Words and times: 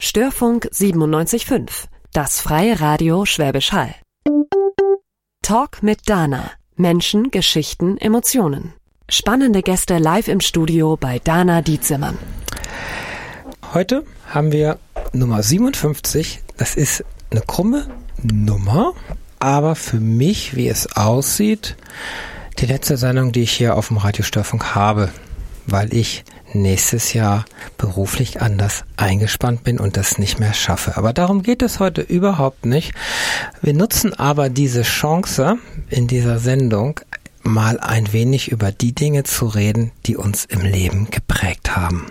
Störfunk 0.00 0.68
97.5, 0.72 1.86
das 2.12 2.40
freie 2.40 2.80
Radio 2.80 3.24
Schwäbisch 3.24 3.72
Hall. 3.72 3.92
Talk 5.42 5.82
mit 5.82 6.08
Dana. 6.08 6.52
Menschen, 6.76 7.32
Geschichten, 7.32 7.98
Emotionen. 7.98 8.74
Spannende 9.08 9.60
Gäste 9.60 9.98
live 9.98 10.28
im 10.28 10.40
Studio 10.40 10.96
bei 10.96 11.18
Dana 11.18 11.62
Dietzimmern. 11.62 12.16
Heute 13.74 14.04
haben 14.28 14.52
wir 14.52 14.78
Nummer 15.12 15.42
57. 15.42 16.44
Das 16.56 16.76
ist 16.76 17.04
eine 17.32 17.40
krumme 17.40 17.88
Nummer, 18.22 18.92
aber 19.40 19.74
für 19.74 19.98
mich, 19.98 20.54
wie 20.54 20.68
es 20.68 20.96
aussieht, 20.96 21.76
die 22.60 22.66
letzte 22.66 22.96
Sendung, 22.96 23.32
die 23.32 23.42
ich 23.42 23.52
hier 23.52 23.76
auf 23.76 23.88
dem 23.88 23.96
Radiostörfunk 23.96 24.76
habe, 24.76 25.10
weil 25.66 25.92
ich 25.92 26.24
nächstes 26.54 27.12
Jahr 27.12 27.44
beruflich 27.76 28.40
anders 28.40 28.84
eingespannt 28.96 29.64
bin 29.64 29.78
und 29.78 29.96
das 29.96 30.18
nicht 30.18 30.38
mehr 30.38 30.54
schaffe. 30.54 30.96
Aber 30.96 31.12
darum 31.12 31.42
geht 31.42 31.62
es 31.62 31.80
heute 31.80 32.02
überhaupt 32.02 32.66
nicht. 32.66 32.92
Wir 33.62 33.74
nutzen 33.74 34.14
aber 34.14 34.48
diese 34.48 34.82
Chance 34.82 35.58
in 35.88 36.06
dieser 36.06 36.38
Sendung 36.38 37.00
mal 37.42 37.80
ein 37.80 38.12
wenig 38.12 38.50
über 38.50 38.72
die 38.72 38.94
Dinge 38.94 39.24
zu 39.24 39.46
reden, 39.46 39.90
die 40.06 40.16
uns 40.16 40.44
im 40.44 40.60
Leben 40.60 41.10
geprägt 41.10 41.76
haben. 41.76 42.06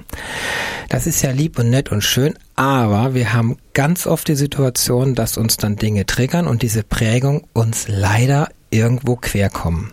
Das 0.90 1.06
ist 1.06 1.22
ja 1.22 1.32
lieb 1.32 1.60
und 1.60 1.70
nett 1.70 1.92
und 1.92 2.02
schön, 2.02 2.34
aber 2.56 3.14
wir 3.14 3.34
haben 3.34 3.58
ganz 3.74 4.08
oft 4.08 4.28
die 4.28 4.36
Situation, 4.36 5.16
dass 5.16 5.38
uns 5.38 5.58
dann 5.58 5.76
Dinge 5.76 6.06
triggern 6.06 6.48
und 6.48 6.62
diese 6.62 6.84
Prägung 6.84 7.46
uns 7.54 7.88
leider 7.88 8.50
irgendwo 8.70 9.16
querkommen. 9.16 9.92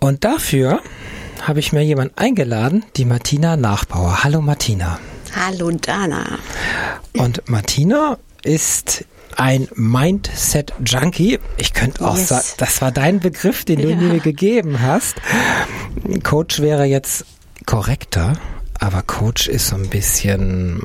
Und 0.00 0.24
dafür 0.24 0.80
habe 1.44 1.60
ich 1.60 1.72
mir 1.72 1.82
jemanden 1.82 2.16
eingeladen, 2.16 2.84
die 2.96 3.04
Martina 3.04 3.56
Nachbauer. 3.56 4.24
Hallo 4.24 4.40
Martina. 4.40 4.98
Hallo 5.36 5.70
Dana. 5.70 6.38
Und 7.18 7.48
Martina 7.50 8.16
ist 8.42 9.04
ein 9.36 9.68
Mindset-Junkie. 9.74 11.38
Ich 11.58 11.74
könnte 11.74 12.06
auch 12.06 12.16
yes. 12.16 12.28
sagen, 12.28 12.46
das 12.56 12.80
war 12.80 12.92
dein 12.92 13.20
Begriff, 13.20 13.64
den 13.64 13.82
du 13.82 13.90
ja. 13.90 13.96
mir 13.96 14.20
gegeben 14.20 14.80
hast. 14.80 15.16
Coach 16.22 16.60
wäre 16.60 16.84
jetzt 16.84 17.26
korrekter. 17.66 18.34
Aber 18.80 19.02
Coach 19.02 19.46
ist 19.48 19.68
so 19.68 19.76
ein 19.76 19.88
bisschen 19.88 20.80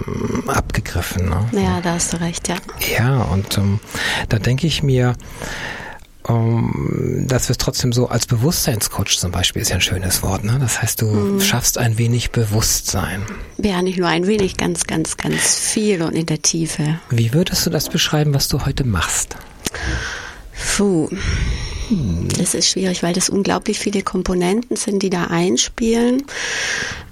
abgegriffen. 0.47 1.29
Ne? 1.29 1.47
Ja, 1.53 1.79
da 1.81 1.93
hast 1.93 2.13
du 2.13 2.17
recht, 2.17 2.49
ja. 2.49 2.55
Ja, 2.97 3.21
und 3.23 3.57
ähm, 3.57 3.79
da 4.27 4.39
denke 4.39 4.67
ich 4.67 4.83
mir, 4.83 5.15
um, 6.29 7.25
dass 7.27 7.49
wir 7.49 7.51
es 7.51 7.57
trotzdem 7.57 7.91
so 7.91 8.07
als 8.07 8.25
Bewusstseinscoach 8.25 9.17
zum 9.17 9.31
Beispiel 9.31 9.61
ist 9.61 9.69
ja 9.69 9.75
ein 9.75 9.81
schönes 9.81 10.21
Wort. 10.23 10.43
Ne? 10.43 10.57
Das 10.59 10.81
heißt, 10.81 11.01
du 11.01 11.07
mhm. 11.07 11.41
schaffst 11.41 11.77
ein 11.77 11.97
wenig 11.97 12.31
Bewusstsein. 12.31 13.23
Ja, 13.57 13.81
nicht 13.81 13.97
nur 13.97 14.07
ein 14.07 14.27
wenig, 14.27 14.57
ganz, 14.57 14.85
ganz, 14.85 15.17
ganz 15.17 15.55
viel 15.55 16.01
und 16.01 16.13
in 16.13 16.25
der 16.25 16.41
Tiefe. 16.41 16.99
Wie 17.09 17.33
würdest 17.33 17.65
du 17.65 17.69
das 17.69 17.89
beschreiben, 17.89 18.33
was 18.33 18.47
du 18.47 18.65
heute 18.65 18.83
machst? 18.83 19.35
Puh. 20.77 21.09
Das 22.37 22.53
ist 22.53 22.69
schwierig, 22.69 23.01
weil 23.01 23.13
das 23.13 23.29
unglaublich 23.29 23.79
viele 23.79 24.03
Komponenten 24.03 24.75
sind, 24.75 25.01
die 25.01 25.09
da 25.09 25.25
einspielen. 25.25 26.23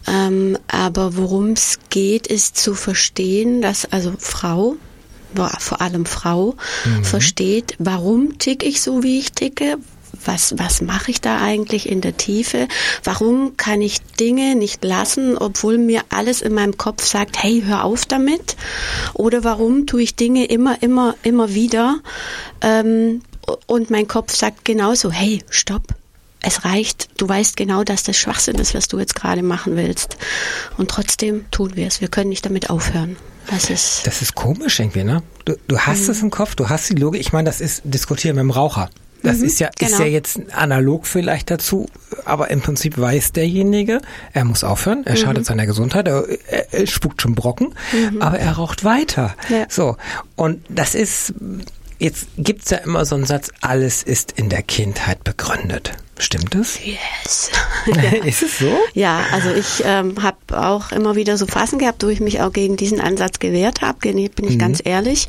Ähm, 0.08 0.58
aber 0.68 1.18
worum 1.18 1.52
es 1.52 1.80
geht, 1.90 2.28
ist 2.28 2.58
zu 2.58 2.76
verstehen, 2.76 3.62
dass 3.62 3.86
also 3.86 4.14
Frau 4.20 4.76
vor 5.60 5.82
allem 5.82 6.06
Frau, 6.06 6.56
mhm. 6.86 7.04
versteht, 7.04 7.76
warum 7.80 8.38
tick 8.40 8.64
ich 8.64 8.82
so, 8.82 9.04
wie 9.04 9.20
ich 9.20 9.34
ticke, 9.34 9.78
was, 10.26 10.58
was 10.58 10.82
mache 10.82 11.12
ich 11.12 11.22
da 11.22 11.40
eigentlich 11.42 11.90
in 11.90 12.02
der 12.02 12.18
Tiefe? 12.18 12.68
Warum 13.04 13.58
kann 13.58 13.82
ich 13.82 14.02
Dinge 14.20 14.56
nicht 14.56 14.84
lassen, 14.84 15.38
obwohl 15.38 15.78
mir 15.78 16.02
alles 16.10 16.42
in 16.42 16.54
meinem 16.54 16.78
Kopf 16.78 17.06
sagt, 17.06 17.42
hey, 17.42 17.64
hör 17.66 17.84
auf 17.84 18.06
damit? 18.06 18.56
Oder 19.14 19.44
warum 19.44 19.86
tue 19.86 20.02
ich 20.02 20.16
Dinge 20.16 20.46
immer, 20.46 20.82
immer, 20.82 21.16
immer 21.24 21.54
wieder? 21.54 22.00
Ähm, 22.62 23.22
und 23.66 23.90
mein 23.90 24.08
Kopf 24.08 24.36
sagt 24.36 24.66
genauso, 24.66 25.12
hey, 25.12 25.44
stopp. 25.50 25.84
Es 26.40 26.66
reicht, 26.66 27.10
du 27.18 27.28
weißt 27.28 27.58
genau, 27.58 27.84
dass 27.84 28.04
das 28.04 28.16
Schwachsinn 28.16 28.56
ist, 28.58 28.76
was 28.76 28.88
du 28.88 29.00
jetzt 29.00 29.16
gerade 29.16 29.42
machen 29.42 29.76
willst. 29.76 30.18
Und 30.78 30.90
trotzdem 30.90 31.50
tun 31.52 31.72
wir 31.76 31.88
es. 31.88 32.00
Wir 32.00 32.10
können 32.10 32.30
nicht 32.30 32.46
damit 32.46 32.70
aufhören. 32.70 33.18
Das 33.50 33.70
ist, 33.70 34.06
das 34.06 34.22
ist 34.22 34.36
komisch 34.36 34.80
irgendwie, 34.80 35.04
ne? 35.04 35.24
Du, 35.46 35.56
du 35.68 35.80
hast 35.80 36.04
mhm. 36.04 36.12
es 36.12 36.22
im 36.22 36.30
Kopf, 36.32 36.56
du 36.56 36.70
hast 36.70 36.90
die 36.90 36.96
Logik. 36.96 37.22
Ich 37.22 37.34
meine, 37.34 37.46
das 37.46 37.62
ist 37.62 37.82
diskutieren 37.86 38.36
mit 38.36 38.44
dem 38.44 38.52
Raucher. 38.52 38.90
Das 39.24 39.38
mhm, 39.38 39.46
ist 39.46 39.60
ja 39.60 39.70
genau. 39.78 39.92
ist 39.92 40.00
ja 40.00 40.06
jetzt 40.06 40.40
analog 40.54 41.08
vielleicht 41.08 41.50
dazu, 41.50 41.88
aber 42.26 42.50
im 42.50 42.62
Prinzip 42.62 42.98
weiß 42.98 43.32
derjenige, 43.32 44.00
er 44.34 44.46
muss 44.46 44.64
aufhören, 44.64 45.06
er 45.06 45.14
mhm. 45.14 45.18
schadet 45.18 45.46
seiner 45.46 45.66
Gesundheit, 45.66 46.08
er, 46.08 46.26
er, 46.48 46.74
er 46.74 46.88
spuckt 46.88 47.22
schon 47.22 47.36
Brocken, 47.36 47.74
mhm. 47.92 48.22
aber 48.22 48.40
er 48.40 48.54
raucht 48.54 48.84
weiter. 48.84 49.36
Ja. 49.50 49.66
So 49.70 49.98
und 50.36 50.64
das 50.70 50.94
ist 50.94 51.34
jetzt 52.00 52.28
gibt's 52.38 52.70
ja 52.70 52.78
immer 52.78 53.06
so 53.06 53.16
einen 53.16 53.26
Satz: 53.26 53.50
Alles 53.62 54.04
ist 54.04 54.34
in 54.34 54.50
der 54.50 54.62
Kindheit 54.62 55.24
begründet. 55.24 55.94
Stimmt 56.20 56.56
das? 56.56 56.80
Yes. 56.84 57.52
Ist 58.26 58.42
es 58.42 58.60
so? 58.60 58.78
Ja, 58.94 59.24
also 59.32 59.52
ich 59.52 59.84
ähm, 59.86 60.16
habe 60.22 60.38
auch 60.60 60.92
immer 60.92 61.16
wieder 61.16 61.38
so 61.38 61.46
Phasen 61.46 61.78
gehabt, 61.80 62.04
wo 62.04 62.08
ich 62.08 62.20
mich 62.20 62.42
auch 62.42 62.52
gegen 62.52 62.76
diesen 62.76 63.00
Ansatz 63.00 63.40
gewehrt 63.40 63.82
habe, 63.82 64.00
bin 64.00 64.18
ich 64.18 64.32
mhm. 64.36 64.58
ganz 64.58 64.82
ehrlich, 64.84 65.28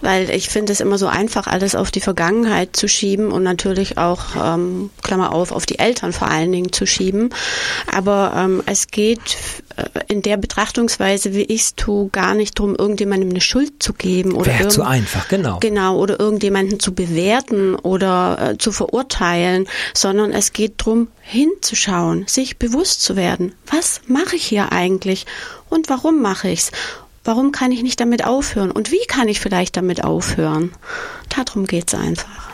weil 0.00 0.30
ich 0.30 0.48
finde 0.48 0.72
es 0.72 0.80
immer 0.80 0.98
so 0.98 1.06
einfach, 1.06 1.46
alles 1.46 1.74
auf 1.74 1.90
die 1.90 2.00
Vergangenheit 2.00 2.76
zu 2.76 2.88
schieben 2.88 3.30
und 3.30 3.42
natürlich 3.42 3.98
auch, 3.98 4.24
ähm, 4.42 4.90
Klammer 5.02 5.32
auf, 5.32 5.52
auf 5.52 5.66
die 5.66 5.78
Eltern 5.78 6.12
vor 6.12 6.28
allen 6.28 6.50
Dingen 6.50 6.72
zu 6.72 6.86
schieben. 6.86 7.30
Aber 7.94 8.32
ähm, 8.36 8.62
es 8.66 8.88
geht 8.88 9.36
äh, 9.76 9.84
in 10.08 10.22
der 10.22 10.36
Betrachtungsweise, 10.36 11.34
wie 11.34 11.42
ich 11.42 11.62
es 11.62 11.74
tue, 11.76 12.08
gar 12.08 12.34
nicht 12.34 12.58
darum, 12.58 12.74
irgendjemandem 12.74 13.30
eine 13.30 13.40
Schuld 13.40 13.74
zu 13.82 13.92
geben. 13.92 14.32
oder 14.32 14.58
Wäre 14.58 14.68
zu 14.68 14.82
einfach, 14.82 15.28
genau. 15.28 15.58
Genau, 15.60 15.98
oder 15.98 16.18
irgendjemanden 16.18 16.80
zu 16.80 16.94
bewerten 16.94 17.76
oder 17.76 18.52
äh, 18.52 18.58
zu 18.58 18.72
verurteilen, 18.72 19.68
sondern 19.94 20.15
sondern 20.16 20.38
es 20.38 20.54
geht 20.54 20.80
darum, 20.80 21.08
hinzuschauen, 21.20 22.24
sich 22.26 22.56
bewusst 22.56 23.02
zu 23.02 23.16
werden. 23.16 23.52
Was 23.70 24.00
mache 24.06 24.36
ich 24.36 24.46
hier 24.46 24.72
eigentlich 24.72 25.26
und 25.68 25.90
warum 25.90 26.22
mache 26.22 26.48
ich 26.48 26.60
es? 26.60 26.72
Warum 27.22 27.52
kann 27.52 27.70
ich 27.70 27.82
nicht 27.82 28.00
damit 28.00 28.24
aufhören? 28.24 28.70
Und 28.70 28.92
wie 28.92 29.04
kann 29.08 29.28
ich 29.28 29.40
vielleicht 29.40 29.76
damit 29.76 30.04
aufhören? 30.04 30.72
Darum 31.28 31.66
geht 31.66 31.92
es 31.92 31.98
einfach. 31.98 32.50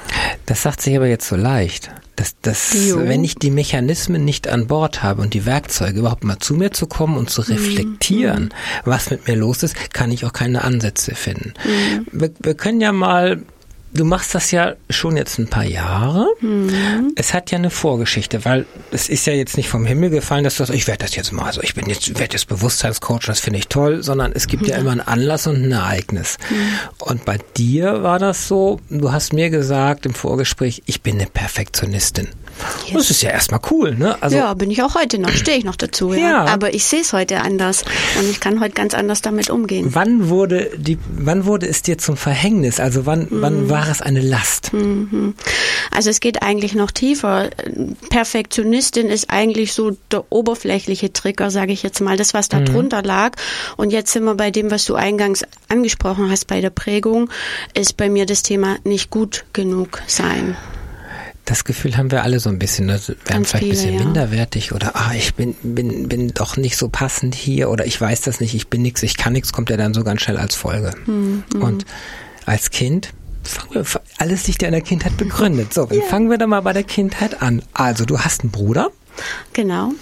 Das 0.46 0.62
sagt 0.62 0.80
sich 0.80 0.96
aber 0.96 1.06
jetzt 1.06 1.28
so 1.28 1.36
leicht. 1.36 1.90
Dass, 2.16 2.34
dass 2.42 2.74
wenn 2.94 3.24
ich 3.24 3.36
die 3.36 3.50
Mechanismen 3.50 4.24
nicht 4.24 4.48
an 4.48 4.66
Bord 4.66 5.02
habe 5.02 5.22
und 5.22 5.34
die 5.34 5.46
Werkzeuge 5.46 6.00
überhaupt 6.00 6.24
mal 6.24 6.38
zu 6.38 6.54
mir 6.54 6.72
zu 6.72 6.86
kommen 6.86 7.16
und 7.16 7.30
zu 7.30 7.42
mhm. 7.42 7.48
reflektieren, 7.48 8.44
mhm. 8.44 8.50
was 8.84 9.10
mit 9.10 9.28
mir 9.28 9.36
los 9.36 9.62
ist, 9.62 9.76
kann 9.92 10.10
ich 10.10 10.24
auch 10.24 10.32
keine 10.32 10.62
Ansätze 10.62 11.14
finden. 11.14 11.54
Mhm. 11.64 12.06
Wir, 12.12 12.30
wir 12.40 12.54
können 12.54 12.80
ja 12.80 12.92
mal 12.92 13.42
du 13.94 14.04
machst 14.04 14.34
das 14.34 14.50
ja 14.50 14.74
schon 14.90 15.16
jetzt 15.16 15.38
ein 15.38 15.48
paar 15.48 15.64
Jahre. 15.64 16.26
Mhm. 16.40 17.12
Es 17.16 17.34
hat 17.34 17.50
ja 17.50 17.58
eine 17.58 17.70
Vorgeschichte, 17.70 18.44
weil 18.44 18.66
es 18.90 19.08
ist 19.08 19.26
ja 19.26 19.32
jetzt 19.32 19.56
nicht 19.56 19.68
vom 19.68 19.84
Himmel 19.84 20.10
gefallen, 20.10 20.44
dass 20.44 20.56
du 20.56 20.64
sagst, 20.64 20.74
ich 20.74 20.86
werde 20.86 21.04
das 21.04 21.14
jetzt 21.14 21.32
mal, 21.32 21.44
also 21.44 21.62
ich 21.62 21.74
bin 21.74 21.86
jetzt, 21.88 22.18
werde 22.18 22.34
jetzt 22.34 22.48
Bewusstseinscoach, 22.48 23.26
das 23.26 23.40
finde 23.40 23.58
ich 23.58 23.68
toll, 23.68 24.02
sondern 24.02 24.32
es 24.32 24.46
gibt 24.46 24.66
ja. 24.66 24.74
ja 24.74 24.80
immer 24.80 24.92
einen 24.92 25.00
Anlass 25.00 25.46
und 25.46 25.56
ein 25.56 25.72
Ereignis. 25.72 26.38
Mhm. 26.50 26.56
Und 26.98 27.24
bei 27.24 27.38
dir 27.56 28.02
war 28.02 28.18
das 28.18 28.48
so, 28.48 28.80
du 28.88 29.12
hast 29.12 29.32
mir 29.32 29.50
gesagt 29.50 30.06
im 30.06 30.14
Vorgespräch, 30.14 30.82
ich 30.86 31.02
bin 31.02 31.16
eine 31.16 31.26
Perfektionistin. 31.26 32.28
Yes. 32.86 32.94
Das 32.94 33.10
ist 33.10 33.22
ja 33.22 33.30
erstmal 33.30 33.60
cool, 33.70 33.94
ne? 33.94 34.16
Also 34.20 34.36
ja, 34.36 34.52
bin 34.54 34.70
ich 34.70 34.82
auch 34.82 34.94
heute 34.94 35.18
noch, 35.18 35.30
stehe 35.30 35.58
ich 35.58 35.64
noch 35.64 35.76
dazu, 35.76 36.12
ja. 36.12 36.20
ja. 36.20 36.44
Aber 36.46 36.74
ich 36.74 36.84
sehe 36.84 37.00
es 37.00 37.12
heute 37.12 37.40
anders 37.40 37.84
und 38.18 38.28
ich 38.28 38.40
kann 38.40 38.60
heute 38.60 38.74
ganz 38.74 38.94
anders 38.94 39.22
damit 39.22 39.50
umgehen. 39.50 39.88
Wann 39.90 40.28
wurde 40.28 40.70
die, 40.76 40.98
wann 41.16 41.46
wurde 41.46 41.66
es 41.66 41.82
dir 41.82 41.98
zum 41.98 42.16
Verhängnis? 42.16 42.80
Also 42.80 43.06
wann, 43.06 43.28
mhm. 43.30 43.42
wann 43.42 43.70
war 43.70 43.88
es 43.88 44.02
eine 44.02 44.20
Last? 44.20 44.72
Mhm. 44.72 45.34
Also 45.90 46.10
es 46.10 46.20
geht 46.20 46.42
eigentlich 46.42 46.74
noch 46.74 46.90
tiefer. 46.90 47.50
Perfektionistin 48.10 49.08
ist 49.08 49.30
eigentlich 49.30 49.72
so 49.72 49.96
der 50.10 50.30
oberflächliche 50.30 51.12
Trigger, 51.12 51.50
sage 51.50 51.72
ich 51.72 51.82
jetzt 51.82 52.00
mal, 52.00 52.16
das, 52.16 52.34
was 52.34 52.48
da 52.48 52.60
mhm. 52.60 52.66
drunter 52.66 53.02
lag. 53.02 53.36
Und 53.76 53.90
jetzt 53.90 54.12
sind 54.12 54.24
wir 54.24 54.34
bei 54.34 54.50
dem, 54.50 54.70
was 54.70 54.84
du 54.84 54.94
eingangs 54.94 55.44
angesprochen 55.68 56.30
hast, 56.30 56.46
bei 56.46 56.60
der 56.60 56.70
Prägung, 56.70 57.30
ist 57.74 57.96
bei 57.96 58.08
mir 58.08 58.26
das 58.26 58.42
Thema 58.42 58.76
nicht 58.84 59.10
gut 59.10 59.44
genug 59.52 60.02
sein 60.06 60.56
das 61.44 61.64
Gefühl 61.64 61.96
haben 61.96 62.10
wir 62.10 62.22
alle 62.22 62.38
so 62.38 62.48
ein 62.48 62.58
bisschen. 62.58 62.86
Ne? 62.86 63.00
Wir 63.06 63.16
werden 63.26 63.44
vielleicht 63.44 63.50
viele, 63.50 63.66
ein 63.66 63.70
bisschen 63.70 63.94
ja. 63.94 64.04
minderwertig 64.04 64.72
oder 64.72 64.94
ah, 64.94 65.12
ich 65.14 65.34
bin, 65.34 65.54
bin, 65.62 66.08
bin 66.08 66.28
doch 66.28 66.56
nicht 66.56 66.76
so 66.76 66.88
passend 66.88 67.34
hier 67.34 67.70
oder 67.70 67.86
ich 67.86 68.00
weiß 68.00 68.20
das 68.22 68.40
nicht, 68.40 68.54
ich 68.54 68.68
bin 68.68 68.82
nichts, 68.82 69.02
ich 69.02 69.16
kann 69.16 69.32
nichts, 69.32 69.52
kommt 69.52 69.70
ja 69.70 69.76
dann 69.76 69.94
so 69.94 70.04
ganz 70.04 70.22
schnell 70.22 70.36
als 70.36 70.54
Folge. 70.54 70.92
Mhm. 71.06 71.44
Und 71.60 71.84
als 72.46 72.70
Kind, 72.70 73.12
wir, 73.70 73.84
alles 74.18 74.46
liegt 74.46 74.62
ja 74.62 74.68
in 74.68 74.72
der 74.72 74.82
Kindheit 74.82 75.16
begründet. 75.16 75.74
So, 75.74 75.86
dann 75.86 75.98
ja. 75.98 76.04
fangen 76.04 76.30
wir 76.30 76.38
doch 76.38 76.46
mal 76.46 76.60
bei 76.60 76.72
der 76.72 76.84
Kindheit 76.84 77.42
an. 77.42 77.62
Also, 77.72 78.04
du 78.04 78.20
hast 78.20 78.42
einen 78.42 78.50
Bruder. 78.50 78.90
Genau. 79.52 79.92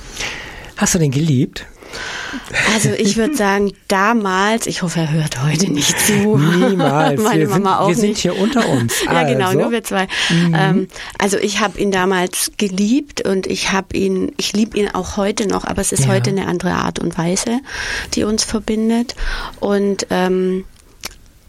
Hast 0.77 0.95
du 0.95 0.99
den 0.99 1.11
geliebt? 1.11 1.67
Also 2.75 2.91
ich 2.91 3.17
würde 3.17 3.37
sagen, 3.37 3.73
damals, 3.89 4.67
ich 4.67 4.83
hoffe, 4.83 5.01
er 5.01 5.11
hört 5.13 5.43
heute 5.43 5.71
nicht 5.73 5.99
zu. 6.01 6.37
Niemals. 6.39 7.21
Meine 7.23 7.41
wir 7.49 7.49
Mama 7.49 7.71
sind, 7.73 7.81
auch 7.81 7.89
wir 7.89 7.95
sind 7.97 8.09
nicht. 8.11 8.21
hier 8.21 8.39
unter 8.39 8.69
uns. 8.69 8.95
Ja, 9.05 9.25
genau, 9.25 9.47
also. 9.49 9.59
nur 9.59 9.71
wir 9.73 9.83
zwei. 9.85 10.07
Ähm, 10.31 10.89
also 11.19 11.37
ich 11.39 11.61
habe 11.61 11.79
ihn 11.81 11.91
damals 11.91 12.53
geliebt 12.57 13.27
und 13.27 13.47
ich 13.47 13.73
habe 13.73 13.97
ihn, 13.97 14.33
ich 14.37 14.53
liebe 14.53 14.79
ihn 14.79 14.89
auch 14.89 15.17
heute 15.17 15.47
noch, 15.47 15.65
aber 15.65 15.81
es 15.83 15.93
ist 15.93 16.05
Ja. 16.05 16.13
heute 16.13 16.31
eine 16.31 16.47
andere 16.47 16.73
Art 16.73 16.99
und 17.01 17.19
Weise, 17.19 17.59
die 18.15 18.25
uns 18.25 18.45
verbindet. 18.45 19.17
Und 19.59 20.07
ähm, 20.11 20.65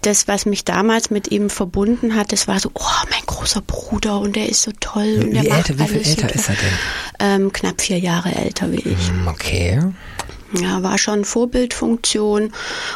das, 0.02 0.28
was 0.28 0.48
mich 0.48 0.66
damals 0.66 1.12
mit 1.12 1.30
ihm 1.32 1.52
verbunden 1.52 2.16
hat, 2.16 2.32
das 2.32 2.48
war 2.48 2.60
so, 2.60 2.72
oh, 2.74 2.82
mein 3.12 3.22
großer 3.28 3.62
Bruder 3.62 4.20
und 4.20 4.36
der 4.36 4.50
ist 4.50 4.64
so 4.64 4.72
toll 4.80 5.20
und 5.24 5.34
der 5.36 5.44
Wie, 5.44 5.50
macht 5.50 5.70
älter, 5.70 5.80
wie 5.80 5.88
viel 5.88 5.98
alles 5.98 6.08
so 6.16 6.22
älter 6.22 6.28
toll. 6.28 6.36
ist 6.42 6.50
er 6.50 6.56
denn? 6.56 7.42
Ähm, 7.44 7.54
knapp 7.54 7.82
vier 7.82 8.00
Jahre 8.00 8.34
älter 8.34 8.72
wie 8.72 8.78
ich. 8.80 9.10
Hm, 9.10 9.28
Okay. 9.28 9.80
Ja, 10.54 10.84
war 10.84 10.98
schon 10.98 11.24
Vorbildfunktion. 11.26 12.52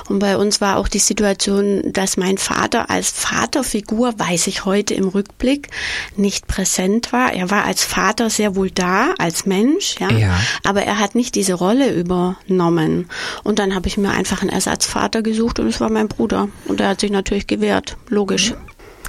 Und 0.09 0.19
bei 0.19 0.37
uns 0.37 0.61
war 0.61 0.77
auch 0.77 0.87
die 0.87 0.99
Situation, 0.99 1.93
dass 1.93 2.17
mein 2.17 2.37
Vater 2.37 2.89
als 2.89 3.11
Vaterfigur, 3.11 4.13
weiß 4.17 4.47
ich 4.47 4.65
heute 4.65 4.93
im 4.93 5.07
Rückblick, 5.07 5.69
nicht 6.17 6.47
präsent 6.47 7.13
war. 7.13 7.33
Er 7.33 7.49
war 7.51 7.63
als 7.65 7.83
Vater 7.83 8.29
sehr 8.29 8.55
wohl 8.55 8.71
da, 8.71 9.13
als 9.17 9.45
Mensch, 9.45 9.95
ja. 9.99 10.11
Ja. 10.11 10.39
Aber 10.63 10.83
er 10.83 10.99
hat 10.99 11.15
nicht 11.15 11.35
diese 11.35 11.53
Rolle 11.53 11.93
übernommen. 11.93 13.09
Und 13.43 13.59
dann 13.59 13.73
habe 13.73 13.87
ich 13.87 13.97
mir 13.97 14.11
einfach 14.11 14.41
einen 14.41 14.49
Ersatzvater 14.49 15.21
gesucht 15.21 15.59
und 15.59 15.67
es 15.67 15.79
war 15.79 15.89
mein 15.89 16.07
Bruder. 16.07 16.49
Und 16.67 16.81
er 16.81 16.89
hat 16.89 16.99
sich 16.99 17.11
natürlich 17.11 17.47
gewehrt. 17.47 17.97
Logisch. 18.09 18.53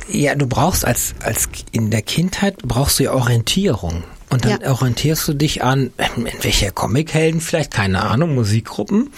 Ja, 0.09 0.35
du 0.35 0.47
brauchst 0.47 0.85
als, 0.85 1.15
als 1.21 1.49
in 1.73 1.91
der 1.91 2.03
Kindheit 2.03 2.59
brauchst 2.59 2.99
du 2.99 3.05
ja 3.05 3.13
Orientierung. 3.13 4.05
Und 4.29 4.45
dann 4.45 4.61
Ja. 4.61 4.73
orientierst 4.73 5.29
du 5.29 5.35
dich 5.35 5.63
an, 5.63 5.91
in 6.17 6.27
welche 6.43 6.73
Comichelden 6.73 7.41
vielleicht, 7.41 7.71
keine 7.73 8.03
Ahnung, 8.03 8.35
Musikgruppen 8.35 9.11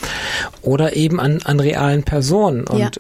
oder 0.62 0.96
eben 0.96 1.18
an, 1.18 1.40
an 1.44 1.60
realen 1.60 2.02
Personen. 2.02 2.64
Und 2.66 2.78
Ja. 2.78 2.90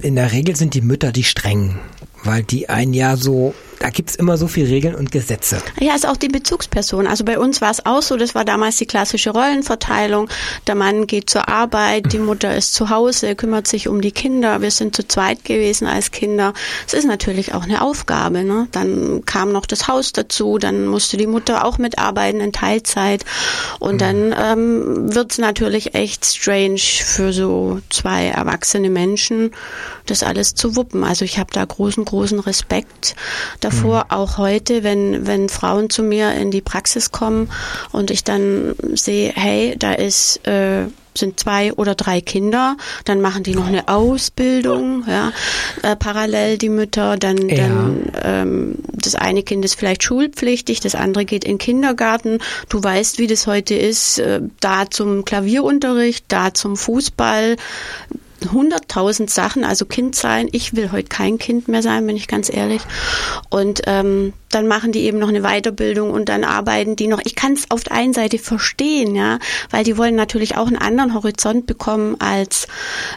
in 0.00 0.16
der 0.16 0.32
Regel 0.32 0.56
sind 0.56 0.72
die 0.74 0.80
Mütter 0.80 1.12
die 1.12 1.24
strengen, 1.24 1.78
weil 2.24 2.42
die 2.42 2.68
ein 2.70 2.94
Jahr 2.94 3.16
so, 3.18 3.54
da 3.80 3.88
gibt's 3.88 4.14
immer 4.14 4.36
so 4.36 4.46
viele 4.46 4.68
Regeln 4.68 4.94
und 4.94 5.10
Gesetze. 5.10 5.62
Ja, 5.80 5.94
ist 5.94 6.06
auch 6.06 6.18
die 6.18 6.28
Bezugsperson. 6.28 7.06
Also 7.06 7.24
bei 7.24 7.38
uns 7.38 7.62
war 7.62 7.70
es 7.70 7.86
auch 7.86 8.02
so, 8.02 8.18
das 8.18 8.34
war 8.34 8.44
damals 8.44 8.76
die 8.76 8.84
klassische 8.84 9.30
Rollenverteilung. 9.30 10.28
Der 10.66 10.74
Mann 10.74 11.06
geht 11.06 11.30
zur 11.30 11.48
Arbeit, 11.48 12.12
die 12.12 12.18
Mutter 12.18 12.54
ist 12.54 12.74
zu 12.74 12.90
Hause, 12.90 13.34
kümmert 13.34 13.66
sich 13.66 13.88
um 13.88 14.02
die 14.02 14.12
Kinder. 14.12 14.60
Wir 14.60 14.70
sind 14.70 14.94
zu 14.94 15.08
zweit 15.08 15.46
gewesen 15.46 15.86
als 15.86 16.10
Kinder. 16.10 16.52
Es 16.86 16.92
ist 16.92 17.06
natürlich 17.06 17.54
auch 17.54 17.62
eine 17.62 17.80
Aufgabe. 17.80 18.44
Ne? 18.44 18.68
Dann 18.70 19.24
kam 19.24 19.50
noch 19.50 19.64
das 19.64 19.88
Haus 19.88 20.12
dazu, 20.12 20.58
dann 20.58 20.86
musste 20.86 21.16
die 21.16 21.26
Mutter 21.26 21.64
auch 21.64 21.78
mitarbeiten 21.78 22.40
in 22.40 22.52
Teilzeit. 22.52 23.24
Und 23.78 24.02
dann 24.02 24.34
ähm, 24.38 25.14
wird's 25.14 25.38
natürlich 25.38 25.94
echt 25.94 26.26
strange 26.26 26.76
für 26.78 27.32
so 27.32 27.80
zwei 27.88 28.26
erwachsene 28.26 28.90
Menschen, 28.90 29.52
das 30.04 30.22
alles 30.22 30.54
zu 30.54 30.76
wuppen. 30.76 31.02
Also 31.02 31.24
ich 31.24 31.38
habe 31.38 31.50
da 31.54 31.64
großen, 31.64 32.04
großen 32.04 32.40
Respekt 32.40 33.16
davor, 33.60 33.69
auch 34.08 34.38
heute, 34.38 34.82
wenn, 34.82 35.26
wenn 35.26 35.48
Frauen 35.48 35.90
zu 35.90 36.02
mir 36.02 36.32
in 36.34 36.50
die 36.50 36.60
Praxis 36.60 37.10
kommen 37.10 37.50
und 37.92 38.10
ich 38.10 38.24
dann 38.24 38.74
sehe, 38.94 39.32
hey, 39.34 39.74
da 39.78 39.92
ist 39.92 40.46
äh, 40.46 40.86
sind 41.16 41.40
zwei 41.40 41.72
oder 41.72 41.94
drei 41.94 42.20
Kinder, 42.20 42.76
dann 43.04 43.20
machen 43.20 43.42
die 43.42 43.54
noch 43.54 43.66
eine 43.66 43.88
Ausbildung, 43.88 45.04
ja, 45.08 45.32
äh, 45.82 45.96
parallel 45.96 46.58
die 46.58 46.68
Mütter, 46.68 47.16
dann, 47.16 47.48
Ja. 47.48 47.56
dann 47.56 48.12
ähm, 48.22 48.74
das 48.92 49.14
eine 49.14 49.42
Kind 49.42 49.64
ist 49.64 49.74
vielleicht 49.74 50.02
schulpflichtig, 50.02 50.80
das 50.80 50.94
andere 50.94 51.24
geht 51.24 51.44
in 51.44 51.52
den 51.52 51.58
Kindergarten. 51.58 52.38
Du 52.68 52.82
weißt, 52.82 53.18
wie 53.18 53.26
das 53.26 53.46
heute 53.46 53.74
ist, 53.74 54.18
äh, 54.18 54.40
da 54.60 54.88
zum 54.88 55.24
Klavierunterricht, 55.24 56.26
da 56.28 56.54
zum 56.54 56.76
Fußball, 56.76 57.56
hunderttausend 58.52 59.30
Sachen, 59.30 59.64
also 59.64 59.84
Kind 59.86 60.14
sein. 60.14 60.48
Ich 60.52 60.74
will 60.74 60.92
heute 60.92 61.08
kein 61.08 61.38
Kind 61.38 61.68
mehr 61.68 61.82
sein, 61.82 62.06
bin 62.06 62.16
ich 62.16 62.28
ganz 62.28 62.52
ehrlich. 62.52 62.82
Und 63.48 63.82
ähm, 63.86 64.32
dann 64.50 64.66
machen 64.66 64.92
die 64.92 65.00
eben 65.00 65.18
noch 65.18 65.28
eine 65.28 65.42
Weiterbildung 65.42 66.10
und 66.10 66.28
dann 66.28 66.44
arbeiten 66.44 66.96
die 66.96 67.06
noch. 67.06 67.20
Ich 67.24 67.34
kann 67.34 67.52
es 67.52 67.70
auf 67.70 67.84
der 67.84 67.96
einen 67.96 68.12
Seite 68.12 68.38
verstehen, 68.38 69.14
ja, 69.14 69.38
weil 69.70 69.84
die 69.84 69.96
wollen 69.96 70.16
natürlich 70.16 70.56
auch 70.56 70.66
einen 70.66 70.78
anderen 70.78 71.14
Horizont 71.14 71.66
bekommen 71.66 72.16
als 72.20 72.66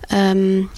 ähm, 0.10 0.70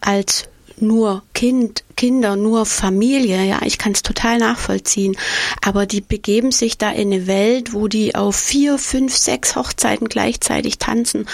als 0.00 0.48
nur 0.82 1.22
Kind, 1.34 1.84
Kinder, 1.96 2.36
nur 2.36 2.66
Familie, 2.66 3.44
ja, 3.44 3.60
ich 3.64 3.78
kann 3.78 3.92
es 3.92 4.02
total 4.02 4.38
nachvollziehen. 4.38 5.16
Aber 5.64 5.86
die 5.86 6.00
begeben 6.00 6.52
sich 6.52 6.78
da 6.78 6.90
in 6.90 7.12
eine 7.12 7.26
Welt, 7.26 7.72
wo 7.72 7.88
die 7.88 8.14
auf 8.14 8.36
vier, 8.36 8.78
fünf, 8.78 9.16
sechs 9.16 9.56
Hochzeiten 9.56 10.08
gleichzeitig 10.08 10.78
tanzen 10.78 11.26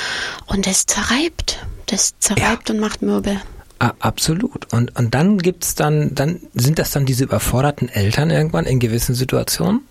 und 0.46 0.66
das 0.66 0.86
zerreibt. 0.86 1.64
Das 1.86 2.14
zerreibt 2.18 2.70
und 2.70 2.80
macht 2.80 3.02
mürbe. 3.02 3.40
Ah, 3.78 3.92
absolut. 3.98 4.72
Und, 4.72 4.96
und 4.96 5.14
dann 5.14 5.38
gibt's 5.38 5.74
dann, 5.74 6.14
dann 6.14 6.40
sind 6.54 6.78
das 6.78 6.92
dann 6.92 7.04
diese 7.04 7.24
überforderten 7.24 7.88
Eltern 7.88 8.30
irgendwann 8.30 8.64
in 8.64 8.78
gewissen 8.78 9.14
Situationen? 9.14 9.82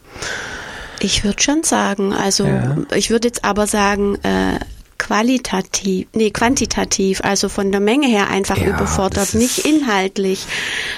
Ich 0.99 1.23
würde 1.23 1.41
schon 1.41 1.63
sagen, 1.63 2.13
also 2.13 2.45
Ja. 2.45 2.77
ich 2.95 3.09
würde 3.09 3.27
jetzt 3.27 3.43
aber 3.43 3.67
sagen, 3.67 4.15
äh, 4.23 4.59
qualitativ, 5.03 6.07
nee, 6.13 6.31
quantitativ, 6.31 7.19
also 7.21 7.49
von 7.49 7.71
der 7.71 7.81
Menge 7.81 8.07
her 8.07 8.29
einfach 8.29 8.57
Ja, 8.57 8.67
überfordert, 8.67 9.33
nicht 9.33 9.59
inhaltlich. 9.65 10.45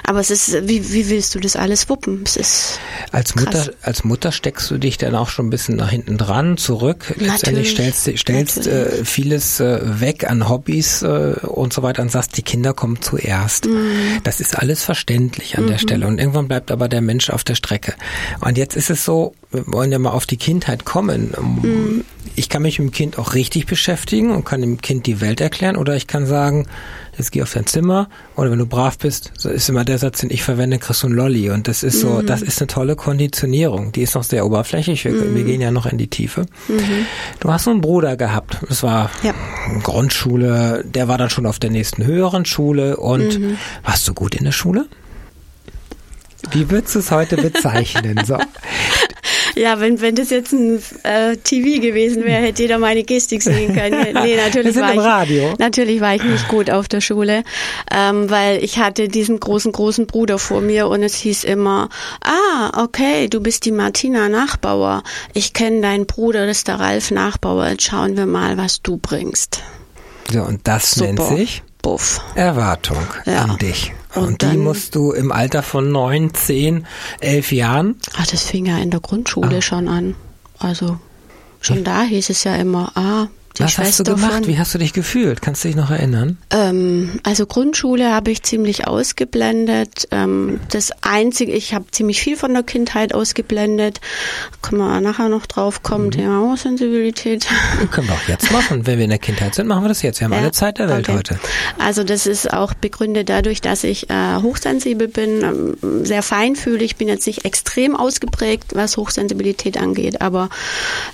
Aber 0.06 0.20
es 0.20 0.30
ist, 0.30 0.68
wie, 0.68 0.94
wie 0.94 1.10
willst 1.10 1.34
du 1.34 1.40
das 1.40 1.56
alles 1.56 1.90
wuppen? 1.90 2.22
Es 2.24 2.36
ist 2.36 2.80
Als 3.12 3.34
Krass. 3.34 3.46
Mutter, 3.46 3.74
als 3.82 4.04
Mutter 4.04 4.32
steckst 4.32 4.70
du 4.70 4.78
dich 4.78 5.00
dann 5.00 5.16
auch 5.16 5.30
schon 5.30 5.48
ein 5.48 5.50
bisschen 5.50 5.76
nach 5.76 5.90
hinten 5.90 6.18
dran, 6.20 6.58
zurück. 6.58 7.16
Letztendlich 7.18 7.76
Natürlich. 7.76 7.94
stellst, 7.96 8.20
stellst 8.20 8.68
äh, 8.68 9.04
vieles 9.04 9.60
äh, 9.60 9.80
weg 10.00 10.30
an 10.30 10.48
Hobbys 10.50 11.02
äh, 11.02 11.36
und 11.42 11.74
so 11.74 11.82
weiter 11.82 12.04
und 12.04 12.12
sagst, 12.12 12.38
die 12.38 12.44
Kinder 12.44 12.74
kommen 12.76 13.02
zuerst. 13.02 13.66
Mhm. 13.66 14.20
Das 14.24 14.40
ist 14.40 14.56
alles 14.58 14.84
verständlich 14.84 15.58
an 15.58 15.66
der 15.66 15.80
Stelle. 15.80 16.06
Und 16.06 16.20
irgendwann 16.20 16.48
bleibt 16.48 16.70
aber 16.70 16.88
der 16.90 17.02
Mensch 17.02 17.32
auf 17.32 17.44
der 17.44 17.56
Strecke. 17.56 17.96
Und 18.42 18.58
jetzt 18.58 18.76
ist 18.76 18.92
es 18.92 19.04
so, 19.04 19.34
wir 19.56 19.64
wollen 19.68 19.92
ja 19.92 20.00
mal 20.00 20.12
auf 20.12 20.26
die 20.26 20.38
Kindheit 20.38 20.86
kommen. 20.86 21.34
Mhm. 21.40 22.04
Ich 22.36 22.50
kann 22.50 22.62
mich 22.64 22.80
mit 22.80 22.90
dem 22.90 22.92
Kind 22.92 23.18
auch 23.18 23.34
richtig 23.34 23.66
beschäftigen 23.66 24.32
und 24.32 24.44
kann 24.46 24.62
dem 24.62 24.82
Kind 24.82 25.06
die 25.06 25.22
Welt 25.22 25.40
erklären 25.40 25.78
oder 25.78 25.96
ich 25.96 26.06
kann 26.08 26.26
sagen, 26.26 26.68
jetzt 27.18 27.32
geh 27.32 27.42
auf 27.42 27.54
dein 27.54 27.66
Zimmer 27.66 28.10
oder 28.36 28.52
wenn 28.52 28.60
du 28.60 28.66
brav 28.66 28.98
bist, 28.98 29.32
so 29.38 29.48
ist 29.50 29.70
immer 29.70 29.86
der 29.86 30.00
Satz, 30.00 30.20
den 30.20 30.30
ich 30.30 30.44
verwende, 30.44 30.78
kriegst 30.78 31.04
du 31.04 31.08
ein 31.08 31.14
Lolli 31.14 31.50
und 31.50 31.70
das 31.70 31.82
ist 31.84 32.02
so, 32.02 32.22
das 32.22 32.42
ist 32.42 32.60
eine 32.60 32.68
tolle 32.68 32.98
Konditionierung. 32.98 33.94
Die 33.94 34.02
ist 34.02 34.16
noch 34.16 34.24
sehr 34.24 34.46
oberflächlich, 34.46 35.06
wir, 35.06 35.34
wir 35.34 35.44
gehen 35.46 35.62
ja 35.62 35.72
noch 35.72 35.86
in 35.86 35.98
die 35.98 36.10
Tiefe. 36.10 36.46
Du 37.40 37.52
hast 37.52 37.64
so 37.64 37.72
einen 37.72 37.80
Bruder 37.82 38.18
gehabt, 38.18 38.58
das 38.68 38.84
war 38.84 39.10
Ja. 39.24 39.34
Grundschule, 39.84 40.84
der 40.86 41.08
war 41.08 41.18
dann 41.18 41.30
schon 41.30 41.46
auf 41.46 41.60
der 41.60 41.70
nächsten 41.70 42.06
höheren 42.06 42.44
Schule 42.44 42.98
und 42.98 43.40
warst 43.84 44.08
du 44.08 44.14
gut 44.14 44.36
in 44.36 44.44
der 44.44 44.52
Schule? 44.52 44.88
Wie 46.52 46.70
würdest 46.70 46.96
du 46.96 47.00
es 47.00 47.12
heute 47.12 47.38
bezeichnen? 47.38 48.22
So. 48.26 48.38
Ja, 49.56 49.80
wenn, 49.80 50.02
wenn 50.02 50.16
das 50.16 50.30
jetzt 50.30 50.52
ein 50.52 50.82
äh, 51.04 51.38
TV 51.38 51.82
gewesen 51.82 52.24
wäre, 52.24 52.42
hätte 52.42 52.64
jeder 52.64 52.78
meine 52.78 53.04
Gestik 53.04 53.42
sehen 53.42 53.74
können. 53.74 54.14
Nee, 54.22 54.36
natürlich 54.36 54.76
war 54.76 54.94
ich, 54.94 55.00
Radio. 55.00 55.54
Natürlich 55.60 56.02
war 56.02 56.16
ich 56.16 56.24
nicht 56.24 56.48
gut 56.50 56.70
auf 56.70 56.88
der 56.88 57.02
Schule, 57.02 57.44
ähm, 57.90 58.30
weil 58.30 58.64
ich 58.64 58.78
hatte 58.78 59.08
diesen 59.08 59.40
großen, 59.40 59.72
großen 59.72 60.08
Bruder 60.08 60.40
vor 60.40 60.62
mir 60.62 60.88
und 60.88 61.04
es 61.04 61.16
hieß 61.16 61.46
immer, 61.46 61.90
ah, 62.22 62.84
okay, 62.84 63.30
du 63.30 63.40
bist 63.40 63.66
die 63.66 63.72
Martina 63.72 64.28
Nachbauer. 64.28 65.04
Ich 65.34 65.54
kenne 65.54 65.82
deinen 65.82 66.06
Bruder, 66.06 66.46
das 66.46 66.58
ist 66.58 66.68
der 66.68 66.80
Ralf 66.80 67.12
Nachbauer. 67.12 67.70
Jetzt 67.70 67.84
schauen 67.84 68.18
wir 68.18 68.26
mal, 68.26 68.58
was 68.58 68.82
du 68.82 68.98
bringst. 68.98 69.62
so, 70.30 70.42
und 70.42 70.68
das 70.68 70.98
nennt 70.98 71.20
Super. 71.20 71.38
sich 71.38 71.64
Buff. 71.86 72.20
Erwartung 72.34 72.98
Ja. 73.26 73.44
an 73.44 73.58
dich. 73.60 73.94
Und, 74.16 74.24
Und 74.24 74.42
die 74.42 74.46
dann- 74.48 74.60
musst 74.60 74.96
du 74.96 75.12
im 75.12 75.32
Alter 75.32 75.62
von 75.62 75.92
neun, 75.92 76.34
zehn, 76.34 76.88
elf 77.20 77.52
Jahren 77.52 77.96
Ah, 78.18 78.24
das 78.32 78.42
fing 78.44 78.66
ja 78.66 78.78
in 78.80 78.90
der 78.90 79.02
Grundschule 79.02 79.62
schon 79.62 79.88
an. 79.88 80.16
Also 80.58 80.98
schon 81.62 81.84
da 81.84 82.02
hieß 82.02 82.32
es 82.32 82.44
ja 82.44 82.56
immer, 82.56 82.92
ah, 82.96 83.28
die 83.58 83.64
Was 83.64 83.72
Schwester 83.74 84.00
hast 84.00 84.08
du 84.08 84.16
gemacht? 84.16 84.34
von 84.34 84.48
Wie 84.48 84.58
hast 84.60 84.74
du 84.74 84.78
dich 84.78 84.94
gefühlt? 84.94 85.42
Kannst 85.42 85.64
du 85.64 85.68
dich 85.70 85.78
noch 85.78 85.92
erinnern? 85.92 86.38
Ähm, 86.52 87.20
also 87.24 87.46
Grundschule 87.46 88.12
habe 88.14 88.32
ich 88.32 88.44
ziemlich 88.44 88.88
ausgeblendet. 88.88 90.08
Ähm, 90.12 90.60
das 90.72 90.92
Einzige, 91.02 91.52
ich 91.54 91.74
habe 91.74 91.86
ziemlich 91.92 92.20
viel 92.22 92.38
von 92.38 92.54
der 92.54 92.64
Kindheit 92.64 93.14
ausgeblendet. 93.14 94.02
Können 94.62 94.80
wir 94.82 95.00
nachher 95.02 95.30
noch 95.30 95.46
drauf 95.46 95.84
kommen, 95.84 96.12
Thema 96.12 96.42
Hochsensibilität. 96.42 97.48
Können 97.92 98.08
wir 98.08 98.16
auch 98.16 98.28
jetzt 98.28 98.52
machen. 98.52 98.86
Wenn 98.86 98.98
wir 98.98 99.06
in 99.06 99.10
der 99.10 99.20
Kindheit 99.20 99.56
sind, 99.56 99.68
machen 99.68 99.84
wir 99.84 99.90
das 99.90 100.02
jetzt. 100.02 100.20
Wir 100.20 100.26
haben 100.26 100.34
Ja, 100.34 100.40
alle 100.40 100.52
Zeit 100.52 100.78
der 100.80 100.90
Welt 100.90 101.08
okay. 101.08 101.18
heute. 101.18 101.40
Also 101.78 102.04
das 102.04 102.26
ist 102.28 102.52
auch 102.52 102.74
begründet 102.74 103.30
dadurch, 103.30 103.62
dass 103.62 103.84
ich 103.84 104.10
äh, 104.10 104.36
hochsensibel 104.42 105.08
bin, 105.08 105.42
ähm, 105.44 106.06
sehr 106.06 106.24
feinfühlig, 106.24 106.96
bin 106.98 107.08
jetzt 107.08 107.26
nicht 107.28 107.46
extrem 107.46 107.96
ausgeprägt, 107.96 108.76
was 108.76 108.98
Hochsensibilität 108.98 109.78
angeht, 109.78 110.22
aber 110.22 110.50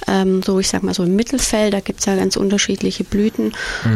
ähm, 0.07 0.41
so, 0.43 0.60
ich 0.60 0.67
sag 0.69 0.83
mal 0.83 0.93
so 0.93 1.03
im 1.03 1.15
Mittelfeld, 1.15 1.74
da 1.74 1.79
gibt's 1.79 2.05
ja 2.05 2.15
ganz 2.15 2.30
unterschiedliche 2.38 3.03
Blüten. 3.03 3.53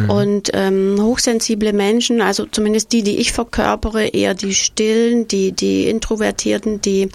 Und 0.08 0.50
ähm, 0.54 0.96
hochsensible 1.00 1.72
Menschen, 1.72 2.20
also 2.20 2.46
zumindest 2.46 2.92
die, 2.92 3.02
die 3.02 3.18
ich 3.18 3.32
verkörpere, 3.32 4.06
eher 4.06 4.34
die 4.34 4.54
stillen, 4.54 5.28
die, 5.28 5.52
die 5.52 5.88
Introvertierten, 5.88 6.80
die 6.80 7.08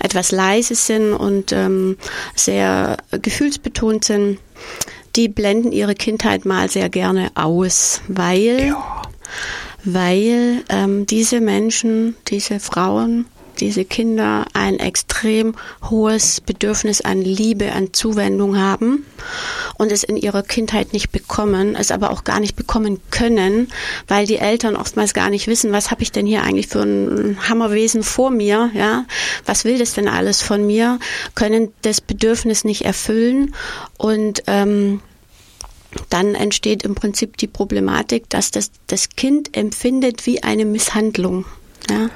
etwas 0.00 0.32
leise 0.32 0.74
sind 0.74 1.12
und 1.12 1.52
ähm, 1.52 1.96
sehr 2.34 2.96
gefühlsbetont 3.20 4.04
sind 4.04 4.38
die 5.16 5.28
blenden 5.28 5.72
ihre 5.72 5.94
Kindheit 5.94 6.44
mal 6.44 6.70
sehr 6.70 6.88
gerne 6.88 7.30
aus, 7.34 8.00
weil, 8.08 8.68
ja. 8.68 9.02
weil 9.84 10.62
ähm, 10.68 11.06
diese 11.06 11.40
Menschen, 11.40 12.16
diese 12.28 12.60
Frauen, 12.60 13.26
diese 13.62 13.84
Kinder 13.84 14.46
ein 14.54 14.78
extrem 14.78 15.54
hohes 15.88 16.40
Bedürfnis 16.40 17.00
an 17.00 17.22
Liebe, 17.22 17.72
an 17.72 17.92
Zuwendung 17.92 18.58
haben 18.58 19.06
und 19.78 19.92
es 19.92 20.02
in 20.02 20.16
ihrer 20.16 20.42
Kindheit 20.42 20.92
nicht 20.92 21.12
bekommen, 21.12 21.76
es 21.76 21.92
aber 21.92 22.10
auch 22.10 22.24
gar 22.24 22.40
nicht 22.40 22.56
bekommen 22.56 23.00
können, 23.10 23.68
weil 24.08 24.26
die 24.26 24.38
Eltern 24.38 24.74
oftmals 24.74 25.14
gar 25.14 25.30
nicht 25.30 25.46
wissen, 25.46 25.70
was 25.70 25.90
habe 25.90 26.02
ich 26.02 26.10
denn 26.10 26.26
hier 26.26 26.42
eigentlich 26.42 26.66
für 26.66 26.82
ein 26.82 27.38
Hammerwesen 27.48 28.02
vor 28.02 28.30
mir, 28.30 28.70
ja? 28.74 29.04
Was 29.46 29.64
will 29.64 29.78
das 29.78 29.94
denn 29.94 30.08
alles 30.08 30.42
von 30.42 30.66
mir? 30.66 30.98
Können 31.34 31.72
das 31.82 32.00
Bedürfnis 32.00 32.64
nicht 32.64 32.84
erfüllen 32.84 33.54
und 33.96 34.42
ähm, 34.48 35.00
dann 36.08 36.34
entsteht 36.34 36.82
im 36.82 36.94
Prinzip 36.94 37.36
die 37.36 37.46
Problematik, 37.46 38.28
dass 38.28 38.50
das, 38.50 38.72
das 38.88 39.10
Kind 39.10 39.56
empfindet 39.56 40.26
wie 40.26 40.42
eine 40.42 40.64
Misshandlung. 40.64 41.44
Ja? 41.92 42.10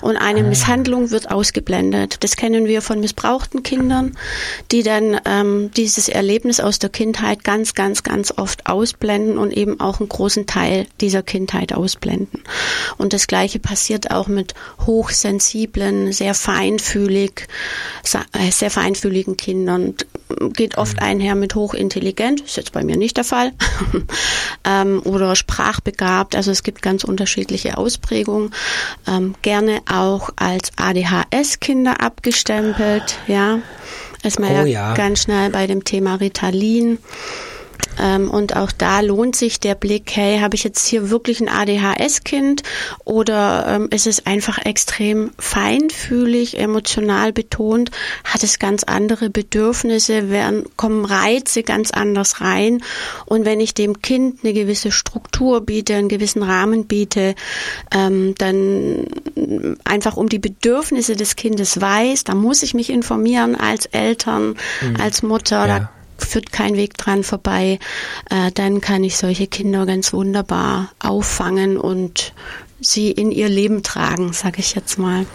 Und 0.00 0.16
eine 0.16 0.40
ah. 0.40 0.48
Misshandlung 0.48 1.10
wird 1.10 1.30
ausgeblendet. 1.30 2.18
Das 2.20 2.36
kennen 2.36 2.66
wir 2.66 2.82
von 2.82 3.00
missbrauchten 3.00 3.62
Kindern, 3.62 4.16
die 4.70 4.82
dann 4.82 5.20
ähm, 5.24 5.70
dieses 5.76 6.08
Erlebnis 6.08 6.60
aus 6.60 6.78
der 6.78 6.90
Kindheit 6.90 7.44
ganz, 7.44 7.74
ganz, 7.74 8.02
ganz 8.02 8.32
oft 8.36 8.66
ausblenden 8.66 9.38
und 9.38 9.52
eben 9.52 9.80
auch 9.80 10.00
einen 10.00 10.08
großen 10.08 10.46
Teil 10.46 10.86
dieser 11.00 11.22
Kindheit 11.22 11.72
ausblenden. 11.72 12.42
Und 12.98 13.12
das 13.12 13.26
Gleiche 13.26 13.58
passiert 13.58 14.10
auch 14.10 14.28
mit 14.28 14.54
hochsensiblen, 14.86 16.12
sehr 16.12 16.34
feinfühlig, 16.34 17.46
äh, 18.32 18.50
sehr 18.50 18.70
feinfühligen 18.70 19.36
Kindern. 19.36 19.94
Geht 20.52 20.78
oft 20.78 20.96
mhm. 20.96 21.02
einher 21.02 21.34
mit 21.34 21.54
hochintelligent, 21.54 22.40
ist 22.42 22.56
jetzt 22.56 22.72
bei 22.72 22.82
mir 22.82 22.96
nicht 22.96 23.16
der 23.16 23.24
Fall, 23.24 23.52
ähm, 24.64 25.00
oder 25.04 25.36
sprachbegabt. 25.36 26.36
Also 26.36 26.50
es 26.50 26.62
gibt 26.62 26.82
ganz 26.82 27.04
unterschiedliche 27.04 27.78
Ausprägungen 27.78 28.52
ähm, 29.06 29.21
gerne 29.42 29.80
auch 29.90 30.30
als 30.36 30.70
ADHS-Kinder 30.76 32.00
abgestempelt, 32.00 33.18
ja. 33.26 33.58
Ist 34.22 34.38
man 34.38 34.50
oh, 34.50 34.54
ja, 34.54 34.64
ja 34.64 34.94
ganz 34.94 35.22
schnell 35.22 35.50
bei 35.50 35.66
dem 35.66 35.84
Thema 35.84 36.16
Ritalin. 36.16 36.98
Ähm, 38.00 38.30
und 38.30 38.56
auch 38.56 38.72
da 38.72 39.00
lohnt 39.00 39.36
sich 39.36 39.60
der 39.60 39.74
Blick, 39.74 40.10
hey, 40.14 40.40
habe 40.40 40.54
ich 40.54 40.64
jetzt 40.64 40.86
hier 40.86 41.10
wirklich 41.10 41.40
ein 41.40 41.48
ADHS-Kind 41.48 42.62
oder 43.04 43.66
ähm, 43.68 43.88
ist 43.90 44.06
es 44.06 44.26
einfach 44.26 44.58
extrem 44.64 45.32
feinfühlig, 45.38 46.58
emotional 46.58 47.32
betont, 47.32 47.90
hat 48.24 48.42
es 48.42 48.58
ganz 48.58 48.84
andere 48.84 49.30
Bedürfnisse, 49.30 50.30
werden, 50.30 50.64
kommen 50.76 51.04
Reize 51.04 51.62
ganz 51.62 51.90
anders 51.90 52.40
rein. 52.40 52.82
Und 53.26 53.44
wenn 53.44 53.60
ich 53.60 53.74
dem 53.74 54.00
Kind 54.02 54.40
eine 54.42 54.52
gewisse 54.52 54.90
Struktur 54.90 55.60
biete, 55.60 55.94
einen 55.94 56.08
gewissen 56.08 56.42
Rahmen 56.42 56.86
biete, 56.86 57.34
ähm, 57.94 58.34
dann 58.38 59.06
einfach 59.84 60.16
um 60.16 60.28
die 60.28 60.38
Bedürfnisse 60.38 61.16
des 61.16 61.36
Kindes 61.36 61.80
weiß, 61.80 62.24
da 62.24 62.34
muss 62.34 62.62
ich 62.62 62.74
mich 62.74 62.90
informieren 62.90 63.54
als 63.54 63.86
Eltern, 63.86 64.56
mhm. 64.80 64.96
als 65.00 65.22
Mutter. 65.22 65.66
Ja. 65.66 65.90
Führt 66.24 66.52
kein 66.52 66.76
Weg 66.76 66.96
dran 66.96 67.24
vorbei, 67.24 67.78
äh, 68.30 68.50
dann 68.52 68.80
kann 68.80 69.04
ich 69.04 69.16
solche 69.16 69.46
Kinder 69.46 69.86
ganz 69.86 70.12
wunderbar 70.12 70.92
auffangen 70.98 71.76
und 71.76 72.32
sie 72.80 73.10
in 73.10 73.30
ihr 73.30 73.48
Leben 73.48 73.82
tragen, 73.82 74.32
sage 74.32 74.60
ich 74.60 74.74
jetzt 74.74 74.98
mal. 74.98 75.26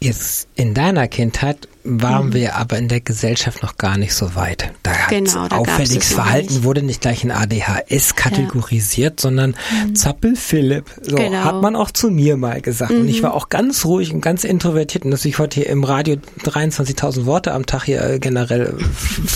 Jetzt 0.00 0.46
in 0.54 0.74
deiner 0.74 1.08
Kindheit 1.08 1.68
waren 1.82 2.28
mhm. 2.28 2.34
wir 2.34 2.56
aber 2.56 2.78
in 2.78 2.86
der 2.86 3.00
Gesellschaft 3.00 3.62
noch 3.62 3.78
gar 3.78 3.98
nicht 3.98 4.14
so 4.14 4.36
weit. 4.36 4.70
Da 4.82 4.92
genau, 5.08 5.48
da 5.48 5.56
auffälliges 5.56 6.12
Verhalten 6.12 6.54
nicht. 6.54 6.62
wurde 6.64 6.82
nicht 6.82 7.00
gleich 7.00 7.24
in 7.24 7.32
ADHS 7.32 8.14
kategorisiert, 8.14 9.14
ja. 9.18 9.22
sondern 9.22 9.56
mhm. 9.86 9.96
Zappel 9.96 10.36
Philipp. 10.36 10.86
So 11.02 11.16
genau. 11.16 11.44
hat 11.44 11.62
man 11.62 11.74
auch 11.74 11.90
zu 11.90 12.10
mir 12.10 12.36
mal 12.36 12.60
gesagt. 12.60 12.92
Mhm. 12.92 13.00
Und 13.00 13.08
ich 13.08 13.20
mhm. 13.20 13.26
war 13.26 13.34
auch 13.34 13.48
ganz 13.48 13.84
ruhig 13.84 14.12
und 14.12 14.20
ganz 14.20 14.44
introvertiert 14.44 15.04
und 15.04 15.10
dass 15.10 15.24
ich 15.24 15.38
heute 15.38 15.60
hier 15.60 15.70
im 15.70 15.82
Radio 15.82 16.16
23.000 16.44 17.24
Worte 17.26 17.52
am 17.52 17.66
Tag 17.66 17.84
hier 17.84 18.02
äh, 18.02 18.18
generell 18.20 18.76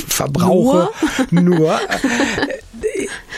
verbrauche. 0.08 0.90
Nur. 1.30 1.42
Nur 1.42 1.80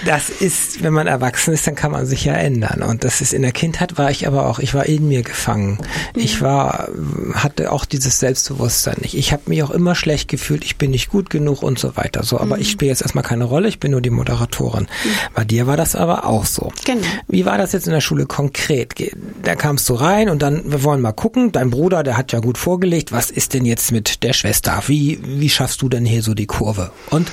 das 0.05 0.29
ist, 0.29 0.83
wenn 0.83 0.93
man 0.93 1.07
erwachsen 1.07 1.55
ist, 1.55 1.67
dann 1.67 1.75
kann 1.75 1.93
man 1.93 2.07
sich 2.07 2.25
ja 2.25 2.35
ändern. 2.35 2.83
Und 2.83 3.05
das 3.05 3.21
ist 3.21 3.33
in 3.33 3.43
der 3.43 3.53
Kindheit 3.53 3.97
war 3.99 4.11
ich 4.11 4.27
aber 4.27 4.47
auch, 4.47 4.59
ich 4.59 4.75
war 4.75 4.87
in 4.87 5.09
mir 5.09 5.23
gefangen. 5.23 5.79
Ich 6.15 6.41
mhm. 6.41 6.45
war, 6.45 6.89
hatte 7.35 7.73
auch 7.73 7.85
dieses 7.85 8.19
Selbstbewusstsein 8.19 8.97
nicht. 9.01 9.15
Ich 9.15 9.33
habe 9.33 9.43
mich 9.47 9.63
auch 9.63 9.71
immer 9.71 9.95
schlecht 9.95 10.29
gefühlt, 10.29 10.65
ich 10.65 10.77
bin 10.77 10.91
nicht 10.91 11.11
gut 11.11 11.31
genug 11.31 11.63
und 11.63 11.79
so 11.79 11.97
weiter. 11.97 12.23
So, 12.25 12.39
aber 12.39 12.57
mhm. 12.57 12.63
ich 12.63 12.71
spiele 12.71 12.91
jetzt 12.91 13.03
erstmal 13.03 13.25
keine 13.25 13.45
Rolle, 13.45 13.69
ich 13.69 13.79
bin 13.79 13.93
nur 13.93 14.01
die 14.01 14.11
Moderatorin. 14.11 14.85
Mhm. 14.85 15.09
Bei 15.35 15.45
dir 15.45 15.67
war 15.67 15.77
das 15.77 15.95
aber 15.97 16.27
auch 16.27 16.47
so. 16.47 16.73
Genau. 16.85 17.07
Wie 17.29 17.47
war 17.47 17.59
das 17.59 17.73
jetzt 17.73 17.87
in 17.87 17.93
der 17.93 18.01
Schule 18.01 18.27
konkret? 18.27 18.95
Da 19.43 19.55
kamst 19.55 19.89
du 19.89 19.95
rein 19.95 20.29
und 20.29 20.43
dann, 20.43 20.63
wir 20.71 20.83
wollen 20.83 21.01
mal 21.01 21.13
gucken, 21.13 21.53
dein 21.53 21.71
Bruder, 21.71 22.03
der 22.03 22.17
hat 22.17 22.33
ja 22.33 22.41
gut 22.41 22.59
vorgelegt, 22.59 23.13
was 23.13 23.31
ist 23.31 23.55
denn 23.55 23.65
jetzt 23.65 23.93
mit 23.93 24.23
der 24.23 24.33
Schwester? 24.33 24.83
Wie, 24.87 25.21
wie 25.23 25.51
schaffst 25.51 25.83
du 25.83 25.89
denn 25.89 26.05
hier 26.05 26.23
so 26.23 26.35
die 26.35 26.47
Kurve? 26.47 26.91
Und? 27.11 27.31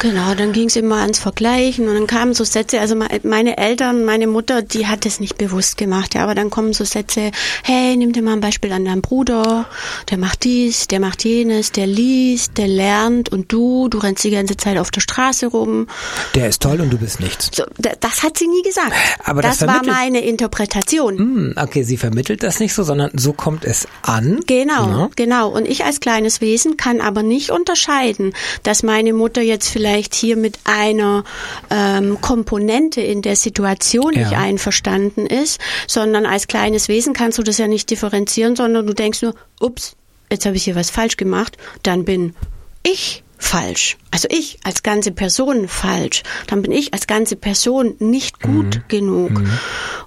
Genau, 0.00 0.34
dann 0.34 0.52
ging 0.52 0.68
es 0.68 0.76
immer 0.76 1.00
ans 1.00 1.18
Vergleichen 1.18 1.87
und 1.88 1.94
dann 1.94 2.06
kamen 2.06 2.34
so 2.34 2.44
Sätze, 2.44 2.80
also 2.80 2.96
meine 3.22 3.56
Eltern, 3.58 4.04
meine 4.04 4.26
Mutter, 4.26 4.62
die 4.62 4.86
hat 4.86 5.06
es 5.06 5.20
nicht 5.20 5.38
bewusst 5.38 5.76
gemacht, 5.76 6.14
ja, 6.14 6.22
aber 6.22 6.34
dann 6.34 6.50
kommen 6.50 6.72
so 6.72 6.84
Sätze, 6.84 7.30
hey, 7.62 7.96
nimm 7.96 8.12
dir 8.12 8.22
mal 8.22 8.34
ein 8.34 8.40
Beispiel 8.40 8.72
an 8.72 8.84
deinen 8.84 9.02
Bruder, 9.02 9.66
der 10.10 10.18
macht 10.18 10.44
dies, 10.44 10.88
der 10.88 11.00
macht 11.00 11.24
jenes, 11.24 11.72
der 11.72 11.86
liest, 11.86 12.58
der 12.58 12.68
lernt 12.68 13.30
und 13.30 13.52
du, 13.52 13.88
du 13.88 13.98
rennst 13.98 14.24
die 14.24 14.30
ganze 14.30 14.56
Zeit 14.56 14.78
auf 14.78 14.90
der 14.90 15.00
Straße 15.00 15.46
rum. 15.46 15.86
Der 16.34 16.48
ist 16.48 16.62
toll 16.62 16.80
und 16.80 16.90
du 16.90 16.98
bist 16.98 17.20
nichts. 17.20 17.50
So, 17.52 17.64
das 17.78 18.22
hat 18.22 18.38
sie 18.38 18.46
nie 18.46 18.62
gesagt. 18.62 18.92
Aber 19.24 19.42
das, 19.42 19.58
das 19.58 19.68
war 19.68 19.84
meine 19.84 20.20
Interpretation. 20.20 21.16
Mm, 21.16 21.54
okay, 21.56 21.82
sie 21.82 21.96
vermittelt 21.96 22.42
das 22.42 22.60
nicht 22.60 22.74
so, 22.74 22.82
sondern 22.82 23.10
so 23.14 23.32
kommt 23.32 23.64
es 23.64 23.86
an. 24.02 24.40
Genau, 24.46 24.88
ja. 24.88 25.10
Genau. 25.16 25.48
Und 25.48 25.66
ich 25.68 25.84
als 25.84 26.00
kleines 26.00 26.40
Wesen 26.40 26.76
kann 26.76 27.00
aber 27.00 27.22
nicht 27.22 27.50
unterscheiden, 27.50 28.32
dass 28.62 28.82
meine 28.82 29.12
Mutter 29.12 29.42
jetzt 29.42 29.68
vielleicht 29.68 30.14
hier 30.14 30.36
mit 30.36 30.58
einer 30.64 31.24
äh, 31.70 31.74
ähm, 31.78 32.20
Komponente 32.20 33.00
in 33.00 33.22
der 33.22 33.36
Situation 33.36 34.12
ja. 34.12 34.20
nicht 34.20 34.36
einverstanden 34.36 35.26
ist, 35.26 35.60
sondern 35.86 36.26
als 36.26 36.48
kleines 36.48 36.88
Wesen 36.88 37.12
kannst 37.12 37.38
du 37.38 37.42
das 37.42 37.58
ja 37.58 37.68
nicht 37.68 37.88
differenzieren, 37.90 38.56
sondern 38.56 38.86
du 38.86 38.94
denkst 38.94 39.22
nur, 39.22 39.34
ups, 39.60 39.94
jetzt 40.30 40.44
habe 40.44 40.56
ich 40.56 40.64
hier 40.64 40.74
was 40.74 40.90
falsch 40.90 41.16
gemacht, 41.16 41.56
dann 41.84 42.04
bin 42.04 42.34
ich 42.82 43.22
falsch. 43.40 43.96
Also 44.10 44.26
ich 44.30 44.58
als 44.64 44.82
ganze 44.82 45.12
Person 45.12 45.68
falsch. 45.68 46.24
Dann 46.48 46.62
bin 46.62 46.72
ich 46.72 46.92
als 46.92 47.06
ganze 47.06 47.36
Person 47.36 47.94
nicht 48.00 48.42
gut 48.42 48.76
mhm. 48.76 48.82
genug. 48.88 49.30
Mhm. 49.30 49.58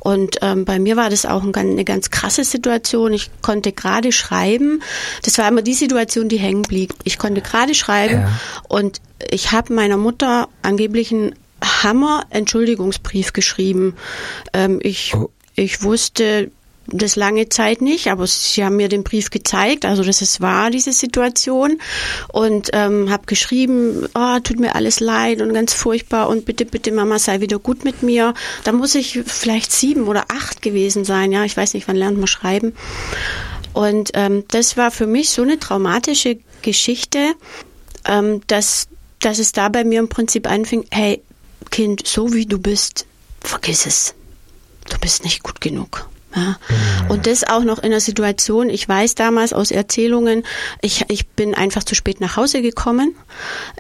Und 0.02 0.38
ähm, 0.42 0.66
bei 0.66 0.80
mir 0.80 0.98
war 0.98 1.10
das 1.10 1.26
auch 1.26 1.42
ein, 1.42 1.56
eine 1.56 1.86
ganz 1.86 2.10
krasse 2.10 2.44
Situation. 2.44 3.14
Ich 3.14 3.32
konnte 3.42 3.72
gerade 3.72 4.12
schreiben. 4.12 4.82
Das 5.24 5.38
war 5.38 5.48
immer 5.48 5.62
die 5.62 5.74
Situation, 5.74 6.28
die 6.28 6.40
hängen 6.40 6.64
blieb. 6.64 6.94
Ich 7.06 7.18
konnte 7.18 7.42
gerade 7.42 7.74
schreiben 7.74 8.22
ja. 8.22 8.40
und 8.68 9.00
ich 9.30 9.54
habe 9.54 9.74
meiner 9.74 9.98
Mutter 9.98 10.50
angeblich 10.62 11.12
einen 11.12 11.34
Hammer-Entschuldigungsbrief 11.62 13.34
geschrieben. 13.34 13.96
Ähm, 14.54 14.80
ich, 14.82 15.14
oh. 15.16 15.30
ich 15.56 15.84
wusste 15.84 16.52
das 16.88 17.16
lange 17.16 17.48
Zeit 17.50 17.82
nicht, 17.82 18.08
aber 18.08 18.28
sie 18.28 18.64
haben 18.64 18.76
mir 18.76 18.90
den 18.90 19.04
Brief 19.04 19.30
gezeigt, 19.30 19.86
also 19.86 20.04
das 20.04 20.22
ist 20.22 20.42
wahr, 20.42 20.72
diese 20.72 20.92
Situation. 20.92 21.80
Und 22.30 22.70
ähm, 22.74 23.10
habe 23.10 23.26
geschrieben, 23.26 24.08
oh, 24.14 24.40
tut 24.44 24.60
mir 24.60 24.76
alles 24.76 25.00
leid 25.00 25.42
und 25.42 25.54
ganz 25.54 25.74
furchtbar 25.74 26.30
und 26.30 26.46
bitte, 26.46 26.66
bitte, 26.66 26.92
Mama, 26.92 27.20
sei 27.20 27.40
wieder 27.40 27.60
gut 27.60 27.86
mit 27.86 28.04
mir. 28.04 28.34
Da 28.64 28.72
muss 28.72 28.96
ich 28.96 29.20
vielleicht 29.26 29.72
sieben 29.72 30.08
oder 30.08 30.26
acht 30.30 30.62
gewesen 30.62 31.06
sein, 31.06 31.32
ja, 31.32 31.46
ich 31.46 31.56
weiß 31.56 31.74
nicht, 31.74 31.88
wann 31.88 31.96
lernt 31.96 32.18
man 32.18 32.28
schreiben. 32.28 32.74
Und 33.74 34.12
ähm, 34.16 34.44
das 34.50 34.76
war 34.76 34.92
für 34.92 35.08
mich 35.08 35.30
so 35.30 35.44
eine 35.44 35.60
traumatische 35.60 36.40
Geschichte, 36.62 37.34
ähm, 38.06 38.42
dass, 38.48 38.90
dass 39.20 39.40
es 39.40 39.54
da 39.54 39.70
bei 39.70 39.84
mir 39.86 40.00
im 40.00 40.10
Prinzip 40.10 40.50
anfing, 40.50 40.86
hey, 40.92 41.22
Kind, 41.70 42.08
so 42.08 42.34
wie 42.34 42.46
du 42.46 42.60
bist, 42.60 43.06
vergiss 43.42 43.86
es. 43.86 44.14
Du 44.90 44.98
bist 45.00 45.24
nicht 45.24 45.44
gut 45.44 45.62
genug. 45.62 46.10
Ja. 46.36 46.58
Und 47.10 47.28
das 47.28 47.44
auch 47.44 47.64
noch 47.64 47.80
in 47.80 47.86
einer 47.86 48.00
Situation, 48.00 48.70
ich 48.70 48.88
weiß 48.88 49.16
damals 49.16 49.54
aus 49.54 49.72
Erzählungen, 49.72 50.44
ich, 50.82 51.06
ich 51.10 51.28
bin 51.28 51.56
einfach 51.56 51.84
zu 51.84 51.94
spät 51.96 52.22
nach 52.22 52.38
Hause 52.38 52.62
gekommen. 52.62 53.16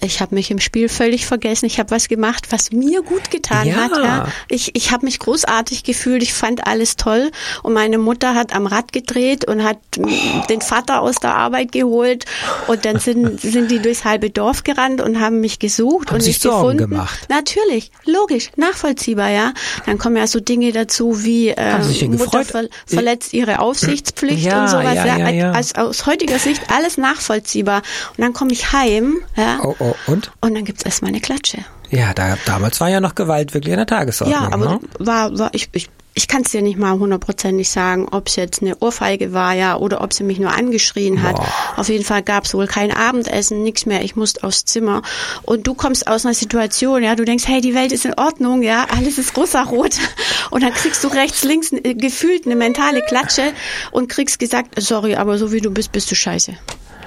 Ich 0.02 0.22
habe 0.22 0.36
mich 0.36 0.52
im 0.52 0.60
Spiel 0.60 0.90
völlig 0.90 1.26
vergessen. 1.26 1.66
Ich 1.66 1.80
habe 1.80 1.92
was 1.92 2.08
gemacht, 2.08 2.48
was 2.50 2.72
mir 2.72 3.02
gut 3.04 3.32
getan 3.32 3.68
ja. 3.68 3.76
hat. 3.76 3.92
Ja. 3.92 4.28
Ich, 4.50 4.76
ich 4.76 4.92
habe 4.92 5.06
mich 5.06 5.20
großartig 5.20 5.84
gefühlt. 5.84 6.24
Ich 6.24 6.34
fand 6.34 6.68
alles 6.68 6.98
toll. 6.98 7.32
Und 7.64 7.74
meine 7.74 7.98
Mutter 7.98 8.36
hat 8.36 8.54
am 8.54 8.68
Rad 8.68 8.92
gedreht 8.92 9.46
und 9.46 9.64
hat 9.64 9.78
oh. 9.98 10.08
den 10.50 10.62
Vater 10.62 11.02
aus 11.02 11.16
der 11.16 11.36
Arbeit 11.36 11.72
geholt. 11.72 12.26
Und 12.68 12.84
dann 12.86 13.00
sind, 13.00 13.40
sind 13.40 13.72
die 13.72 13.80
durchs 13.80 14.04
halbe 14.04 14.30
Dorf 14.30 14.64
gerannt 14.64 15.02
und 15.02 15.20
haben 15.20 15.40
mich 15.40 15.60
gesucht 15.60 16.10
haben 16.10 16.18
und 16.18 16.26
nicht 16.26 16.42
Sorgen 16.42 16.78
gefunden. 16.78 16.96
Gemacht. 16.96 17.28
Natürlich, 17.30 17.92
logisch, 18.06 18.50
nachvollziehbar, 18.58 19.30
ja. 19.30 19.54
Dann 19.86 19.98
kommen 19.98 20.18
ja 20.18 20.28
so 20.28 20.40
Dinge 20.40 20.72
dazu 20.72 21.24
wie 21.24 21.50
äh, 21.50 21.78
Mutter 22.08 22.41
oder 22.42 22.50
ver 22.50 22.68
verletzt 22.86 23.34
ihre 23.34 23.60
Aufsichtspflicht 23.60 24.46
Ja, 24.46 24.62
und 24.64 24.68
sowas. 24.70 24.96
ja, 24.96 25.18
ja, 25.18 25.30
ja. 25.30 25.52
Also 25.52 25.76
aus 25.82 26.06
heutiger 26.06 26.40
Sicht 26.40 26.62
alles 26.72 26.98
nachvollziehbar. 26.98 27.82
Und 28.18 28.20
dann 28.24 28.34
komme 28.34 28.52
ich 28.52 28.72
heim, 28.72 29.18
ja, 29.36 29.60
Oh, 29.64 29.76
oh, 29.80 29.96
und? 30.08 30.32
und 30.42 30.56
dann 30.56 30.66
gibt's 30.66 30.84
erstmal 30.84 31.10
eine 31.10 31.22
Klatsche. 31.22 31.60
Ja, 31.90 32.14
da, 32.14 32.38
damals 32.46 32.80
war 32.80 32.90
ja 32.90 33.02
noch 33.02 33.16
Gewalt 33.16 33.54
wirklich 33.54 33.74
an 33.74 33.80
der 33.80 33.88
Tagesordnung. 33.88 34.40
Ja, 34.42 34.48
aber 34.54 34.66
ne? 34.66 34.80
war, 35.00 35.38
war 35.38 35.50
ich, 35.54 35.70
ich, 35.74 35.90
ich 36.14 36.28
kann 36.28 36.42
es 36.42 36.52
dir 36.52 36.62
nicht 36.62 36.78
mal 36.78 37.00
hundertprozentig 37.00 37.70
sagen, 37.70 38.08
ob 38.12 38.28
es 38.28 38.36
jetzt 38.36 38.62
eine 38.62 38.78
Ohrfeige 38.80 39.32
war, 39.32 39.54
ja, 39.54 39.78
oder 39.78 40.02
ob 40.02 40.12
sie 40.12 40.26
mich 40.26 40.40
nur 40.40 40.52
angeschrien 40.52 41.24
hat. 41.24 41.36
Boah. 41.36 41.48
Auf 41.78 41.88
jeden 41.88 42.04
Fall 42.04 42.22
gab 42.22 42.44
es 42.44 42.54
wohl 42.54 42.68
kein 42.68 42.92
Abendessen, 42.92 43.64
nichts 43.64 43.86
mehr. 43.86 44.04
Ich 44.04 44.18
musste 44.18 44.44
aufs 44.44 44.66
Zimmer. 44.66 45.04
Und 45.44 45.68
du 45.68 45.74
kommst 45.74 46.08
aus 46.08 46.26
einer 46.26 46.34
Situation, 46.34 47.02
ja, 47.02 47.16
du 47.16 47.24
denkst, 47.24 47.48
hey, 47.48 47.62
die 47.62 47.74
Welt 47.74 47.94
ist 47.94 48.04
in 48.04 48.14
Ordnung, 48.16 48.62
ja, 48.62 48.88
alles 48.96 49.18
ist 49.18 49.38
rosarot. 49.38 49.98
Und 50.52 50.64
dann 50.64 50.74
kriegst 50.74 51.02
du 51.04 51.08
rechts, 51.08 51.46
links 51.46 51.72
äh, 51.72 51.94
gefühlt 51.94 52.46
eine 52.46 52.58
mentale 52.58 53.02
Klatsche 53.02 53.54
und 53.92 54.10
kriegst 54.10 54.38
gesagt, 54.38 54.82
sorry, 54.82 55.16
aber 55.16 55.38
so 55.38 55.54
wie 55.54 55.62
du 55.62 55.72
bist, 55.72 55.94
bist 55.94 56.12
du 56.12 56.16
scheiße. 56.16 56.58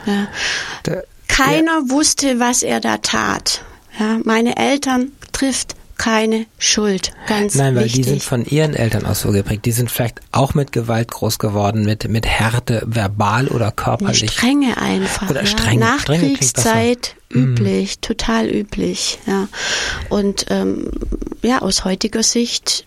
Ja. 0.07 0.29
Keiner 1.29 1.91
wusste, 1.91 2.41
was 2.41 2.63
er 2.63 2.81
da 2.81 2.99
tat. 2.99 3.63
Ja, 3.99 4.19
meine 4.25 4.57
Eltern 4.57 5.13
trifft 5.33 5.75
keine 5.97 6.47
Schuld. 6.59 7.13
Ganz 7.27 7.55
Nein, 7.55 7.75
weil 7.75 7.85
wichtig. 7.85 8.03
die 8.03 8.09
sind 8.11 8.23
von 8.23 8.45
ihren 8.45 8.75
Eltern 8.75 9.07
aus 9.07 9.21
so 9.21 9.31
geprägt. 9.33 9.65
Die 9.65 9.73
sind 9.73 9.91
vielleicht 9.91 10.21
auch 10.33 10.55
mit 10.55 10.73
Gewalt 10.73 11.11
groß 11.11 11.39
geworden, 11.39 11.85
mit, 11.85 12.09
mit 12.09 12.27
Härte, 12.27 12.83
verbal 12.87 13.49
oder 13.49 13.67
eine 13.67 13.73
körperlich. 13.73 14.31
Strenge 14.33 14.77
einfach. 14.79 15.31
Oder 15.31 15.43
ja. 15.43 15.47
streng- 15.47 15.99
strenge 15.99 16.35
klingt 16.35 16.39
besser. 16.55 16.71
Nachkriegszeit 17.35 17.59
üblich, 17.59 17.99
total 18.01 18.49
üblich. 18.49 19.19
Ja. 19.27 19.49
Und 20.09 20.47
ähm, 20.51 20.91
ja, 21.43 21.61
aus 21.61 21.85
heutiger 21.85 22.23
Sicht, 22.23 22.87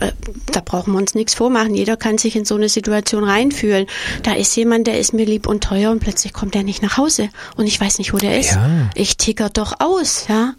äh, 0.00 0.12
da 0.52 0.60
brauchen 0.60 0.92
wir 0.92 0.98
uns 0.98 1.14
nichts 1.14 1.34
vormachen. 1.34 1.74
Jeder 1.74 1.96
kann 1.96 2.18
sich 2.18 2.36
in 2.36 2.44
so 2.44 2.54
eine 2.54 2.68
Situation 2.68 3.24
reinfühlen. 3.24 3.86
Da 4.22 4.34
ist 4.34 4.54
jemand, 4.56 4.86
der 4.86 4.98
ist 4.98 5.12
mir 5.12 5.26
lieb 5.26 5.46
und 5.46 5.64
teuer 5.64 5.90
und 5.90 6.00
plötzlich 6.00 6.32
kommt 6.32 6.54
der 6.54 6.62
nicht 6.62 6.82
nach 6.82 6.96
Hause 6.96 7.30
und 7.56 7.66
ich 7.66 7.80
weiß 7.80 7.98
nicht, 7.98 8.12
wo 8.12 8.18
der 8.18 8.38
ist. 8.38 8.52
Ja. 8.52 8.90
Ich 8.94 9.16
ticker 9.16 9.48
doch 9.50 9.80
aus, 9.80 10.26
ja. 10.28 10.54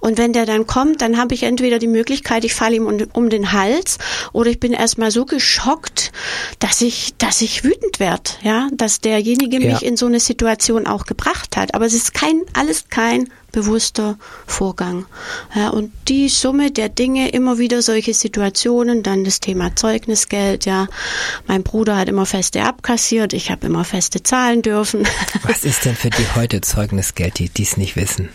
Und 0.00 0.18
wenn 0.18 0.32
der 0.32 0.46
dann 0.46 0.66
kommt, 0.66 1.00
dann 1.02 1.18
habe 1.18 1.34
ich 1.34 1.44
entweder 1.44 1.78
die 1.78 1.86
Möglichkeit, 1.86 2.44
ich 2.44 2.54
falle 2.54 2.76
ihm 2.76 2.86
um, 2.86 2.98
um 3.12 3.30
den 3.30 3.52
Hals 3.52 3.98
oder 4.32 4.50
ich 4.50 4.60
bin 4.60 4.72
erstmal 4.72 5.10
so 5.10 5.24
geschockt, 5.24 6.12
dass 6.58 6.80
ich, 6.80 7.14
dass 7.18 7.40
ich 7.42 7.64
wütend 7.64 8.00
werde, 8.00 8.30
ja, 8.42 8.68
dass 8.72 9.00
derjenige 9.00 9.58
Ja. 9.60 9.72
mich 9.74 9.84
in 9.84 9.96
so 9.96 10.06
eine 10.06 10.20
Situation 10.20 10.86
auch 10.86 11.04
gebracht 11.06 11.56
hat. 11.56 11.74
Aber 11.74 11.86
es 11.86 11.94
ist 11.94 12.14
kein, 12.14 12.42
alles 12.54 12.77
kein 12.84 13.30
bewusster 13.52 14.18
Vorgang. 14.46 15.06
Ja, 15.54 15.70
und 15.70 15.92
die 16.08 16.28
Summe 16.28 16.70
der 16.70 16.88
Dinge, 16.88 17.30
immer 17.30 17.58
wieder 17.58 17.82
solche 17.82 18.14
Situationen, 18.14 19.02
dann 19.02 19.24
das 19.24 19.40
Thema 19.40 19.74
Zeugnisgeld, 19.74 20.66
ja. 20.66 20.86
Mein 21.46 21.62
Bruder 21.62 21.96
hat 21.96 22.08
immer 22.08 22.26
feste 22.26 22.62
abkassiert, 22.62 23.32
ich 23.32 23.50
habe 23.50 23.66
immer 23.66 23.84
feste 23.84 24.22
zahlen 24.22 24.62
dürfen. 24.62 25.06
Was 25.42 25.64
ist 25.64 25.84
denn 25.84 25.96
für 25.96 26.10
die 26.10 26.26
heute 26.34 26.60
Zeugnisgeld, 26.60 27.38
die 27.38 27.48
dies 27.48 27.76
nicht 27.76 27.96
wissen? 27.96 28.28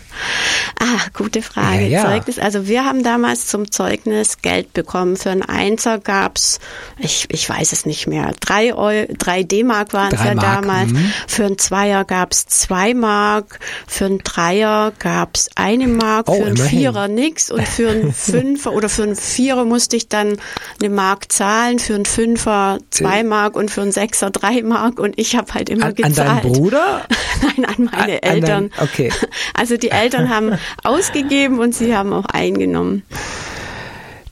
Ah, 0.80 1.00
gute 1.12 1.42
Frage. 1.42 1.82
Ja, 1.86 2.02
ja. 2.02 2.04
Zeugnis. 2.04 2.38
Also 2.38 2.66
wir 2.66 2.84
haben 2.84 3.02
damals 3.02 3.46
zum 3.46 3.70
Zeugnis 3.70 4.38
Geld 4.42 4.72
bekommen. 4.72 5.16
Für 5.16 5.30
einen 5.30 5.42
Einser 5.42 5.98
gab's, 5.98 6.60
ich, 6.98 7.26
ich 7.30 7.48
weiß 7.48 7.72
es 7.72 7.86
nicht 7.86 8.06
mehr, 8.06 8.32
drei, 8.40 8.74
Eu 8.74 9.06
drei 9.16 9.42
D-Mark 9.42 9.92
waren 9.92 10.12
es 10.12 10.22
ja 10.22 10.34
damals. 10.34 10.92
mhm. 10.92 11.12
Für 11.26 11.46
einen 11.46 11.58
Zweier 11.58 12.04
gab's 12.04 12.46
zwei 12.46 12.94
Mark. 12.94 13.60
Für 13.86 14.06
einen 14.06 14.18
Dreier 14.18 14.92
gab's 15.04 15.50
eine 15.54 15.86
Mark. 15.86 16.28
Oh, 16.30 16.34
für 16.34 16.46
einen 16.46 16.56
immerhin. 16.56 16.78
Vierer 16.80 17.08
nix. 17.08 17.50
Und 17.50 17.68
für 17.68 17.90
einen 17.90 18.12
Fünfer 18.14 18.72
oder 18.72 18.88
für 18.88 19.02
einen 19.02 19.16
Vierer 19.16 19.64
musste 19.66 19.96
ich 19.96 20.08
dann 20.08 20.38
eine 20.80 20.88
Mark 20.88 21.30
zahlen. 21.30 21.78
Für 21.78 21.94
einen 21.94 22.06
Fünfer 22.06 22.78
zwei 22.90 23.22
Mark 23.22 23.54
und 23.54 23.70
für 23.70 23.82
einen 23.82 23.92
Sechser 23.92 24.30
drei 24.30 24.62
Mark. 24.62 24.98
Und 24.98 25.18
ich 25.18 25.36
habe 25.36 25.52
halt 25.52 25.68
immer 25.68 25.84
An, 25.84 25.90
an 25.90 25.94
gezahlt. 26.10 26.44
deinen 26.44 26.52
Bruder? 26.52 27.02
Nein, 27.42 27.64
an 27.66 27.84
meine 27.84 27.94
An- 27.94 28.00
an 28.02 28.08
Eltern. 28.34 28.70
dein- 28.76 28.84
okay. 28.84 29.12
Also 29.54 29.76
die 29.76 29.90
Eltern 29.90 30.30
haben 30.30 30.58
ausgegeben 30.82 31.58
und 31.60 31.74
sie 31.74 31.94
haben 31.94 32.12
auch 32.12 32.24
eingenommen. 32.26 33.02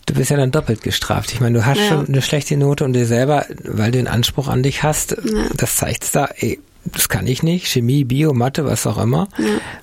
Du 0.07 0.15
bist 0.15 0.31
ja 0.31 0.37
dann 0.37 0.51
doppelt 0.51 0.83
gestraft. 0.83 1.33
Ich 1.33 1.41
meine, 1.41 1.59
du 1.59 1.65
hast 1.67 1.79
Ja. 1.79 1.89
schon 1.89 2.07
eine 2.09 2.23
schlechte 2.23 2.57
Note 2.57 2.85
und 2.85 2.93
dir 2.95 3.07
selber, 3.07 3.47
weil 3.63 3.93
du 3.93 3.99
den 3.99 4.09
Anspruch 4.09 4.49
an 4.49 4.63
dich 4.63 4.83
hast, 4.83 5.17
das 5.57 5.77
zeigt 5.77 6.15
da, 6.15 6.29
ey, 6.37 6.59
das 6.85 7.09
kann 7.09 7.27
ich 7.27 7.43
nicht, 7.43 7.69
Chemie, 7.69 8.05
Bio, 8.05 8.33
Mathe, 8.33 8.65
was 8.65 8.87
auch 8.87 8.99
immer. 8.99 9.29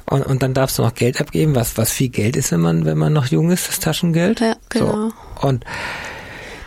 Und, 0.06 0.26
und 0.26 0.44
dann 0.44 0.54
darfst 0.54 0.78
du 0.78 0.84
noch 0.84 0.94
Geld 0.94 1.22
abgeben, 1.22 1.56
was, 1.56 1.78
was 1.78 1.92
viel 1.92 2.10
Geld 2.10 2.36
ist, 2.36 2.52
wenn 2.52 2.60
man, 2.60 2.86
wenn 2.86 2.98
man 2.98 3.14
noch 3.14 3.28
jung 3.28 3.52
ist, 3.52 3.68
das 3.68 3.80
Taschengeld. 3.80 4.42
Ja, 4.42 4.56
genau. 4.70 5.10
So. 5.42 5.48
Und 5.48 5.66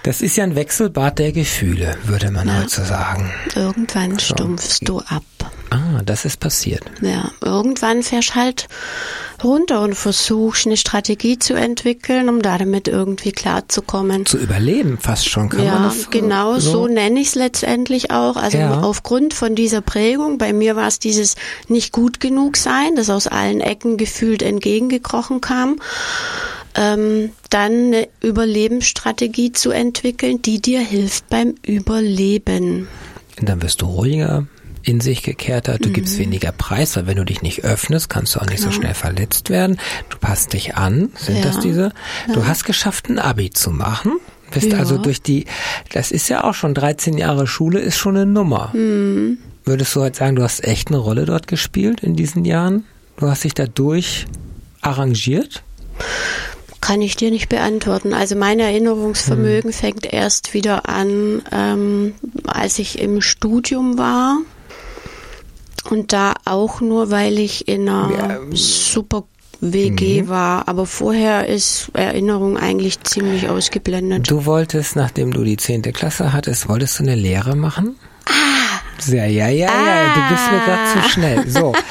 das 0.05 0.21
ist 0.21 0.37
ja 0.37 0.45
ein 0.45 0.57
Wechselbad 0.57 1.19
der 1.19 1.33
Gefühle, 1.33 1.97
würde 2.05 2.31
man 2.31 2.55
heute 2.57 2.69
so 2.69 2.85
sagen. 2.85 3.33
Irgendwann 3.55 4.19
stumpfst 4.19 4.81
du 4.83 4.99
ab. 5.01 5.23
Ah, 5.71 6.03
das 6.05 6.25
ist 6.27 6.39
passiert. 6.39 6.83
Ja, 7.01 7.31
irgendwann 7.41 8.03
fährst 8.03 8.35
halt 8.35 8.69
runter 9.43 9.81
und 9.81 9.95
versuchst 9.95 10.67
eine 10.67 10.77
Strategie 10.77 11.39
zu 11.39 11.55
entwickeln, 11.55 12.29
um 12.29 12.43
da 12.43 12.59
damit 12.59 12.89
irgendwie 12.89 13.33
klarzukommen. 13.33 14.27
Zu 14.27 14.37
überleben 14.39 14.99
fast 15.01 15.29
schon, 15.29 15.49
kann 15.49 15.61
man 15.61 15.67
Ja, 15.67 15.83
das 15.85 16.11
genau 16.11 16.59
so 16.59 16.87
nenne 16.89 17.21
ich 17.21 17.29
es 17.29 17.35
letztendlich 17.37 18.11
auch. 18.11 18.37
Also 18.37 18.59
Ja. 18.59 18.81
aufgrund 18.83 19.33
von 19.35 19.55
dieser 19.55 19.81
Prägung, 19.81 20.37
bei 20.37 20.53
mir 20.53 20.77
war 20.77 20.89
es 20.89 20.99
dieses 20.99 21.37
nicht 21.69 21.93
gut 21.93 22.21
genug 22.21 22.57
sein, 22.59 22.95
das 22.95 23.09
aus 23.09 23.27
allen 23.27 23.61
Ecken 23.61 23.97
gefühlt 23.97 24.43
entgegengekrochen 24.43 25.41
kam. 25.41 25.77
Ähm, 26.75 27.31
dann 27.51 27.73
eine 27.73 28.09
Überlebensstrategie 28.23 29.53
zu 29.53 29.71
entwickeln, 29.73 30.41
die 30.43 30.61
dir 30.63 30.81
hilft 30.81 31.29
beim 31.29 31.55
Überleben. 31.67 32.89
Und 33.39 33.49
dann 33.49 33.61
wirst 33.63 33.83
du 33.83 33.87
ruhiger, 33.87 34.47
in 34.85 35.01
sich 35.01 35.23
gekehrter, 35.23 35.79
du 35.79 35.91
Mhm. 35.91 35.93
gibst 35.93 36.19
weniger 36.19 36.51
Preis, 36.51 36.97
weil 36.97 37.07
wenn 37.07 37.17
du 37.17 37.25
dich 37.25 37.43
nicht 37.43 37.63
öffnest, 37.65 38.09
kannst 38.09 38.35
du 38.35 38.41
auch 38.41 38.47
nicht 38.47 38.61
so 38.63 38.71
schnell 38.73 38.95
verletzt 38.95 39.49
werden. 39.51 39.79
Du 40.09 40.17
passt 40.19 40.55
dich 40.55 40.75
an, 40.77 41.11
sind 41.17 41.37
Ja. 41.37 41.43
das 41.43 41.61
diese? 41.61 41.93
Du 42.33 42.47
hast 42.47 42.65
geschafft, 42.65 43.09
ein 43.09 43.19
Abi 43.19 43.51
zu 43.51 43.71
machen. 43.71 44.13
Bist 44.51 44.73
Ja. 44.73 44.79
also 44.79 44.99
durch 44.99 45.23
die, 45.23 45.47
das 45.93 46.11
ist 46.11 46.29
ja 46.29 46.43
auch 46.45 46.55
schon 46.55 46.75
13 46.75 47.17
Jahre 47.17 47.47
Schule, 47.47 47.79
ist 47.81 47.97
schon 47.97 48.17
eine 48.17 48.27
Nummer. 48.27 48.71
Mhm. 48.75 49.39
Würdest 49.65 49.95
du 49.95 50.01
heute 50.01 50.19
sagen, 50.19 50.37
du 50.37 50.43
hast 50.43 50.65
echt 50.65 50.89
eine 50.89 50.99
Rolle 50.99 51.27
dort 51.27 51.47
gespielt 51.47 52.01
in 52.01 52.17
diesen 52.17 52.45
Jahren? 52.45 52.85
Du 53.19 53.29
hast 53.31 53.45
dich 53.45 53.55
dadurch 53.55 54.27
arrangiert? 54.81 55.63
Kann 56.83 57.01
ich 57.01 57.17
dir 57.17 57.31
nicht 57.31 57.49
beantworten. 57.49 58.13
Also 58.13 58.35
mein 58.37 58.59
Erinnerungsvermögen 58.61 59.71
Hm. 59.71 59.73
fängt 59.73 60.13
erst 60.13 60.53
wieder 60.53 60.89
an, 60.89 61.41
ähm, 61.53 62.15
als 62.47 62.79
ich 62.79 62.99
im 62.99 63.23
Studium 63.23 63.97
war. 63.97 64.39
Und 65.89 66.13
da 66.13 66.35
auch 66.45 66.81
nur, 66.81 67.11
weil 67.11 67.39
ich 67.39 67.67
in 67.69 67.89
einer 67.89 68.11
Ja, 68.13 68.41
super 68.53 69.25
Mhm. 69.61 69.73
WG 69.73 70.29
war. 70.29 70.67
Aber 70.69 70.87
vorher 70.87 71.47
ist 71.47 71.91
Erinnerung 71.95 72.57
eigentlich 72.59 73.01
ziemlich 73.05 73.49
ausgeblendet. 73.49 74.29
Du 74.29 74.45
wolltest, 74.45 74.97
nachdem 74.97 75.33
du 75.33 75.45
die 75.45 75.57
zehnte 75.57 75.93
Klasse 75.93 76.33
hattest, 76.33 76.69
wolltest 76.69 76.99
du 76.99 77.05
eine 77.05 77.15
Lehre 77.15 77.55
machen? 77.55 77.95
Ah! 78.27 78.33
Sehr, 78.99 79.29
ja, 79.29 79.49
ja, 79.49 79.69
ja, 79.69 80.15
du 80.15 80.35
bist 80.35 80.51
mir 80.51 80.61
gerade 80.61 81.03
zu 81.03 81.09
schnell. 81.11 81.49
So. 81.49 81.75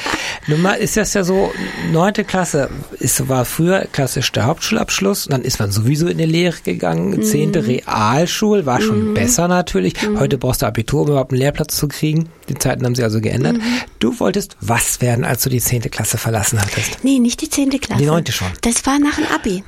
Nun 0.48 0.60
mal 0.60 0.74
ist 0.74 0.96
das 0.96 1.14
ja 1.14 1.22
so, 1.22 1.52
neunte 1.92 2.24
Klasse 2.24 2.68
ist, 2.98 3.28
war 3.28 3.44
früher 3.44 3.86
klassisch 3.92 4.32
der 4.32 4.46
Hauptschulabschluss, 4.46 5.26
dann 5.30 5.42
ist 5.42 5.60
man 5.60 5.70
sowieso 5.70 6.08
in 6.08 6.18
die 6.18 6.24
Lehre 6.24 6.56
gegangen, 6.64 7.22
zehnte 7.22 7.66
Realschul, 7.66 8.66
war 8.66 8.80
schon 8.80 9.14
besser 9.14 9.46
natürlich. 9.48 9.94
Heute 10.18 10.38
brauchst 10.38 10.62
du 10.62 10.66
Abitur, 10.66 11.02
um 11.02 11.08
überhaupt 11.08 11.32
einen 11.32 11.40
Lehrplatz 11.40 11.76
zu 11.76 11.88
kriegen. 11.88 12.28
Die 12.48 12.54
Zeiten 12.54 12.84
haben 12.84 12.94
sich 12.94 13.04
also 13.04 13.20
geändert. 13.20 13.56
Du 13.98 14.18
wolltest 14.18 14.56
was 14.60 15.00
werden, 15.00 15.24
als 15.24 15.42
du 15.42 15.50
die 15.50 15.60
zehnte 15.60 15.90
Klasse 15.90 16.18
verlassen 16.18 16.60
hattest? 16.60 17.04
Nee, 17.04 17.18
nicht 17.18 17.40
die 17.40 17.48
zehnte 17.48 17.78
Klasse. 17.78 18.00
Die 18.00 18.06
neunte 18.06 18.32
schon. 18.32 18.48
Das 18.62 18.84
war 18.84 18.98
nach 18.98 19.16
dem 19.16 19.26
Abi. 19.32 19.64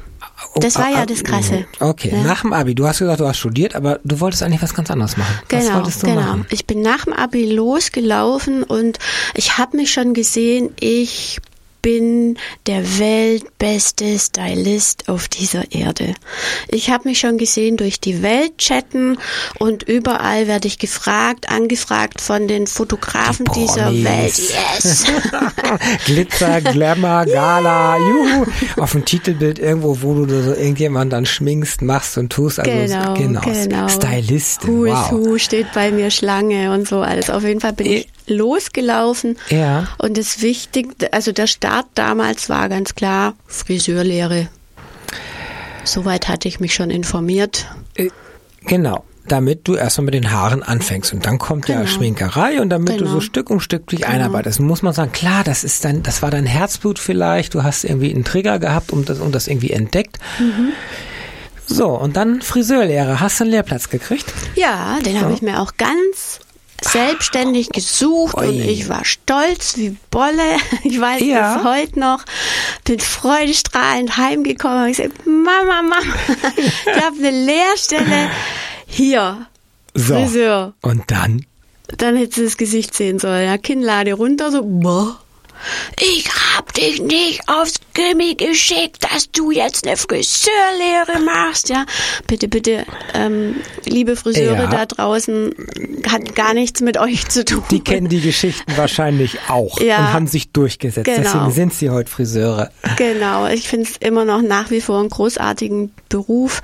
Das 0.57 0.77
war 0.77 0.87
Oh, 0.91 0.95
ja 0.95 1.03
ah, 1.03 1.07
das 1.07 1.25
Krasse. 1.25 1.67
Okay, 1.81 2.11
Ja. 2.13 2.23
nach 2.23 2.43
dem 2.43 2.53
Abi. 2.53 2.75
Du 2.75 2.87
hast 2.87 3.01
gesagt, 3.01 3.21
du 3.21 3.27
hast 3.27 3.39
studiert, 3.39 3.75
aber 3.75 3.99
du 4.05 4.21
wolltest 4.21 4.43
eigentlich 4.43 4.63
was 4.63 4.75
ganz 4.75 4.91
anderes 4.91 5.17
machen. 5.17 5.35
was 5.51 5.65
Genau, 5.65 5.77
wolltest 5.77 6.03
du 6.03 6.07
genau. 6.07 6.21
machen? 6.21 6.47
Ich 6.51 6.67
bin 6.67 6.81
nach 6.83 7.05
dem 7.05 7.13
Abi 7.13 7.51
losgelaufen 7.51 8.63
und 8.63 8.99
ich 9.35 9.59
habe 9.59 9.77
mich 9.77 9.93
schon 9.93 10.15
gesehen, 10.15 10.71
ich 10.79 11.41
bin 11.85 12.39
der 12.67 12.99
weltbeste 12.99 14.19
Stylist 14.19 15.11
auf 15.11 15.29
dieser 15.29 15.71
Erde. 15.71 16.15
Ich 16.69 16.89
habe 16.89 17.07
mich 17.07 17.19
schon 17.21 17.37
gesehen 17.37 17.77
durch 17.77 18.01
die 18.01 18.23
Welt 18.23 18.57
chatten 18.57 19.19
und 19.59 19.83
überall 19.83 20.49
werde 20.49 20.67
ich 20.67 20.79
gefragt, 20.79 21.51
angefragt 21.51 22.23
von 22.23 22.49
den 22.49 22.67
Fotografen 22.67 23.45
Die 23.55 23.61
dieser. 23.61 23.93
Welt. 23.93 24.33
Yes. 24.39 25.05
Glitzer, 26.07 26.63
Glamour, 26.63 27.27
Gala, 27.27 27.99
juhu. 27.99 28.47
Auf 28.79 28.93
dem 28.93 29.05
Titelbild 29.05 29.59
irgendwo, 29.59 29.99
wo 30.01 30.25
du 30.25 30.43
so 30.43 30.55
irgendjemand 30.55 31.13
dann 31.13 31.27
schminkst, 31.27 31.83
machst 31.83 32.17
und 32.17 32.33
tust. 32.33 32.61
Also 32.61 32.71
Genau, 33.15 33.43
genau. 33.43 33.89
Stylistin, 33.89 34.71
Who 34.71 34.85
is 34.87 34.93
wow. 34.93 35.13
who 35.13 35.39
steht 35.39 35.71
bei 35.75 35.91
mir 35.91 36.11
Schlange 36.11 36.73
und 36.73 36.89
so 36.89 37.01
alles. 37.01 37.29
Auf 37.29 37.45
jeden 37.45 37.61
Fall 37.61 37.75
bin 37.75 37.89
ich 37.89 38.09
losgelaufen. 38.27 39.37
Ja. 39.51 39.89
Und 39.99 40.17
das 40.17 40.41
Wichtigste, 40.43 41.13
also 41.13 41.33
der 41.33 41.47
Start 41.47 41.87
damals 41.95 42.49
war 42.49 42.69
ganz 42.69 42.95
klar 42.95 43.35
Friseurlehre. 43.47 44.49
Soweit 45.85 46.29
hatte 46.29 46.49
ich 46.49 46.61
mich 46.61 46.75
schon 46.75 46.91
informiert. 46.91 47.67
Äh, 47.97 48.11
Genau. 48.67 49.05
damit 49.27 49.67
du 49.67 49.75
erstmal 49.75 50.05
mit 50.07 50.15
den 50.15 50.31
Haaren 50.33 50.63
anfängst. 50.63 51.15
Und 51.15 51.25
dann 51.25 51.39
kommt 51.39 51.67
ja 51.69 51.77
Genau. 51.79 51.87
Schminkerei 51.89 52.61
und 52.61 52.69
damit 52.69 52.95
du 53.01 53.05
Genau. 53.05 53.11
so 53.11 53.21
Stück 53.23 53.49
um 53.49 53.59
Stück 53.59 53.87
dich 53.87 54.07
einarbeitest, 54.07 54.61
muss 54.61 54.83
man 54.83 54.93
sagen, 54.93 55.13
klar, 55.13 55.43
das 55.45 55.65
ist 55.65 55.83
dein, 55.85 56.03
das 56.03 56.21
war 56.21 56.31
dein 56.31 56.45
Herzblut 56.45 56.99
vielleicht, 56.99 57.55
du 57.55 57.63
hast 57.63 57.85
irgendwie 57.85 58.13
einen 58.13 58.25
Trigger 58.25 58.59
gehabt 58.59 58.91
und 58.93 59.09
das, 59.09 59.21
und 59.21 59.35
das 59.35 59.49
irgendwie 59.49 59.71
entdeckt. 59.71 60.19
Mhm. 60.39 60.73
So, 61.67 61.89
und 61.89 62.17
dann 62.17 62.43
Friseurlehre. 62.43 63.21
Hast 63.21 63.41
du 63.41 63.45
einen 63.45 63.53
Lehrplatz 63.53 63.89
gekriegt? 63.89 64.27
Ja, 64.57 64.99
den 65.05 65.19
habe 65.23 65.33
ich 65.33 65.41
mir 65.41 65.59
auch 65.63 65.73
ganz 65.79 66.41
selbstständig 66.85 67.71
gesucht 67.71 68.35
und 68.35 68.49
Ui. 68.49 68.61
ich 68.61 68.89
war 68.89 69.05
stolz 69.05 69.77
wie 69.77 69.97
Bolle. 70.11 70.57
Ich 70.85 71.01
weiß 71.01 71.23
Ja. 71.23 71.57
es 71.59 71.65
heute 71.65 71.99
noch. 71.99 72.25
Bin 72.85 73.01
freudestrahlend 73.01 74.17
heimgekommen 74.17 74.85
und 74.85 74.91
ich 74.91 74.97
gesagt, 74.99 75.27
Mama, 75.27 75.83
Mama, 75.83 75.97
ich 76.57 77.03
habe 77.03 77.17
eine 77.19 77.31
Lehrstelle 77.31 78.31
hier. 78.87 79.47
So. 79.95 80.15
Friseur. 80.15 80.75
Und 80.83 81.11
dann? 81.11 81.47
Dann 81.99 82.17
hätte 82.17 82.35
sie 82.37 82.45
das 82.45 82.57
Gesicht 82.57 82.95
sehen 82.95 83.19
sollen. 83.19 83.47
Ja, 83.47 83.59
Kinnlade 83.59 84.15
runter, 84.15 84.51
so, 84.51 84.63
boah. 84.65 85.21
Ich 86.01 86.29
hab 86.57 86.73
dich 86.75 87.01
nicht 87.01 87.41
aufs 87.49 87.75
Gimmi 87.95 88.35
geschickt, 88.35 89.05
dass 89.13 89.31
du 89.31 89.51
jetzt 89.51 89.87
eine 89.87 89.97
Friseurlehre 89.97 91.21
machst, 91.25 91.69
ja. 91.69 91.87
Bitte, 92.27 92.49
bitte, 92.49 92.85
ähm, 93.15 93.57
liebe 93.85 94.17
Friseure 94.17 94.55
Ja. 94.65 94.67
da 94.67 94.87
draußen, 94.87 95.55
hat 96.11 96.35
gar 96.35 96.55
nichts 96.55 96.81
mit 96.81 96.99
euch 96.99 97.29
zu 97.29 97.45
tun. 97.45 97.63
Die 97.71 97.81
kennen 97.81 98.09
die 98.09 98.21
Geschichten 98.21 98.77
wahrscheinlich 98.77 99.39
auch 99.49 99.81
Ja. 99.81 99.99
und 99.99 100.13
haben 100.13 100.27
sich 100.27 100.51
durchgesetzt. 100.53 101.07
Genau. 101.07 101.21
Deswegen 101.23 101.51
sind 101.53 101.75
sie 101.75 101.91
heute 101.91 102.11
Friseure. 102.11 102.71
Genau, 102.97 103.47
ich 103.47 103.69
finde 103.69 103.89
es 103.89 103.97
immer 103.99 104.25
noch 104.25 104.43
nach 104.43 104.71
wie 104.71 104.81
vor 104.81 104.99
einen 105.01 105.09
großartigen 105.09 105.93
Beruf. 106.09 106.61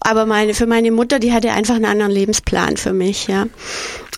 Aber 0.00 0.26
meine, 0.26 0.54
für 0.54 0.66
meine 0.66 0.90
Mutter, 0.90 1.18
die 1.18 1.32
hatte 1.32 1.50
einfach 1.52 1.74
einen 1.76 1.84
anderen 1.86 2.12
Lebensplan 2.12 2.76
für 2.76 2.92
mich, 2.92 3.26
ja. 3.28 3.46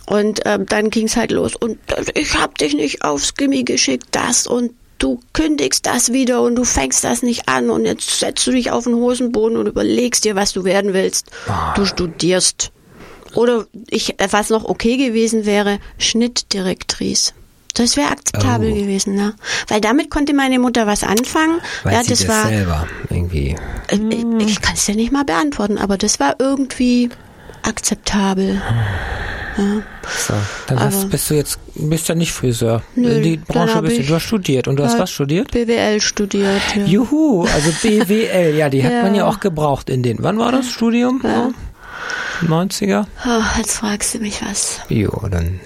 Und 0.07 0.39
ähm, 0.45 0.65
dann 0.65 0.89
ging 0.89 1.05
es 1.05 1.15
halt 1.17 1.31
los. 1.31 1.55
Und 1.55 1.77
äh, 1.91 2.03
ich 2.19 2.39
hab 2.39 2.57
dich 2.57 2.73
nicht 2.73 3.03
aufs 3.03 3.35
Gimmi 3.35 3.63
geschickt, 3.63 4.07
das 4.11 4.47
und 4.47 4.71
du 4.99 5.19
kündigst 5.33 5.85
das 5.85 6.11
wieder 6.11 6.41
und 6.41 6.55
du 6.55 6.63
fängst 6.63 7.03
das 7.03 7.21
nicht 7.21 7.47
an 7.47 7.69
und 7.69 7.85
jetzt 7.85 8.19
setzt 8.19 8.47
du 8.47 8.51
dich 8.51 8.71
auf 8.71 8.85
den 8.85 8.95
Hosenboden 8.95 9.55
und 9.57 9.67
überlegst 9.67 10.23
dir, 10.25 10.35
was 10.35 10.53
du 10.53 10.63
werden 10.63 10.93
willst. 10.93 11.27
Du 11.75 11.85
studierst. 11.85 12.71
Oder 13.35 13.67
ich, 13.89 14.15
was 14.31 14.49
noch 14.49 14.63
okay 14.65 14.97
gewesen 14.97 15.45
wäre, 15.45 15.77
Schnittdirektrice. 15.99 17.33
Das 17.75 17.95
wäre 17.95 18.09
akzeptabel 18.09 18.71
Oh. 18.71 18.75
gewesen, 18.75 19.13
ne? 19.13 19.35
Weil 19.67 19.81
damit 19.81 20.09
konnte 20.09 20.33
meine 20.33 20.57
Mutter 20.57 20.87
was 20.87 21.03
anfangen. 21.03 21.59
Weil 21.83 21.93
ja, 21.93 22.03
sie 22.03 22.09
das 22.09 22.19
das 22.21 22.27
war. 22.29 22.47
selber 22.47 22.87
irgendwie. 23.11 23.55
Äh, 23.89 23.97
Ich, 24.39 24.47
ich 24.49 24.61
kann 24.61 24.73
es 24.73 24.87
ja 24.87 24.95
nicht 24.95 25.11
mal 25.11 25.25
beantworten, 25.25 25.77
aber 25.77 25.97
das 25.97 26.19
war 26.19 26.37
irgendwie 26.39 27.09
akzeptabel. 27.63 28.61
So, 30.07 30.33
dann 30.67 30.79
hast, 30.79 31.09
bist 31.09 31.31
du 31.31 31.33
jetzt 31.33 31.57
bist 31.73 32.07
ja 32.09 32.13
nicht 32.15 32.31
Friseur. 32.31 32.83
Nö, 32.95 33.09
In 33.09 33.23
die 33.23 33.37
Branche 33.37 33.81
bist 33.81 33.97
du. 33.97 34.03
Du 34.03 34.13
hast 34.15 34.23
studiert. 34.23 34.67
Und 34.67 34.75
du 34.77 34.83
hast 34.83 34.93
Ja, 34.93 34.99
was 34.99 35.09
studiert? 35.11 35.49
BWL 35.51 35.99
studiert. 35.99 36.61
Ja. 36.75 36.83
Juhu, 36.85 37.43
also 37.51 37.71
BWL, 37.81 38.55
ja, 38.55 38.69
die 38.69 38.83
hat 38.83 38.91
Ja. 38.91 39.01
man 39.01 39.15
ja 39.15 39.25
auch 39.25 39.39
gebraucht 39.39 39.89
in 39.89 40.03
den. 40.03 40.17
Wann 40.21 40.37
war 40.37 40.51
das 40.51 40.69
Studium? 40.69 41.21
Ja. 41.23 41.49
So? 42.41 42.47
90er? 42.47 43.05
Oh, 43.25 43.41
jetzt 43.57 43.77
fragst 43.79 44.13
du 44.13 44.19
mich 44.19 44.41
was. 44.47 44.79
Jo, 44.89 45.27
dann. 45.31 45.59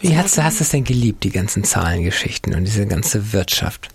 Wie 0.00 0.16
hast 0.16 0.38
du 0.38 0.44
hast 0.44 0.60
du 0.60 0.64
es 0.64 0.70
denn 0.70 0.84
geliebt, 0.84 1.24
die 1.24 1.30
ganzen 1.30 1.64
Zahlengeschichten 1.64 2.54
und 2.54 2.64
diese 2.64 2.86
ganze 2.86 3.32
Wirtschaft? 3.32 3.88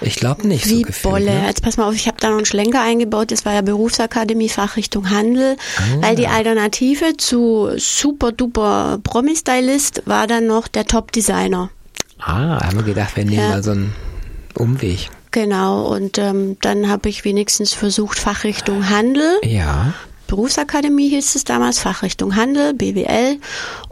Ich 0.00 0.16
glaube 0.16 0.46
nicht 0.46 0.64
so 0.64 0.70
Wie 0.76 0.82
gefühlt. 0.82 1.12
Bolle. 1.12 1.34
Ne? 1.34 1.46
Jetzt 1.46 1.62
pass 1.62 1.76
mal 1.76 1.88
auf, 1.88 1.94
ich 1.94 2.06
habe 2.06 2.18
da 2.20 2.28
noch 2.30 2.36
einen 2.36 2.46
Schlenker 2.46 2.80
eingebaut. 2.82 3.30
Das 3.32 3.44
war 3.44 3.52
ja 3.54 3.62
Berufsakademie 3.62 4.48
Fachrichtung 4.48 5.10
Handel. 5.10 5.56
Ah. 5.78 6.02
Weil 6.06 6.16
die 6.16 6.28
Alternative 6.28 7.16
zu 7.16 7.70
super 7.76 8.32
duper 8.32 8.98
Promi-Stylist 9.02 10.02
war 10.06 10.26
dann 10.26 10.46
noch 10.46 10.68
der 10.68 10.84
Top-Designer. 10.86 11.70
Ah, 12.20 12.64
haben 12.64 12.76
wir 12.76 12.84
gedacht, 12.84 13.16
wir 13.16 13.24
nehmen 13.24 13.38
Ja. 13.38 13.48
mal 13.50 13.62
so 13.62 13.72
einen 13.72 13.94
Umweg. 14.54 15.08
Genau. 15.30 15.86
Und 15.86 16.18
ähm, 16.18 16.56
dann 16.60 16.88
habe 16.88 17.08
ich 17.08 17.24
wenigstens 17.24 17.72
versucht, 17.74 18.18
Fachrichtung 18.18 18.88
Handel. 18.88 19.38
Ja. 19.44 19.92
Berufsakademie 20.26 21.08
hieß 21.10 21.36
es 21.36 21.44
damals, 21.44 21.78
Fachrichtung 21.78 22.36
Handel, 22.36 22.74
BWL. 22.74 23.38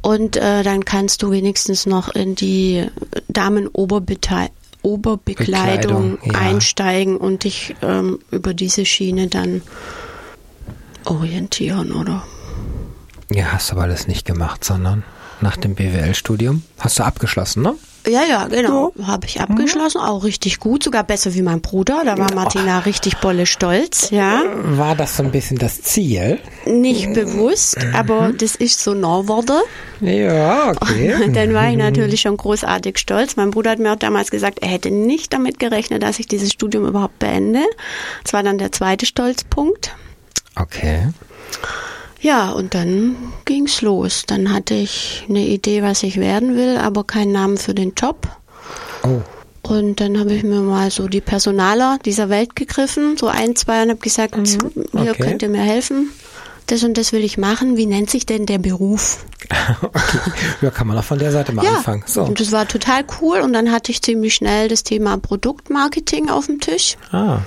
Und 0.03 0.37
äh, 0.37 0.63
dann 0.63 0.85
kannst 0.85 1.23
du 1.23 1.31
wenigstens 1.31 1.87
noch 1.87 2.15
in 2.15 2.35
die 2.35 2.87
Damenoberbekleidung 3.29 4.55
Oberbekleidung 4.87 6.13
Bekleidung, 6.13 6.33
ja. 6.33 6.39
einsteigen 6.39 7.17
und 7.17 7.43
dich 7.43 7.75
ähm, 7.83 8.21
über 8.31 8.55
diese 8.55 8.85
Schiene 8.85 9.27
dann 9.27 9.63
orientieren, 11.05 11.91
oder? 11.91 12.25
Ja, 13.31 13.47
hast 13.53 13.73
aber 13.73 13.89
das 13.89 14.07
nicht 14.07 14.25
gemacht, 14.25 14.63
sondern 14.63 15.03
nach 15.41 15.57
dem 15.57 15.75
BWL-Studium 15.75 16.63
hast 16.79 17.01
du 17.01 17.03
abgeschlossen, 17.03 17.63
ne? 17.63 17.75
Ja, 18.09 18.23
ja, 18.25 18.47
genau. 18.47 18.93
Habe 19.03 19.27
ich 19.27 19.41
abgeschlossen, 19.41 20.01
auch 20.01 20.23
richtig 20.23 20.61
gut, 20.61 20.83
sogar 20.85 21.03
besser 21.03 21.35
wie 21.35 21.43
mein 21.43 21.61
Bruder. 21.61 22.03
Da 22.05 22.17
war 22.17 22.33
Martina 22.35 22.81
richtig 22.81 23.19
bolle 23.19 23.47
stolz, 23.47 24.11
ja. 24.11 24.43
War 24.55 24.95
das 24.95 25.17
so 25.17 25.25
ein 25.25 25.33
bisschen 25.33 25.59
das 25.59 25.83
Ziel? 25.83 26.39
Nicht 26.67 27.13
bewusst, 27.15 27.79
aber 27.95 28.33
das 28.33 28.55
ist 28.55 28.81
so 28.83 28.95
nah 28.95 29.23
geworden. 29.23 29.61
Ja, 30.01 30.71
okay. 30.71 31.31
Dann 31.33 31.53
war 31.53 31.69
ich 31.69 31.77
natürlich 31.77 32.21
schon 32.21 32.37
großartig 32.37 32.99
stolz. 32.99 33.37
Mein 33.37 33.51
Bruder 33.51 33.71
hat 33.71 33.79
mir 33.79 33.93
auch 33.93 33.97
damals 33.97 34.31
gesagt, 34.31 34.61
er 34.61 34.69
hätte 34.69 34.91
nicht 34.91 35.33
damit 35.33 35.59
gerechnet, 35.59 36.03
dass 36.03 36.19
ich 36.19 36.29
dieses 36.29 36.53
Studium 36.53 36.87
überhaupt 36.87 37.19
beende. 37.19 37.63
Das 38.23 38.33
war 38.33 38.43
dann 38.43 38.59
der 38.59 38.73
zweite 38.73 39.07
Stolzpunkt. 39.07 39.95
Okay. 40.55 41.09
Ja, 42.27 42.51
und 42.51 42.75
dann 42.75 43.15
ging's 43.45 43.83
los. 43.83 44.25
Dann 44.27 44.53
hatte 44.53 44.75
ich 44.75 45.25
eine 45.29 45.47
Idee, 45.47 45.83
was 45.83 46.03
ich 46.03 46.17
werden 46.19 46.57
will, 46.57 46.77
aber 46.77 47.05
keinen 47.05 47.31
Namen 47.31 47.57
für 47.57 47.73
den 47.73 47.93
Job. 47.97 48.27
Oh, 49.05 49.21
Und 49.63 50.01
dann 50.01 50.19
habe 50.19 50.33
ich 50.33 50.43
mir 50.43 50.61
mal 50.61 50.91
so 50.91 51.07
die 51.07 51.21
Personaler 51.21 51.99
dieser 52.05 52.29
Welt 52.29 52.57
gegriffen, 52.57 53.17
so 53.17 53.29
ein, 53.29 53.55
zwei, 53.55 53.83
und 53.85 53.91
habe 53.91 54.01
gesagt, 54.01 54.35
hier 54.37 55.13
Okay. 55.13 55.23
könnt 55.23 55.43
ihr 55.43 55.49
mir 55.51 55.63
helfen. 55.63 56.11
Das 56.67 56.83
und 56.83 56.99
das 56.99 57.13
will 57.13 57.23
ich 57.23 57.39
machen. 57.39 57.77
Wie 57.77 57.87
nennt 57.87 58.11
sich 58.11 58.27
denn 58.27 58.45
der 58.45 58.59
Beruf? 58.59 59.25
okay. 59.83 60.19
Ja, 60.63 60.71
kann 60.71 60.89
man 60.89 60.99
auch 60.99 61.05
von 61.05 61.21
der 61.21 61.31
Seite 61.31 61.53
mal 61.53 61.65
anfangen. 61.65 62.03
So. 62.07 62.25
Und 62.25 62.41
das 62.41 62.51
war 62.51 62.67
total 62.67 63.05
cool. 63.21 63.39
Und 63.39 63.53
dann 63.53 63.71
hatte 63.71 63.93
ich 63.93 64.03
ziemlich 64.03 64.35
schnell 64.35 64.67
das 64.67 64.83
Thema 64.83 65.17
Produktmarketing 65.17 66.29
auf 66.29 66.47
dem 66.47 66.59
Tisch 66.59 66.97
Ah, 67.13 67.39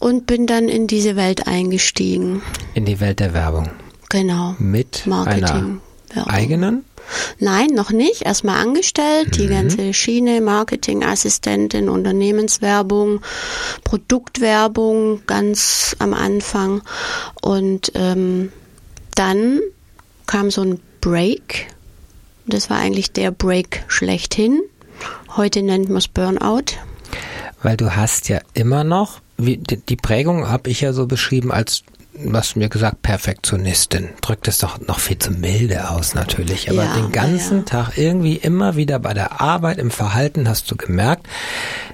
und 0.00 0.26
bin 0.26 0.46
dann 0.46 0.68
in 0.68 0.86
diese 0.86 1.14
Welt 1.14 1.46
eingestiegen. 1.46 2.42
in 2.74 2.84
die 2.84 3.00
Welt 3.00 3.20
der 3.20 3.32
Werbung. 3.34 3.70
Genau. 4.08 4.56
Mit 4.58 5.06
Marketing. 5.06 5.80
einer 6.12 6.26
eigenen? 6.26 6.84
Nein, 7.38 7.68
noch 7.68 7.90
nicht. 7.90 8.22
Erstmal 8.22 8.60
angestellt, 8.60 9.36
die 9.36 9.46
ganze 9.46 9.94
Schiene, 9.94 10.40
Marketingassistentin, 10.40 11.88
Unternehmenswerbung, 11.88 13.20
Produktwerbung 13.84 15.22
ganz 15.26 15.96
am 15.98 16.14
Anfang. 16.14 16.82
Und 17.40 17.92
ähm, 17.94 18.52
dann 19.14 19.60
kam 20.26 20.50
so 20.50 20.62
ein 20.62 20.80
Break. 21.00 21.68
Das 22.46 22.70
war 22.70 22.78
eigentlich 22.78 23.12
der 23.12 23.30
Break 23.30 23.84
schlechthin. 23.88 24.60
Heute 25.36 25.62
nennt 25.62 25.88
man 25.88 25.98
es 25.98 26.08
Burnout. 26.08 26.76
Weil 27.62 27.76
du 27.76 27.94
hast 27.94 28.28
ja 28.28 28.40
immer 28.54 28.84
noch, 28.84 29.20
wie, 29.46 29.56
die, 29.56 29.96
Prägung 29.96 30.48
habe 30.48 30.70
ich 30.70 30.80
ja 30.80 30.92
so 30.92 31.06
beschrieben 31.06 31.52
als, 31.52 31.82
was 32.14 32.56
mir 32.56 32.68
gesagt, 32.68 33.02
Perfektionistin. 33.02 34.10
Drückt 34.20 34.48
es 34.48 34.58
doch 34.58 34.78
noch 34.80 34.98
viel 34.98 35.18
zu 35.18 35.30
milde 35.32 35.90
aus 35.90 36.14
natürlich. 36.14 36.70
Aber 36.70 36.84
Ja, 36.84 36.94
den 36.94 37.12
ganzen 37.12 37.58
ja. 37.58 37.64
Tag 37.64 37.98
irgendwie 37.98 38.36
immer 38.36 38.76
wieder 38.76 38.98
bei 38.98 39.14
der 39.14 39.40
Arbeit, 39.40 39.78
im 39.78 39.90
Verhalten 39.90 40.48
hast 40.48 40.70
du 40.70 40.76
gemerkt, 40.76 41.26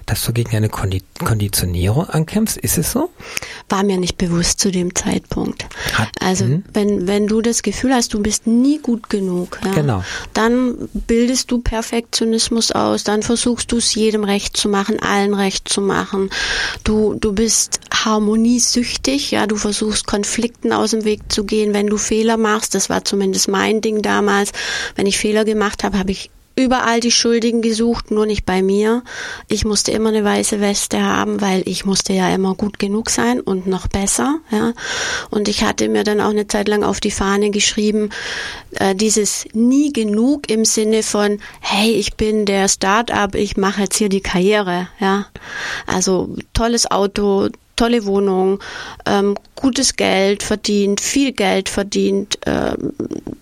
dass 0.06 0.24
du 0.24 0.32
gegen 0.32 0.56
eine 0.56 0.68
Kondi 0.68 1.02
Konditionierung 1.24 2.08
ankämpfst. 2.08 2.56
Ist 2.58 2.78
es 2.78 2.92
so? 2.92 3.10
War 3.68 3.82
mir 3.82 3.96
nicht 3.98 4.16
bewusst 4.18 4.60
zu 4.60 4.70
dem 4.70 4.94
Zeitpunkt. 4.94 5.66
Hat- 5.94 6.08
also 6.20 6.44
Mhm. 6.44 6.64
wenn, 6.72 7.06
wenn 7.08 7.26
du 7.26 7.40
das 7.42 7.62
Gefühl 7.62 7.92
hast, 7.94 8.14
du 8.14 8.20
bist 8.22 8.46
nie 8.46 8.78
gut 8.78 9.08
genug, 9.10 9.58
ja, 9.64 9.72
Genau. 9.72 10.04
dann 10.34 10.88
bildest 10.92 11.50
du 11.50 11.58
Perfektionismus 11.58 12.70
aus, 12.72 13.02
dann 13.04 13.22
versuchst 13.22 13.72
du 13.72 13.78
es 13.78 13.94
jedem 13.94 14.24
recht 14.24 14.56
zu 14.56 14.68
machen, 14.68 15.00
allen 15.00 15.34
recht 15.34 15.68
zu 15.68 15.80
machen. 15.80 16.30
Du, 16.84 17.14
du 17.14 17.32
bist 17.32 17.80
harmoniesüchtig, 17.92 19.30
ja, 19.32 19.46
du 19.46 19.56
versuchst 19.56 20.06
Konflikten 20.06 20.72
aus 20.72 20.90
dem 20.92 21.04
Weg 21.04 21.20
zu 21.32 21.44
gehen, 21.44 21.72
wenn 21.74 21.86
du 21.86 21.96
Fehler 21.96 22.36
machst. 22.36 22.74
Das 22.74 22.88
war 22.90 23.04
zumindest 23.04 23.48
mein 23.48 23.80
Ding 23.80 24.02
damals. 24.02 24.52
Wenn 24.94 25.06
ich 25.06 25.18
Fehler 25.18 25.44
gemacht 25.44 25.82
habe, 25.82 25.98
habe 25.98 26.12
ich 26.12 26.30
überall 26.56 27.00
die 27.00 27.10
Schuldigen 27.10 27.60
gesucht, 27.60 28.10
nur 28.10 28.24
nicht 28.24 28.46
bei 28.46 28.62
mir. 28.62 29.02
Ich 29.46 29.66
musste 29.66 29.92
immer 29.92 30.08
eine 30.08 30.24
weiße 30.24 30.60
Weste 30.60 31.02
haben, 31.02 31.42
weil 31.42 31.62
ich 31.66 31.84
musste 31.84 32.14
ja 32.14 32.34
immer 32.34 32.54
gut 32.54 32.78
genug 32.78 33.10
sein 33.10 33.40
und 33.40 33.66
noch 33.66 33.86
besser. 33.86 34.38
Ja. 34.50 34.72
Und 35.30 35.48
ich 35.48 35.62
hatte 35.62 35.88
mir 35.88 36.02
dann 36.02 36.20
auch 36.20 36.30
eine 36.30 36.48
Zeit 36.48 36.68
lang 36.68 36.82
auf 36.82 36.98
die 36.98 37.10
Fahne 37.10 37.50
geschrieben, 37.50 38.08
äh, 38.72 38.94
dieses 38.94 39.46
nie 39.52 39.92
genug 39.92 40.50
im 40.50 40.64
Sinne 40.64 41.02
von, 41.02 41.38
hey, 41.60 41.92
ich 41.92 42.14
bin 42.14 42.46
der 42.46 42.68
Start-up, 42.68 43.34
ich 43.34 43.58
mache 43.58 43.82
jetzt 43.82 43.98
hier 43.98 44.08
die 44.08 44.22
Karriere. 44.22 44.88
Ja. 44.98 45.26
Also 45.86 46.34
tolles 46.54 46.90
Auto, 46.90 47.50
tolle 47.76 48.06
Wohnung, 48.06 48.60
ähm, 49.04 49.36
gutes 49.54 49.96
Geld 49.96 50.42
verdient, 50.42 51.00
viel 51.00 51.32
Geld 51.32 51.68
verdient, 51.68 52.38
ähm, 52.46 52.94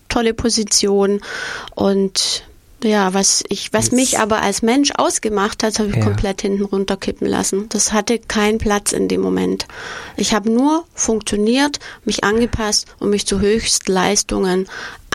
tolle 0.09 0.35
Position 0.35 1.21
und 1.77 2.43
ja, 2.85 3.15
was 3.15 3.43
ich, 3.49 3.73
was 3.73 3.91
mich 3.93 4.19
aber 4.21 4.43
als 4.43 4.63
Mensch 4.63 4.93
ausgemacht 4.97 5.63
hat, 5.63 5.79
habe 5.79 5.89
ich 5.91 5.97
Ja. 5.97 6.03
komplett 6.05 6.43
hinten 6.43 6.65
runterkippen 6.65 7.27
lassen. 7.27 7.69
Das 7.71 7.93
hatte 7.93 8.19
keinen 8.19 8.59
Platz 8.59 8.93
in 8.93 9.09
dem 9.09 9.21
Moment. 9.21 9.67
Ich 10.17 10.33
habe 10.35 10.51
nur 10.51 10.85
funktioniert, 10.95 11.81
mich 12.05 12.23
angepasst 12.25 12.87
und 13.01 13.11
mich 13.11 13.27
zu 13.27 13.41
Höchstleistungen 13.41 14.69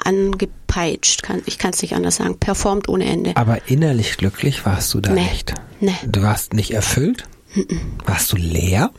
angepeitscht. 0.03 1.23
Kann, 1.23 1.41
ich 1.45 1.57
kann 1.57 1.71
es 1.71 1.81
nicht 1.81 1.93
anders 1.95 2.17
sagen. 2.17 2.37
Performt 2.39 2.89
ohne 2.89 3.05
Ende. 3.05 3.35
Aber 3.35 3.67
innerlich 3.69 4.17
glücklich 4.17 4.65
warst 4.65 4.93
du 4.93 4.99
da 5.01 5.11
Nee. 5.11 5.23
nicht. 5.29 5.53
Nee. 5.79 5.95
Du 6.05 6.21
warst 6.21 6.53
nicht 6.53 6.71
erfüllt? 6.71 7.23
Warst 8.05 8.31
du 8.31 8.37
leer? 8.37 8.91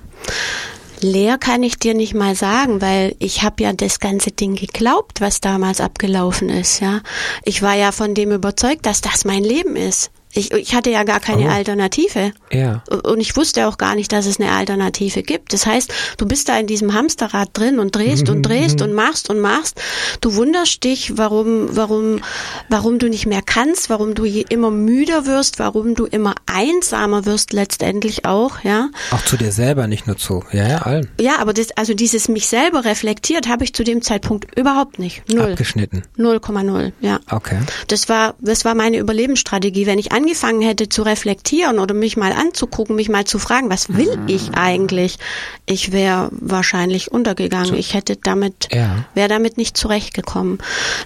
Leer 1.03 1.39
kann 1.39 1.63
ich 1.63 1.79
dir 1.79 1.95
nicht 1.95 2.15
mal 2.15 2.35
sagen, 2.35 2.81
weil 2.81 3.15
ich 3.19 3.43
habe 3.43 3.63
ja 3.63 3.73
das 3.73 4.01
ganze 4.01 4.31
Ding 4.31 4.57
geglaubt, 4.57 5.21
was 5.21 5.41
damals 5.41 5.81
abgelaufen 5.81 6.49
ist, 6.49 6.81
ja. 6.81 7.01
Ich 7.45 7.63
war 7.63 7.75
ja 7.75 7.93
von 7.93 8.15
dem 8.15 8.33
überzeugt, 8.33 8.87
dass 8.87 9.01
das 9.01 9.25
mein 9.25 9.45
Leben 9.45 9.77
ist. 9.77 10.11
Ich, 10.33 10.53
ich 10.53 10.75
hatte 10.75 10.91
ja 10.91 11.03
gar 11.05 11.21
keine 11.21 11.47
Oh. 11.47 11.49
Alternative. 11.49 12.33
Ja. 12.53 12.83
Und 13.05 13.21
ich 13.21 13.37
wusste 13.37 13.67
auch 13.67 13.79
gar 13.79 13.95
nicht, 13.95 14.13
dass 14.13 14.27
es 14.27 14.39
eine 14.39 14.53
Alternative 14.53 15.23
gibt. 15.23 15.53
Das 15.53 15.67
heißt, 15.67 15.93
du 16.19 16.27
bist 16.27 16.49
da 16.49 16.59
in 16.59 16.67
diesem 16.67 16.93
Hamsterrad 16.95 17.49
drin 17.53 17.79
und 17.79 17.95
drehst 17.97 18.29
und 18.29 18.43
drehst 18.47 18.83
und 18.83 18.93
machst 18.93 19.31
und 19.31 19.41
machst. 19.41 19.81
Du 20.21 20.35
wunderst 20.35 20.85
dich, 20.85 21.17
warum, 21.17 21.75
warum, 21.77 22.21
warum 22.69 22.99
du 22.99 23.09
nicht 23.09 23.27
mehr 23.27 23.43
kannst, 23.45 23.91
warum 23.91 24.15
du 24.15 24.25
immer 24.25 24.71
müder 24.71 25.27
wirst, 25.27 25.59
warum 25.59 25.95
du 25.95 26.07
immer 26.07 26.35
einsamer 26.47 27.25
wirst 27.27 27.53
letztendlich 27.53 28.25
auch, 28.25 28.61
ja. 28.63 28.89
Auch 29.11 29.25
zu 29.25 29.37
dir 29.37 29.53
selber, 29.53 29.87
nicht 29.87 30.07
nur 30.07 30.17
zu. 30.17 30.45
Ja, 30.53 30.69
ja, 30.69 30.79
allen. 30.83 31.11
Ja, 31.21 31.39
aber 31.39 31.53
das, 31.53 31.73
also 31.77 31.95
dieses 31.95 32.29
mich 32.29 32.47
selber 32.49 32.85
reflektiert 32.85 33.49
habe 33.49 33.65
ich 33.65 33.73
zu 33.75 33.85
dem 33.85 34.03
Zeitpunkt 34.03 34.57
überhaupt 34.59 34.99
nicht. 34.99 35.29
Null. 35.33 35.53
Abgeschnitten. 35.53 36.03
0,0, 36.19 36.93
ja. 37.01 37.19
Okay. 37.31 37.59
Das 37.89 38.09
war, 38.09 38.35
das 38.41 38.65
war 38.65 38.75
meine 38.75 38.99
Überlebensstrategie. 38.99 39.87
Wenn 39.87 39.99
ich 39.99 40.13
angefangen 40.21 40.61
hätte 40.61 40.89
zu 40.89 41.03
reflektieren 41.03 41.79
oder 41.79 41.95
mich 41.95 42.17
mal 42.19 42.33
anzugucken, 42.33 42.95
mich 42.97 43.09
mal 43.09 43.25
zu 43.25 43.39
fragen, 43.39 43.71
was 43.71 43.89
will 43.97 44.19
ich 44.27 44.51
eigentlich? 44.55 45.19
Ich 45.65 45.93
wäre 45.93 46.29
wahrscheinlich 46.33 47.11
untergegangen. 47.11 47.75
Ich 47.75 47.95
hätte 47.95 48.17
damit, 48.17 48.69
Ja. 48.71 49.05
wäre 49.15 49.29
damit 49.29 49.57
nicht 49.57 49.77
zurechtgekommen. 49.79 50.59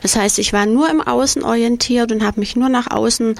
Das 0.03 0.16
heißt, 0.16 0.38
ich 0.40 0.53
war 0.53 0.66
nur 0.66 0.90
im 0.90 1.00
Außen 1.00 1.44
orientiert 1.44 2.11
und 2.11 2.24
habe 2.24 2.40
mich 2.40 2.57
nur 2.57 2.68
nach 2.68 2.90
außen 2.90 3.37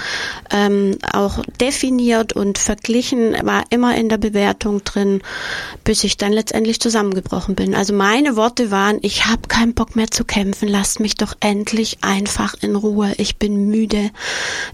ähm, 0.51 0.97
auch 1.13 1.43
definiert 1.61 2.33
und 2.35 2.59
verglichen, 2.59 3.35
war 3.43 3.65
immer 3.71 3.97
in 3.97 4.09
der 4.09 4.19
Bewertung 4.19 4.85
drin, 4.85 5.23
bis 5.83 6.05
ich 6.05 6.17
dann 6.17 6.33
letztendlich 6.33 6.79
zusammengebrochen 6.81 7.57
bin. 7.57 7.75
Also 7.75 7.93
meine 7.95 8.37
Worte 8.37 8.71
waren, 8.71 8.99
ich 9.03 9.27
habe 9.27 9.49
keinen 9.49 9.75
Bock 9.75 9.97
mehr 9.97 10.11
zu 10.11 10.25
kämpfen, 10.25 10.69
lasst 10.69 11.01
mich 11.01 11.17
doch 11.17 11.35
endlich 11.41 11.99
einfach 12.03 12.55
in 12.61 12.77
Ruhe. 12.77 13.13
Ich 13.17 13.37
bin 13.37 13.67
müde. 13.69 14.11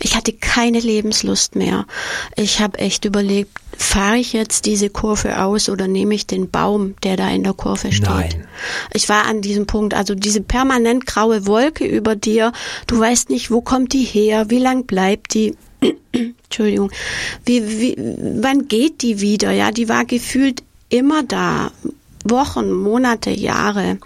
Ich 0.03 0.15
hatte 0.17 0.33
keine 0.35 0.81
Lebenslust 0.91 1.55
mehr. 1.55 1.87
Ich 2.35 2.61
habe 2.61 2.79
echt 2.79 3.05
überlegt, 3.05 3.53
fahre 3.77 4.17
ich 4.17 4.33
jetzt 4.33 4.67
diese 4.67 4.91
Kurve 4.91 5.41
aus 5.41 5.69
oder 5.69 5.87
nehme 5.87 6.15
ich 6.15 6.27
den 6.27 6.51
Baum, 6.51 6.97
der 7.05 7.17
da 7.17 7.31
in 7.31 7.45
der 7.45 7.53
Kurve 7.53 7.93
steht? 7.93 8.09
Nein. 8.09 8.47
Ich 8.93 9.09
war 9.09 9.27
an 9.27 9.41
diesem 9.41 9.67
Punkt, 9.67 9.95
also 9.95 10.15
diese 10.15 10.41
permanent 10.41 11.07
graue 11.07 11.47
Wolke 11.47 11.85
über 11.85 12.17
dir, 12.17 12.53
du 12.89 12.99
weißt 12.99 13.31
nicht, 13.31 13.51
wo 13.51 13.61
kommt 13.61 13.93
die 13.93 14.05
her, 14.05 14.51
wie 14.51 14.59
lang 14.59 14.85
bleibt 14.87 15.35
die? 15.35 15.57
Entschuldigung. 16.13 16.91
Wie, 17.45 17.81
wie, 17.81 17.97
wann 18.43 18.67
geht 18.67 19.03
die 19.03 19.21
wieder? 19.21 19.53
Ja, 19.53 19.71
die 19.71 19.89
war 19.89 20.05
gefühlt 20.05 20.63
immer 20.89 21.23
da. 21.23 21.71
Wochen, 22.25 22.71
Monate, 22.71 23.31
Jahre. 23.31 23.99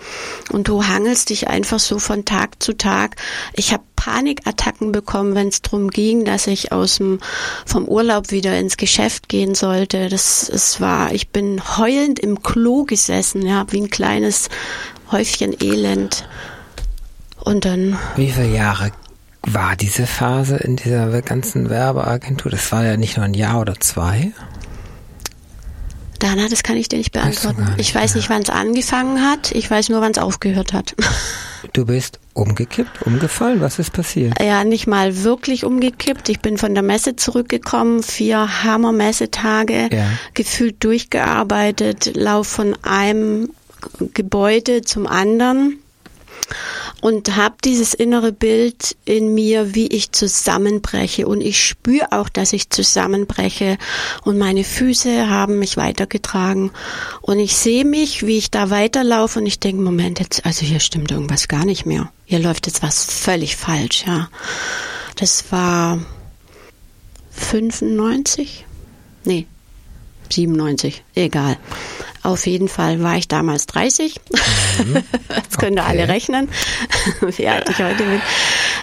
Und 0.53 0.69
du 0.69 0.85
hangelst 0.85 1.31
dich 1.31 1.49
einfach 1.49 1.81
so 1.81 1.99
von 1.99 2.25
Tag 2.25 2.63
zu 2.63 2.77
Tag. 2.77 3.17
Ich 3.55 3.73
habe 3.73 3.83
Panikattacken 4.05 4.93
bekommen, 4.93 5.35
wenn 5.35 5.49
es 5.49 5.63
darum 5.63 5.89
ging, 5.89 6.27
dass 6.27 6.47
ich 6.47 6.73
aus 6.73 6.97
dem 6.97 7.21
vom 7.65 7.87
Urlaub 7.87 8.31
wieder 8.31 8.59
ins 8.59 8.77
Geschäft 8.77 9.31
gehen 9.31 9.55
sollte. 9.55 10.11
Das 10.11 10.47
es 10.47 10.79
war, 10.79 11.13
ich 11.13 11.31
bin 11.31 11.63
heulend 11.79 12.19
im 12.19 12.43
Klo 12.43 12.85
gesessen, 12.85 13.47
ja, 13.47 13.65
wie 13.71 13.81
ein 13.81 13.89
kleines 13.89 14.51
Häufchen 15.11 15.57
Elend. 15.59 16.29
Und 17.45 17.65
dann 17.65 17.99
Wie 18.17 18.31
viele 18.31 18.55
Jahre 18.55 18.93
war 19.47 19.75
diese 19.75 20.07
Phase 20.07 20.57
in 20.57 20.77
dieser 20.77 21.23
ganzen 21.23 21.71
Werbeagentur? 21.71 22.51
Das 22.51 22.73
war 22.73 22.85
ja 22.85 22.99
nicht 22.99 23.17
nur 23.17 23.25
ein 23.25 23.35
Jahr 23.35 23.61
oder 23.61 23.81
zwei. 23.81 24.33
Dana, 26.25 26.49
das 26.49 26.63
kann 26.63 26.77
ich 26.77 26.89
dir 26.89 26.97
nicht 26.99 27.13
beantworten. 27.13 27.65
nicht 27.77 27.81
ich 27.81 27.95
weiß 27.95 28.15
nicht, 28.15 28.31
wann 28.31 28.43
es 28.43 28.49
angefangen 28.51 29.23
hat. 29.23 29.53
Ich 29.53 29.71
weiß 29.71 29.91
nur, 29.91 30.01
wann 30.01 30.13
es 30.13 30.19
aufgehört 30.19 30.73
hat. 30.73 30.95
Du 31.73 31.87
bist 31.87 32.21
umgekippt, 32.35 33.01
umgefallen. 33.07 33.63
Was 33.63 33.79
ist 33.79 33.91
passiert? 33.95 34.35
ja, 34.41 34.65
nicht 34.65 34.87
mal 34.87 35.25
wirklich 35.25 35.65
umgekippt. 35.65 36.29
Ich 36.29 36.41
bin 36.41 36.59
von 36.59 36.75
der 36.75 36.83
Messe 36.83 37.17
zurückgekommen, 37.17 38.03
vier 38.03 38.63
Hammer-Messetage, 38.65 39.89
Ja. 39.91 40.07
gefühlt 40.35 40.85
durchgearbeitet, 40.85 42.13
lauf 42.17 42.49
von 42.49 42.77
einem 42.83 43.49
Gebäude 44.13 44.83
zum 44.83 45.07
anderen 45.07 45.79
und 47.01 47.37
habe 47.37 47.57
dieses 47.65 47.95
innere 47.95 48.33
Bild 48.33 48.97
in 49.05 49.35
mir, 49.35 49.75
wie 49.75 49.87
ich 49.89 50.13
zusammenbreche 50.13 51.27
und 51.27 51.41
ich 51.41 51.63
spüre 51.63 52.13
auch, 52.13 52.29
dass 52.29 52.53
ich 52.53 52.71
zusammenbreche 52.71 53.79
und 54.25 54.39
meine 54.39 54.65
Füße 54.65 55.29
haben 55.29 55.59
mich 55.59 55.77
weitergetragen 55.77 56.71
und 57.21 57.39
ich 57.39 57.57
sehe 57.57 57.85
mich, 57.85 58.27
wie 58.27 58.39
ich 58.39 58.51
da 58.51 58.71
weiterlaufe 58.71 59.39
und 59.39 59.47
ich 59.47 59.61
denke, 59.61 59.83
Moment, 59.83 60.21
jetzt, 60.21 60.45
also 60.47 60.65
hier 60.65 60.81
stimmt 60.81 61.11
irgendwas 61.11 61.49
gar 61.49 61.65
nicht 61.65 61.87
mehr. 61.87 62.11
Hier 62.25 62.39
läuft 62.39 62.67
jetzt 62.67 62.83
was 62.83 63.05
völlig 63.05 63.57
falsch, 63.57 64.05
ja. 64.07 64.29
Das 65.17 65.45
war 65.51 65.99
95? 67.31 68.65
Nee, 69.25 69.47
97, 70.33 71.03
egal. 71.15 71.57
Auf 72.23 72.47
jeden 72.47 72.69
Fall 72.69 73.03
war 73.03 73.17
ich 73.17 73.29
damals 73.29 73.67
30. 73.67 74.19
das 75.29 75.59
können 75.59 75.79
Okay. 75.79 75.87
alle 75.89 76.09
rechnen, 76.09 76.49
wie 77.37 77.47
alt 77.49 77.69
ich 77.69 77.79
heute 77.79 78.03
bin. 78.03 78.23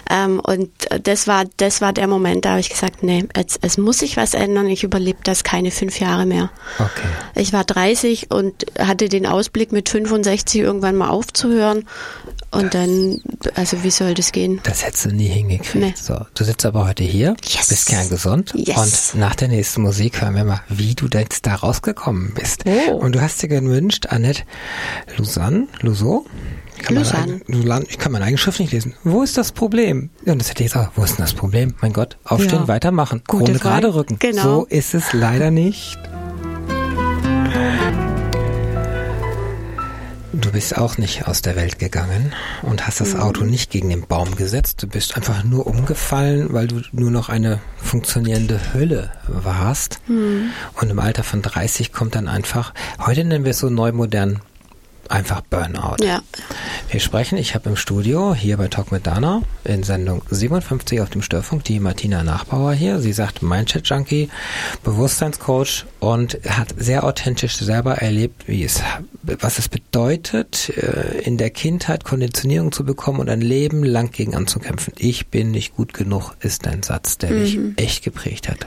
Ähm, 0.08 0.40
und 0.40 0.70
das 1.02 1.26
war, 1.26 1.44
das 1.56 1.80
war 1.80 1.92
der 1.92 2.06
Moment, 2.06 2.44
da 2.44 2.50
habe 2.50 2.60
ich 2.60 2.70
gesagt, 2.70 3.02
nee, 3.02 3.24
jetzt, 3.36 3.58
es 3.62 3.78
muss 3.78 3.98
sich 3.98 4.16
was 4.16 4.34
ändern. 4.34 4.68
Ich 4.68 4.84
überlebe 4.84 5.18
das 5.24 5.42
keine 5.42 5.70
fünf 5.72 5.98
Jahre 5.98 6.24
mehr. 6.26 6.50
Okay. 6.78 7.08
Ich 7.34 7.52
war 7.52 7.64
30 7.64 8.30
und 8.30 8.66
hatte 8.78 9.08
den 9.08 9.26
Ausblick, 9.26 9.72
mit 9.72 9.88
65 9.88 10.60
irgendwann 10.60 10.96
mal 10.96 11.08
aufzuhören. 11.08 11.88
Und 12.52 12.74
dann, 12.74 13.20
also 13.54 13.82
wie 13.82 13.90
soll 13.90 14.12
das 14.14 14.30
gehen? 14.30 14.60
Das 14.64 14.84
hättest 14.84 15.06
du 15.06 15.08
nie 15.10 15.26
hingekriegt. 15.26 15.74
Nee. 15.74 15.94
So, 15.96 16.26
du 16.34 16.44
sitzt 16.44 16.64
aber 16.66 16.86
heute 16.86 17.02
hier, 17.02 17.34
Yes. 17.44 17.68
bist 17.68 17.86
kerngesund 17.88 18.52
Yes. 18.54 19.12
und 19.14 19.20
nach 19.20 19.34
der 19.34 19.48
nächsten 19.48 19.82
Musik 19.82 20.20
hören 20.20 20.34
wir 20.34 20.44
mal, 20.44 20.60
wie 20.68 20.94
du 20.94 21.06
jetzt 21.12 21.46
da 21.46 21.54
rausgekommen 21.54 22.34
bist. 22.34 22.64
Oh. 22.66 22.96
Und 22.96 23.14
du 23.14 23.20
hast 23.22 23.42
dir 23.42 23.48
gewünscht, 23.48 24.06
Annette 24.10 24.42
Lausanne, 25.16 25.66
Louseau? 25.80 26.26
Kann 26.82 26.96
Lausanne. 26.96 27.40
eigen- 27.48 27.86
ich 27.88 27.98
kann 27.98 28.12
meine 28.12 28.24
eigene 28.24 28.38
Schrift 28.38 28.60
nicht 28.60 28.72
lesen. 28.72 28.94
Wo 29.04 29.22
ist 29.22 29.36
das 29.38 29.52
Problem? 29.52 30.10
Und 30.26 30.38
das 30.40 30.50
hätte 30.50 30.64
ich 30.64 30.72
gesagt, 30.72 30.92
wo 30.96 31.04
ist 31.04 31.16
denn 31.18 31.24
das 31.24 31.32
Problem? 31.34 31.74
Mein 31.80 31.92
Gott, 31.92 32.16
aufstehen, 32.24 32.60
Ja. 32.62 32.68
weitermachen, 32.68 33.22
Gute 33.28 33.44
Krone 33.44 33.58
gerade 33.60 33.94
rücken. 33.94 34.18
Genau. 34.18 34.42
So 34.42 34.64
ist 34.66 34.94
es 34.94 35.12
leider 35.12 35.50
nicht. 35.50 35.98
Du 40.34 40.50
bist 40.50 40.78
auch 40.78 40.96
nicht 40.96 41.28
aus 41.28 41.42
der 41.42 41.56
Welt 41.56 41.78
gegangen 41.78 42.32
und 42.62 42.86
hast 42.86 43.00
das 43.00 43.14
Auto 43.14 43.44
nicht 43.44 43.70
gegen 43.70 43.90
den 43.90 44.06
Baum 44.06 44.34
gesetzt. 44.34 44.82
Du 44.82 44.86
bist 44.86 45.14
einfach 45.16 45.44
nur 45.44 45.66
umgefallen, 45.66 46.52
weil 46.52 46.68
du 46.68 46.80
nur 46.92 47.10
noch 47.10 47.28
eine 47.28 47.60
funktionierende 47.76 48.72
Hülle 48.72 49.10
warst. 49.28 50.00
Und 50.80 50.90
im 50.90 50.98
Alter 50.98 51.22
von 51.22 51.42
30 51.42 51.92
kommt 51.92 52.14
dann 52.14 52.28
einfach, 52.28 52.72
heute 52.98 53.24
nennen 53.24 53.44
wir 53.44 53.50
es 53.50 53.58
so 53.58 53.68
neu 53.68 53.92
modern, 53.92 54.40
einfach 55.12 55.42
Burnout. 55.42 56.02
Ja. 56.02 56.22
Wir 56.90 57.00
sprechen, 57.00 57.36
ich 57.38 57.54
habe 57.54 57.68
im 57.68 57.76
Studio 57.76 58.34
hier 58.34 58.56
bei 58.56 58.68
Talk 58.68 58.92
mit 58.92 59.06
Dana 59.06 59.42
in 59.64 59.82
Sendung 59.82 60.22
57 60.30 61.00
auf 61.00 61.10
dem 61.10 61.22
Störfunk 61.22 61.64
die 61.64 61.80
Martina 61.80 62.22
Nachbauer 62.22 62.72
hier. 62.72 62.98
Sie 62.98 63.12
sagt 63.12 63.42
Mindset 63.42 63.86
Junkie, 63.86 64.30
Bewusstseinscoach 64.82 65.84
und 66.00 66.38
hat 66.48 66.74
sehr 66.78 67.04
authentisch 67.04 67.56
selber 67.56 67.96
erlebt, 67.96 68.48
wie 68.48 68.64
es, 68.64 68.82
was 69.22 69.58
es 69.58 69.68
bedeutet, 69.68 70.70
äh, 70.70 71.20
in 71.20 71.36
der 71.36 71.50
Kindheit 71.50 72.04
Konditionierung 72.04 72.72
zu 72.72 72.84
bekommen 72.84 73.20
und 73.20 73.28
ein 73.28 73.42
Leben 73.42 73.84
lang 73.84 74.10
gegen 74.10 74.34
anzukämpfen. 74.34 74.94
Ich 74.98 75.28
bin 75.28 75.50
nicht 75.50 75.76
gut 75.76 75.92
genug, 75.92 76.34
ist 76.40 76.66
ein 76.66 76.82
Satz, 76.82 77.18
der 77.18 77.30
mich 77.30 77.58
echt 77.76 78.02
geprägt 78.02 78.48
hat. 78.48 78.66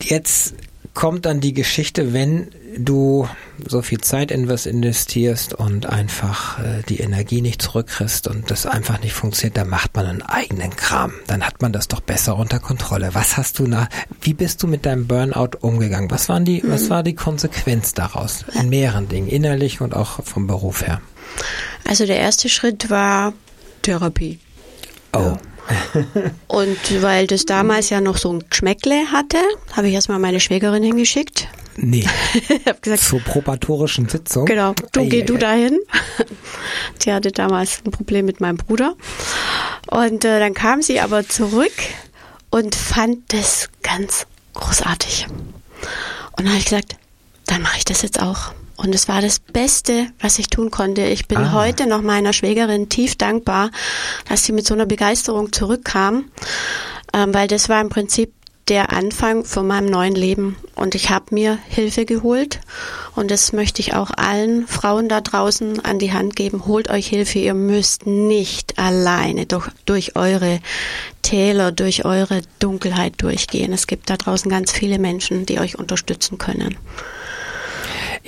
Jetzt 0.00 0.54
kommt 0.94 1.26
dann 1.26 1.40
die 1.40 1.54
Geschichte, 1.54 2.12
wenn 2.12 2.48
du 2.76 3.28
so 3.66 3.82
viel 3.82 4.00
Zeit 4.00 4.30
in 4.30 4.48
was 4.48 4.66
investierst 4.66 5.54
und 5.54 5.86
einfach 5.86 6.58
äh, 6.58 6.82
die 6.88 7.00
Energie 7.00 7.40
nicht 7.40 7.62
zurückkriegst 7.62 8.28
und 8.28 8.50
das 8.50 8.66
einfach 8.66 9.00
nicht 9.00 9.14
funktioniert, 9.14 9.56
dann 9.56 9.68
macht 9.68 9.94
man 9.96 10.06
einen 10.06 10.22
eigenen 10.22 10.74
Kram. 10.76 11.12
Dann 11.26 11.46
hat 11.46 11.62
man 11.62 11.72
das 11.72 11.88
doch 11.88 12.00
besser 12.00 12.36
unter 12.36 12.58
Kontrolle. 12.60 13.10
Was 13.14 13.36
hast 13.36 13.58
du 13.58 13.66
nach, 13.66 13.88
wie 14.20 14.34
bist 14.34 14.62
du 14.62 14.66
mit 14.66 14.86
deinem 14.86 15.06
Burnout 15.06 15.58
umgegangen? 15.60 16.10
Was 16.10 16.28
waren 16.28 16.44
die, 16.44 16.62
mhm. 16.62 16.70
was 16.70 16.90
war 16.90 17.02
die 17.02 17.14
Konsequenz 17.14 17.94
daraus? 17.94 18.44
In 18.54 18.68
mehreren 18.68 19.08
Dingen, 19.08 19.28
innerlich 19.28 19.80
und 19.80 19.94
auch 19.94 20.24
vom 20.24 20.46
Beruf 20.46 20.86
her. 20.86 21.00
Also 21.86 22.06
der 22.06 22.18
erste 22.18 22.48
Schritt 22.48 22.90
war 22.90 23.32
Therapie. 23.82 24.38
Oh. 25.12 25.18
Ja. 25.18 25.38
Und 26.48 27.02
weil 27.02 27.26
das 27.26 27.44
damals 27.44 27.90
ja 27.90 28.00
noch 28.00 28.16
so 28.16 28.32
ein 28.32 28.44
Geschmäckle 28.48 29.12
hatte, 29.12 29.38
habe 29.72 29.88
ich 29.88 29.94
erstmal 29.94 30.18
meine 30.18 30.40
Schwägerin 30.40 30.82
hingeschickt. 30.82 31.48
Nee. 31.76 32.04
hab 32.66 32.82
gesagt, 32.82 33.02
Zur 33.02 33.20
probatorischen 33.20 34.08
Sitzung. 34.08 34.46
Genau. 34.46 34.74
Du 34.92 35.00
ei, 35.00 35.06
geh 35.06 35.22
ei, 35.22 35.24
du 35.24 35.36
dahin. 35.36 35.78
Die 37.02 37.12
hatte 37.12 37.30
damals 37.30 37.82
ein 37.84 37.92
Problem 37.92 38.26
mit 38.26 38.40
meinem 38.40 38.56
Bruder. 38.56 38.96
Und 39.86 40.24
äh, 40.24 40.40
dann 40.40 40.54
kam 40.54 40.82
sie 40.82 41.00
aber 41.00 41.28
zurück 41.28 41.72
und 42.50 42.74
fand 42.74 43.32
das 43.32 43.68
ganz 43.82 44.26
großartig. 44.54 45.26
Und 45.28 46.44
dann 46.44 46.48
habe 46.48 46.58
ich 46.58 46.64
gesagt, 46.64 46.96
dann 47.46 47.62
mache 47.62 47.78
ich 47.78 47.84
das 47.84 48.02
jetzt 48.02 48.20
auch. 48.20 48.52
Und 48.78 48.94
es 48.94 49.08
war 49.08 49.20
das 49.20 49.40
Beste, 49.40 50.06
was 50.20 50.38
ich 50.38 50.48
tun 50.48 50.70
konnte. 50.70 51.02
Ich 51.02 51.26
bin 51.26 51.38
ah. 51.38 51.52
heute 51.52 51.86
noch 51.86 52.00
meiner 52.00 52.32
Schwägerin 52.32 52.88
tief 52.88 53.16
dankbar, 53.16 53.70
dass 54.28 54.44
sie 54.44 54.52
mit 54.52 54.66
so 54.66 54.72
einer 54.72 54.86
Begeisterung 54.86 55.52
zurückkam, 55.52 56.30
ähm, 57.12 57.34
weil 57.34 57.48
das 57.48 57.68
war 57.68 57.80
im 57.80 57.88
Prinzip 57.88 58.32
der 58.68 58.92
Anfang 58.92 59.44
von 59.44 59.66
meinem 59.66 59.86
neuen 59.86 60.14
Leben. 60.14 60.56
Und 60.76 60.94
ich 60.94 61.10
habe 61.10 61.34
mir 61.34 61.58
Hilfe 61.68 62.04
geholt. 62.04 62.60
Und 63.16 63.32
das 63.32 63.52
möchte 63.52 63.80
ich 63.80 63.94
auch 63.94 64.10
allen 64.16 64.68
Frauen 64.68 65.08
da 65.08 65.20
draußen 65.20 65.84
an 65.84 65.98
die 65.98 66.12
Hand 66.12 66.36
geben. 66.36 66.66
Holt 66.66 66.88
euch 66.88 67.08
Hilfe. 67.08 67.40
Ihr 67.40 67.54
müsst 67.54 68.06
nicht 68.06 68.78
alleine 68.78 69.46
durch, 69.46 69.68
durch 69.86 70.16
eure 70.16 70.60
Täler, 71.22 71.72
durch 71.72 72.04
eure 72.04 72.42
Dunkelheit 72.60 73.14
durchgehen. 73.18 73.72
Es 73.72 73.88
gibt 73.88 74.08
da 74.08 74.16
draußen 74.16 74.50
ganz 74.50 74.70
viele 74.70 75.00
Menschen, 75.00 75.46
die 75.46 75.58
euch 75.58 75.78
unterstützen 75.78 76.38
können. 76.38 76.76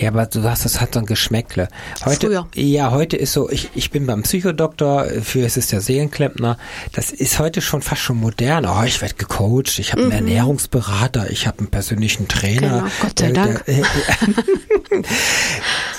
Ja, 0.00 0.08
aber 0.08 0.24
du 0.24 0.42
hast, 0.44 0.64
das 0.64 0.80
hat 0.80 0.94
so 0.94 1.00
ein 1.00 1.06
Geschmäckle. 1.06 1.68
Heute, 2.06 2.28
Früher. 2.28 2.48
ja, 2.54 2.90
heute 2.90 3.18
ist 3.18 3.34
so, 3.34 3.50
ich, 3.50 3.68
ich 3.74 3.90
bin 3.90 4.06
beim 4.06 4.22
Psychodoktor, 4.22 5.04
für 5.22 5.44
es 5.44 5.58
ist 5.58 5.72
der 5.72 5.82
Seelenklempner. 5.82 6.56
Das 6.94 7.10
ist 7.10 7.38
heute 7.38 7.60
schon 7.60 7.82
fast 7.82 8.00
schon 8.00 8.16
modern. 8.16 8.64
Oh, 8.64 8.82
ich 8.82 9.02
werde 9.02 9.14
gecoacht, 9.14 9.78
ich 9.78 9.92
habe 9.92 10.00
einen 10.00 10.10
mhm. 10.10 10.16
Ernährungsberater, 10.16 11.30
ich 11.30 11.46
habe 11.46 11.58
einen 11.58 11.68
persönlichen 11.68 12.28
Trainer. 12.28 12.60
Genau, 12.60 12.90
Gott 13.02 13.18
sei 13.18 13.32
der, 13.32 13.44
Dank. 13.44 13.64
Der, 13.66 13.84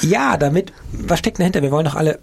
ja, 0.09 0.35
damit, 0.37 0.73
was 0.91 1.19
steckt 1.19 1.39
dahinter? 1.39 1.61
Wir 1.61 1.69
wollen 1.69 1.85
doch 1.85 1.95
alle 1.95 2.17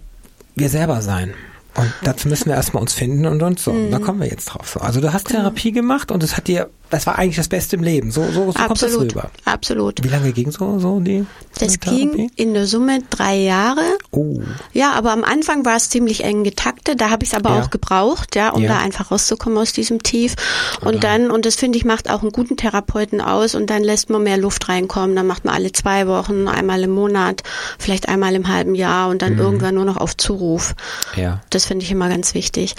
wir 0.55 0.67
selber 0.67 1.01
sein. 1.01 1.33
Und 1.75 1.93
dazu 2.03 2.27
müssen 2.27 2.47
wir 2.47 2.55
erstmal 2.55 2.81
uns 2.81 2.93
finden 2.93 3.25
und 3.25 3.41
uns 3.41 3.63
so. 3.63 3.71
Mhm. 3.71 3.91
Da 3.91 3.99
kommen 3.99 4.19
wir 4.19 4.27
jetzt 4.27 4.45
drauf. 4.45 4.81
Also 4.81 4.99
du 4.99 5.13
hast 5.13 5.27
genau. 5.27 5.41
Therapie 5.41 5.71
gemacht 5.71 6.11
und 6.11 6.23
es 6.23 6.35
hat 6.35 6.47
dir 6.47 6.69
das 6.89 7.05
war 7.05 7.19
eigentlich 7.19 7.35
das 7.35 7.47
Beste 7.47 7.75
im 7.75 7.83
Leben. 7.83 8.11
So, 8.11 8.25
so, 8.31 8.51
so 8.51 8.53
kommt 8.53 8.81
das 8.81 8.97
rüber. 8.97 9.29
Absolut. 9.45 10.03
Wie 10.03 10.07
lange 10.07 10.31
ging 10.31 10.51
so, 10.51 10.79
so 10.79 10.99
die? 10.99 11.25
Das 11.59 11.79
ging 11.79 12.31
in 12.35 12.53
der 12.53 12.65
Summe 12.65 12.99
drei 13.09 13.37
Jahre. 13.37 13.81
Oh. 14.11 14.41
Ja, 14.73 14.93
aber 14.93 15.11
am 15.11 15.23
Anfang 15.23 15.65
war 15.65 15.75
es 15.75 15.89
ziemlich 15.89 16.23
eng 16.23 16.43
getaktet. 16.43 17.01
Da 17.01 17.09
habe 17.09 17.23
ich 17.23 17.29
es 17.29 17.35
aber 17.35 17.51
ja. 17.51 17.61
auch 17.61 17.69
gebraucht, 17.69 18.35
ja, 18.35 18.49
um 18.49 18.63
ja. 18.63 18.69
da 18.69 18.79
einfach 18.79 19.11
rauszukommen 19.11 19.57
aus 19.57 19.71
diesem 19.71 20.01
Tief. 20.01 20.35
Und 20.81 20.87
Oder. 20.87 20.99
dann, 20.99 21.31
und 21.31 21.45
das 21.45 21.55
finde 21.55 21.77
ich, 21.77 21.85
macht 21.85 22.09
auch 22.09 22.21
einen 22.21 22.31
guten 22.31 22.57
Therapeuten 22.57 23.21
aus. 23.21 23.53
Und 23.53 23.69
dann 23.69 23.83
lässt 23.83 24.09
man 24.09 24.23
mehr 24.23 24.37
Luft 24.37 24.67
reinkommen. 24.67 25.15
Dann 25.15 25.27
macht 25.27 25.45
man 25.45 25.53
alle 25.53 25.71
zwei 25.71 26.07
Wochen, 26.07 26.47
einmal 26.47 26.81
im 26.83 26.91
Monat, 26.91 27.43
vielleicht 27.77 28.09
einmal 28.09 28.33
im 28.35 28.47
halben 28.47 28.73
Jahr 28.73 29.09
und 29.09 29.21
dann 29.21 29.33
mhm. 29.33 29.39
irgendwann 29.39 29.75
nur 29.75 29.85
noch 29.85 29.97
auf 29.97 30.17
Zuruf. 30.17 30.73
Ja. 31.15 31.41
Das 31.51 31.65
finde 31.65 31.85
ich 31.85 31.91
immer 31.91 32.09
ganz 32.09 32.33
wichtig. 32.33 32.75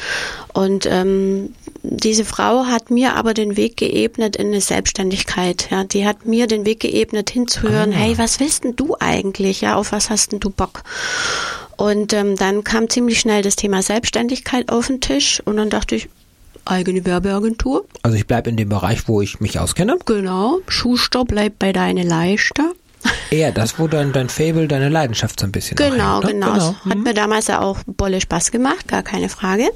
Und 0.52 0.86
ähm, 0.86 1.54
diese 1.82 2.24
Frau 2.24 2.66
hat 2.66 2.90
mir 2.90 3.16
aber 3.16 3.34
den 3.34 3.56
Weg 3.56 3.76
geebnet 3.76 4.36
in 4.36 4.48
eine 4.48 4.60
Selbstständigkeit. 4.60 5.68
Ja, 5.70 5.84
die 5.84 6.06
hat 6.06 6.26
mir 6.26 6.46
den 6.46 6.66
Weg 6.66 6.80
geebnet 6.80 7.30
hinzuhören. 7.30 7.92
Ah. 7.92 7.96
Hey, 7.96 8.18
was 8.18 8.40
willst 8.40 8.64
denn 8.64 8.76
du 8.76 8.96
eigentlich? 8.98 9.62
Ja, 9.62 9.76
auf 9.76 9.92
was 9.92 10.10
hast 10.10 10.32
denn 10.32 10.40
du 10.40 10.50
Bock? 10.50 10.82
Und 11.76 12.12
ähm, 12.12 12.36
dann 12.36 12.64
kam 12.64 12.90
ziemlich 12.90 13.20
schnell 13.20 13.42
das 13.42 13.56
Thema 13.56 13.82
Selbstständigkeit 13.82 14.70
auf 14.70 14.88
den 14.88 15.00
Tisch 15.00 15.40
und 15.46 15.56
dann 15.56 15.70
dachte 15.70 15.94
ich, 15.94 16.10
eigene 16.66 17.04
Werbeagentur. 17.06 17.86
Also 18.02 18.16
ich 18.16 18.26
bleibe 18.26 18.50
in 18.50 18.56
dem 18.56 18.68
Bereich, 18.68 19.08
wo 19.08 19.22
ich 19.22 19.40
mich 19.40 19.58
auskenne. 19.58 19.98
Genau. 20.04 20.58
Schuster 20.68 21.24
bleibt 21.24 21.58
bei 21.58 21.72
deine 21.72 22.02
Leister. 22.02 22.72
Ja, 23.30 23.50
das 23.50 23.78
wo 23.78 23.86
dann 23.86 24.12
dein 24.12 24.28
Fable, 24.28 24.68
deine 24.68 24.90
Leidenschaft 24.90 25.40
so 25.40 25.46
ein 25.46 25.52
bisschen. 25.52 25.76
Genau, 25.76 26.22
hängt, 26.22 26.24
ne? 26.24 26.32
genau. 26.32 26.52
genau. 26.52 26.74
Hat 26.84 26.96
mhm. 26.96 27.02
mir 27.02 27.14
damals 27.14 27.46
ja 27.46 27.60
auch 27.60 27.78
Bolle 27.86 28.20
Spaß 28.20 28.50
gemacht, 28.50 28.88
gar 28.88 29.02
keine 29.02 29.28
Frage. 29.30 29.70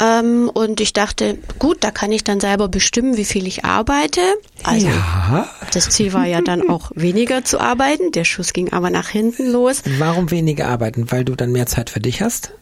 Ähm, 0.00 0.50
und 0.52 0.80
ich 0.80 0.92
dachte, 0.92 1.38
gut, 1.58 1.78
da 1.80 1.90
kann 1.90 2.12
ich 2.12 2.24
dann 2.24 2.40
selber 2.40 2.68
bestimmen, 2.68 3.16
wie 3.16 3.24
viel 3.24 3.46
ich 3.46 3.64
arbeite. 3.64 4.20
Also 4.64 4.88
ja. 4.88 5.48
das 5.72 5.90
Ziel 5.90 6.12
war 6.12 6.26
ja 6.26 6.40
dann 6.40 6.68
auch 6.68 6.90
weniger 6.94 7.44
zu 7.44 7.60
arbeiten. 7.60 8.12
Der 8.12 8.24
Schuss 8.24 8.52
ging 8.52 8.72
aber 8.72 8.90
nach 8.90 9.08
hinten 9.08 9.50
los. 9.50 9.82
Warum 9.98 10.30
weniger 10.30 10.68
arbeiten? 10.68 11.10
Weil 11.10 11.24
du 11.24 11.34
dann 11.34 11.52
mehr 11.52 11.66
Zeit 11.66 11.90
für 11.90 12.00
dich 12.00 12.22
hast? 12.22 12.52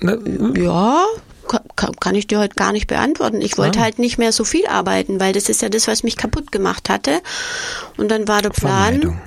Ne? 0.00 0.18
Ja, 0.56 1.04
kann 1.76 2.14
ich 2.14 2.26
dir 2.26 2.38
heute 2.38 2.54
gar 2.54 2.72
nicht 2.72 2.86
beantworten. 2.86 3.40
Ich 3.40 3.58
wollte 3.58 3.80
ah. 3.80 3.82
halt 3.82 3.98
nicht 3.98 4.18
mehr 4.18 4.32
so 4.32 4.44
viel 4.44 4.66
arbeiten, 4.66 5.20
weil 5.20 5.32
das 5.32 5.48
ist 5.48 5.62
ja 5.62 5.68
das, 5.68 5.88
was 5.88 6.02
mich 6.02 6.16
kaputt 6.16 6.52
gemacht 6.52 6.88
hatte. 6.88 7.20
Und 7.96 8.10
dann 8.10 8.28
war 8.28 8.42
der 8.42 8.50
Plan, 8.50 9.20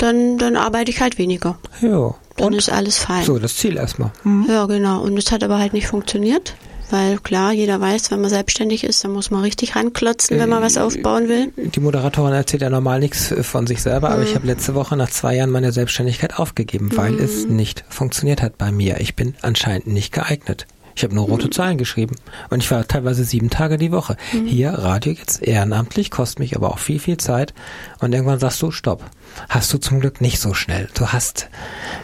dann, 0.00 0.38
dann 0.38 0.56
arbeite 0.56 0.90
ich 0.90 1.00
halt 1.00 1.18
weniger. 1.18 1.58
Ja. 1.82 2.14
Dann 2.36 2.48
und? 2.48 2.54
ist 2.54 2.70
alles 2.70 2.98
fein. 2.98 3.24
So, 3.24 3.38
das 3.38 3.56
Ziel 3.56 3.76
erstmal. 3.76 4.10
Mhm. 4.24 4.46
Ja, 4.48 4.66
genau. 4.66 5.02
Und 5.02 5.16
es 5.18 5.30
hat 5.30 5.44
aber 5.44 5.58
halt 5.58 5.72
nicht 5.72 5.86
funktioniert. 5.86 6.54
Weil 6.92 7.18
klar, 7.18 7.52
jeder 7.52 7.80
weiß, 7.80 8.10
wenn 8.10 8.20
man 8.20 8.30
selbstständig 8.30 8.82
ist, 8.82 9.04
dann 9.04 9.12
muss 9.12 9.30
man 9.30 9.42
richtig 9.42 9.76
ranklotzen, 9.76 10.40
wenn 10.40 10.48
man 10.48 10.60
was 10.60 10.76
äh, 10.76 10.80
aufbauen 10.80 11.28
will. 11.28 11.52
Die 11.56 11.78
Moderatorin 11.78 12.32
erzählt 12.32 12.62
ja 12.62 12.70
normal 12.70 12.98
nichts 12.98 13.32
von 13.42 13.68
sich 13.68 13.80
selber, 13.80 14.08
mhm. 14.08 14.14
aber 14.14 14.22
ich 14.24 14.30
mhm. 14.30 14.34
habe 14.36 14.46
letzte 14.48 14.74
Woche 14.74 14.96
nach 14.96 15.08
zwei 15.08 15.36
Jahren 15.36 15.50
meine 15.50 15.70
Selbstständigkeit 15.70 16.40
aufgegeben, 16.40 16.90
weil 16.96 17.12
mhm. 17.12 17.20
es 17.20 17.46
nicht 17.46 17.84
funktioniert 17.88 18.42
hat 18.42 18.58
bei 18.58 18.72
mir. 18.72 19.00
Ich 19.00 19.14
bin 19.14 19.34
anscheinend 19.40 19.86
nicht 19.86 20.12
geeignet. 20.12 20.66
Ich 20.96 21.04
habe 21.04 21.14
nur 21.14 21.26
rote 21.26 21.46
mhm. 21.46 21.52
Zahlen 21.52 21.78
geschrieben 21.78 22.16
und 22.50 22.62
ich 22.62 22.70
war 22.72 22.86
teilweise 22.88 23.22
sieben 23.22 23.50
Tage 23.50 23.78
die 23.78 23.92
Woche. 23.92 24.16
Mhm. 24.32 24.46
Hier 24.46 24.70
Radio 24.70 25.12
jetzt 25.12 25.42
ehrenamtlich, 25.42 26.10
kostet 26.10 26.40
mich 26.40 26.56
aber 26.56 26.70
auch 26.70 26.80
viel, 26.80 26.98
viel 26.98 27.18
Zeit. 27.18 27.54
Und 28.00 28.12
irgendwann 28.12 28.40
sagst 28.40 28.60
du, 28.62 28.72
stopp 28.72 29.04
hast 29.48 29.72
du 29.72 29.78
zum 29.78 30.00
Glück 30.00 30.20
nicht 30.20 30.40
so 30.40 30.54
schnell. 30.54 30.88
Du 30.94 31.08
hast 31.08 31.48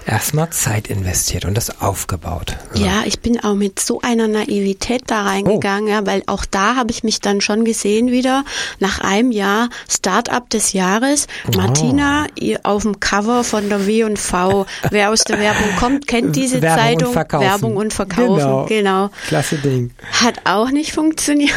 erstmal 0.06 0.50
Zeit 0.50 0.88
investiert 0.88 1.44
und 1.44 1.54
das 1.54 1.80
aufgebaut. 1.80 2.56
So. 2.72 2.84
Ja, 2.84 3.02
ich 3.04 3.20
bin 3.20 3.42
auch 3.42 3.54
mit 3.54 3.80
so 3.80 4.00
einer 4.00 4.28
Naivität 4.28 5.02
da 5.06 5.22
reingegangen, 5.22 5.88
oh. 5.88 5.92
ja, 5.92 6.06
weil 6.06 6.22
auch 6.26 6.44
da 6.44 6.76
habe 6.76 6.90
ich 6.90 7.04
mich 7.04 7.20
dann 7.20 7.40
schon 7.40 7.64
gesehen 7.64 8.10
wieder 8.10 8.44
nach 8.78 9.00
einem 9.00 9.32
Jahr 9.32 9.68
Start-up 9.88 10.50
des 10.50 10.72
Jahres. 10.72 11.26
Oh. 11.48 11.56
Martina 11.56 12.26
auf 12.62 12.82
dem 12.82 13.00
Cover 13.00 13.44
von 13.44 13.68
der 13.68 13.86
W&V. 13.86 14.66
Wer 14.90 15.10
aus 15.10 15.24
der 15.24 15.38
Werbung 15.38 15.76
kommt, 15.78 16.06
kennt 16.06 16.36
diese 16.36 16.62
Werbung 16.62 16.82
Zeitung. 16.82 17.08
Und 17.08 17.40
Werbung 17.40 17.76
und 17.76 17.92
Verkaufen. 17.92 18.36
Genau. 18.36 18.66
genau. 18.66 19.10
Klasse 19.26 19.56
Ding. 19.56 19.92
Hat 20.12 20.40
auch 20.44 20.70
nicht 20.70 20.92
funktioniert. 20.92 21.54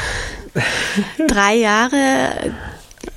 Drei 1.27 1.55
Jahre 1.55 2.53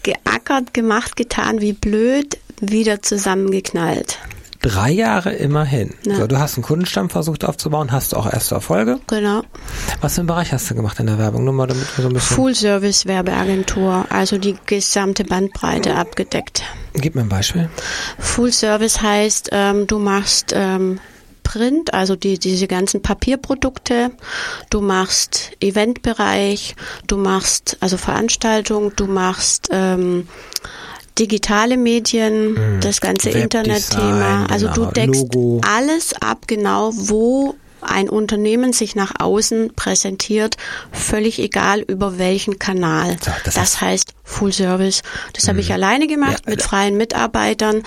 geackert, 0.02 0.74
gemacht, 0.74 1.16
getan, 1.16 1.60
wie 1.60 1.72
blöd, 1.72 2.38
wieder 2.62 3.02
zusammengeknallt. 3.02 4.18
Drei 4.62 4.92
Jahre 4.92 5.32
immerhin. 5.32 5.92
Ja. 6.06 6.16
So, 6.16 6.26
du 6.28 6.38
hast 6.38 6.56
einen 6.56 6.62
Kundenstamm 6.62 7.10
versucht 7.10 7.44
aufzubauen, 7.44 7.90
hast 7.90 8.14
auch 8.14 8.32
erste 8.32 8.54
Erfolge. 8.54 9.00
Genau. 9.08 9.42
Was 10.00 10.14
für 10.14 10.20
einen 10.20 10.28
Bereich 10.28 10.52
hast 10.52 10.70
du 10.70 10.76
gemacht 10.76 11.00
in 11.00 11.06
der 11.06 11.18
Werbung? 11.18 11.42
Nur 11.42 11.52
mal 11.52 11.66
damit 11.66 11.84
wir 11.98 12.02
so 12.02 12.08
ein 12.08 12.14
bisschen. 12.14 12.36
Full 12.36 12.54
Service 12.54 13.06
Werbeagentur, 13.06 14.06
also 14.10 14.38
die 14.38 14.54
gesamte 14.66 15.24
Bandbreite 15.24 15.96
abgedeckt. 15.96 16.62
Gib 16.94 17.16
mir 17.16 17.22
ein 17.22 17.28
Beispiel. 17.28 17.68
Full 18.20 18.52
Service 18.52 19.02
heißt, 19.02 19.48
ähm, 19.50 19.88
du 19.88 19.98
machst 19.98 20.52
ähm, 20.54 21.00
Print, 21.42 21.92
also 21.92 22.14
die, 22.14 22.38
diese 22.38 22.68
ganzen 22.68 23.02
Papierprodukte. 23.02 24.12
Du 24.70 24.80
machst 24.80 25.50
Eventbereich, 25.60 26.76
du 27.08 27.16
machst 27.16 27.76
also 27.80 27.96
Veranstaltungen, 27.96 28.92
du 28.94 29.06
machst 29.06 29.70
ähm, 29.72 30.28
digitale 31.18 31.76
Medien, 31.76 32.52
mhm. 32.52 32.80
das 32.80 33.00
ganze 33.00 33.30
Internetthema. 33.30 34.46
Also 34.46 34.68
genau, 34.68 34.86
du 34.86 34.92
deckst 34.92 35.34
Logo. 35.34 35.60
alles 35.66 36.14
ab, 36.20 36.46
genau 36.46 36.90
wo 36.94 37.54
ein 37.82 38.08
Unternehmen 38.08 38.72
sich 38.72 38.94
nach 38.94 39.12
außen 39.18 39.74
präsentiert, 39.74 40.56
völlig 40.92 41.38
egal 41.38 41.80
über 41.80 42.18
welchen 42.18 42.58
Kanal. 42.58 43.16
So, 43.20 43.30
das 43.44 43.54
das, 43.54 43.80
heißt 43.80 44.14
Full 44.24 44.52
Service. 44.52 45.02
Das 45.34 45.48
habe 45.48 45.60
ich 45.60 45.72
alleine 45.72 46.06
gemacht 46.06 46.42
Ja, 46.44 46.50
mit 46.50 46.60
äh, 46.60 46.62
freien 46.62 46.96
Mitarbeitern. 46.96 47.82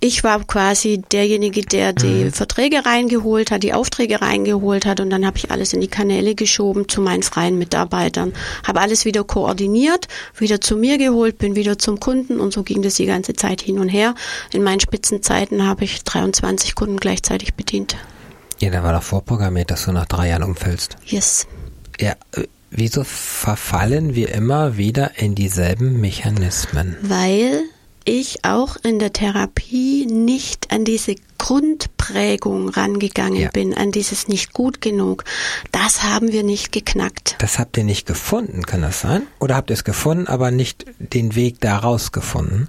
Ich 0.00 0.24
war 0.24 0.44
quasi 0.44 1.02
derjenige, 1.10 1.62
der 1.62 1.92
die 1.92 2.30
Verträge 2.30 2.84
reingeholt 2.84 3.50
hat, 3.50 3.62
die 3.62 3.72
Aufträge 3.72 4.20
reingeholt 4.20 4.84
hat 4.84 5.00
und 5.00 5.10
dann 5.10 5.24
habe 5.24 5.38
ich 5.38 5.50
alles 5.50 5.72
in 5.72 5.80
die 5.80 5.88
Kanäle 5.88 6.34
geschoben 6.34 6.88
zu 6.88 7.00
meinen 7.00 7.22
freien 7.22 7.56
Mitarbeitern. 7.56 8.32
Habe 8.66 8.80
alles 8.80 9.04
wieder 9.04 9.24
koordiniert, 9.24 10.08
wieder 10.36 10.60
zu 10.60 10.76
mir 10.76 10.98
geholt, 10.98 11.38
bin 11.38 11.56
wieder 11.56 11.78
zum 11.78 11.98
Kunden 11.98 12.40
und 12.40 12.52
so 12.52 12.62
ging 12.62 12.82
das 12.82 12.94
die 12.94 13.06
ganze 13.06 13.34
Zeit 13.34 13.62
hin 13.62 13.78
und 13.78 13.88
her. 13.88 14.14
In 14.52 14.62
meinen 14.62 14.80
Spitzenzeiten 14.80 15.66
habe 15.66 15.84
ich 15.84 16.04
23 16.04 16.74
Kunden 16.74 16.98
gleichzeitig 16.98 17.54
bedient. 17.54 17.96
Ja, 18.58 18.70
da 18.70 18.82
war 18.82 18.92
doch 18.92 19.02
vorprogrammiert, 19.02 19.70
dass 19.70 19.84
du 19.84 19.92
nach 19.92 20.06
drei 20.06 20.28
Jahren 20.28 20.42
umfällst. 20.42 20.96
Yes. 21.04 21.46
Ja, 22.00 22.12
äh, 22.32 22.44
wieso 22.70 23.04
verfallen 23.04 24.14
wir 24.14 24.32
immer 24.34 24.76
wieder 24.76 25.18
in 25.18 25.34
dieselben 25.34 26.00
Mechanismen? 26.00 26.96
weil 27.02 27.62
ich 28.08 28.44
auch 28.44 28.76
in 28.84 29.00
der 29.00 29.12
Therapie 29.12 30.06
nicht 30.06 30.70
an 30.70 30.84
diese 30.84 31.16
Grundprägung 31.38 32.68
rangegangen 32.68 33.40
Ja. 33.40 33.50
bin, 33.50 33.74
an 33.74 33.92
dieses 33.92 34.28
nicht 34.28 34.52
gut 34.52 34.80
genug. 34.80 35.24
Das 35.72 36.02
haben 36.02 36.32
wir 36.32 36.42
nicht 36.42 36.72
geknackt. 36.72 37.36
Das 37.38 37.58
habt 37.58 37.76
ihr 37.76 37.84
nicht 37.84 38.06
gefunden, 38.06 38.62
kann 38.64 38.82
das 38.82 39.00
sein? 39.00 39.22
Oder 39.40 39.56
habt 39.56 39.70
ihr 39.70 39.74
es 39.74 39.84
gefunden, 39.84 40.26
aber 40.26 40.50
nicht 40.50 40.84
den 40.98 41.34
Weg 41.34 41.60
daraus 41.60 42.12
gefunden? 42.12 42.68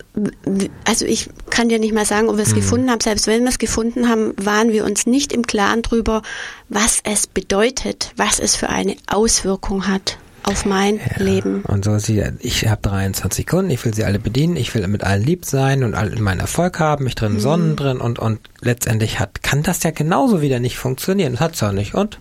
Also 0.86 1.06
ich 1.06 1.30
kann 1.50 1.70
dir 1.70 1.80
nicht 1.80 1.94
mal 1.94 2.06
sagen, 2.06 2.30
ob 2.30 2.38
wir 2.38 2.44
es 2.44 2.52
Mhm. 2.52 2.56
gefunden 2.56 2.92
haben. 2.92 3.02
Selbst 3.02 3.28
wenn 3.28 3.44
wir 3.44 3.50
es 3.50 3.60
gefunden 3.60 4.10
haben, 4.10 4.34
waren 4.38 4.72
wir 4.72 4.86
uns 4.86 5.06
nicht 5.06 5.34
im 5.34 5.46
Klaren 5.46 5.82
drüber, 5.82 6.22
was 6.70 7.00
es 7.04 7.28
bedeutet, 7.28 8.12
was 8.18 8.40
es 8.40 8.56
für 8.56 8.70
eine 8.70 8.96
Auswirkung 9.08 9.88
hat 9.88 10.18
auf 10.48 10.66
mein 10.66 11.00
Leben. 11.18 11.62
Und 11.64 11.86
so 11.86 11.98
sie, 12.00 12.24
ich 12.40 12.68
habe 12.68 12.82
23 12.82 13.46
Kunden, 13.46 13.70
ich 13.70 13.84
will 13.86 13.94
sie 13.94 14.04
alle 14.06 14.18
bedienen, 14.20 14.56
ich 14.56 14.74
will 14.74 14.88
mit 14.88 15.04
allen 15.04 15.24
lieb 15.24 15.46
sein 15.46 15.84
und 15.84 15.94
allen 15.94 16.22
meinen 16.22 16.40
Erfolg 16.40 16.80
haben, 16.80 17.04
mich 17.04 17.16
Mhm. 17.16 17.20
drin 17.20 17.40
sonnen 17.40 17.76
drin 17.76 17.98
und 18.00 18.18
und 18.20 18.40
letztendlich 18.62 19.20
hat 19.20 19.44
kann 19.44 19.62
das 19.64 19.84
ja 19.84 19.92
genauso 19.92 20.42
wieder 20.42 20.60
nicht 20.60 20.78
funktionieren. 20.78 21.34
Das 21.34 21.42
hat's 21.42 21.64
auch 21.64 21.72
nicht. 21.72 21.94
Und 21.94 22.20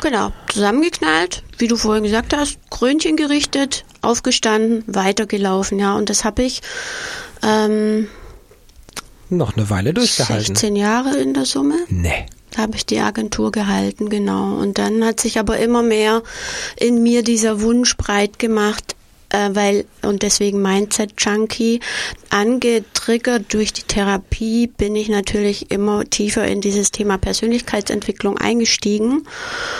Genau, 0.00 0.32
zusammengeknallt, 0.48 1.42
wie 1.58 1.68
du 1.68 1.76
vorhin 1.76 2.04
gesagt 2.04 2.36
hast, 2.36 2.58
Krönchen 2.70 3.16
gerichtet, 3.16 3.84
aufgestanden, 4.02 4.82
weitergelaufen, 4.86 5.78
ja. 5.78 5.96
Und 5.96 6.10
das 6.10 6.24
habe 6.24 6.42
ich 6.42 6.62
ähm, 7.42 8.08
noch 9.30 9.56
eine 9.56 9.70
Weile 9.70 9.94
durchgehalten. 9.94 10.54
16 10.56 10.76
Jahre 10.76 11.16
in 11.16 11.34
der 11.34 11.44
Summe. 11.44 11.76
Nee. 11.88 12.26
Da 12.50 12.62
habe 12.62 12.76
ich 12.76 12.86
die 12.86 13.00
Agentur 13.00 13.52
gehalten, 13.52 14.08
genau. 14.08 14.54
Und 14.54 14.78
dann 14.78 15.04
hat 15.04 15.20
sich 15.20 15.38
aber 15.38 15.58
immer 15.58 15.82
mehr 15.82 16.22
in 16.76 17.02
mir 17.02 17.22
dieser 17.22 17.60
Wunsch 17.60 17.96
breit 17.96 18.38
gemacht, 18.38 18.96
äh, 19.30 19.50
weil, 19.52 19.84
und 20.02 20.22
deswegen 20.22 20.62
Mindset 20.62 21.12
Junkie, 21.18 21.80
angetriggert 22.30 23.52
durch 23.52 23.72
die 23.72 23.82
Therapie 23.82 24.66
bin 24.66 24.94
ich 24.96 25.08
natürlich 25.08 25.70
immer 25.70 26.04
tiefer 26.04 26.46
in 26.46 26.60
dieses 26.60 26.90
Thema 26.90 27.18
Persönlichkeitsentwicklung 27.18 28.36
eingestiegen. 28.38 29.26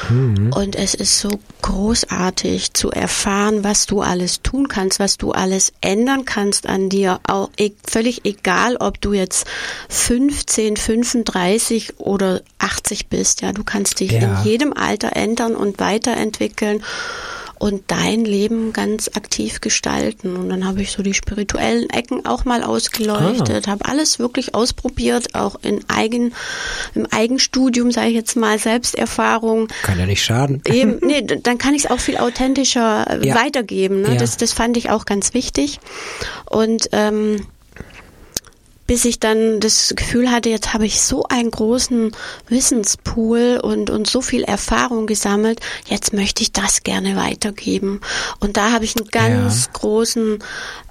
Und 0.08 0.76
es 0.76 0.94
ist 0.94 1.18
so 1.20 1.30
großartig 1.62 2.72
zu 2.72 2.90
erfahren, 2.90 3.64
was 3.64 3.86
du 3.86 4.00
alles 4.00 4.42
tun 4.42 4.68
kannst, 4.68 4.98
was 5.00 5.16
du 5.18 5.32
alles 5.32 5.72
ändern 5.80 6.24
kannst 6.24 6.66
an 6.66 6.88
dir. 6.88 7.20
Auch 7.26 7.50
e 7.58 7.72
völlig 7.86 8.24
egal, 8.24 8.76
ob 8.76 9.00
du 9.00 9.12
jetzt 9.12 9.46
15, 9.88 10.76
35 10.76 11.98
oder 11.98 12.40
80 12.58 13.08
bist. 13.08 13.42
Ja, 13.42 13.52
du 13.52 13.64
kannst 13.64 14.00
dich 14.00 14.12
Ja. 14.12 14.20
in 14.40 14.44
jedem 14.44 14.72
Alter 14.72 15.16
ändern 15.16 15.54
und 15.54 15.78
weiterentwickeln 15.80 16.82
und 17.58 17.82
dein 17.88 18.24
Leben 18.24 18.72
ganz 18.72 19.08
aktiv 19.14 19.60
gestalten. 19.60 20.36
Und 20.36 20.48
dann 20.48 20.66
habe 20.66 20.80
ich 20.82 20.92
so 20.92 21.02
die 21.02 21.14
spirituellen 21.14 21.90
Ecken 21.90 22.24
auch 22.26 22.44
mal 22.44 22.62
ausgeleuchtet, 22.62 23.66
habe 23.66 23.84
alles 23.84 24.18
wirklich 24.18 24.54
ausprobiert, 24.54 25.34
auch 25.34 25.56
in 25.62 25.80
eigen, 25.88 26.32
im 26.94 27.06
Eigenstudium, 27.10 27.90
sage 27.90 28.08
ich 28.08 28.14
jetzt 28.14 28.36
mal, 28.36 28.58
Selbsterfahrung. 28.58 29.68
Kann 29.82 29.98
ja 29.98 30.06
nicht 30.06 30.22
schaden. 30.22 30.62
Eben, 30.66 30.98
nee, 31.02 31.22
dann 31.22 31.58
kann 31.58 31.74
ich 31.74 31.84
es 31.84 31.90
auch 31.90 32.00
viel 32.00 32.16
authentischer 32.18 33.06
äh, 33.22 33.26
Ja. 33.26 33.34
weitergeben. 33.34 34.02
Ne? 34.02 34.10
Ja. 34.10 34.14
Das, 34.16 34.36
das 34.36 34.52
fand 34.52 34.76
ich 34.76 34.90
auch 34.90 35.04
ganz 35.04 35.34
wichtig. 35.34 35.80
Und 36.48 36.88
ähm, 36.92 37.46
bis 38.88 39.04
ich 39.04 39.20
dann 39.20 39.60
das 39.60 39.92
Gefühl 39.94 40.30
hatte, 40.30 40.48
jetzt 40.48 40.72
habe 40.74 40.86
ich 40.86 41.00
so 41.00 41.22
einen 41.28 41.50
großen 41.52 42.10
Wissenspool 42.48 43.60
und, 43.62 43.90
und 43.90 44.08
so 44.08 44.20
viel 44.22 44.42
Erfahrung 44.42 45.06
gesammelt, 45.06 45.60
jetzt 45.86 46.12
möchte 46.14 46.42
ich 46.42 46.52
das 46.52 46.82
gerne 46.82 47.14
weitergeben. 47.14 48.00
Und 48.40 48.56
da 48.56 48.72
habe 48.72 48.84
ich 48.86 48.96
einen 48.96 49.06
ganz 49.08 49.66
Ja. 49.66 49.72
großen 49.74 50.38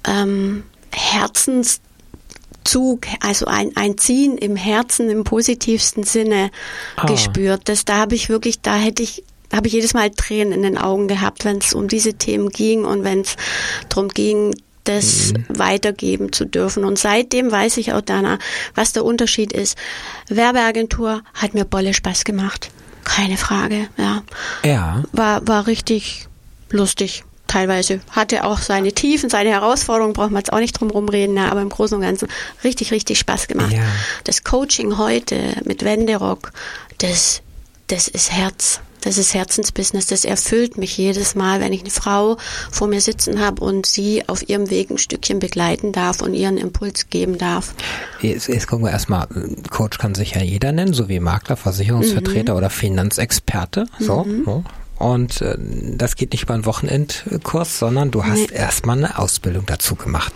ähm, 0.06 0.62
Herzenszug, 0.94 1.80
also 3.20 3.46
ein, 3.46 3.72
ein 3.76 3.98
Ziehen 3.98 4.38
im 4.38 4.56
Herzen 4.56 5.10
im 5.10 5.24
positivsten 5.24 6.04
Sinne 6.04 6.50
Ah. 6.96 7.06
gespürt. 7.06 7.62
Das, 7.68 7.84
da 7.84 7.96
habe 7.96 8.14
ich 8.14 8.28
wirklich, 8.28 8.60
da 8.60 8.76
hätte 8.76 9.02
ich 9.02 9.24
habe 9.52 9.66
ich 9.66 9.72
jedes 9.72 9.94
Mal 9.94 10.10
Tränen 10.10 10.52
in 10.52 10.62
den 10.62 10.76
Augen 10.76 11.08
gehabt, 11.08 11.46
wenn 11.46 11.56
es 11.58 11.72
um 11.72 11.88
diese 11.88 12.12
Themen 12.14 12.50
ging 12.50 12.84
und 12.84 13.02
wenn 13.02 13.22
es 13.22 13.36
darum 13.88 14.08
ging, 14.10 14.54
das 14.88 15.34
weitergeben 15.48 16.32
zu 16.32 16.44
dürfen. 16.46 16.84
Und 16.84 16.98
seitdem 16.98 17.50
weiß 17.50 17.76
ich 17.76 17.92
auch, 17.92 18.00
Dana, 18.00 18.38
was 18.74 18.92
der 18.92 19.04
Unterschied 19.04 19.52
ist. 19.52 19.76
Werbeagentur 20.28 21.22
hat 21.34 21.54
mir 21.54 21.64
Bolle 21.64 21.92
Spaß 21.92 22.24
gemacht. 22.24 22.70
Keine 23.04 23.36
Frage, 23.36 23.88
ja. 23.96 24.22
Ja. 24.64 25.02
War, 25.12 25.46
war 25.46 25.66
richtig 25.66 26.26
lustig. 26.70 27.24
Teilweise 27.46 28.00
hatte 28.10 28.44
auch 28.44 28.58
seine 28.58 28.92
Tiefen, 28.92 29.30
seine 29.30 29.50
Herausforderungen, 29.50 30.12
braucht 30.12 30.30
man 30.30 30.40
jetzt 30.40 30.52
auch 30.52 30.58
nicht 30.58 30.78
drum 30.78 30.90
rumreden, 30.90 31.36
ja, 31.36 31.50
aber 31.50 31.62
im 31.62 31.70
Großen 31.70 31.96
und 31.96 32.02
Ganzen 32.02 32.28
richtig, 32.62 32.92
richtig 32.92 33.18
Spaß 33.18 33.48
gemacht. 33.48 33.72
Ja. 33.72 33.84
Das 34.24 34.44
Coaching 34.44 34.98
heute 34.98 35.54
mit 35.64 35.82
Wenderock, 35.82 36.52
das, 36.98 37.40
das 37.86 38.08
ist 38.08 38.32
Herz. 38.32 38.80
Das 39.00 39.18
ist 39.18 39.34
Herzensbusiness. 39.34 40.06
Das 40.06 40.24
erfüllt 40.24 40.78
mich 40.78 40.96
jedes 40.96 41.34
Mal, 41.34 41.60
wenn 41.60 41.72
ich 41.72 41.80
eine 41.80 41.90
Frau 41.90 42.36
vor 42.70 42.88
mir 42.88 43.00
sitzen 43.00 43.40
habe 43.40 43.62
und 43.64 43.86
sie 43.86 44.28
auf 44.28 44.48
ihrem 44.48 44.70
Weg 44.70 44.90
ein 44.90 44.98
Stückchen 44.98 45.38
begleiten 45.38 45.92
darf 45.92 46.20
und 46.22 46.34
ihren 46.34 46.56
Impuls 46.56 47.08
geben 47.10 47.38
darf. 47.38 47.74
Jetzt, 48.20 48.48
jetzt 48.48 48.66
gucken 48.66 48.84
wir 48.84 48.92
erstmal, 48.92 49.28
Coach 49.70 49.98
kann 49.98 50.14
sich 50.14 50.34
ja 50.34 50.42
jeder 50.42 50.72
nennen, 50.72 50.92
so 50.92 51.08
wie 51.08 51.20
Makler, 51.20 51.56
Versicherungsvertreter 51.56 52.56
oder 52.56 52.70
Finanzexperte. 52.70 53.86
So. 53.98 54.26
so. 54.44 54.64
Und 54.98 55.40
äh, 55.42 55.56
das 55.58 56.16
geht 56.16 56.32
nicht 56.32 56.42
über 56.42 56.54
einen 56.54 56.66
Wochenendkurs, 56.66 57.78
sondern 57.78 58.10
du 58.10 58.24
hast 58.24 58.50
Nee. 58.50 58.56
erstmal 58.56 58.96
eine 58.98 59.18
Ausbildung 59.18 59.64
dazu 59.66 59.94
gemacht, 59.94 60.32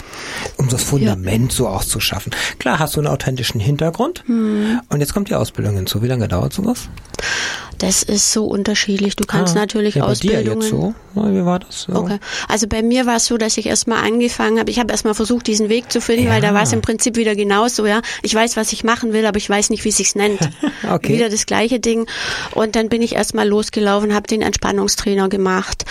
um 0.57 0.69
das 0.69 0.83
Fundament 0.83 1.53
so 1.53 1.67
auch 1.69 1.85
zu 1.85 1.99
schaffen. 2.01 2.33
Klar 2.59 2.79
hast 2.79 2.95
du 2.97 3.01
einen 3.01 3.09
authentischen 3.09 3.61
Hintergrund 3.61 4.23
und 4.29 5.01
jetzt 5.01 5.13
kommt 5.15 5.29
die 5.31 5.35
Ausbildung 5.35 5.75
hinzu. 5.77 6.03
Wie 6.03 6.07
lange 6.09 6.29
dauert 6.29 6.53
sowas? 6.53 6.89
Das 7.79 8.05
ist 8.05 8.33
so 8.33 8.45
unterschiedlich. 8.45 9.17
Du 9.17 9.25
kannst 9.25 9.57
Ah, 9.57 9.61
natürlich 9.61 9.97
ja, 9.97 10.07
bei 10.07 10.15
dir 10.15 10.41
jetzt 10.41 10.69
so? 10.69 10.95
Wie 11.15 11.45
war 11.45 11.59
das? 11.59 11.83
So? 11.83 11.95
Okay. 11.95 12.19
Also 12.49 12.69
bei 12.69 12.81
mir 12.81 13.07
war 13.07 13.17
es 13.17 13.27
so, 13.27 13.39
dass 13.39 13.57
ich 13.59 13.67
erstmal 13.67 14.05
angefangen 14.05 14.61
habe. 14.61 14.71
Ich 14.71 14.79
habe 14.79 14.93
erstmal 14.93 15.15
versucht, 15.15 15.49
diesen 15.49 15.69
Weg 15.69 15.91
zu 15.91 16.01
finden, 16.01 16.27
Ja. 16.27 16.31
weil 16.31 16.41
da 16.41 16.55
war 16.55 16.63
es 16.63 16.73
im 16.73 16.81
Prinzip 16.81 17.17
wieder 17.17 17.35
genauso, 17.35 17.85
ja. 17.85 18.01
Ich 18.23 18.33
weiß, 18.35 18.57
was 18.57 18.73
ich 18.73 18.85
machen 18.85 19.13
will, 19.13 19.27
aber 19.27 19.39
ich 19.39 19.51
weiß 19.51 19.71
nicht, 19.71 19.85
wie 19.85 19.89
es 19.89 19.97
sich 19.97 20.15
nennt. 20.15 20.39
Okay. 20.89 21.15
Wieder 21.15 21.29
das 21.31 21.47
gleiche 21.47 21.79
Ding. 21.81 22.07
Und 22.55 22.75
dann 22.77 22.89
bin 22.89 23.03
ich 23.03 23.15
erstmal 23.15 23.49
losgelaufen, 23.49 24.15
habe 24.15 24.27
den 24.27 24.43
Entspannungstrainer 24.53 25.29
gemacht. 25.31 25.85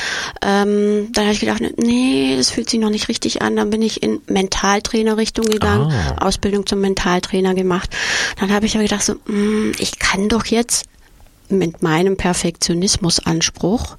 Ähm, 0.44 1.10
dann 1.14 1.26
habe 1.26 1.34
ich 1.34 1.40
gedacht, 1.40 1.62
nee, 1.78 2.36
das 2.38 2.52
fühlt 2.52 2.70
sich 2.70 2.80
noch 2.80 2.92
nicht 2.92 3.08
richtig 3.10 3.42
an. 3.42 3.56
Dann 3.56 3.72
bin 3.72 3.82
ich 3.82 4.04
in 4.04 4.22
Mentaltrainer-Richtung 4.28 5.46
gegangen, 5.46 5.92
Ah. 5.92 6.26
Ausbildung 6.28 6.66
zum 6.68 6.80
Mentaltrainer 6.80 7.56
gemacht. 7.56 7.90
Dann 8.40 8.52
habe 8.54 8.68
ich 8.68 8.76
aber 8.76 8.84
gedacht, 8.84 9.04
so, 9.04 9.14
mm, 9.26 9.72
ich 9.80 9.98
kann 10.00 10.30
doch 10.30 10.46
jetzt 10.46 10.86
mit 11.50 11.82
meinem 11.82 12.16
Perfektionismusanspruch 12.18 13.98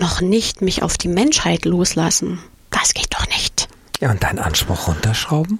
noch 0.00 0.20
nicht 0.20 0.62
mich 0.62 0.82
auf 0.82 0.96
die 0.98 1.08
Menschheit 1.08 1.64
loslassen. 1.66 2.40
Das 2.70 2.94
geht 2.94 3.08
doch 3.14 3.26
nicht. 3.28 3.68
Ja, 4.00 4.10
und 4.10 4.22
deinen 4.22 4.38
Anspruch 4.38 4.88
runterschrauben? 4.88 5.58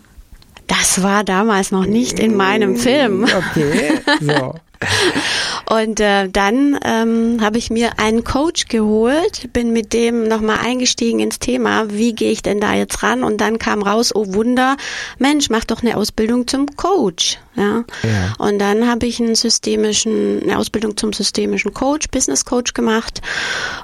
Das 0.66 1.02
war 1.02 1.22
damals 1.24 1.70
noch 1.70 1.86
nicht 1.86 2.18
in 2.18 2.34
meinem 2.36 2.76
Film. 2.76 3.24
Okay. 3.24 4.00
So. 4.20 4.54
Und 5.68 6.00
äh, 6.00 6.28
dann 6.30 6.78
ähm, 6.82 7.38
habe 7.42 7.58
ich 7.58 7.70
mir 7.70 7.98
einen 7.98 8.24
Coach 8.24 8.68
geholt, 8.68 9.52
bin 9.52 9.72
mit 9.72 9.92
dem 9.92 10.26
nochmal 10.26 10.60
eingestiegen 10.64 11.20
ins 11.20 11.38
Thema, 11.38 11.90
wie 11.90 12.14
gehe 12.14 12.32
ich 12.32 12.42
denn 12.42 12.60
da 12.60 12.74
jetzt 12.74 13.02
ran? 13.02 13.22
Und 13.22 13.40
dann 13.40 13.58
kam 13.58 13.82
raus, 13.82 14.14
oh 14.14 14.32
Wunder, 14.32 14.76
Mensch, 15.18 15.50
mach 15.50 15.64
doch 15.64 15.82
eine 15.82 15.96
Ausbildung 15.96 16.46
zum 16.46 16.74
Coach. 16.76 17.38
Ja. 17.54 17.84
Ja. 18.02 18.34
Und 18.38 18.60
dann 18.60 18.88
habe 18.88 19.06
ich 19.06 19.20
einen 19.20 19.34
systemischen, 19.34 20.42
eine 20.42 20.58
Ausbildung 20.58 20.96
zum 20.96 21.12
systemischen 21.12 21.74
Coach, 21.74 22.08
Business 22.08 22.44
Coach 22.44 22.72
gemacht 22.72 23.20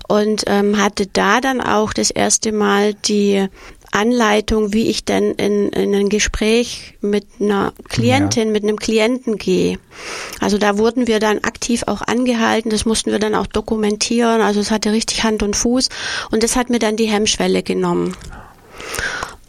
und 0.09 0.45
ähm, 0.47 0.81
hatte 0.81 1.07
da 1.07 1.41
dann 1.41 1.61
auch 1.61 1.93
das 1.93 2.11
erste 2.11 2.53
Mal 2.53 2.95
die 2.95 3.49
Anleitung, 3.95 4.73
wie 4.73 4.89
ich 4.89 5.05
denn 5.05 5.33
in, 5.33 5.69
in 5.71 5.95
ein 5.95 6.09
Gespräch 6.09 6.95
mit 7.01 7.27
einer 7.41 7.73
Klientin, 7.89 8.49
ja. 8.49 8.53
mit 8.53 8.65
einem 8.65 8.79
Klienten 8.79 9.39
gehe. 9.39 9.79
Also 10.41 10.59
da 10.59 10.79
wurden 10.79 11.07
wir 11.07 11.21
dann 11.21 11.39
aktiv 11.39 11.85
auch 11.87 12.03
angehalten, 12.03 12.71
das 12.71 12.85
mussten 12.85 13.13
wir 13.13 13.19
dann 13.19 13.35
auch 13.35 13.47
dokumentieren, 13.47 14.41
also 14.41 14.61
es 14.61 14.71
hatte 14.71 14.93
richtig 14.93 15.23
Hand 15.23 15.43
und 15.43 15.55
Fuß 15.55 15.89
und 16.31 16.43
das 16.43 16.57
hat 16.57 16.71
mir 16.71 16.81
dann 16.81 16.97
die 16.97 17.07
Hemmschwelle 17.07 17.63
genommen. 17.63 18.17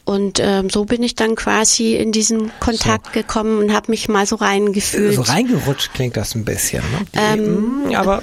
Und 0.06 0.40
ähm, 0.40 0.70
so 0.70 0.86
bin 0.86 1.02
ich 1.02 1.16
dann 1.16 1.36
quasi 1.36 1.96
in 1.96 2.12
diesen 2.12 2.52
Kontakt 2.60 3.08
so. 3.08 3.12
gekommen 3.14 3.58
und 3.58 3.74
habe 3.74 3.90
mich 3.90 4.08
mal 4.08 4.28
so 4.28 4.36
reingefühlt. 4.36 5.16
So 5.16 5.24
reingerutscht 5.24 5.96
klingt 5.96 6.16
das 6.16 6.36
ein 6.36 6.46
bisschen, 6.46 6.84
ne? 6.92 7.06
Ähm, 7.14 7.88
mm, 7.88 7.96
aber 7.96 8.22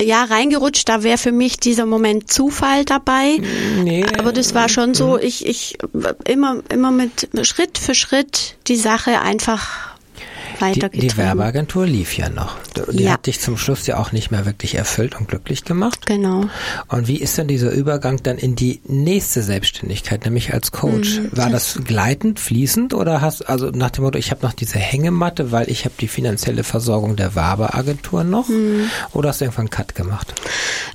ja, 0.00 0.24
reingerutscht, 0.24 0.88
da 0.88 1.02
wäre 1.02 1.18
für 1.18 1.32
mich 1.32 1.58
dieser 1.58 1.86
Moment 1.86 2.30
Zufall 2.30 2.84
dabei. 2.84 3.40
Nee. 3.82 4.04
Aber 4.18 4.32
das 4.32 4.54
war 4.54 4.68
schon 4.68 4.94
so, 4.94 5.14
mhm. 5.14 5.20
ich, 5.22 5.46
ich 5.46 5.78
immer, 6.24 6.62
immer 6.68 6.90
mit 6.90 7.28
Schritt 7.42 7.78
für 7.78 7.94
Schritt 7.94 8.56
die 8.66 8.76
Sache 8.76 9.20
einfach 9.20 9.95
weitergetrieben. 10.60 11.00
Die, 11.00 11.08
die 11.08 11.16
Werbeagentur 11.16 11.86
lief 11.86 12.16
ja 12.16 12.28
noch. 12.28 12.56
Die 12.92 13.04
ja. 13.04 13.12
hat 13.12 13.26
dich 13.26 13.40
zum 13.40 13.56
Schluss 13.56 13.86
ja 13.86 13.98
auch 13.98 14.12
nicht 14.12 14.30
mehr 14.30 14.46
wirklich 14.46 14.74
erfüllt 14.74 15.18
und 15.18 15.28
glücklich 15.28 15.64
gemacht. 15.64 16.06
Genau. 16.06 16.44
Und 16.88 17.08
wie 17.08 17.16
ist 17.16 17.38
denn 17.38 17.48
dieser 17.48 17.70
Übergang 17.70 18.22
dann 18.22 18.38
in 18.38 18.56
die 18.56 18.80
nächste 18.86 19.42
Selbstständigkeit, 19.42 20.24
nämlich 20.24 20.52
als 20.52 20.72
Coach? 20.72 21.20
Mhm. 21.20 21.28
War 21.32 21.50
das 21.50 21.80
gleitend, 21.84 22.40
fließend 22.40 22.94
oder 22.94 23.20
hast 23.20 23.48
also 23.48 23.70
nach 23.70 23.90
dem 23.90 24.04
Motto, 24.04 24.18
ich 24.18 24.30
habe 24.30 24.44
noch 24.44 24.52
diese 24.52 24.78
Hängematte, 24.78 25.52
weil 25.52 25.70
ich 25.70 25.84
habe 25.84 25.94
die 26.00 26.08
finanzielle 26.08 26.64
Versorgung 26.64 27.16
der 27.16 27.34
Werbeagentur 27.34 28.24
noch? 28.24 28.48
Mhm. 28.48 28.90
Oder 29.12 29.30
hast 29.30 29.40
du 29.40 29.44
irgendwann 29.44 29.64
einen 29.64 29.70
Cut 29.70 29.94
gemacht? 29.94 30.34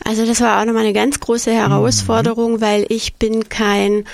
Also 0.06 0.26
das 0.26 0.42
war 0.42 0.62
auch 0.62 0.66
nochmal 0.66 0.84
eine 0.84 0.94
ganz 0.94 1.20
große 1.20 1.52
Herausforderung, 1.52 2.54
mhm. 2.54 2.62
weil 2.62 2.86
ich 2.90 3.16
bin 3.16 3.50
kein 3.50 4.06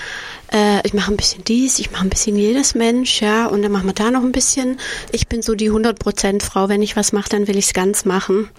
äh, 0.54 0.86
ich 0.86 0.94
mache 0.94 1.12
ein 1.12 1.18
bisschen 1.18 1.44
dies, 1.44 1.80
ich 1.80 1.92
mache 1.92 2.04
ein 2.06 2.10
bisschen 2.10 2.36
jedes 2.36 2.76
Mensch, 2.76 3.22
ja, 3.22 3.48
und 3.48 3.62
dann 3.62 3.72
machen 3.72 3.88
wir 3.88 3.94
da 3.94 4.12
noch 4.12 4.24
ein 4.24 4.32
bisschen. 4.32 4.80
Ich 5.12 5.28
bin 5.28 5.42
so 5.42 5.56
die 5.56 5.72
100% 5.72 6.44
Frau, 6.44 6.70
wenn 6.70 6.82
ich 6.82 6.96
was 6.96 7.12
mache, 7.12 7.30
dann 7.30 7.48
will 7.48 7.58
ich 7.58 7.66
es 7.66 7.74
ganz 7.74 8.06
machen. 8.06 8.50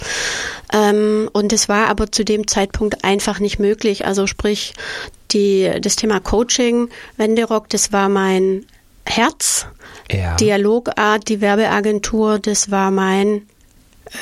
Ähm, 0.72 1.28
und 1.32 1.52
es 1.52 1.68
war 1.68 1.88
aber 1.88 2.12
zu 2.12 2.24
dem 2.24 2.46
Zeitpunkt 2.46 3.04
einfach 3.04 3.40
nicht 3.40 3.58
möglich. 3.58 4.06
Also 4.06 4.26
sprich, 4.26 4.74
die, 5.30 5.70
das 5.80 5.96
Thema 5.96 6.20
Coaching, 6.20 6.88
Wenderock, 7.16 7.68
das 7.68 7.92
war 7.92 8.08
mein 8.08 8.66
Herz. 9.04 9.66
Ja. 10.10 10.36
Dialogart, 10.36 11.28
die 11.28 11.40
Werbeagentur, 11.40 12.38
das 12.38 12.70
war 12.70 12.90
mein 12.90 13.42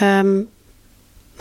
ähm, 0.01 0.49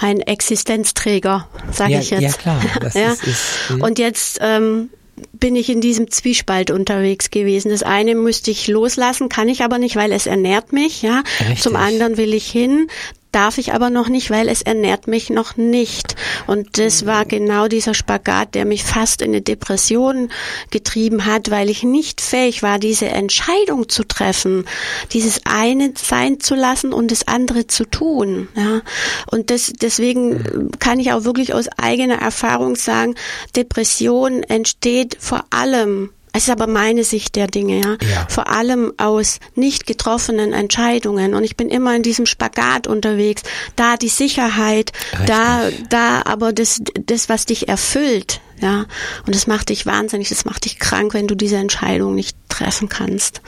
mein 0.01 0.19
Existenzträger, 0.19 1.47
sage 1.71 1.93
ja, 1.93 1.99
ich 1.99 2.09
jetzt. 2.09 2.21
Ja, 2.21 2.31
klar. 2.31 2.61
ja. 2.93 3.11
Ist, 3.13 3.23
ist, 3.23 3.69
hm. 3.69 3.81
und 3.81 3.97
jetzt 3.97 4.39
ähm, 4.41 4.89
bin 5.33 5.55
ich 5.55 5.69
in 5.69 5.81
diesem 5.81 6.09
Zwiespalt 6.11 6.71
unterwegs 6.71 7.29
gewesen. 7.29 7.69
Das 7.69 7.83
eine 7.83 8.15
müsste 8.15 8.51
ich 8.51 8.67
loslassen, 8.67 9.29
kann 9.29 9.49
ich 9.49 9.63
aber 9.63 9.77
nicht, 9.77 9.95
weil 9.95 10.11
es 10.11 10.25
ernährt 10.25 10.73
mich, 10.73 11.01
ja. 11.01 11.23
Richtig. 11.39 11.61
Zum 11.61 11.75
anderen 11.75 12.17
will 12.17 12.33
ich 12.33 12.49
hin, 12.49 12.87
darf 13.35 13.57
ich 13.57 13.73
aber 13.73 13.89
noch 13.89 14.07
nicht, 14.07 14.29
weil 14.29 14.47
es 14.47 14.61
ernährt 14.61 15.07
mich 15.07 15.29
noch 15.29 15.57
nicht. 15.57 16.15
Und 16.47 16.77
das 16.77 17.05
war 17.05 17.25
genau 17.25 17.67
dieser 17.67 17.93
Spagat, 17.93 18.55
der 18.55 18.63
mich 18.63 18.85
fast 18.85 19.21
in 19.21 19.31
eine 19.31 19.41
Depression 19.41 20.29
getrieben 20.71 21.25
hat, 21.25 21.51
weil 21.51 21.69
ich 21.69 21.83
nicht 21.83 22.21
fähig 22.21 22.63
war, 22.63 22.79
diese 22.79 23.07
Entscheidung 23.07 23.89
zu 23.89 24.05
treffen, 24.05 24.65
dieses 25.11 25.41
eine 25.43 25.91
sein 25.97 26.39
zu 26.39 26.55
lassen 26.55 26.93
und 26.93 27.11
das 27.11 27.27
andere 27.27 27.67
zu 27.67 27.83
tun. 27.83 28.47
Ja. 28.55 28.81
Und 29.29 29.51
das, 29.51 29.73
deswegen 29.73 30.71
kann 30.79 31.01
ich 31.01 31.11
auch 31.11 31.25
wirklich 31.25 31.53
aus 31.53 31.67
eigener 31.77 32.21
Erfahrung 32.21 32.77
sagen, 32.77 33.15
Depression 33.53 34.43
entsteht 34.43 35.17
vor 35.19 35.43
allem 35.49 36.11
es 36.35 36.43
ist 36.43 36.49
aber 36.49 36.67
meine 36.67 37.03
Sicht 37.03 37.35
der 37.35 37.47
Dinge, 37.47 37.79
ja. 37.79 37.97
ja. 38.09 38.27
Vor 38.27 38.49
allem 38.49 38.93
aus 38.97 39.39
nicht 39.55 39.87
getroffenen 39.87 40.51
Entscheidungen. 40.51 41.33
Und 41.33 41.45
ich 41.45 41.55
bin 41.55 41.69
immer 41.69 41.95
in 41.95 42.03
diesem 42.03 42.25
Spagat 42.25 42.87
unterwegs. 42.87 43.43
Da 43.77 43.95
die 43.95 44.09
Sicherheit, 44.09 44.91
Richtig. 45.13 45.27
da, 45.27 45.69
da 45.89 46.21
aber 46.25 46.51
das, 46.51 46.81
das, 47.05 47.29
was 47.29 47.45
dich 47.45 47.69
erfüllt, 47.69 48.41
ja. 48.59 48.85
Und 49.25 49.33
das 49.33 49.47
macht 49.47 49.69
dich 49.69 49.85
wahnsinnig, 49.85 50.27
das 50.27 50.43
macht 50.43 50.65
dich 50.65 50.77
krank, 50.77 51.13
wenn 51.13 51.27
du 51.27 51.35
diese 51.35 51.55
Entscheidung 51.55 52.15
nicht 52.15 52.37
treffen 52.49 52.89
kannst. 52.89 53.41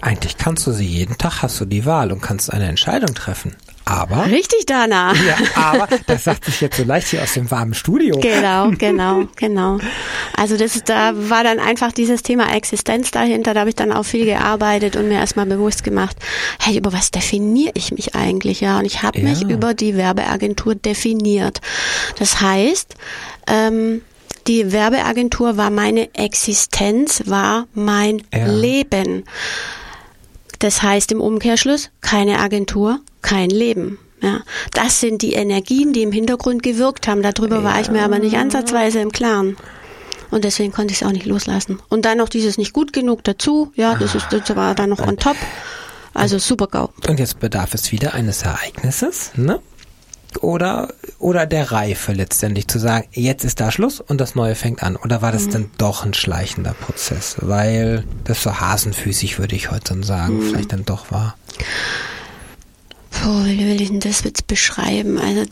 Eigentlich 0.00 0.36
kannst 0.36 0.66
du 0.66 0.72
sie 0.72 0.86
jeden 0.86 1.18
Tag, 1.18 1.42
hast 1.42 1.60
du 1.60 1.64
die 1.64 1.84
Wahl 1.84 2.10
und 2.10 2.20
kannst 2.20 2.52
eine 2.52 2.68
Entscheidung 2.68 3.14
treffen. 3.14 3.56
Aber. 3.84 4.26
Richtig, 4.26 4.66
Dana. 4.66 5.12
Ja, 5.14 5.36
aber 5.54 5.88
das 6.06 6.24
sagt 6.24 6.44
sich 6.44 6.60
jetzt 6.60 6.76
so 6.76 6.84
leicht 6.84 7.08
hier 7.08 7.22
aus 7.22 7.34
dem 7.34 7.50
warmen 7.50 7.74
Studio. 7.74 8.18
Genau, 8.20 8.70
genau, 8.78 9.24
genau. 9.36 9.78
Also 10.36 10.56
das 10.56 10.82
da 10.84 11.12
war 11.14 11.44
dann 11.44 11.58
einfach 11.58 11.92
dieses 11.92 12.22
Thema 12.22 12.54
Existenz 12.54 13.10
dahinter. 13.10 13.54
Da 13.54 13.60
habe 13.60 13.70
ich 13.70 13.76
dann 13.76 13.92
auch 13.92 14.04
viel 14.04 14.24
gearbeitet 14.24 14.96
und 14.96 15.08
mir 15.08 15.18
erstmal 15.18 15.46
bewusst 15.46 15.82
gemacht, 15.82 16.16
hey, 16.60 16.76
über 16.76 16.92
was 16.92 17.10
definiere 17.10 17.72
ich 17.74 17.92
mich 17.92 18.14
eigentlich? 18.14 18.60
Ja, 18.60 18.78
und 18.78 18.84
ich 18.84 19.02
habe 19.02 19.18
ja. 19.18 19.28
mich 19.28 19.42
über 19.42 19.74
die 19.74 19.96
Werbeagentur 19.96 20.74
definiert. 20.74 21.60
Das 22.18 22.40
heißt, 22.40 22.94
ähm, 23.46 24.02
die 24.46 24.72
Werbeagentur 24.72 25.56
war 25.56 25.70
meine 25.70 26.14
Existenz, 26.14 27.22
war 27.26 27.66
mein 27.74 28.22
ja. 28.32 28.46
Leben. 28.46 29.24
Das 30.60 30.82
heißt 30.82 31.10
im 31.10 31.20
Umkehrschluss 31.20 31.90
keine 32.00 32.38
Agentur, 32.38 33.00
kein 33.22 33.50
Leben. 33.50 33.98
Ja, 34.22 34.42
das 34.74 35.00
sind 35.00 35.22
die 35.22 35.32
Energien, 35.32 35.94
die 35.94 36.02
im 36.02 36.12
Hintergrund 36.12 36.62
gewirkt 36.62 37.08
haben. 37.08 37.22
Darüber 37.22 37.56
ja. 37.56 37.64
war 37.64 37.80
ich 37.80 37.90
mir 37.90 38.02
aber 38.02 38.18
nicht 38.18 38.36
ansatzweise 38.36 39.00
im 39.00 39.10
Klaren. 39.10 39.56
Und 40.30 40.44
deswegen 40.44 40.72
konnte 40.72 40.92
ich 40.92 41.00
es 41.00 41.06
auch 41.06 41.12
nicht 41.12 41.26
loslassen. 41.26 41.80
Und 41.88 42.04
dann 42.04 42.18
noch 42.18 42.28
dieses 42.28 42.58
nicht 42.58 42.72
gut 42.72 42.92
genug 42.92 43.24
dazu. 43.24 43.72
Ja, 43.74 43.96
das, 43.96 44.14
ist, 44.14 44.26
das 44.30 44.54
war 44.54 44.74
dann 44.74 44.90
noch 44.90 45.00
on 45.00 45.16
top. 45.16 45.36
Also 46.12 46.38
super 46.38 46.66
GAU. 46.66 46.90
Und 47.08 47.18
jetzt 47.18 47.40
bedarf 47.40 47.72
es 47.72 47.90
wieder 47.92 48.14
eines 48.14 48.42
Ereignisses, 48.42 49.30
ne? 49.36 49.60
Oder, 50.38 50.94
oder 51.18 51.46
der 51.46 51.72
Reife 51.72 52.12
letztendlich 52.12 52.68
zu 52.68 52.78
sagen, 52.78 53.06
jetzt 53.12 53.44
ist 53.44 53.60
da 53.60 53.70
Schluss 53.70 54.00
und 54.00 54.20
das 54.20 54.34
Neue 54.34 54.54
fängt 54.54 54.82
an? 54.82 54.96
Oder 54.96 55.22
war 55.22 55.32
das 55.32 55.46
mhm. 55.46 55.50
dann 55.50 55.70
doch 55.78 56.04
ein 56.04 56.14
schleichender 56.14 56.74
Prozess? 56.74 57.36
Weil 57.40 58.04
das 58.24 58.42
so 58.42 58.60
hasenfüßig, 58.60 59.38
würde 59.38 59.56
ich 59.56 59.70
heute 59.70 60.02
sagen, 60.02 60.38
mhm. 60.38 60.42
vielleicht 60.42 60.72
dann 60.72 60.84
doch 60.84 61.10
war. 61.10 61.36
Puh, 63.10 63.44
wie 63.44 63.66
will 63.66 63.80
ich 63.80 63.88
denn 63.88 64.00
das 64.00 64.22
jetzt 64.24 64.46
beschreiben? 64.46 65.18
Also 65.18 65.42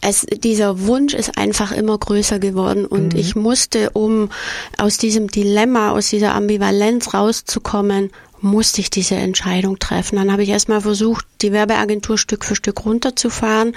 es, 0.00 0.24
dieser 0.26 0.86
Wunsch 0.86 1.14
ist 1.14 1.36
einfach 1.36 1.72
immer 1.72 1.98
größer 1.98 2.38
geworden 2.38 2.86
und 2.86 3.12
mhm. 3.12 3.18
ich 3.18 3.36
musste, 3.36 3.90
um 3.90 4.30
aus 4.78 4.96
diesem 4.96 5.28
Dilemma, 5.28 5.90
aus 5.90 6.08
dieser 6.08 6.34
Ambivalenz 6.34 7.12
rauszukommen, 7.12 8.10
musste 8.40 8.80
ich 8.80 8.90
diese 8.90 9.14
Entscheidung 9.14 9.78
treffen. 9.78 10.16
Dann 10.16 10.32
habe 10.32 10.42
ich 10.42 10.48
erstmal 10.48 10.80
versucht, 10.80 11.26
die 11.42 11.52
Werbeagentur 11.52 12.18
Stück 12.18 12.44
für 12.44 12.56
Stück 12.56 12.84
runterzufahren, 12.84 13.74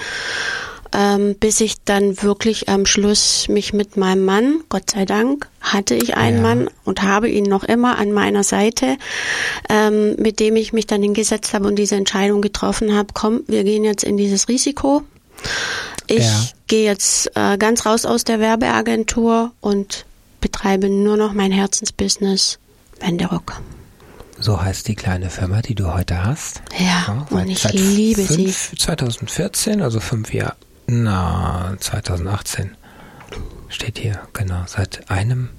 ähm, 0.93 1.35
bis 1.39 1.59
ich 1.59 1.83
dann 1.83 2.21
wirklich 2.21 2.69
am 2.69 2.85
Schluss 2.85 3.47
mich 3.49 3.73
mit 3.73 3.97
meinem 3.97 4.25
Mann, 4.25 4.63
Gott 4.69 4.91
sei 4.91 5.05
Dank, 5.05 5.49
hatte 5.61 5.95
ich 5.95 6.15
einen 6.15 6.37
ja. 6.37 6.43
Mann 6.43 6.69
und 6.83 7.01
habe 7.01 7.29
ihn 7.29 7.45
noch 7.45 7.63
immer 7.63 7.97
an 7.97 8.11
meiner 8.11 8.43
Seite, 8.43 8.97
ähm, 9.69 10.15
mit 10.17 10.39
dem 10.39 10.55
ich 10.55 10.71
mich 10.71 10.85
dann 10.85 11.01
hingesetzt 11.01 11.53
habe 11.53 11.67
und 11.67 11.75
diese 11.75 11.95
Entscheidung 11.95 12.41
getroffen 12.41 12.93
habe, 12.93 13.09
komm, 13.13 13.41
wir 13.47 13.63
gehen 13.63 13.83
jetzt 13.83 14.03
in 14.03 14.17
dieses 14.17 14.47
Risiko. 14.47 15.03
Ich 16.07 16.25
ja. 16.25 16.43
gehe 16.67 16.85
jetzt 16.85 17.31
äh, 17.35 17.57
ganz 17.57 17.85
raus 17.85 18.05
aus 18.05 18.23
der 18.23 18.39
Werbeagentur 18.39 19.51
und 19.61 20.05
betreibe 20.41 20.89
nur 20.89 21.17
noch 21.17 21.33
mein 21.33 21.51
Herzensbusiness, 21.51 22.59
Wenderock. 22.99 23.61
So 24.39 24.61
heißt 24.61 24.87
die 24.87 24.95
kleine 24.95 25.29
Firma, 25.29 25.61
die 25.61 25.75
du 25.75 25.93
heute 25.93 26.23
hast. 26.23 26.61
Ja, 26.77 26.85
ja 27.07 27.27
und 27.29 27.49
ich 27.49 27.63
liebe 27.71 28.23
fünf, 28.23 28.69
sie. 28.71 28.77
2014, 28.77 29.81
also 29.81 29.99
fünf 29.99 30.33
Jahre, 30.33 30.55
na, 30.87 31.75
2018 31.79 32.75
steht 33.69 33.99
hier, 33.99 34.19
genau, 34.33 34.63
seit 34.67 35.09
einem, 35.09 35.49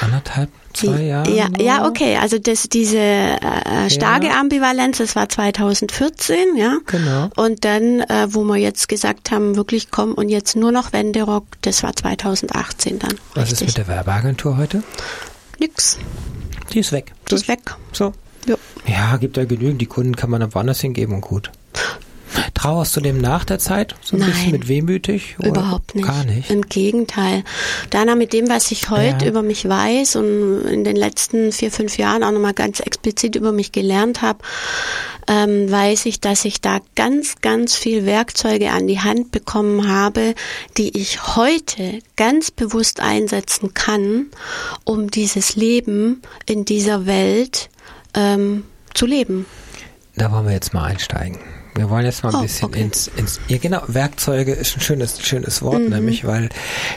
anderthalb, 0.00 0.50
zwei 0.72 1.02
Jahren. 1.02 1.34
Ja, 1.34 1.48
ja, 1.58 1.86
okay, 1.86 2.16
also 2.16 2.38
das, 2.38 2.68
diese 2.68 2.98
äh, 2.98 3.90
starke 3.90 4.26
ja. 4.26 4.40
Ambivalenz, 4.40 4.98
das 4.98 5.16
war 5.16 5.28
2014, 5.28 6.56
ja. 6.56 6.78
Genau. 6.86 7.30
Und 7.36 7.64
dann, 7.64 8.00
äh, 8.00 8.28
wo 8.30 8.44
wir 8.44 8.56
jetzt 8.56 8.88
gesagt 8.88 9.30
haben, 9.30 9.56
wirklich 9.56 9.90
komm 9.90 10.14
und 10.14 10.28
jetzt 10.28 10.56
nur 10.56 10.72
noch 10.72 10.92
Wenderock, 10.92 11.46
das 11.62 11.82
war 11.82 11.94
2018 11.94 12.98
dann. 12.98 13.14
Was 13.34 13.50
richtig. 13.50 13.68
ist 13.68 13.78
mit 13.78 13.86
der 13.86 13.88
Werbeagentur 13.88 14.56
heute? 14.56 14.82
Nix. 15.58 15.98
Die 16.72 16.80
ist 16.80 16.92
weg. 16.92 17.12
Die 17.30 17.34
ist 17.34 17.48
weg. 17.48 17.74
So. 17.92 18.12
Ja. 18.86 19.16
gibt 19.16 19.36
ja 19.36 19.44
genügend. 19.44 19.80
Die 19.80 19.86
Kunden 19.86 20.16
kann 20.16 20.30
man 20.30 20.40
dann 20.40 20.54
woanders 20.54 20.80
hingeben 20.80 21.14
und 21.14 21.20
gut. 21.22 21.50
Trauerst 22.54 22.96
du 22.96 23.00
dem 23.00 23.20
nach 23.20 23.44
der 23.44 23.58
Zeit? 23.58 23.94
So 24.02 24.16
ein 24.16 24.20
Nein. 24.20 24.30
bisschen 24.30 24.52
mit 24.52 24.68
wehmütig? 24.68 25.36
Oder 25.38 25.48
Überhaupt 25.50 25.94
nicht. 25.94 26.06
Gar 26.06 26.24
nicht. 26.24 26.50
Im 26.50 26.62
Gegenteil. 26.62 27.44
Dana, 27.90 28.14
mit 28.14 28.32
dem, 28.32 28.48
was 28.48 28.70
ich 28.70 28.90
heute 28.90 29.24
Ja. 29.24 29.30
über 29.30 29.42
mich 29.42 29.68
weiß 29.68 30.16
und 30.16 30.62
in 30.62 30.82
den 30.84 30.96
letzten 30.96 31.52
vier, 31.52 31.70
fünf 31.70 31.96
Jahren 31.98 32.22
auch 32.24 32.30
nochmal 32.32 32.54
ganz 32.54 32.80
explizit 32.80 33.36
über 33.36 33.52
mich 33.52 33.70
gelernt 33.72 34.22
habe, 34.22 34.38
ähm, 35.28 35.70
weiß 35.70 36.06
ich, 36.06 36.20
dass 36.20 36.44
ich 36.44 36.60
da 36.60 36.80
ganz, 36.96 37.36
ganz 37.40 37.76
viel 37.76 38.04
Werkzeuge 38.06 38.70
an 38.72 38.86
die 38.86 39.00
Hand 39.00 39.30
bekommen 39.30 39.88
habe, 39.88 40.34
die 40.76 40.96
ich 40.98 41.36
heute 41.36 42.00
ganz 42.16 42.50
bewusst 42.50 43.00
einsetzen 43.00 43.74
kann, 43.74 44.26
um 44.84 45.10
dieses 45.10 45.54
Leben 45.56 46.22
in 46.46 46.64
dieser 46.64 47.06
Welt 47.06 47.68
ähm, 48.14 48.64
zu 48.94 49.06
leben. 49.06 49.46
Da 50.16 50.30
wollen 50.32 50.46
wir 50.46 50.52
jetzt 50.54 50.72
mal 50.72 50.84
einsteigen. 50.84 51.38
Wir 51.76 51.90
wollen 51.90 52.04
jetzt 52.04 52.22
mal 52.22 52.30
ein 52.30 52.36
Oh, 52.36 52.42
bisschen 52.42 52.68
okay. 52.68 52.82
ins, 52.82 53.08
ins, 53.08 53.40
ja 53.48 53.58
genau, 53.58 53.82
Werkzeuge 53.88 54.52
ist 54.52 54.76
ein 54.76 54.80
schönes, 54.80 55.20
schönes 55.20 55.60
Wort, 55.60 55.82
Mhm. 55.82 55.88
nämlich, 55.88 56.24
weil 56.24 56.48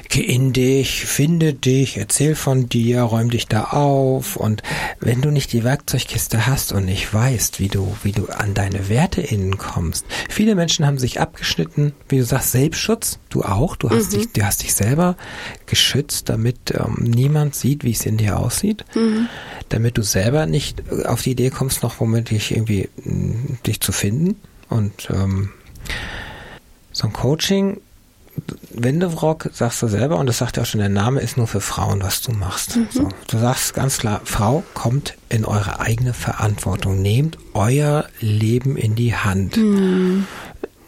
geh 0.09 0.21
in 0.21 0.53
dich, 0.53 1.03
finde 1.05 1.53
dich, 1.55 1.97
erzähl 1.97 2.35
von 2.35 2.69
dir, 2.69 3.01
räum 3.01 3.31
dich 3.31 3.47
da 3.47 3.63
auf 3.65 4.35
und 4.35 4.61
wenn 4.99 5.21
du 5.21 5.31
nicht 5.31 5.51
die 5.51 5.63
Werkzeugkiste 5.63 6.45
hast 6.45 6.73
und 6.73 6.85
nicht 6.85 7.11
weißt, 7.11 7.59
wie 7.59 7.69
du, 7.69 7.95
wie 8.03 8.11
du 8.11 8.27
an 8.27 8.53
deine 8.53 8.87
Werte 8.87 9.21
innen 9.21 9.57
kommst. 9.57 10.05
Viele 10.29 10.53
Menschen 10.53 10.85
haben 10.85 10.99
sich 10.99 11.19
abgeschnitten, 11.19 11.93
wie 12.07 12.19
du 12.19 12.23
sagst, 12.23 12.51
Selbstschutz, 12.51 13.17
du 13.29 13.41
auch, 13.43 13.77
du 13.77 13.87
Mhm. 13.87 13.93
hast 13.93 14.13
dich, 14.13 14.31
du 14.31 14.45
hast 14.45 14.61
dich 14.61 14.75
selber 14.75 15.17
geschützt, 15.65 16.29
damit 16.29 16.71
ähm, 16.75 16.97
niemand 17.03 17.55
sieht, 17.55 17.83
wie 17.83 17.91
es 17.93 18.05
in 18.05 18.17
dir 18.17 18.37
aussieht, 18.39 18.85
Mhm. 18.95 19.27
damit 19.69 19.97
du 19.97 20.03
selber 20.03 20.45
nicht 20.45 20.83
auf 21.05 21.23
die 21.23 21.31
Idee 21.31 21.49
kommst, 21.49 21.81
noch 21.81 21.99
womöglich 21.99 22.51
irgendwie 22.51 22.89
mh, 23.03 23.57
dich 23.65 23.79
zu 23.81 23.91
finden. 23.91 24.35
Und 24.69 25.09
ähm, 25.11 25.51
so 26.91 27.07
ein 27.07 27.13
Coaching, 27.13 27.79
Wendevrock, 28.71 29.49
sagst 29.53 29.81
du 29.81 29.87
selber, 29.87 30.17
und 30.17 30.27
das 30.27 30.37
sagt 30.37 30.57
ja 30.57 30.63
auch 30.63 30.67
schon 30.67 30.79
der 30.79 30.89
Name, 30.89 31.21
ist 31.21 31.37
nur 31.37 31.47
für 31.47 31.61
Frauen, 31.61 32.01
was 32.03 32.21
du 32.21 32.31
machst. 32.31 32.77
So, 32.91 33.09
du 33.27 33.37
sagst 33.37 33.73
ganz 33.73 33.97
klar, 33.97 34.21
Frau 34.23 34.63
kommt 34.73 35.15
in 35.29 35.45
eure 35.45 35.79
eigene 35.79 36.13
Verantwortung, 36.13 37.01
nehmt 37.01 37.37
euer 37.53 38.05
Leben 38.19 38.77
in 38.77 38.95
die 38.95 39.15
Hand. 39.15 39.57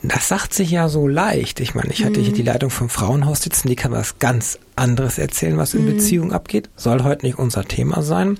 Das 0.02 0.28
sagt 0.30 0.54
sich 0.54 0.72
ja 0.72 0.88
so 0.88 1.08
leicht. 1.08 1.60
Ich 1.60 1.76
meine, 1.76 1.92
ich 1.92 2.06
hatte 2.06 2.22
hier 2.22 2.34
die 2.34 2.44
Leitung 2.44 2.70
vom 2.70 2.88
Frauenhaus 2.88 3.42
sitzen, 3.42 3.68
die 3.68 3.76
kann 3.76 3.92
was 3.92 4.20
ganz 4.20 4.60
anderes 4.76 5.18
erzählen, 5.18 5.58
was 5.58 5.74
in 5.74 5.86
Beziehung 5.86 6.32
abgeht. 6.32 6.70
Soll 6.76 7.04
heute 7.04 7.26
nicht 7.26 7.38
unser 7.38 7.66
Thema 7.66 8.02
sein. 8.02 8.38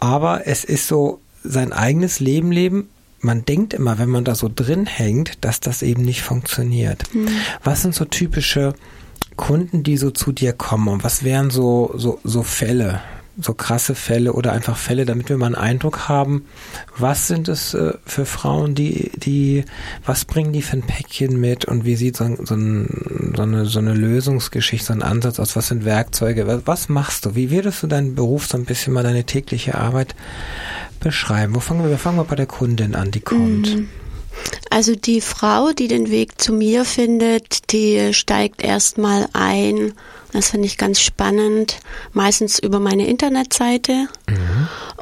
Aber 0.00 0.46
es 0.46 0.64
ist 0.64 0.88
so 0.88 1.20
sein 1.44 1.72
eigenes 1.72 2.18
Leben 2.18 2.50
leben. 2.50 2.88
Man 3.26 3.44
denkt 3.44 3.74
immer, 3.74 3.98
wenn 3.98 4.08
man 4.08 4.22
da 4.22 4.36
so 4.36 4.48
drin 4.54 4.86
hängt, 4.86 5.44
dass 5.44 5.58
das 5.58 5.82
eben 5.82 6.02
nicht 6.02 6.22
funktioniert. 6.22 7.02
Was 7.64 7.82
sind 7.82 7.92
so 7.92 8.04
typische 8.04 8.72
Kunden, 9.34 9.82
die 9.82 9.96
so 9.96 10.12
zu 10.12 10.30
dir 10.30 10.52
kommen? 10.52 10.86
Und 10.86 11.02
was 11.02 11.24
wären 11.24 11.50
so, 11.50 11.92
so, 11.96 12.20
so 12.22 12.44
Fälle? 12.44 13.00
So 13.38 13.52
krasse 13.52 13.96
Fälle 13.96 14.32
oder 14.32 14.52
einfach 14.52 14.76
Fälle, 14.76 15.06
damit 15.06 15.28
wir 15.28 15.36
mal 15.38 15.46
einen 15.46 15.56
Eindruck 15.56 16.08
haben, 16.08 16.46
was 16.96 17.26
sind 17.26 17.48
es 17.48 17.74
äh, 17.74 17.94
für 18.06 18.26
Frauen, 18.26 18.76
die, 18.76 19.10
die, 19.16 19.64
was 20.06 20.24
bringen 20.24 20.52
die 20.52 20.62
für 20.62 20.76
ein 20.76 20.82
Päckchen 20.82 21.38
mit 21.38 21.64
und 21.64 21.84
wie 21.84 21.96
sieht 21.96 22.16
so, 22.16 22.24
so, 22.44 22.54
ein, 22.54 23.32
so, 23.36 23.42
eine, 23.42 23.66
so 23.66 23.80
eine 23.80 23.92
Lösungsgeschichte, 23.92 24.86
so 24.86 24.92
ein 24.94 25.02
Ansatz 25.02 25.40
aus, 25.40 25.54
was 25.56 25.66
sind 25.66 25.84
Werkzeuge, 25.84 26.46
was, 26.46 26.62
was 26.64 26.88
machst 26.88 27.26
du? 27.26 27.34
Wie 27.34 27.50
würdest 27.50 27.82
du 27.82 27.88
deinen 27.88 28.14
Beruf 28.14 28.46
so 28.46 28.56
ein 28.56 28.64
bisschen 28.64 28.94
mal 28.94 29.02
deine 29.02 29.24
tägliche 29.24 29.74
Arbeit 29.74 30.14
beschreiben? 31.00 31.54
Wo 31.54 31.60
fangen 31.60 31.82
wir, 31.82 31.90
wir 31.90 31.98
fangen 31.98 32.16
mal 32.16 32.24
bei 32.24 32.36
der 32.36 32.46
Kundin 32.46 32.94
an, 32.94 33.10
die 33.10 33.20
kommt. 33.20 33.76
Also 34.70 34.94
die 34.94 35.20
Frau, 35.22 35.72
die 35.72 35.88
den 35.88 36.10
Weg 36.10 36.40
zu 36.40 36.52
mir 36.52 36.84
findet, 36.84 37.72
die 37.72 38.12
steigt 38.12 38.62
erstmal 38.62 39.28
ein. 39.32 39.94
Das 40.32 40.50
finde 40.50 40.66
ich 40.66 40.76
ganz 40.76 41.00
spannend. 41.00 41.78
Meistens 42.12 42.58
über 42.58 42.78
meine 42.78 43.06
Internetseite. 43.06 44.08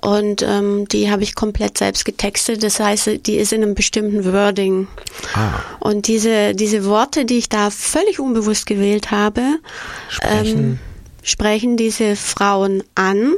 Und 0.03 0.42
ähm, 0.42 0.86
die 0.86 1.11
habe 1.11 1.24
ich 1.24 1.34
komplett 1.34 1.78
selbst 1.78 2.05
getextet. 2.05 2.62
Das 2.62 2.78
heißt, 2.78 3.26
die 3.26 3.34
ist 3.36 3.53
in 3.53 3.62
einem 3.64 3.74
bestimmten 3.74 4.24
Wording. 4.32 4.86
Ah, 5.34 5.55
Und 5.80 6.07
diese, 6.07 6.55
diese 6.55 6.84
Worte, 6.84 7.24
die 7.24 7.38
ich 7.38 7.49
da 7.49 7.70
völlig 7.70 8.20
unbewusst 8.20 8.66
gewählt 8.66 9.11
habe, 9.11 9.42
sprechen. 10.09 10.59
ähm, 10.59 10.78
sprechen 11.24 11.76
diese 11.76 12.14
Frauen 12.14 12.84
an. 12.95 13.32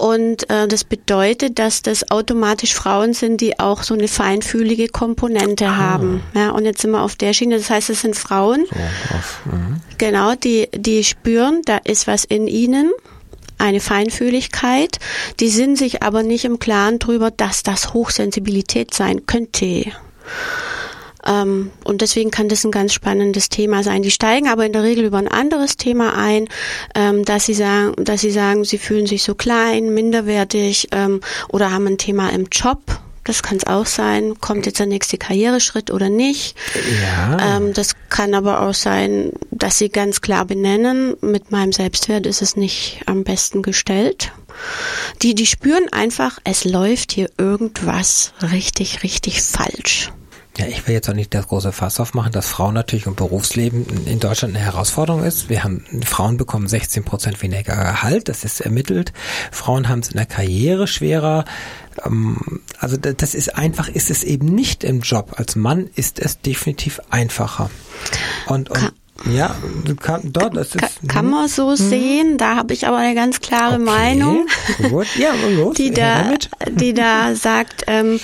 Und 0.00 0.48
äh, 0.48 0.66
das 0.66 0.84
bedeutet, 0.84 1.58
dass 1.58 1.82
das 1.82 2.10
automatisch 2.10 2.72
Frauen 2.72 3.12
sind, 3.12 3.42
die 3.42 3.58
auch 3.58 3.82
so 3.82 3.92
eine 3.92 4.08
feinfühlige 4.08 4.88
Komponente 4.88 5.76
haben. 5.76 6.22
Ja, 6.34 6.52
und 6.52 6.64
jetzt 6.64 6.80
sind 6.80 6.92
wir 6.92 7.02
auf 7.02 7.16
der 7.16 7.34
Schiene. 7.34 7.58
Das 7.58 7.68
heißt, 7.68 7.90
es 7.90 8.00
sind 8.00 8.16
Frauen, 8.16 8.64
so, 8.70 8.76
auf, 9.14 9.40
mhm. 9.44 9.82
genau, 9.98 10.34
die, 10.34 10.68
die 10.74 11.04
spüren, 11.04 11.60
da 11.66 11.76
ist 11.84 12.06
was 12.06 12.24
in 12.24 12.46
ihnen, 12.46 12.90
eine 13.58 13.80
Feinfühligkeit. 13.80 14.98
Die 15.38 15.50
sind 15.50 15.76
sich 15.76 16.02
aber 16.02 16.22
nicht 16.22 16.46
im 16.46 16.58
Klaren 16.58 16.98
drüber, 16.98 17.30
dass 17.30 17.62
das 17.62 17.92
Hochsensibilität 17.92 18.94
sein 18.94 19.26
könnte. 19.26 19.92
Ähm, 21.26 21.70
und 21.84 22.00
deswegen 22.00 22.30
kann 22.30 22.48
das 22.48 22.64
ein 22.64 22.70
ganz 22.70 22.92
spannendes 22.92 23.48
Thema 23.48 23.82
sein. 23.82 24.02
Die 24.02 24.10
steigen 24.10 24.48
aber 24.48 24.66
in 24.66 24.72
der 24.72 24.82
Regel 24.82 25.04
über 25.04 25.18
ein 25.18 25.28
anderes 25.28 25.76
Thema 25.76 26.16
ein, 26.16 26.48
ähm, 26.94 27.24
dass 27.24 27.46
sie 27.46 27.54
sagen, 27.54 27.94
dass 28.04 28.20
sie 28.20 28.30
sagen, 28.30 28.64
sie 28.64 28.78
fühlen 28.78 29.06
sich 29.06 29.22
so 29.22 29.34
klein, 29.34 29.92
minderwertig 29.92 30.88
ähm, 30.92 31.20
oder 31.48 31.72
haben 31.72 31.86
ein 31.86 31.98
Thema 31.98 32.30
im 32.30 32.46
Job. 32.50 32.80
Das 33.24 33.42
kann 33.42 33.58
es 33.58 33.66
auch 33.66 33.86
sein. 33.86 34.40
Kommt 34.40 34.66
jetzt 34.66 34.78
der 34.78 34.86
nächste 34.86 35.18
Karriereschritt 35.18 35.90
oder 35.90 36.08
nicht? 36.08 36.56
Ja. 37.02 37.56
Ähm, 37.56 37.74
das 37.74 37.94
kann 38.08 38.34
aber 38.34 38.62
auch 38.62 38.74
sein, 38.74 39.32
dass 39.50 39.78
sie 39.78 39.90
ganz 39.90 40.20
klar 40.20 40.46
benennen, 40.46 41.14
mit 41.20 41.50
meinem 41.50 41.72
Selbstwert 41.72 42.26
ist 42.26 42.40
es 42.40 42.56
nicht 42.56 43.02
am 43.06 43.24
besten 43.24 43.62
gestellt. 43.62 44.32
Die, 45.22 45.34
die 45.34 45.46
spüren 45.46 45.86
einfach, 45.92 46.38
es 46.44 46.64
läuft 46.64 47.12
hier 47.12 47.30
irgendwas 47.38 48.32
richtig, 48.52 49.02
richtig 49.02 49.42
falsch. 49.42 50.10
Ja, 50.60 50.66
ich 50.66 50.86
will 50.86 50.94
jetzt 50.94 51.08
auch 51.08 51.14
nicht 51.14 51.32
das 51.34 51.48
große 51.48 51.72
Fass 51.72 51.98
aufmachen, 52.00 52.32
dass 52.32 52.48
Frauen 52.48 52.74
natürlich 52.74 53.06
und 53.06 53.16
Berufsleben 53.16 53.86
in 54.06 54.20
Deutschland 54.20 54.54
eine 54.54 54.64
Herausforderung 54.64 55.24
ist. 55.24 55.48
Wir 55.48 55.64
haben, 55.64 55.84
Frauen 56.04 56.36
bekommen 56.36 56.68
16 56.68 57.02
Prozent 57.04 57.40
weniger 57.42 57.74
Gehalt, 57.74 58.28
das 58.28 58.44
ist 58.44 58.60
ermittelt. 58.60 59.12
Frauen 59.50 59.88
haben 59.88 60.00
es 60.00 60.08
in 60.10 60.16
der 60.16 60.26
Karriere 60.26 60.86
schwerer. 60.86 61.44
Ähm, 62.04 62.60
Also 62.78 62.96
da- 62.96 63.12
das 63.12 63.34
ist 63.34 63.56
einfach, 63.56 63.88
ist 63.88 64.10
es 64.10 64.22
eben 64.24 64.46
nicht 64.54 64.84
im 64.84 65.00
Job. 65.00 65.32
Als 65.36 65.56
Mann 65.56 65.88
ist 65.96 66.18
es 66.18 66.40
definitiv 66.40 67.00
einfacher. 67.10 67.70
Und, 68.46 68.70
und 68.70 68.92
ja, 69.30 69.54
kann, 70.00 70.32
dort, 70.32 70.56
das 70.56 70.74
ist, 70.74 71.06
kann 71.06 71.28
man 71.28 71.46
so 71.46 71.74
sehen, 71.76 72.38
da 72.38 72.56
habe 72.56 72.72
ich 72.72 72.86
aber 72.86 72.96
eine 72.96 73.14
ganz 73.14 73.40
klare 73.40 73.74
Okay, 73.74 73.84
Meinung. 73.84 74.46
Gut, 74.88 75.06
ja, 75.18 75.32
los, 75.56 75.74
die 75.76 75.90
da, 75.90 76.32
die 76.70 76.94
da 76.94 77.34
sagt, 77.34 77.84
ähm, 77.86 78.18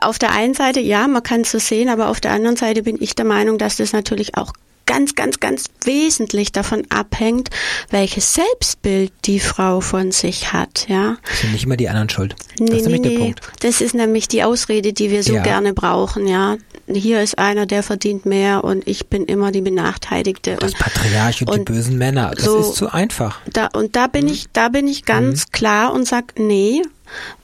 auf 0.00 0.18
der 0.18 0.32
einen 0.32 0.54
Seite, 0.54 0.80
ja, 0.80 1.06
man 1.08 1.22
kann 1.22 1.42
es 1.42 1.50
so 1.50 1.58
sehen, 1.58 1.88
aber 1.88 2.08
auf 2.08 2.20
der 2.20 2.32
anderen 2.32 2.56
Seite 2.56 2.82
bin 2.82 2.96
ich 3.00 3.14
der 3.14 3.24
Meinung, 3.24 3.58
dass 3.58 3.76
das 3.76 3.92
natürlich 3.92 4.36
auch 4.36 4.52
ganz, 4.86 5.14
ganz, 5.14 5.38
ganz 5.38 5.66
wesentlich 5.84 6.50
davon 6.50 6.82
abhängt, 6.88 7.50
welches 7.90 8.34
Selbstbild 8.34 9.12
die 9.24 9.38
Frau 9.38 9.80
von 9.80 10.10
sich 10.10 10.52
hat, 10.52 10.86
ja. 10.88 11.16
Sind 11.40 11.52
nicht 11.52 11.64
immer 11.64 11.76
die 11.76 11.88
anderen 11.88 12.08
schuld. 12.08 12.34
Das 12.58 12.58
Nee, 12.58 12.76
ist 12.78 12.86
nee, 12.86 12.92
nämlich 12.92 13.02
der 13.02 13.10
nee. 13.12 13.18
Punkt. 13.18 13.40
Das 13.60 13.80
ist 13.80 13.94
nämlich 13.94 14.26
die 14.26 14.42
Ausrede, 14.42 14.92
die 14.92 15.10
wir 15.12 15.22
so 15.22 15.34
Ja. 15.34 15.42
gerne 15.44 15.74
brauchen, 15.74 16.26
ja. 16.26 16.56
Hier 16.92 17.20
ist 17.22 17.38
einer, 17.38 17.66
der 17.66 17.84
verdient 17.84 18.26
mehr 18.26 18.64
und 18.64 18.88
ich 18.88 19.06
bin 19.06 19.26
immer 19.26 19.52
die 19.52 19.60
Benachteiligte. 19.60 20.56
Das 20.58 20.72
Patriarch 20.74 21.42
und, 21.42 21.50
die 21.54 21.58
und 21.60 21.64
bösen 21.66 21.96
Männer, 21.96 22.32
das 22.34 22.44
so- 22.46 22.58
ist 22.58 22.74
zu 22.74 22.88
einfach. 22.92 23.38
da, 23.52 23.68
und 23.72 23.94
da 23.94 24.08
bin 24.08 24.26
ich, 24.26 24.46
da 24.52 24.70
bin 24.70 24.88
ich 24.88 25.04
ganz 25.04 25.52
klar 25.52 25.92
und 25.92 26.08
sag, 26.08 26.36
nee, 26.36 26.82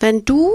wenn 0.00 0.24
du 0.24 0.50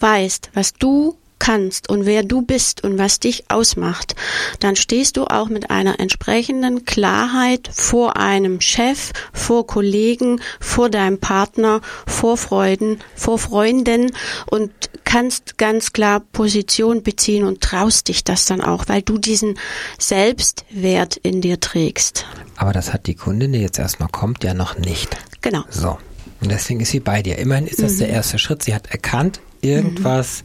weißt, 0.00 0.50
was 0.54 0.72
du 0.72 1.16
kannst 1.42 1.88
und 1.88 2.06
wer 2.06 2.22
du 2.22 2.42
bist 2.42 2.84
und 2.84 2.98
was 2.98 3.18
dich 3.18 3.50
ausmacht, 3.50 4.14
dann 4.60 4.76
stehst 4.76 5.16
du 5.16 5.24
auch 5.24 5.48
mit 5.48 5.72
einer 5.72 5.98
entsprechenden 5.98 6.84
Klarheit 6.84 7.68
vor 7.72 8.16
einem 8.16 8.60
Chef, 8.60 9.10
vor 9.32 9.66
Kollegen, 9.66 10.40
vor 10.60 10.88
deinem 10.88 11.18
Partner, 11.18 11.80
vor 12.06 12.36
Freunden, 12.36 13.00
vor 13.16 13.40
Freunden 13.40 14.12
und 14.46 14.70
kannst 15.02 15.58
ganz 15.58 15.92
klar 15.92 16.20
Position 16.20 17.02
beziehen 17.02 17.42
und 17.44 17.60
traust 17.60 18.06
dich 18.06 18.22
das 18.22 18.46
dann 18.46 18.60
auch, 18.60 18.84
weil 18.86 19.02
du 19.02 19.18
diesen 19.18 19.58
Selbstwert 19.98 21.16
in 21.16 21.40
dir 21.40 21.58
trägst. 21.58 22.24
Aber 22.54 22.72
das 22.72 22.92
hat 22.92 23.08
die 23.08 23.16
Kundin, 23.16 23.52
die 23.52 23.58
jetzt 23.58 23.80
erstmal 23.80 24.10
kommt, 24.10 24.44
ja 24.44 24.54
noch 24.54 24.78
nicht. 24.78 25.16
Genau. 25.40 25.64
So. 25.70 25.98
Und 26.40 26.52
deswegen 26.52 26.78
ist 26.78 26.90
sie 26.92 27.00
bei 27.00 27.20
dir. 27.20 27.36
Immerhin 27.38 27.66
ist 27.66 27.82
das 27.82 27.96
der 27.96 28.06
Mhm. 28.08 28.14
erste 28.14 28.38
Schritt. 28.38 28.62
Sie 28.62 28.74
hat 28.76 28.92
erkannt, 28.92 29.40
irgendwas 29.62 30.44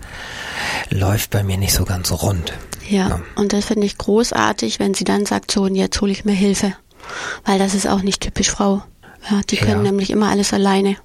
läuft 0.89 1.32
bei 1.32 1.43
mir 1.43 1.57
nicht 1.57 1.74
so 1.74 1.84
ganz 1.84 2.11
rund. 2.11 2.53
Ja, 2.89 3.09
Ja. 3.09 3.22
und 3.36 3.51
das 3.51 3.65
finde 3.65 3.86
ich 3.86 3.97
großartig, 3.97 4.80
wenn 4.80 4.93
sie 4.93 5.03
dann 5.03 5.26
sagt, 5.26 5.51
so 5.51 5.63
und 5.63 5.76
jetzt 5.76 5.99
hole 5.99 6.11
ich 6.11 6.24
mir 6.24 6.32
Hilfe. 6.34 6.74
Weil 7.45 7.59
das 7.59 7.74
ist 7.74 7.88
auch 7.88 8.01
nicht 8.01 8.22
typisch 8.22 8.49
Frau. 8.49 8.82
Ja, 9.30 9.41
die 9.49 9.57
können 9.57 9.84
Ja. 9.86 9.91
nämlich 9.91 10.09
immer 10.11 10.30
alles 10.30 10.53
alleine. 10.53 10.95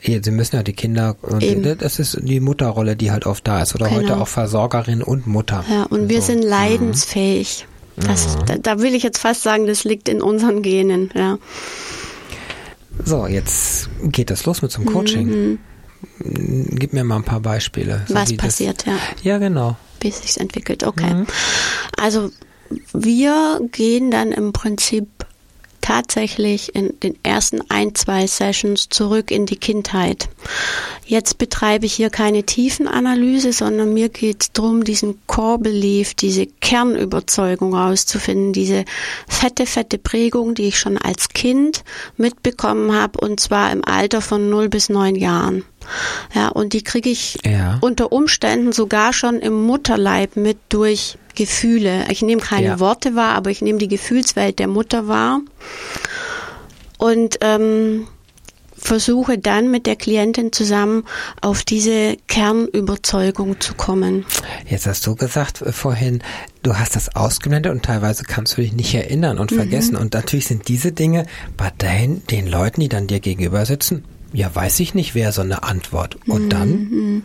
Ja, 0.00 0.22
sie 0.22 0.30
müssen 0.30 0.56
ja 0.56 0.62
die 0.62 0.72
Kinder, 0.72 1.16
Eben. 1.40 1.76
das 1.78 1.98
ist 1.98 2.18
die 2.22 2.38
Mutterrolle, 2.40 2.94
die 2.96 3.10
halt 3.10 3.26
oft 3.26 3.46
da 3.46 3.62
ist. 3.62 3.74
Oder 3.74 3.88
Genau. 3.88 4.00
heute 4.00 4.16
auch 4.20 4.28
Versorgerin 4.28 5.02
und 5.02 5.26
Mutter. 5.26 5.64
Ja, 5.68 5.84
und 5.84 6.08
wir 6.08 6.20
So. 6.20 6.28
sind 6.28 6.42
leidensfähig. 6.42 7.66
Das, 7.96 8.36
Mhm. 8.36 8.46
da, 8.46 8.54
da 8.58 8.78
will 8.80 8.94
ich 8.94 9.02
jetzt 9.02 9.18
fast 9.18 9.42
sagen, 9.42 9.66
das 9.66 9.82
liegt 9.82 10.08
in 10.08 10.22
unseren 10.22 10.62
Genen. 10.62 11.10
Ja. 11.16 11.38
So, 13.04 13.26
jetzt 13.26 13.88
geht 14.04 14.30
es 14.30 14.44
los 14.46 14.62
mit 14.62 14.70
zum 14.70 14.84
Coaching. 14.86 15.58
Gib 16.20 16.92
mir 16.92 17.04
mal 17.04 17.16
ein 17.16 17.24
paar 17.24 17.40
Beispiele. 17.40 18.02
so 18.06 18.14
Mhm. 18.14 18.18
Was 18.18 18.30
wie 18.30 18.36
das- 18.36 18.44
passiert, 18.46 18.86
ja. 18.86 18.96
Ja, 19.22 19.38
genau. 19.38 19.76
wie 20.00 20.08
es 20.08 20.22
sich 20.22 20.38
entwickelt. 20.40 20.84
Okay. 20.84 21.24
Also 21.96 22.30
wir 22.92 23.60
gehen 23.72 24.10
dann 24.10 24.30
im 24.32 24.52
Prinzip 24.52 25.08
tatsächlich 25.88 26.74
in 26.74 26.92
den 27.02 27.16
ersten 27.22 27.62
ein, 27.70 27.94
zwei 27.94 28.26
Sessions 28.26 28.90
zurück 28.90 29.30
in 29.30 29.46
die 29.46 29.56
Kindheit. 29.56 30.28
Jetzt 31.06 31.38
betreibe 31.38 31.86
ich 31.86 31.94
hier 31.94 32.10
keine 32.10 32.42
Tiefenanalyse, 32.42 33.54
sondern 33.54 33.94
mir 33.94 34.10
geht 34.10 34.42
es 34.42 34.52
darum, 34.52 34.84
diesen 34.84 35.18
Core 35.26 35.60
Belief, 35.60 36.12
diese 36.12 36.44
Kernüberzeugung 36.44 37.74
rauszufinden, 37.74 38.52
diese 38.52 38.84
fette, 39.26 39.64
fette 39.64 39.96
Prägung, 39.96 40.54
die 40.54 40.64
ich 40.64 40.78
schon 40.78 40.98
als 40.98 41.30
Kind 41.30 41.84
mitbekommen 42.18 42.92
habe, 42.92 43.18
und 43.20 43.40
zwar 43.40 43.72
im 43.72 43.82
Alter 43.82 44.20
von 44.20 44.50
0 44.50 44.68
bis 44.68 44.90
9 44.90 45.16
Jahren. 45.16 45.64
Ja, 46.34 46.48
und 46.48 46.74
die 46.74 46.82
kriege 46.82 47.08
ich 47.08 47.38
Ja. 47.46 47.78
unter 47.80 48.12
Umständen 48.12 48.72
sogar 48.72 49.14
schon 49.14 49.40
im 49.40 49.64
Mutterleib 49.64 50.36
mit 50.36 50.58
durch 50.68 51.16
Gefühle. 51.38 52.04
Ich 52.10 52.20
nehme 52.22 52.42
keine 52.42 52.66
Ja. 52.66 52.80
Worte 52.80 53.14
wahr, 53.14 53.34
aber 53.34 53.50
ich 53.50 53.62
nehme 53.62 53.78
die 53.78 53.88
Gefühlswelt 53.88 54.58
der 54.58 54.66
Mutter 54.68 55.08
wahr 55.08 55.40
und 56.98 57.38
ähm, 57.40 58.08
versuche 58.76 59.38
dann 59.38 59.70
mit 59.70 59.86
der 59.86 59.96
Klientin 59.96 60.52
zusammen 60.52 61.04
auf 61.40 61.62
diese 61.62 62.16
Kernüberzeugung 62.28 63.60
zu 63.60 63.74
kommen. 63.74 64.24
Jetzt 64.68 64.86
hast 64.86 65.06
du 65.06 65.14
gesagt 65.14 65.62
äh, 65.62 65.72
vorhin, 65.72 66.22
du 66.62 66.74
hast 66.76 66.94
das 66.96 67.14
ausgeblendet 67.16 67.72
und 67.72 67.84
teilweise 67.84 68.24
kannst 68.24 68.56
du 68.56 68.62
dich 68.62 68.72
nicht 68.72 68.94
erinnern 68.94 69.38
und 69.38 69.52
vergessen. 69.52 69.96
Und 69.96 70.14
natürlich 70.14 70.46
sind 70.46 70.68
diese 70.68 70.92
Dinge 70.92 71.26
bei 71.56 71.70
den, 71.70 72.24
den 72.26 72.46
Leuten, 72.46 72.80
die 72.80 72.88
dann 72.88 73.06
dir 73.06 73.20
gegenüber 73.20 73.64
sitzen, 73.66 74.04
ja, 74.32 74.54
weiß 74.54 74.80
ich 74.80 74.94
nicht, 74.94 75.14
wer 75.14 75.32
so 75.32 75.40
eine 75.40 75.62
Antwort. 75.62 76.18
Und 76.26 76.50
dann? 76.50 77.22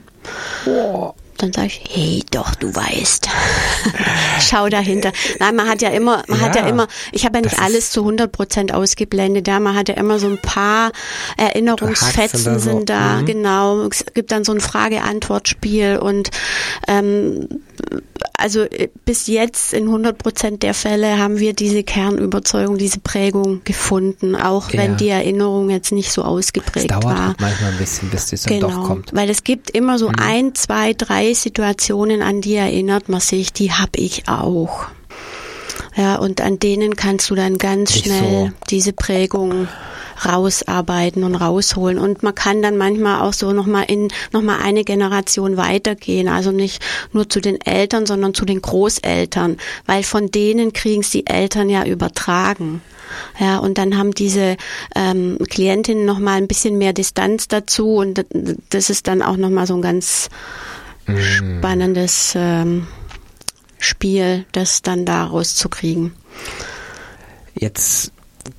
Oh, 0.65 1.13
Dann 1.43 1.51
sage 1.51 1.67
ich, 1.67 1.81
hey, 1.89 2.23
doch, 2.31 2.55
du 2.55 2.73
weißt. 2.73 3.27
Schau 4.39 4.69
dahinter. 4.69 5.11
Nein, 5.39 5.57
man 5.57 5.67
hat 5.67 5.81
ja 5.81 5.89
immer, 5.89 6.23
man 6.27 6.39
hat 6.39 6.55
ja 6.55 6.61
Ja, 6.61 6.69
immer, 6.69 6.87
ich 7.11 7.25
habe 7.25 7.39
ja 7.39 7.41
nicht 7.41 7.59
alles 7.59 7.91
zu 7.91 7.99
100 7.99 8.31
Prozent 8.31 8.73
ausgeblendet, 8.73 9.45
ja, 9.45 9.59
man 9.59 9.75
hat 9.75 9.89
ja 9.89 9.95
immer 9.95 10.19
so 10.19 10.27
ein 10.27 10.39
paar 10.41 10.93
Erinnerungsfetzen 11.35 12.45
da 12.45 12.59
so, 12.59 12.69
sind 12.71 12.89
da, 12.89 13.17
mhm. 13.17 13.25
genau. 13.25 13.87
Es 13.87 14.05
gibt 14.13 14.31
dann 14.31 14.45
so 14.45 14.53
ein 14.53 14.61
Frage-Antwort-Spiel 14.61 15.97
und 15.97 16.29
ähm, 16.87 17.49
also 18.37 18.61
äh, 18.61 18.89
bis 19.05 19.27
jetzt 19.27 19.73
in 19.73 19.83
100 19.85 20.17
Prozent 20.17 20.63
der 20.63 20.73
Fälle 20.73 21.17
haben 21.17 21.39
wir 21.39 21.53
diese 21.53 21.83
Kernüberzeugung, 21.83 22.77
diese 22.77 22.99
Prägung 22.99 23.61
gefunden, 23.63 24.35
auch 24.35 24.71
wenn 24.73 24.91
Ja. 24.91 24.97
die 24.97 25.09
Erinnerung 25.09 25.69
jetzt 25.69 25.91
nicht 25.91 26.11
so 26.11 26.21
es 26.21 26.27
ausgeprägt 26.27 26.91
dauert 26.91 27.03
war. 27.05 27.27
halt 27.27 27.41
manchmal 27.41 27.71
ein 27.71 27.77
bisschen, 27.77 28.09
bis 28.09 28.33
es 28.33 28.43
dann 28.43 28.59
doch 28.59 28.83
kommt. 28.83 29.07
Genau. 29.11 29.21
Weil 29.21 29.29
es 29.29 29.43
gibt 29.43 29.69
immer 29.69 29.97
so 29.97 30.11
ein, 30.17 30.55
zwei, 30.55 30.93
drei 30.93 31.33
Situationen, 31.33 32.21
an 32.21 32.41
die 32.41 32.55
erinnert 32.55 33.09
man 33.09 33.19
sich, 33.21 33.53
die 33.53 33.71
habe 33.71 33.97
ich 33.97 34.27
auch. 34.27 34.87
Ja, 35.95 36.15
und 36.15 36.41
an 36.41 36.59
denen 36.59 36.95
kannst 36.95 37.29
du 37.29 37.35
dann 37.35 37.57
ganz 37.57 37.93
Nicht 37.93 38.05
schnell 38.05 38.47
so. 38.47 38.51
diese 38.69 38.93
Prägung 38.93 39.67
rausarbeiten 40.25 41.23
und 41.23 41.35
rausholen. 41.35 41.97
Und 41.97 42.23
man 42.23 42.35
kann 42.35 42.61
dann 42.61 42.77
manchmal 42.77 43.21
auch 43.21 43.33
so 43.33 43.51
nochmal 43.51 43.85
in, 43.87 44.09
nochmal 44.31 44.59
eine 44.63 44.83
Generation 44.83 45.57
weitergehen. 45.57 46.27
Also 46.27 46.51
nicht 46.51 46.83
nur 47.11 47.29
zu 47.29 47.41
den 47.41 47.59
Eltern, 47.61 48.05
sondern 48.05 48.33
zu 48.33 48.45
den 48.45 48.61
Großeltern. 48.61 49.57
Weil 49.85 50.03
von 50.03 50.31
denen 50.31 50.73
kriegen 50.73 51.01
es 51.01 51.09
die 51.09 51.27
Eltern 51.27 51.69
ja 51.69 51.85
übertragen. 51.85 52.81
Ja, 53.39 53.57
und 53.57 53.77
dann 53.77 53.97
haben 53.97 54.11
diese 54.11 54.57
ähm, 54.95 55.37
Klientinnen 55.49 56.05
nochmal 56.05 56.37
ein 56.37 56.47
bisschen 56.47 56.77
mehr 56.79 56.93
Distanz 56.93 57.47
dazu 57.47 57.97
und 57.97 58.25
das 58.69 58.89
ist 58.89 59.07
dann 59.07 59.21
auch 59.21 59.37
nochmal 59.37 59.67
so 59.67 59.75
ein 59.75 59.83
ganz 59.83 60.29
spannendes 61.05 62.33
ähm, 62.35 62.87
Spiel, 63.83 64.45
das 64.51 64.81
dann 64.81 65.05
daraus 65.05 65.55
zu 65.55 65.69
kriegen. 65.69 66.13
Jetzt 67.55 68.11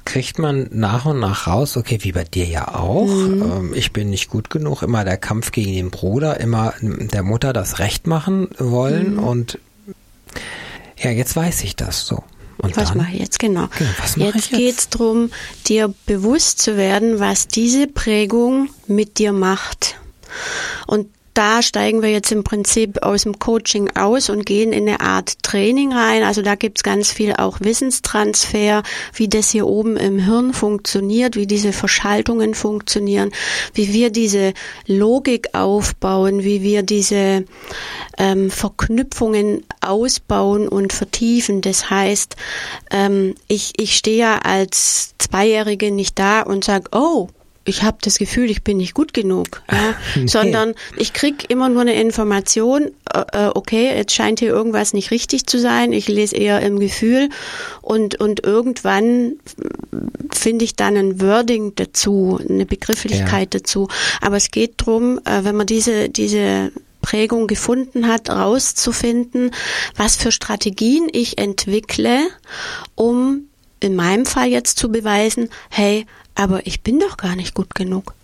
kriegt 0.05 0.39
man 0.39 0.69
nach 0.71 1.05
und 1.05 1.21
nach 1.21 1.47
raus, 1.47 1.77
okay, 1.77 1.99
wie 2.03 2.13
bei 2.13 2.25
dir 2.25 2.47
ja 2.47 2.75
auch, 2.75 3.07
Mhm. 3.07 3.43
ähm, 3.43 3.73
ich 3.75 3.93
bin 3.93 4.09
nicht 4.11 4.31
gut 4.31 4.49
genug, 4.51 4.83
immer 4.83 5.05
der 5.05 5.17
Kampf 5.19 5.53
gegen 5.53 5.73
den 5.73 5.91
Bruder, 5.91 6.41
immer 6.41 6.73
der 6.81 7.23
Mutter 7.23 7.53
das 7.53 7.79
Recht 7.81 8.07
machen 8.07 8.49
wollen 8.59 9.15
Mhm. 9.15 9.19
und 9.19 9.59
ja, 10.99 11.11
jetzt 11.11 11.37
weiß 11.37 11.65
ich 11.65 11.77
das 11.77 12.07
so. 12.07 12.23
Und 12.59 12.77
Was 12.77 12.91
dann? 12.91 12.99
mache 12.99 13.13
ich 13.15 13.21
jetzt 13.21 13.39
genau? 13.41 13.65
Okay, 13.65 13.87
was 14.01 14.17
mache 14.17 14.29
jetzt 14.29 14.37
ich 14.37 14.51
jetzt? 14.53 14.59
geht's 14.59 14.89
drum, 14.89 15.31
dir 15.67 15.93
bewusst 16.07 16.63
zu 16.63 16.77
werden, 16.77 17.19
was 17.19 17.47
diese 17.49 17.87
Prägung 17.89 18.69
mit 18.87 19.19
dir 19.19 19.33
macht. 19.33 19.97
Und 20.87 21.09
da 21.35 21.63
steigen 21.63 22.01
wir 22.01 22.11
jetzt 22.11 22.31
im 22.33 22.45
Prinzip 22.45 23.03
aus 23.03 23.25
dem 23.25 23.39
Coaching 23.39 23.91
aus 23.97 24.31
und 24.31 24.47
gehen 24.47 24.73
in 24.73 24.89
eine 24.89 25.01
Art 25.01 25.43
Training 25.43 25.93
rein. 25.93 26.23
Also 26.23 26.43
da 26.43 26.55
gibt's 26.55 26.83
ganz 26.83 27.11
viel 27.13 27.35
auch 27.37 27.61
Wissenstransfer, 27.61 28.83
wie 29.13 29.29
das 29.29 29.51
hier 29.51 29.67
oben 29.67 29.97
im 29.97 30.19
Hirn 30.21 30.55
funktioniert, 30.55 31.37
wie 31.37 31.47
diese 31.47 31.73
Verschaltungen 31.73 32.55
funktionieren, 32.55 33.31
wie 33.75 33.93
wir 33.93 34.11
diese 34.11 34.55
Logik 34.87 35.49
aufbauen, 35.55 36.45
wie 36.45 36.63
wir 36.63 36.83
diese 36.83 37.45
ähm, 38.17 38.51
Verknüpfungen 38.51 39.65
ausbauen 39.81 40.69
und 40.69 40.93
vertiefen. 40.93 41.61
Das 41.61 41.91
heißt, 41.91 42.37
ähm, 42.91 43.35
ich, 43.49 43.73
ich 43.77 43.97
stehe 43.97 44.19
ja 44.19 44.39
als 44.39 45.15
Zweijährige 45.19 45.91
nicht 45.91 46.19
da 46.19 46.43
und 46.43 46.65
sage, 46.65 46.91
oh, 46.93 47.29
ich 47.65 47.83
habe 47.83 47.99
das 48.03 48.19
Gefühl, 48.19 48.51
ich 48.51 48.63
bin 48.63 48.77
nicht 48.77 48.95
gut 48.95 49.15
genug, 49.15 49.63
ja? 49.71 49.95
Nee. 50.17 50.27
sondern 50.27 50.75
ich 50.97 51.13
krieg 51.13 51.51
immer 51.51 51.69
nur 51.69 51.83
eine 51.83 51.95
Information, 51.95 52.91
äh, 53.13 53.47
äh, 53.47 53.51
okay, 53.55 53.95
jetzt 53.97 54.15
scheint 54.15 54.39
hier 54.39 54.51
irgendwas 54.51 54.93
nicht 54.93 55.11
richtig 55.11 55.47
zu 55.47 55.59
sein, 55.59 55.93
ich 55.93 56.09
lese 56.09 56.37
eher 56.37 56.61
im 56.61 56.79
Gefühl 56.79 57.31
und, 57.83 58.21
und 58.21 58.45
irgendwann 58.45 59.37
finde 60.33 60.65
ich 60.65 60.77
dann 60.77 60.97
ein 60.97 61.21
Wording 61.21 61.75
dazu, 61.75 62.39
eine 62.49 62.67
Begrifflichkeit 62.67 63.55
dazu. 63.55 63.89
Aber 64.21 64.37
es 64.37 64.51
geht 64.51 64.75
drum, 64.77 65.19
äh, 65.25 65.45
wenn 65.45 65.57
man 65.57 65.67
diese, 65.67 66.09
diese 66.09 66.73
Prägung 67.01 67.47
gefunden 67.47 68.09
hat, 68.09 68.31
rauszufinden, 68.31 69.51
was 69.97 70.17
für 70.17 70.33
Strategien 70.33 71.09
ich 71.13 71.39
entwickle, 71.39 72.21
um 72.95 73.49
in 73.81 73.95
meinem 73.95 74.25
Fall 74.25 74.49
jetzt 74.49 74.79
zu 74.79 74.91
beweisen, 74.91 75.51
hey, 75.69 76.07
aber 76.35 76.67
ich 76.67 76.83
bin 76.83 76.99
doch 76.99 77.17
gar 77.17 77.37
nicht 77.37 77.55
gut 77.55 77.75
genug. 77.75 78.15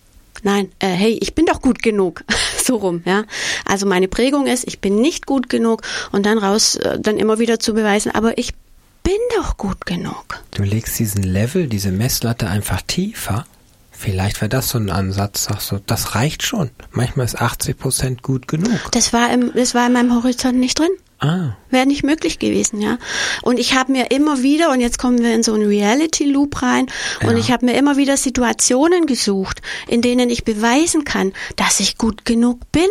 Nein, 0.42 0.70
äh, 0.78 0.88
hey, 0.88 1.18
ich 1.20 1.34
bin 1.34 1.46
doch 1.46 1.60
gut 1.60 1.82
genug. 1.82 2.24
so 2.64 2.76
rum, 2.76 3.02
ja. 3.04 3.24
Also 3.64 3.86
meine 3.86 4.08
Prägung 4.08 4.46
ist, 4.46 4.66
ich 4.66 4.80
bin 4.80 4.96
nicht 4.96 5.26
gut 5.26 5.48
genug 5.48 5.82
und 6.12 6.24
dann 6.24 6.38
raus, 6.38 6.76
äh, 6.76 6.98
dann 6.98 7.18
immer 7.18 7.38
wieder 7.38 7.58
zu 7.58 7.74
beweisen, 7.74 8.10
aber 8.12 8.38
ich 8.38 8.54
bin 9.02 9.18
doch 9.36 9.56
gut 9.56 9.86
genug. 9.86 10.42
Du 10.52 10.62
legst 10.62 10.98
diesen 10.98 11.22
Level, 11.22 11.66
diese 11.66 11.90
Messlatte 11.90 12.48
einfach 12.48 12.82
tiefer. 12.82 13.46
Vielleicht 13.90 14.40
wäre 14.40 14.48
das 14.48 14.70
so 14.70 14.78
ein 14.78 14.88
Ansatz, 14.88 15.44
sagst 15.44 15.72
du, 15.72 15.80
das 15.84 16.14
reicht 16.14 16.42
schon. 16.42 16.70
Manchmal 16.90 17.26
ist 17.26 17.40
80 17.40 17.78
Prozent 17.78 18.22
gut 18.22 18.48
genug. 18.48 18.80
Das 18.92 19.12
war 19.12 19.30
im, 19.30 19.52
das 19.54 19.74
war 19.74 19.86
in 19.86 19.92
meinem 19.92 20.14
Horizont 20.14 20.58
nicht 20.58 20.78
drin. 20.78 20.88
Ah, 21.22 21.56
Wäre 21.68 21.84
nicht 21.86 22.02
möglich 22.02 22.38
gewesen, 22.38 22.80
ja. 22.80 22.96
Und 23.42 23.58
ich 23.58 23.74
habe 23.74 23.92
mir 23.92 24.10
immer 24.10 24.42
wieder, 24.42 24.70
und 24.70 24.80
jetzt 24.80 24.98
kommen 24.98 25.22
wir 25.22 25.34
in 25.34 25.42
so 25.42 25.52
einen 25.52 25.66
Reality-Loop 25.66 26.62
rein, 26.62 26.86
und 27.22 27.32
Ja. 27.32 27.36
ich 27.36 27.52
habe 27.52 27.66
mir 27.66 27.74
immer 27.76 27.98
wieder 27.98 28.16
Situationen 28.16 29.04
gesucht, 29.04 29.60
in 29.86 30.00
denen 30.00 30.30
ich 30.30 30.44
beweisen 30.44 31.04
kann, 31.04 31.32
dass 31.56 31.78
ich 31.80 31.98
gut 31.98 32.24
genug 32.24 32.60
bin. 32.72 32.88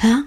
Ja? 0.00 0.22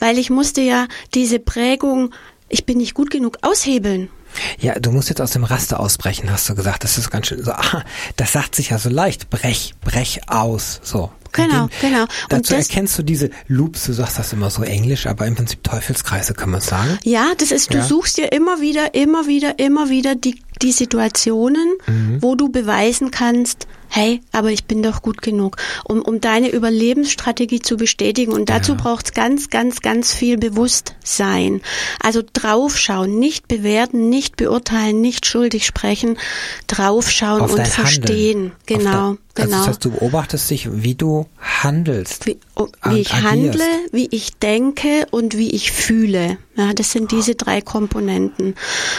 Weil 0.00 0.18
ich 0.18 0.30
musste 0.30 0.62
ja 0.62 0.88
diese 1.14 1.38
Prägung, 1.38 2.12
ich 2.48 2.66
bin 2.66 2.78
nicht 2.78 2.94
gut 2.94 3.10
genug, 3.10 3.38
aushebeln. 3.42 4.10
Ja, 4.58 4.76
du 4.80 4.90
musst 4.90 5.08
jetzt 5.10 5.20
aus 5.20 5.30
dem 5.30 5.44
Raster 5.44 5.78
ausbrechen, 5.78 6.28
hast 6.28 6.48
du 6.48 6.56
gesagt. 6.56 6.82
Das 6.82 6.98
ist 6.98 7.08
ganz 7.08 7.28
schön 7.28 7.44
so, 7.44 7.52
ah, 7.52 7.84
das 8.16 8.32
sagt 8.32 8.56
sich 8.56 8.70
ja 8.70 8.78
so 8.78 8.90
leicht. 8.90 9.30
Brech, 9.30 9.74
brech 9.80 10.22
aus. 10.26 10.80
So. 10.82 11.12
Genau, 11.34 11.68
genau. 11.80 12.02
Und 12.02 12.10
dazu 12.28 12.54
erkennst 12.54 12.98
du 12.98 13.02
diese 13.02 13.30
Loops, 13.48 13.84
du 13.84 13.92
sagst 13.92 14.18
das 14.18 14.32
immer 14.32 14.50
so 14.50 14.62
englisch, 14.62 15.06
aber 15.06 15.26
im 15.26 15.34
Prinzip 15.34 15.62
Teufelskreise 15.62 16.34
kann 16.34 16.50
man 16.50 16.60
sagen. 16.60 16.98
Ja, 17.04 17.32
das 17.36 17.50
ist, 17.50 17.72
du 17.74 17.78
Ja. 17.78 17.84
suchst 17.84 18.16
dir 18.18 18.32
immer 18.32 18.60
wieder, 18.60 18.94
immer 18.94 19.26
wieder, 19.26 19.58
immer 19.58 19.90
wieder 19.90 20.14
die 20.14 20.40
die 20.62 20.72
Situationen, 20.72 21.74
mhm. 21.86 22.22
wo 22.22 22.34
du 22.34 22.48
beweisen 22.48 23.10
kannst, 23.10 23.66
hey, 23.94 24.20
aber 24.32 24.50
ich 24.50 24.64
bin 24.64 24.82
doch 24.82 25.02
gut 25.02 25.22
genug, 25.22 25.56
um, 25.84 26.02
um 26.02 26.20
deine 26.20 26.48
Überlebensstrategie 26.48 27.60
zu 27.60 27.76
bestätigen. 27.76 28.32
Und 28.32 28.50
dazu 28.50 28.72
ja. 28.72 28.78
braucht 28.78 29.06
es 29.06 29.12
ganz, 29.12 29.50
ganz, 29.50 29.82
ganz 29.82 30.12
viel 30.12 30.36
Bewusstsein. 30.36 31.60
Also 32.02 32.22
draufschauen, 32.32 33.18
nicht 33.18 33.46
bewerten, 33.46 34.08
nicht 34.10 34.36
beurteilen, 34.36 35.00
nicht 35.00 35.26
schuldig 35.26 35.64
sprechen, 35.64 36.18
draufschauen 36.66 37.42
Auf 37.42 37.54
und 37.54 37.66
verstehen. 37.68 38.52
Handeln. 38.52 38.52
Genau. 38.66 39.16
Also 39.36 39.48
genau. 39.48 39.58
das 39.58 39.68
heißt, 39.68 39.84
du 39.84 39.90
beobachtest 39.92 40.50
dich, 40.50 40.68
wie 40.70 40.94
du 40.94 41.26
handelst. 41.40 42.26
Wie, 42.26 42.38
oh, 42.56 42.68
wie 42.84 43.00
ich 43.00 43.12
agierst. 43.12 43.32
handle, 43.32 43.64
wie 43.92 44.08
ich 44.10 44.34
denke 44.34 45.06
und 45.10 45.36
wie 45.36 45.50
ich 45.50 45.72
fühle. 45.72 46.38
Ja, 46.56 46.72
das 46.72 46.92
sind 46.92 47.10
diese 47.10 47.34
drei 47.34 47.60
Komponenten. 47.60 48.54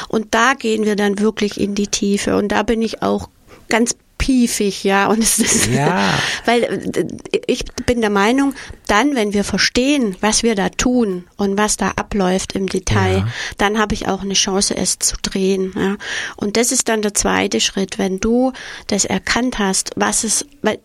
Und 0.09 0.33
da 0.33 0.53
gehen 0.53 0.83
wir 0.83 0.97
dann 0.97 1.19
wirklich 1.19 1.44
in 1.59 1.75
die 1.75 1.87
Tiefe. 1.87 2.37
Und 2.37 2.49
da 2.49 2.63
bin 2.63 2.81
ich 2.81 3.01
auch 3.01 3.29
ganz 3.69 3.95
piefig, 4.17 4.83
ja. 4.83 5.07
Und 5.07 5.19
es 5.19 5.39
ist, 5.39 5.67
ja. 5.67 6.13
weil 6.45 6.63
äh, 6.63 7.41
ich 7.47 7.65
bin 7.85 8.01
der 8.01 8.09
Meinung, 8.09 8.53
dann, 8.87 9.15
wenn 9.15 9.33
wir 9.33 9.43
verstehen, 9.43 10.15
was 10.21 10.43
wir 10.43 10.55
da 10.55 10.69
tun 10.69 11.25
und 11.37 11.57
was 11.57 11.77
da 11.77 11.91
abläuft 11.95 12.53
im 12.53 12.67
Detail, 12.67 13.19
ja. 13.19 13.27
dann 13.57 13.77
habe 13.77 13.93
ich 13.93 14.07
auch 14.07 14.21
eine 14.21 14.33
Chance, 14.33 14.75
es 14.75 14.99
zu 14.99 15.15
drehen. 15.21 15.73
Ja. 15.75 15.97
Und 16.37 16.57
das 16.57 16.71
ist 16.71 16.89
dann 16.89 17.01
der 17.01 17.13
zweite 17.13 17.59
Schritt, 17.59 17.97
wenn 17.99 18.19
du 18.19 18.51
das 18.87 19.05
erkannt 19.05 19.59
hast, 19.59 19.91
was 19.95 20.23
es, 20.23 20.45
weil 20.61 20.79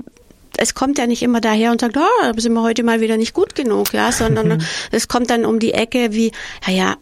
es 0.56 0.74
kommt 0.74 0.98
ja 0.98 1.06
nicht 1.06 1.22
immer 1.22 1.40
daher 1.40 1.70
und 1.70 1.80
sagt, 1.80 1.96
oh, 1.96 2.32
sind 2.36 2.52
wir 2.52 2.62
heute 2.62 2.82
mal 2.82 3.00
wieder 3.00 3.16
nicht 3.16 3.32
gut 3.32 3.54
genug, 3.54 3.94
ja, 3.94 4.12
sondern 4.12 4.62
es 4.90 5.08
kommt 5.08 5.30
dann 5.30 5.46
um 5.46 5.58
die 5.58 5.72
Ecke 5.72 6.12
wie, 6.12 6.32
ja, 6.66 6.72
ja, 6.72 6.96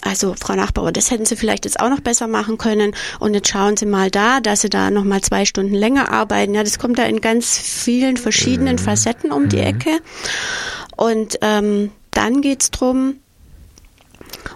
also 0.00 0.34
Frau 0.38 0.54
Nachbauer, 0.54 0.92
das 0.92 1.10
hätten 1.10 1.26
Sie 1.26 1.36
vielleicht 1.36 1.64
jetzt 1.64 1.80
auch 1.80 1.90
noch 1.90 2.00
besser 2.00 2.26
machen 2.26 2.56
können 2.56 2.94
und 3.20 3.34
jetzt 3.34 3.48
schauen 3.48 3.76
Sie 3.76 3.86
mal 3.86 4.10
da, 4.10 4.40
dass 4.40 4.62
Sie 4.62 4.70
da 4.70 4.90
noch 4.90 5.04
mal 5.04 5.20
zwei 5.20 5.44
Stunden 5.44 5.74
länger 5.74 6.10
arbeiten. 6.10 6.54
Ja, 6.54 6.64
das 6.64 6.78
kommt 6.78 6.98
da 6.98 7.04
in 7.04 7.20
ganz 7.20 7.58
vielen 7.58 8.16
verschiedenen 8.16 8.76
mhm. 8.76 8.80
Facetten 8.80 9.30
um 9.30 9.48
die 9.48 9.56
mhm. 9.56 9.62
Ecke 9.62 10.00
und 10.96 11.38
ähm, 11.42 11.90
dann 12.12 12.40
geht's 12.40 12.70
drum 12.70 13.16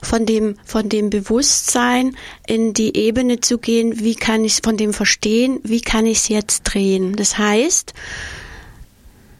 von 0.02 0.26
dem, 0.26 0.56
von 0.64 0.88
dem 0.88 1.10
Bewusstsein 1.10 2.16
in 2.46 2.74
die 2.74 2.96
Ebene 2.96 3.40
zu 3.40 3.58
gehen, 3.58 4.00
wie 4.00 4.14
kann 4.14 4.44
ich 4.44 4.60
von 4.62 4.76
dem 4.76 4.92
verstehen, 4.92 5.60
wie 5.62 5.80
kann 5.80 6.06
ich 6.06 6.18
es 6.18 6.28
jetzt 6.28 6.62
drehen. 6.64 7.16
Das 7.16 7.38
heißt, 7.38 7.94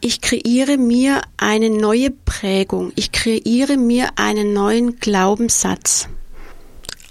ich 0.02 0.20
kreiere 0.20 0.76
mir 0.76 1.22
eine 1.36 1.70
neue 1.70 2.10
Prägung. 2.10 2.92
Ich 2.96 3.12
kreiere 3.12 3.76
mir 3.76 4.10
einen 4.16 4.52
neuen 4.52 4.98
Glaubenssatz. 4.98 6.08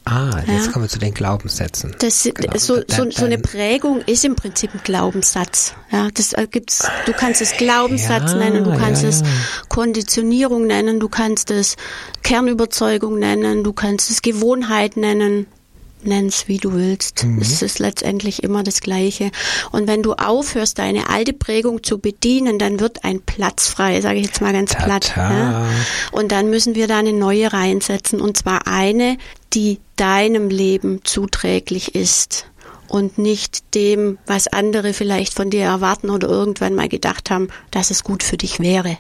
Ah, 0.04 0.42
jetzt 0.48 0.66
ja. 0.66 0.72
kommen 0.72 0.86
wir 0.86 0.90
zu 0.90 1.00
den 1.00 1.14
Glaubenssätzen. 1.14 1.96
Das, 2.00 2.24
genau. 2.24 2.58
so, 2.58 2.82
so, 2.88 3.10
so, 3.10 3.26
eine 3.26 3.38
Prägung 3.38 4.02
ist 4.02 4.26
im 4.26 4.36
Prinzip 4.36 4.74
ein 4.74 4.82
Glaubenssatz. 4.84 5.74
Ja, 5.92 6.10
das 6.14 6.36
gibt's. 6.50 6.86
Du 7.06 7.14
kannst 7.14 7.40
es 7.40 7.54
Glaubenssatz 7.54 8.32
ja, 8.32 8.38
nennen, 8.38 8.64
du 8.64 8.76
kannst 8.76 9.04
ja, 9.04 9.10
es 9.10 9.24
Konditionierung 9.70 10.66
nennen, 10.66 11.00
du 11.00 11.08
kannst 11.08 11.52
es 11.52 11.78
Kernüberzeugung 12.24 13.20
nennen, 13.20 13.64
du 13.64 13.74
kannst 13.74 14.10
es 14.10 14.22
Gewohnheit 14.22 14.98
nennen 14.98 15.46
nenn's 16.06 16.48
wie 16.48 16.58
du 16.58 16.74
willst. 16.74 17.24
Mhm. 17.24 17.40
Es 17.42 17.62
ist 17.62 17.80
letztendlich 17.80 18.44
immer 18.44 18.64
das 18.64 18.82
Gleiche. 18.82 19.32
Und 19.72 19.88
wenn 19.88 20.04
du 20.04 20.14
aufhörst, 20.14 20.80
deine 20.80 21.10
alte 21.10 21.34
Prägung 21.34 21.84
zu 21.84 22.00
bedienen, 22.00 22.60
dann 22.60 22.80
wird 22.80 23.04
ein 23.04 23.22
Platz 23.22 23.68
frei, 23.68 24.02
sage 24.02 24.20
ich 24.20 24.28
jetzt 24.28 24.42
mal 24.42 24.54
ganz 24.54 24.76
platt. 24.76 25.14
Ja? 25.16 25.68
Und 26.12 26.32
dann 26.32 26.50
müssen 26.50 26.76
wir 26.76 26.88
da 26.88 27.00
eine 27.00 27.14
neue 27.14 27.52
reinsetzen. 27.54 28.22
Und 28.22 28.38
zwar 28.38 28.68
eine, 28.68 29.18
die 29.54 29.80
deinem 29.96 30.50
Leben 30.50 31.02
zuträglich 31.04 31.96
ist 31.96 32.46
und 32.88 33.18
nicht 33.18 33.74
dem, 33.74 34.18
was 34.26 34.48
andere 34.48 34.94
vielleicht 34.94 35.34
von 35.34 35.50
dir 35.50 35.64
erwarten 35.64 36.10
oder 36.10 36.28
irgendwann 36.28 36.76
mal 36.76 36.90
gedacht 36.90 37.30
haben, 37.30 37.48
dass 37.72 37.90
es 37.90 38.04
gut 38.04 38.22
für 38.22 38.38
dich 38.38 38.60
wäre. 38.60 38.98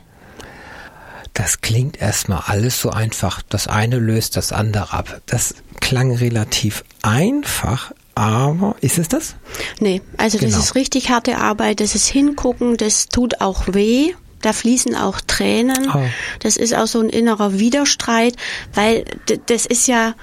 Das 1.33 1.61
klingt 1.61 2.01
erstmal 2.01 2.43
alles 2.45 2.79
so 2.81 2.89
einfach. 2.89 3.41
Das 3.47 3.67
eine 3.67 3.97
löst 3.97 4.35
das 4.37 4.51
andere 4.51 4.93
ab. 4.93 5.21
Das 5.25 5.55
klang 5.79 6.13
relativ 6.15 6.83
einfach, 7.01 7.91
aber 8.15 8.75
ist 8.81 8.97
es 8.97 9.07
das? 9.07 9.35
Nee, 9.79 10.01
also 10.17 10.37
genau. 10.37 10.51
das 10.51 10.65
ist 10.65 10.75
richtig 10.75 11.09
harte 11.09 11.37
Arbeit, 11.37 11.79
das 11.79 11.95
ist 11.95 12.07
hingucken, 12.07 12.77
das 12.77 13.07
tut 13.07 13.41
auch 13.41 13.63
weh. 13.67 14.13
Da 14.41 14.53
fließen 14.53 14.95
auch 14.95 15.21
Tränen. 15.21 15.91
Oh. 15.93 16.03
Das 16.39 16.57
ist 16.57 16.73
auch 16.73 16.87
so 16.87 16.99
ein 16.99 17.09
innerer 17.09 17.59
Widerstreit, 17.59 18.35
weil 18.73 19.05
das 19.45 19.67
ist 19.67 19.87
ja, 19.87 20.15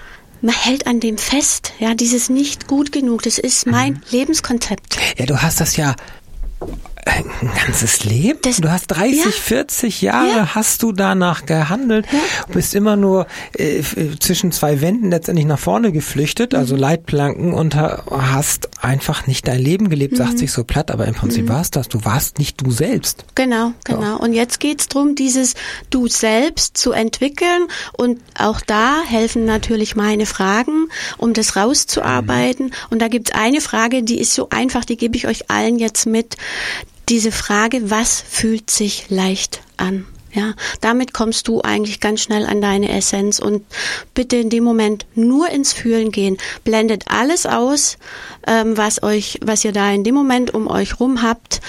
man 0.42 0.54
hält 0.54 0.88
an 0.88 0.98
dem 0.98 1.18
fest, 1.18 1.72
ja, 1.78 1.94
dieses 1.94 2.28
nicht 2.28 2.66
gut 2.66 2.90
genug, 2.90 3.22
das 3.22 3.38
ist 3.38 3.66
mein 3.66 3.92
mhm. 3.92 4.00
Lebenskonzept. 4.10 4.98
Ja, 5.18 5.26
du 5.26 5.40
hast 5.40 5.60
das 5.60 5.76
ja 5.76 5.94
ein 7.08 7.50
ganzes 7.64 8.04
Leben? 8.04 8.38
Das, 8.42 8.58
du 8.58 8.70
hast 8.70 8.86
30, 8.88 9.24
ja. 9.24 9.30
40 9.30 10.02
Jahre 10.02 10.28
ja. 10.28 10.54
hast 10.54 10.82
du 10.82 10.92
danach 10.92 11.46
gehandelt, 11.46 12.06
ja. 12.12 12.18
bist 12.52 12.74
immer 12.74 12.96
nur 12.96 13.26
äh, 13.54 13.82
zwischen 14.20 14.52
zwei 14.52 14.80
Wänden 14.80 15.10
letztendlich 15.10 15.46
nach 15.46 15.58
vorne 15.58 15.92
geflüchtet, 15.92 16.54
also 16.54 16.74
mhm. 16.74 16.80
Leitplanken 16.80 17.54
und 17.54 17.74
hast 17.74 18.68
einfach 18.82 19.26
nicht 19.26 19.48
dein 19.48 19.60
Leben 19.60 19.88
gelebt, 19.88 20.14
mhm. 20.14 20.16
sagt 20.16 20.38
sich 20.38 20.52
so 20.52 20.64
platt, 20.64 20.90
aber 20.90 21.06
im 21.06 21.14
Prinzip 21.14 21.44
mhm. 21.44 21.50
warst 21.50 21.76
das. 21.76 21.88
Du 21.88 22.04
warst 22.04 22.38
nicht 22.38 22.60
du 22.60 22.70
selbst. 22.70 23.24
Genau, 23.34 23.72
genau. 23.84 24.18
Und 24.18 24.32
jetzt 24.32 24.60
geht's 24.60 24.88
drum, 24.88 25.14
dieses 25.14 25.54
Du 25.90 26.08
selbst 26.08 26.76
zu 26.76 26.92
entwickeln 26.92 27.68
und 27.92 28.20
auch 28.38 28.60
da 28.60 29.02
helfen 29.06 29.44
natürlich 29.44 29.96
meine 29.96 30.26
Fragen, 30.26 30.88
um 31.16 31.32
das 31.32 31.56
rauszuarbeiten. 31.56 32.66
Mhm. 32.66 32.72
Und 32.90 33.02
da 33.02 33.08
gibt's 33.08 33.32
eine 33.32 33.60
Frage, 33.60 34.02
die 34.02 34.18
ist 34.18 34.34
so 34.34 34.48
einfach, 34.50 34.84
die 34.84 34.96
gebe 34.96 35.16
ich 35.16 35.26
euch 35.26 35.50
allen 35.50 35.78
jetzt 35.78 36.06
mit 36.06 36.36
diese 37.08 37.32
Frage, 37.32 37.90
was 37.90 38.20
fühlt 38.20 38.70
sich 38.70 39.08
leicht 39.08 39.60
an? 39.76 40.06
Ja, 40.32 40.52
damit 40.82 41.14
kommst 41.14 41.48
du 41.48 41.62
eigentlich 41.62 42.00
ganz 42.00 42.20
schnell 42.20 42.44
an 42.44 42.60
deine 42.60 42.94
Essenz 42.94 43.38
und 43.38 43.64
bitte 44.12 44.36
in 44.36 44.50
dem 44.50 44.62
Moment 44.62 45.06
nur 45.14 45.48
ins 45.48 45.72
Fühlen 45.72 46.12
gehen. 46.12 46.36
Blendet 46.64 47.04
alles 47.08 47.46
aus, 47.46 47.96
ähm, 48.46 48.76
was 48.76 49.02
euch, 49.02 49.38
was 49.42 49.64
ihr 49.64 49.72
da 49.72 49.90
in 49.90 50.04
dem 50.04 50.14
Moment 50.14 50.52
um 50.52 50.68
euch 50.68 51.00
rum 51.00 51.22
habt, 51.22 51.62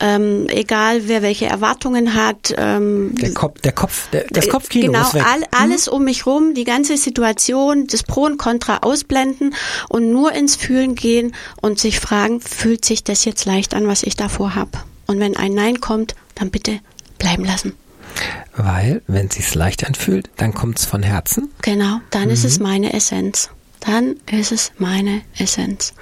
ähm, 0.00 0.46
egal 0.48 1.08
wer 1.08 1.20
welche 1.20 1.44
Erwartungen 1.46 2.14
hat. 2.14 2.54
Ähm, 2.56 3.14
der 3.16 3.34
Kopf, 3.34 3.60
der 3.60 3.72
Kopf, 3.72 4.08
der, 4.10 4.24
das 4.30 4.48
Kopfkino 4.48 4.92
genau, 4.92 5.10
all, 5.12 5.44
alles 5.50 5.86
mhm. 5.86 5.92
um 5.92 6.04
mich 6.04 6.24
rum, 6.24 6.54
die 6.54 6.64
ganze 6.64 6.96
Situation, 6.96 7.86
das 7.86 8.02
Pro 8.02 8.24
und 8.24 8.38
Contra 8.38 8.78
ausblenden 8.78 9.54
und 9.90 10.10
nur 10.10 10.32
ins 10.32 10.56
Fühlen 10.56 10.94
gehen 10.94 11.34
und 11.60 11.78
sich 11.78 12.00
fragen, 12.00 12.40
fühlt 12.40 12.84
sich 12.86 13.04
das 13.04 13.26
jetzt 13.26 13.44
leicht 13.44 13.74
an, 13.74 13.86
was 13.86 14.02
ich 14.02 14.16
davor 14.16 14.54
habe? 14.54 14.70
Und 15.06 15.20
wenn 15.20 15.36
ein 15.36 15.52
Nein 15.52 15.80
kommt, 15.80 16.14
dann 16.34 16.50
bitte 16.50 16.80
bleiben 17.18 17.44
lassen. 17.44 17.74
Weil, 18.56 19.02
wenn 19.06 19.26
es 19.26 19.34
sich 19.34 19.54
leicht 19.54 19.86
anfühlt, 19.86 20.30
dann 20.36 20.54
kommt 20.54 20.78
es 20.78 20.86
von 20.86 21.02
Herzen. 21.02 21.50
Genau, 21.62 22.00
dann 22.10 22.26
mhm. 22.26 22.30
ist 22.30 22.44
es 22.44 22.58
mhm. 22.58 22.64
meine 22.64 22.92
Essenz. 22.92 23.50
Dann 23.80 24.16
ist 24.30 24.52
es 24.52 24.72
meine 24.78 25.22
Essenz. 25.38 25.94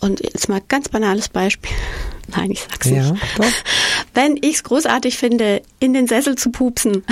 Und 0.00 0.20
jetzt 0.20 0.48
mal 0.48 0.60
ganz 0.68 0.88
banales 0.88 1.28
Beispiel. 1.28 1.72
Nein, 2.36 2.50
ich 2.50 2.60
sag's 2.60 2.88
ja, 2.88 3.10
nicht. 3.10 3.22
Doch. 3.36 3.44
Wenn 4.14 4.36
ich 4.36 4.56
es 4.56 4.62
großartig 4.62 5.16
finde, 5.16 5.62
in 5.80 5.94
den 5.94 6.06
Sessel 6.06 6.36
zu 6.36 6.50
pupsen, 6.50 7.04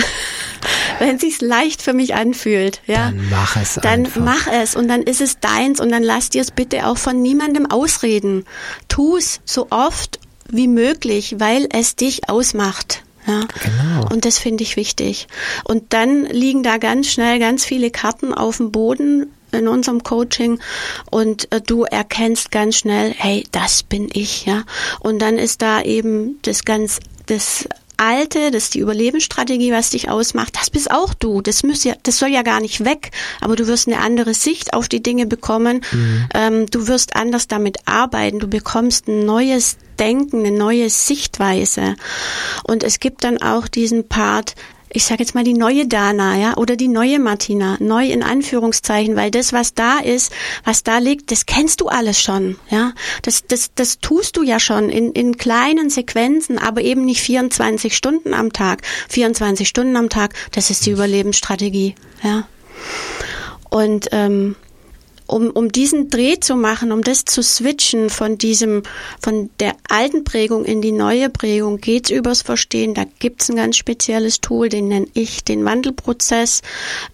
wenn 0.99 1.15
es 1.15 1.21
sich 1.21 1.41
leicht 1.41 1.81
für 1.81 1.93
mich 1.93 2.15
anfühlt, 2.15 2.81
ja, 2.85 3.11
dann 3.11 3.29
mach 3.29 3.55
es. 3.55 3.75
Dann 3.75 4.05
einfach. 4.05 4.21
mach 4.21 4.47
es 4.47 4.75
und 4.75 4.87
dann 4.87 5.03
ist 5.03 5.21
es 5.21 5.39
deins 5.39 5.79
und 5.79 5.91
dann 5.91 6.03
lass 6.03 6.29
dir 6.29 6.41
es 6.41 6.51
bitte 6.51 6.85
auch 6.85 6.97
von 6.97 7.21
niemandem 7.21 7.65
ausreden. 7.65 8.45
Tu 8.87 9.17
es 9.17 9.41
so 9.45 9.67
oft 9.69 10.19
wie 10.49 10.67
möglich, 10.67 11.35
weil 11.39 11.67
es 11.71 11.95
dich 11.95 12.29
ausmacht. 12.29 13.03
Ja. 13.27 13.41
Genau. 13.63 14.07
Und 14.09 14.25
das 14.25 14.39
finde 14.39 14.63
ich 14.63 14.77
wichtig. 14.77 15.27
Und 15.65 15.93
dann 15.93 16.25
liegen 16.25 16.63
da 16.63 16.77
ganz 16.77 17.07
schnell 17.07 17.39
ganz 17.39 17.65
viele 17.65 17.91
Karten 17.91 18.33
auf 18.33 18.57
dem 18.57 18.71
Boden 18.71 19.31
in 19.51 19.67
unserem 19.67 20.03
Coaching 20.03 20.59
und 21.09 21.51
äh, 21.51 21.61
du 21.61 21.83
erkennst 21.83 22.51
ganz 22.51 22.77
schnell, 22.77 23.13
hey, 23.15 23.45
das 23.51 23.83
bin 23.83 24.09
ich, 24.11 24.45
ja. 24.45 24.63
Und 24.99 25.19
dann 25.19 25.37
ist 25.37 25.61
da 25.61 25.81
eben 25.81 26.39
das 26.41 26.65
ganz, 26.65 26.99
das 27.27 27.67
Alte, 27.97 28.51
das 28.51 28.65
ist 28.65 28.75
die 28.75 28.79
Überlebensstrategie, 28.79 29.71
was 29.71 29.89
dich 29.89 30.09
ausmacht, 30.09 30.55
das 30.55 30.69
bist 30.69 30.91
auch 30.91 31.13
du. 31.13 31.41
Das 31.41 31.63
muss 31.63 31.83
ja, 31.83 31.95
das 32.03 32.19
soll 32.19 32.29
ja 32.29 32.43
gar 32.43 32.59
nicht 32.59 32.85
weg, 32.85 33.11
aber 33.41 33.55
du 33.55 33.67
wirst 33.67 33.87
eine 33.87 33.99
andere 33.99 34.33
Sicht 34.33 34.73
auf 34.73 34.87
die 34.87 35.01
Dinge 35.01 35.25
bekommen. 35.25 35.81
Mhm. 35.91 36.29
Ähm, 36.33 36.65
du 36.67 36.87
wirst 36.87 37.15
anders 37.15 37.47
damit 37.47 37.79
arbeiten. 37.85 38.39
Du 38.39 38.47
bekommst 38.47 39.07
ein 39.07 39.25
neues 39.25 39.77
Denken, 39.99 40.45
eine 40.45 40.55
neue 40.55 40.89
Sichtweise. 40.89 41.95
Und 42.63 42.83
es 42.83 42.99
gibt 42.99 43.23
dann 43.23 43.41
auch 43.41 43.67
diesen 43.67 44.07
Part, 44.07 44.53
ich 44.89 45.03
sage 45.05 45.21
jetzt 45.21 45.35
mal 45.35 45.43
die 45.43 45.53
neue 45.53 45.85
Dana, 45.85 46.37
ja, 46.37 46.57
oder 46.57 46.75
die 46.75 46.87
neue 46.87 47.19
Martina, 47.19 47.77
neu 47.79 48.05
in 48.07 48.23
Anführungszeichen, 48.23 49.15
weil 49.15 49.31
das, 49.31 49.53
was 49.53 49.73
da 49.73 49.99
ist, 49.99 50.31
was 50.63 50.83
da 50.83 50.97
liegt, 50.97 51.31
das 51.31 51.45
kennst 51.45 51.81
du 51.81 51.87
alles 51.87 52.21
schon, 52.21 52.57
ja. 52.69 52.93
Das, 53.21 53.43
das, 53.47 53.71
das 53.75 53.99
tust 53.99 54.37
du 54.37 54.43
ja 54.43 54.59
schon 54.59 54.89
in, 54.89 55.11
in 55.11 55.37
kleinen 55.37 55.89
Sequenzen, 55.89 56.57
aber 56.57 56.81
eben 56.81 57.05
nicht 57.05 57.21
24 57.21 57.95
Stunden 57.95 58.33
am 58.33 58.53
Tag. 58.53 58.81
24 59.09 59.67
Stunden 59.67 59.95
am 59.97 60.09
Tag, 60.09 60.33
das 60.51 60.69
ist 60.69 60.85
die 60.85 60.91
Überlebensstrategie, 60.91 61.95
ja. 62.23 62.47
Und 63.69 64.07
ähm, 64.11 64.55
um, 65.27 65.51
um 65.51 65.71
diesen 65.71 66.09
Dreh 66.09 66.39
zu 66.39 66.55
machen, 66.55 66.91
um 66.91 67.03
das 67.03 67.25
zu 67.25 67.43
switchen 67.43 68.09
von 68.09 68.37
diesem, 68.37 68.83
von 69.21 69.49
der 69.59 69.75
alten 69.89 70.23
Prägung 70.23 70.65
in 70.65 70.81
die 70.81 70.91
neue 70.91 71.29
Prägung, 71.29 71.77
geht's 71.79 72.09
übers 72.09 72.41
Verstehen. 72.41 72.93
Da 72.93 73.03
gibt's 73.19 73.49
ein 73.49 73.55
ganz 73.55 73.77
spezielles 73.77 74.41
Tool, 74.41 74.69
den 74.69 74.87
nenne 74.87 75.07
ich 75.13 75.43
den 75.43 75.63
Wandelprozess. 75.65 76.61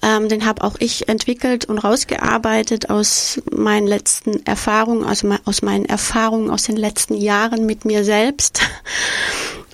Ähm, 0.01 0.29
den 0.29 0.45
habe 0.45 0.63
auch 0.63 0.75
ich 0.79 1.09
entwickelt 1.09 1.65
und 1.65 1.79
rausgearbeitet 1.79 2.89
aus 2.89 3.41
meinen 3.51 3.87
letzten 3.87 4.45
Erfahrungen, 4.45 5.03
also 5.03 5.29
aus 5.45 5.61
meinen 5.61 5.85
Erfahrungen 5.85 6.49
aus 6.49 6.63
den 6.63 6.77
letzten 6.77 7.15
Jahren 7.15 7.65
mit 7.65 7.85
mir 7.85 8.03
selbst. 8.03 8.61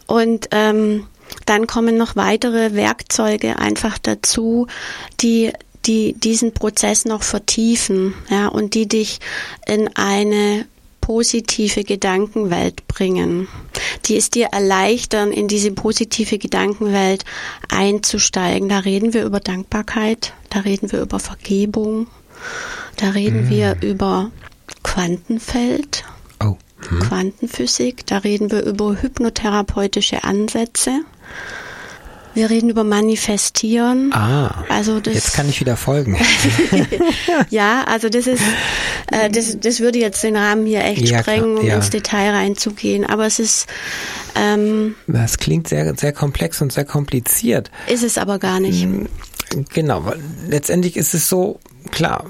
Und 0.07 0.47
ähm, 0.49 1.05
dann 1.45 1.67
kommen 1.67 1.97
noch 1.97 2.15
weitere 2.15 2.73
Werkzeuge 2.73 3.59
einfach 3.59 3.99
dazu, 3.99 4.65
die 5.21 5.51
die 5.85 6.13
diesen 6.13 6.53
Prozess 6.53 7.05
noch 7.05 7.23
vertiefen, 7.23 8.13
ja, 8.29 8.47
und 8.47 8.73
die 8.73 8.87
dich 8.87 9.19
in 9.65 9.89
eine 9.95 10.65
positive 11.09 11.83
Gedankenwelt 11.83 12.87
bringen, 12.87 13.47
die 14.05 14.15
es 14.15 14.29
dir 14.29 14.49
erleichtern, 14.51 15.31
in 15.31 15.47
diese 15.47 15.71
positive 15.71 16.37
Gedankenwelt 16.37 17.25
einzusteigen. 17.67 18.69
Da 18.69 18.77
reden 18.77 19.15
wir 19.15 19.23
über 19.25 19.39
Dankbarkeit, 19.39 20.33
da 20.51 20.59
reden 20.59 20.91
wir 20.91 21.01
über 21.01 21.19
Vergebung, 21.19 22.05
da 22.97 23.09
reden 23.09 23.47
mm. 23.47 23.49
wir 23.49 23.77
über 23.81 24.29
Quantenfeld, 24.83 26.03
oh. 26.43 26.57
hm. 26.87 26.99
Quantenphysik, 26.99 28.05
da 28.05 28.19
reden 28.19 28.51
wir 28.51 28.63
über 28.63 29.01
hypnotherapeutische 29.01 30.23
Ansätze. 30.23 31.01
Wir 32.33 32.49
reden 32.49 32.69
über 32.69 32.83
Manifestieren. 32.83 34.13
Ah, 34.13 34.63
also 34.69 34.99
das, 34.99 35.13
jetzt 35.13 35.33
kann 35.33 35.49
ich 35.49 35.59
wieder 35.59 35.75
folgen. 35.75 36.17
ja, 37.49 37.83
also 37.85 38.09
das 38.09 38.27
ist, 38.27 38.43
äh, 39.11 39.29
das, 39.29 39.59
das 39.59 39.79
würde 39.79 39.99
jetzt 39.99 40.23
den 40.23 40.35
Rahmen 40.35 40.65
hier 40.65 40.83
echt 40.83 41.07
ja, 41.09 41.19
sprengen, 41.19 41.57
um 41.57 41.65
ja. 41.65 41.75
ins 41.75 41.89
Detail 41.89 42.31
reinzugehen. 42.31 43.05
Aber 43.05 43.25
es 43.25 43.39
ist. 43.39 43.67
Ähm, 44.35 44.95
das 45.07 45.37
klingt 45.37 45.67
sehr, 45.67 45.95
sehr 45.95 46.13
komplex 46.13 46.61
und 46.61 46.71
sehr 46.71 46.85
kompliziert. 46.85 47.71
Ist 47.87 48.03
es 48.03 48.17
aber 48.17 48.37
gar 48.39 48.59
nicht. 48.59 48.85
Mm, 48.85 49.05
genau, 49.73 50.05
weil 50.05 50.19
letztendlich 50.47 50.97
ist 50.97 51.13
es 51.13 51.27
so, 51.27 51.59
klar, 51.91 52.25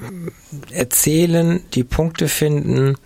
erzählen, 0.70 1.62
die 1.74 1.84
Punkte 1.84 2.28
finden, 2.28 2.96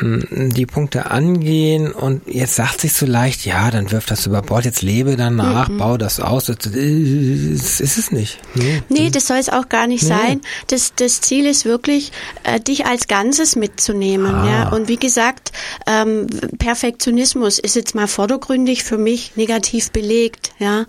die 0.00 0.66
Punkte 0.66 1.12
angehen 1.12 1.92
und 1.92 2.22
jetzt 2.26 2.56
sagt 2.56 2.80
sich 2.80 2.94
so 2.94 3.06
leicht, 3.06 3.46
ja, 3.46 3.70
dann 3.70 3.92
wirf 3.92 4.06
das 4.06 4.26
über 4.26 4.42
Bord, 4.42 4.64
jetzt 4.64 4.82
lebe 4.82 5.16
danach, 5.16 5.68
mhm. 5.68 5.78
bau 5.78 5.96
das 5.96 6.18
aus. 6.18 6.46
Das 6.46 6.66
ist 6.66 7.80
es 7.80 8.10
nicht. 8.10 8.40
Nee, 8.54 8.82
nee 8.88 9.10
das 9.10 9.28
soll 9.28 9.36
es 9.36 9.48
auch 9.48 9.68
gar 9.68 9.86
nicht 9.86 10.02
nee. 10.02 10.08
sein. 10.08 10.40
Das, 10.66 10.94
das 10.96 11.20
Ziel 11.20 11.46
ist 11.46 11.64
wirklich, 11.64 12.10
äh, 12.42 12.58
dich 12.58 12.86
als 12.86 13.06
Ganzes 13.06 13.54
mitzunehmen. 13.54 14.34
Ah. 14.34 14.48
Ja? 14.48 14.68
Und 14.70 14.88
wie 14.88 14.96
gesagt, 14.96 15.52
ähm, 15.86 16.26
Perfektionismus 16.58 17.60
ist 17.60 17.76
jetzt 17.76 17.94
mal 17.94 18.08
vordergründig 18.08 18.82
für 18.82 18.98
mich 18.98 19.36
negativ 19.36 19.92
belegt. 19.92 20.50
Ja? 20.58 20.86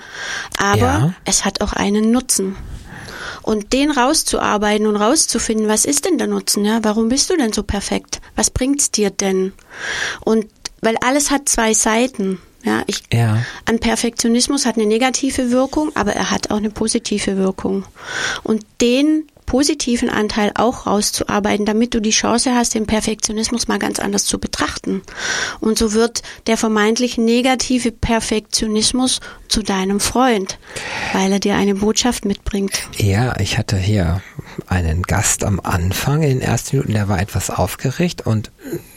Aber 0.57 0.77
ja. 0.77 1.13
es 1.25 1.45
hat 1.45 1.61
auch 1.61 1.73
einen 1.73 2.11
Nutzen. 2.11 2.55
Und 3.45 3.73
den 3.73 3.91
rauszuarbeiten 3.91 4.87
und 4.87 4.95
rauszufinden, 4.95 5.67
was 5.67 5.85
ist 5.85 6.05
denn 6.05 6.17
der 6.17 6.25
Nutzen? 6.25 6.65
Ja? 6.65 6.79
Warum 6.81 7.09
bist 7.09 7.29
du 7.29 7.37
denn 7.37 7.53
so 7.53 7.61
perfekt? 7.61 8.19
Was 8.35 8.49
bringt's 8.49 8.89
dir 8.89 9.11
denn? 9.11 9.53
Und 10.21 10.47
weil 10.81 10.97
alles 11.05 11.29
hat 11.29 11.47
zwei 11.47 11.75
Seiten. 11.75 12.39
Ja, 12.63 12.81
ich, 12.87 13.03
ja. 13.13 13.43
An 13.65 13.77
Perfektionismus 13.77 14.65
hat 14.65 14.77
eine 14.77 14.87
negative 14.87 15.51
Wirkung, 15.51 15.91
aber 15.93 16.13
er 16.13 16.31
hat 16.31 16.49
auch 16.49 16.57
eine 16.57 16.71
positive 16.71 17.37
Wirkung. 17.37 17.85
Und 18.41 18.65
den 18.81 19.27
positiven 19.45 20.09
Anteil 20.09 20.51
auch 20.55 20.85
rauszuarbeiten, 20.87 21.65
damit 21.65 21.93
du 21.93 21.99
die 21.99 22.11
Chance 22.11 22.53
hast, 22.55 22.73
den 22.73 22.87
Perfektionismus 22.87 23.67
mal 23.67 23.79
ganz 23.79 23.99
anders 23.99 24.25
zu 24.25 24.39
betrachten. 24.39 25.01
Und 25.59 25.77
so 25.77 25.93
wird 25.93 26.21
der 26.47 26.57
vermeintlich 26.57 27.17
negative 27.17 27.91
Perfektionismus 27.91 29.19
zu 29.47 29.61
deinem 29.61 29.99
Freund, 29.99 30.57
weil 31.13 31.31
er 31.31 31.39
dir 31.39 31.55
eine 31.55 31.75
Botschaft 31.75 32.25
mitbringt. 32.25 32.87
Ja, 32.97 33.39
ich 33.39 33.57
hatte 33.57 33.77
hier 33.77 34.21
einen 34.67 35.03
Gast 35.03 35.43
am 35.43 35.59
Anfang 35.59 36.21
in 36.21 36.29
den 36.29 36.41
ersten 36.41 36.77
Minuten, 36.77 36.93
der 36.93 37.07
war 37.07 37.19
etwas 37.19 37.49
aufgeregt 37.49 38.25
und 38.25 38.51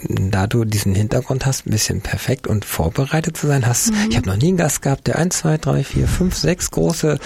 da 0.08 0.46
du 0.46 0.64
diesen 0.64 0.94
Hintergrund 0.94 1.46
hast, 1.46 1.66
ein 1.66 1.70
bisschen 1.70 2.00
perfekt 2.00 2.46
und 2.46 2.64
vorbereitet 2.64 3.36
zu 3.36 3.46
sein, 3.46 3.66
hast, 3.66 3.90
mhm. 3.90 4.10
ich 4.10 4.16
habe 4.16 4.28
noch 4.28 4.36
nie 4.36 4.48
einen 4.48 4.56
Gast 4.56 4.82
gehabt, 4.82 5.06
der 5.06 5.18
ein, 5.18 5.30
zwei, 5.30 5.58
drei, 5.58 5.84
vier, 5.84 6.08
fünf, 6.08 6.36
sechs 6.36 6.70
große 6.70 7.18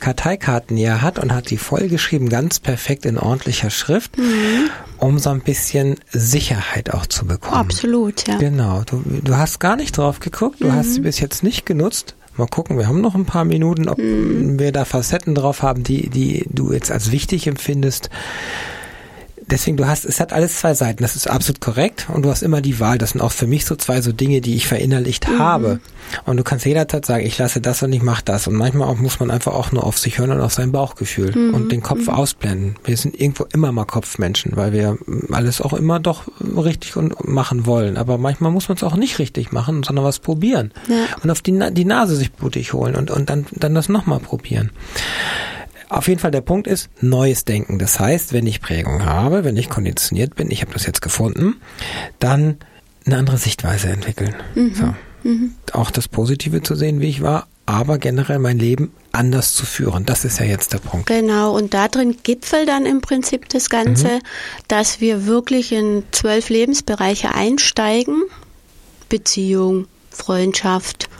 Karteikarten 0.00 0.76
hier 0.76 1.02
hat 1.02 1.18
und 1.18 1.32
hat 1.32 1.50
die 1.50 1.58
vollgeschrieben, 1.58 2.28
ganz 2.28 2.60
perfekt 2.60 3.04
in 3.04 3.18
ordentlicher 3.18 3.70
Schrift, 3.70 4.18
mhm. 4.18 4.70
um 4.98 5.18
so 5.18 5.30
ein 5.30 5.40
bisschen 5.40 5.96
Sicherheit 6.10 6.92
auch 6.92 7.06
zu 7.06 7.26
bekommen. 7.26 7.56
Absolut, 7.56 8.26
ja. 8.28 8.38
Genau. 8.38 8.82
Du, 8.86 9.02
du 9.04 9.36
hast 9.36 9.60
gar 9.60 9.76
nicht 9.76 9.96
drauf 9.96 10.20
geguckt, 10.20 10.60
du 10.60 10.68
mhm. 10.68 10.72
hast 10.72 10.94
sie 10.94 11.00
bis 11.00 11.20
jetzt 11.20 11.42
nicht 11.42 11.66
genutzt. 11.66 12.14
Mal 12.36 12.46
gucken, 12.46 12.78
wir 12.78 12.88
haben 12.88 13.00
noch 13.00 13.14
ein 13.14 13.26
paar 13.26 13.44
Minuten, 13.44 13.88
ob 13.88 13.98
mhm. 13.98 14.58
wir 14.58 14.72
da 14.72 14.84
Facetten 14.84 15.34
drauf 15.34 15.62
haben, 15.62 15.82
die, 15.82 16.08
die 16.08 16.46
du 16.48 16.72
jetzt 16.72 16.90
als 16.90 17.12
wichtig 17.12 17.46
empfindest 17.46 18.08
deswegen, 19.46 19.76
du 19.76 19.86
hast, 19.86 20.04
es 20.04 20.20
hat 20.20 20.32
alles 20.32 20.58
zwei 20.58 20.74
Seiten, 20.74 21.02
das 21.02 21.16
ist 21.16 21.28
absolut 21.28 21.60
korrekt 21.60 22.08
und 22.12 22.22
du 22.22 22.30
hast 22.30 22.42
immer 22.42 22.60
die 22.60 22.80
Wahl. 22.80 22.98
Das 22.98 23.10
sind 23.10 23.20
auch 23.20 23.32
für 23.32 23.46
mich 23.46 23.64
so 23.64 23.76
zwei 23.76 24.00
so 24.00 24.12
Dinge, 24.12 24.40
die 24.40 24.54
ich 24.54 24.66
verinnerlicht 24.66 25.28
mhm. 25.28 25.38
habe. 25.38 25.80
Und 26.24 26.36
du 26.36 26.42
kannst 26.42 26.66
jederzeit 26.66 27.06
sagen, 27.06 27.24
ich 27.24 27.38
lasse 27.38 27.60
das 27.60 27.82
und 27.82 27.92
ich 27.92 28.02
mache 28.02 28.22
das. 28.24 28.46
Und 28.46 28.54
manchmal 28.54 28.88
auch, 28.88 28.98
muss 28.98 29.20
man 29.20 29.30
einfach 29.30 29.54
auch 29.54 29.72
nur 29.72 29.84
auf 29.84 29.98
sich 29.98 30.18
hören 30.18 30.30
und 30.30 30.40
auf 30.40 30.52
sein 30.52 30.72
Bauchgefühl 30.72 31.34
mhm. 31.34 31.54
und 31.54 31.72
den 31.72 31.82
Kopf 31.82 32.06
mhm. 32.06 32.10
ausblenden. 32.10 32.76
Wir 32.84 32.96
sind 32.96 33.18
irgendwo 33.18 33.44
immer 33.52 33.72
mal 33.72 33.84
Kopfmenschen, 33.84 34.56
weil 34.56 34.72
wir 34.72 34.98
alles 35.30 35.60
auch 35.60 35.72
immer 35.72 36.00
doch 36.00 36.24
richtig 36.40 36.96
und 36.96 37.26
machen 37.26 37.66
wollen. 37.66 37.96
Aber 37.96 38.18
manchmal 38.18 38.50
muss 38.50 38.68
man 38.68 38.76
es 38.76 38.82
auch 38.82 38.96
nicht 38.96 39.18
richtig 39.18 39.52
machen, 39.52 39.82
sondern 39.82 40.04
was 40.04 40.18
probieren. 40.18 40.72
Ja. 40.88 41.04
Und 41.22 41.30
auf 41.30 41.40
die, 41.40 41.58
die 41.72 41.84
Nase 41.84 42.16
sich 42.16 42.32
blutig 42.32 42.72
holen 42.72 42.96
und, 42.96 43.10
und 43.10 43.30
dann, 43.30 43.46
dann 43.52 43.74
das 43.74 43.88
nochmal 43.88 44.20
probieren. 44.20 44.70
Auf 45.92 46.08
jeden 46.08 46.20
Fall 46.20 46.30
der 46.30 46.40
Punkt 46.40 46.66
ist 46.66 46.88
neues 47.00 47.44
Denken. 47.44 47.78
Das 47.78 48.00
heißt, 48.00 48.32
wenn 48.32 48.46
ich 48.46 48.62
Prägung 48.62 49.04
habe, 49.04 49.44
wenn 49.44 49.58
ich 49.58 49.68
konditioniert 49.68 50.34
bin, 50.34 50.50
ich 50.50 50.62
habe 50.62 50.72
das 50.72 50.86
jetzt 50.86 51.02
gefunden, 51.02 51.56
dann 52.18 52.56
eine 53.04 53.18
andere 53.18 53.36
Sichtweise 53.36 53.88
entwickeln. 53.88 54.34
Mhm. 54.54 54.74
So. 54.74 54.94
Mhm. 55.24 55.54
Auch 55.72 55.90
das 55.90 56.08
Positive 56.08 56.62
zu 56.62 56.74
sehen, 56.76 57.00
wie 57.00 57.08
ich 57.08 57.20
war, 57.22 57.46
aber 57.66 57.98
generell 57.98 58.38
mein 58.38 58.58
Leben 58.58 58.92
anders 59.12 59.52
zu 59.52 59.66
führen. 59.66 60.06
Das 60.06 60.24
ist 60.24 60.40
ja 60.40 60.46
jetzt 60.46 60.72
der 60.72 60.78
Punkt. 60.78 61.06
Genau, 61.06 61.54
und 61.54 61.74
da 61.74 61.88
drin 61.88 62.16
gipfelt 62.22 62.68
dann 62.68 62.86
im 62.86 63.02
Prinzip 63.02 63.50
das 63.50 63.68
Ganze, 63.68 64.08
mhm. 64.08 64.20
dass 64.68 65.00
wir 65.00 65.26
wirklich 65.26 65.72
in 65.72 66.04
zwölf 66.10 66.48
Lebensbereiche 66.48 67.34
einsteigen. 67.34 68.22
Beziehung, 69.10 69.88
Freundschaft, 70.10 71.10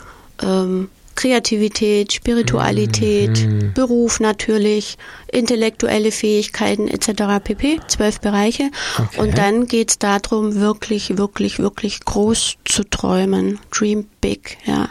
ähm, 0.42 0.88
Kreativität, 1.14 2.12
Spiritualität, 2.12 3.46
mhm. 3.46 3.72
Beruf 3.74 4.20
natürlich, 4.20 4.96
intellektuelle 5.30 6.12
Fähigkeiten 6.12 6.88
etc. 6.88 7.42
pp. 7.42 7.80
Zwölf 7.88 8.20
Bereiche. 8.20 8.70
Okay. 8.98 9.20
Und 9.20 9.38
dann 9.38 9.66
geht's 9.66 9.98
darum, 9.98 10.56
wirklich, 10.56 11.16
wirklich, 11.16 11.58
wirklich 11.58 12.04
groß 12.04 12.56
zu 12.64 12.84
träumen. 12.84 13.58
Dream 13.70 14.06
big, 14.20 14.58
ja. 14.64 14.88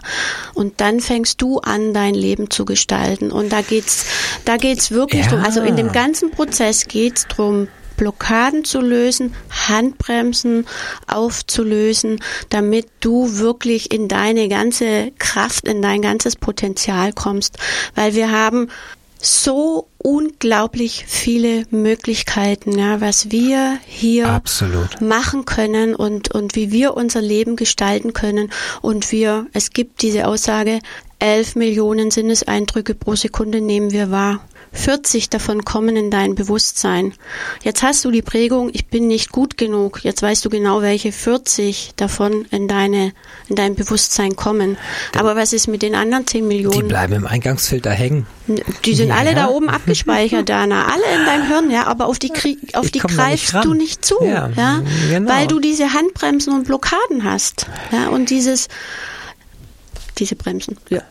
Und 0.53 0.81
dann 0.81 0.99
fängst 0.99 1.41
du 1.41 1.59
an, 1.59 1.93
dein 1.93 2.13
Leben 2.13 2.49
zu 2.49 2.65
gestalten. 2.65 3.31
Und 3.31 3.51
da 3.51 3.61
geht's, 3.61 4.05
da 4.45 4.57
geht's 4.57 4.91
wirklich 4.91 5.25
ja. 5.25 5.31
drum. 5.31 5.43
Also 5.43 5.61
in 5.61 5.75
dem 5.75 5.91
ganzen 5.91 6.31
Prozess 6.31 6.87
geht's 6.87 7.27
drum, 7.27 7.67
Blockaden 8.01 8.65
zu 8.65 8.81
lösen, 8.81 9.35
Handbremsen 9.67 10.65
aufzulösen, 11.05 12.19
damit 12.49 12.87
du 12.99 13.37
wirklich 13.37 13.93
in 13.93 14.07
deine 14.07 14.49
ganze 14.49 15.11
Kraft, 15.19 15.67
in 15.67 15.83
dein 15.83 16.01
ganzes 16.01 16.35
Potenzial 16.35 17.13
kommst. 17.13 17.59
Weil 17.93 18.15
wir 18.15 18.31
haben 18.31 18.69
so 19.19 19.87
unglaublich 19.99 21.05
viele 21.07 21.65
Möglichkeiten, 21.69 22.75
ja, 22.75 23.01
was 23.01 23.29
wir 23.29 23.77
hier 23.85 24.29
Absolut. 24.29 24.99
machen 24.99 25.45
können 25.45 25.93
und, 25.93 26.33
und 26.33 26.55
wie 26.55 26.71
wir 26.71 26.97
unser 26.97 27.21
Leben 27.21 27.55
gestalten 27.55 28.13
können. 28.13 28.49
Und 28.81 29.11
wir, 29.11 29.45
es 29.53 29.69
gibt 29.69 30.01
diese 30.01 30.25
Aussage, 30.27 30.79
elf 31.19 31.55
Millionen 31.55 32.09
Sinneseindrücke 32.09 32.95
pro 32.95 33.15
Sekunde 33.15 33.61
nehmen 33.61 33.91
wir 33.91 34.09
wahr. 34.09 34.39
40 34.73 35.29
davon 35.29 35.65
kommen 35.65 35.95
in 35.97 36.09
dein 36.09 36.35
Bewusstsein. 36.35 37.13
Jetzt 37.61 37.83
hast 37.83 38.05
du 38.05 38.11
die 38.11 38.21
Prägung, 38.21 38.69
ich 38.71 38.87
bin 38.87 39.07
nicht 39.07 39.31
gut 39.31 39.57
genug. 39.57 40.03
Jetzt 40.03 40.21
weißt 40.21 40.43
du 40.45 40.49
genau, 40.49 40.81
welche 40.81 41.11
40 41.11 41.91
davon 41.97 42.45
in 42.51 42.67
deine, 42.67 43.11
in 43.49 43.55
dein 43.55 43.75
Bewusstsein 43.75 44.35
kommen. 44.35 44.77
Aber 45.17 45.35
was 45.35 45.51
ist 45.51 45.67
mit 45.67 45.81
den 45.81 45.93
anderen 45.93 46.25
10 46.25 46.47
Millionen? 46.47 46.75
Die 46.75 46.83
bleiben 46.83 47.13
im 47.13 47.27
Eingangsfilter 47.27 47.91
hängen. 47.91 48.25
Die 48.85 48.95
sind 48.95 49.09
ja. 49.09 49.15
alle 49.15 49.35
da 49.35 49.47
oben 49.47 49.69
abgespeichert, 49.69 50.47
Dana. 50.49 50.85
Alle 50.85 51.19
in 51.19 51.25
deinem 51.25 51.47
Hirn, 51.47 51.71
ja. 51.71 51.87
Aber 51.87 52.05
auf 52.07 52.17
die, 52.17 52.31
auf 52.73 52.89
die 52.89 52.99
greifst 52.99 53.53
nicht 53.53 53.65
du 53.65 53.73
nicht 53.73 54.05
zu, 54.05 54.15
ja. 54.23 54.49
ja? 54.55 54.81
Genau. 55.09 55.29
Weil 55.29 55.47
du 55.47 55.59
diese 55.59 55.93
Handbremsen 55.93 56.53
und 56.53 56.63
Blockaden 56.63 57.23
hast. 57.23 57.67
Ja. 57.91 58.07
Und 58.07 58.29
dieses, 58.29 58.69
diese 60.21 60.35
Bremsen. 60.35 60.77
Ja. 60.89 61.01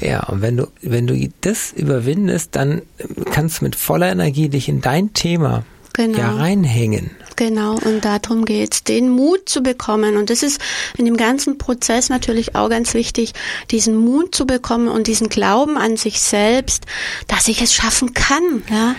Ja, 0.00 0.24
und 0.24 0.42
wenn 0.42 0.56
du, 0.56 0.66
wenn 0.82 1.06
du 1.06 1.28
das 1.40 1.72
überwindest, 1.72 2.56
dann 2.56 2.82
kannst 3.30 3.60
du 3.60 3.64
mit 3.64 3.76
voller 3.76 4.10
Energie 4.10 4.48
dich 4.48 4.68
in 4.68 4.80
dein 4.80 5.12
Thema 5.12 5.64
genau. 5.92 6.18
ja 6.18 6.32
reinhängen. 6.32 7.10
Genau, 7.36 7.74
und 7.74 8.04
darum 8.04 8.44
geht's, 8.44 8.84
den 8.84 9.08
Mut 9.08 9.48
zu 9.48 9.62
bekommen. 9.62 10.16
Und 10.16 10.30
das 10.30 10.42
ist 10.42 10.60
in 10.96 11.04
dem 11.04 11.16
ganzen 11.16 11.58
Prozess 11.58 12.08
natürlich 12.08 12.54
auch 12.54 12.68
ganz 12.68 12.94
wichtig, 12.94 13.32
diesen 13.70 13.96
Mut 13.96 14.34
zu 14.34 14.46
bekommen 14.46 14.88
und 14.88 15.08
diesen 15.08 15.28
Glauben 15.28 15.76
an 15.76 15.96
sich 15.96 16.20
selbst, 16.20 16.84
dass 17.26 17.48
ich 17.48 17.60
es 17.60 17.74
schaffen 17.74 18.14
kann. 18.14 18.62
Ja. 18.70 18.94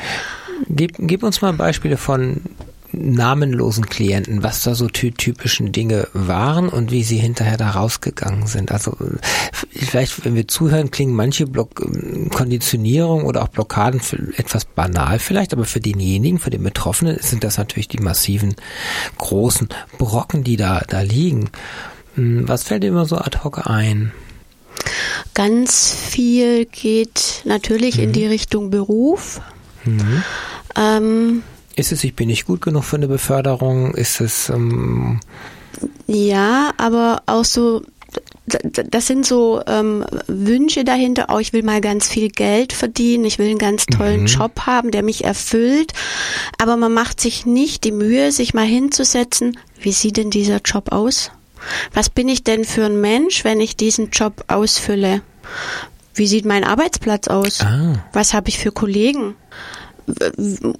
Gib, 0.67 0.95
gib 0.97 1.23
uns 1.23 1.41
mal 1.41 1.53
Beispiele 1.53 1.97
von 1.97 2.41
namenlosen 2.97 3.85
Klienten, 3.85 4.43
was 4.43 4.63
da 4.63 4.75
so 4.75 4.87
ty 4.87 5.11
typischen 5.11 5.71
Dinge 5.71 6.07
waren 6.13 6.69
und 6.69 6.91
wie 6.91 7.03
sie 7.03 7.17
hinterher 7.17 7.57
da 7.57 7.71
rausgegangen 7.71 8.47
sind. 8.47 8.71
Also 8.71 8.95
vielleicht, 9.51 10.25
wenn 10.25 10.35
wir 10.35 10.47
zuhören, 10.47 10.91
klingen 10.91 11.15
manche 11.15 11.47
Block 11.47 11.69
Konditionierung 12.31 13.23
oder 13.23 13.43
auch 13.43 13.47
Blockaden 13.47 14.01
etwas 14.37 14.65
banal 14.65 15.19
vielleicht, 15.19 15.53
aber 15.53 15.65
für 15.65 15.79
denjenigen, 15.79 16.39
für 16.39 16.49
den 16.49 16.63
Betroffenen 16.63 17.17
sind 17.21 17.43
das 17.43 17.57
natürlich 17.57 17.87
die 17.87 17.99
massiven, 17.99 18.55
großen 19.17 19.69
Brocken, 19.97 20.43
die 20.43 20.57
da, 20.57 20.81
da 20.87 21.01
liegen. 21.01 21.49
Hm, 22.15 22.47
was 22.47 22.63
fällt 22.63 22.83
dir 22.83 22.87
immer 22.87 23.05
so 23.05 23.17
ad 23.17 23.39
hoc 23.43 23.67
ein? 23.67 24.11
Ganz 25.33 25.93
viel 25.93 26.65
geht 26.65 27.41
natürlich 27.45 27.97
mhm. 27.97 28.03
in 28.03 28.13
die 28.13 28.25
Richtung 28.25 28.69
Beruf. 28.69 29.41
Mhm. 29.83 30.23
Ähm, 30.75 31.43
ist 31.75 31.91
es, 31.91 32.03
ich 32.03 32.15
bin 32.15 32.27
nicht 32.27 32.45
gut 32.45 32.61
genug 32.61 32.83
für 32.83 32.95
eine 32.95 33.07
Beförderung? 33.07 33.93
Ist 33.93 34.21
es. 34.21 34.49
Ähm 34.49 35.19
ja, 36.07 36.71
aber 36.77 37.23
auch 37.25 37.45
so, 37.45 37.83
das 38.45 39.07
sind 39.07 39.25
so 39.25 39.61
ähm, 39.67 40.05
Wünsche 40.27 40.83
dahinter. 40.83 41.29
Auch 41.29 41.39
ich 41.39 41.51
will 41.51 41.63
mal 41.63 41.81
ganz 41.81 42.07
viel 42.07 42.29
Geld 42.29 42.73
verdienen. 42.73 43.25
Ich 43.25 43.39
will 43.39 43.49
einen 43.49 43.57
ganz 43.57 43.85
tollen 43.85 44.21
mhm. 44.21 44.27
Job 44.27 44.61
haben, 44.61 44.91
der 44.91 45.03
mich 45.03 45.23
erfüllt. 45.23 45.93
Aber 46.61 46.77
man 46.77 46.93
macht 46.93 47.19
sich 47.19 47.45
nicht 47.45 47.83
die 47.83 47.91
Mühe, 47.91 48.31
sich 48.31 48.53
mal 48.53 48.65
hinzusetzen. 48.65 49.57
Wie 49.79 49.91
sieht 49.91 50.17
denn 50.17 50.29
dieser 50.29 50.61
Job 50.63 50.91
aus? 50.91 51.31
Was 51.93 52.09
bin 52.09 52.29
ich 52.29 52.43
denn 52.43 52.63
für 52.63 52.85
ein 52.85 53.01
Mensch, 53.01 53.43
wenn 53.43 53.59
ich 53.59 53.75
diesen 53.75 54.11
Job 54.11 54.45
ausfülle? 54.47 55.21
Wie 56.13 56.27
sieht 56.27 56.45
mein 56.45 56.63
Arbeitsplatz 56.63 57.27
aus? 57.27 57.61
Ah. 57.61 58.05
Was 58.13 58.33
habe 58.33 58.49
ich 58.49 58.59
für 58.59 58.71
Kollegen? 58.71 59.35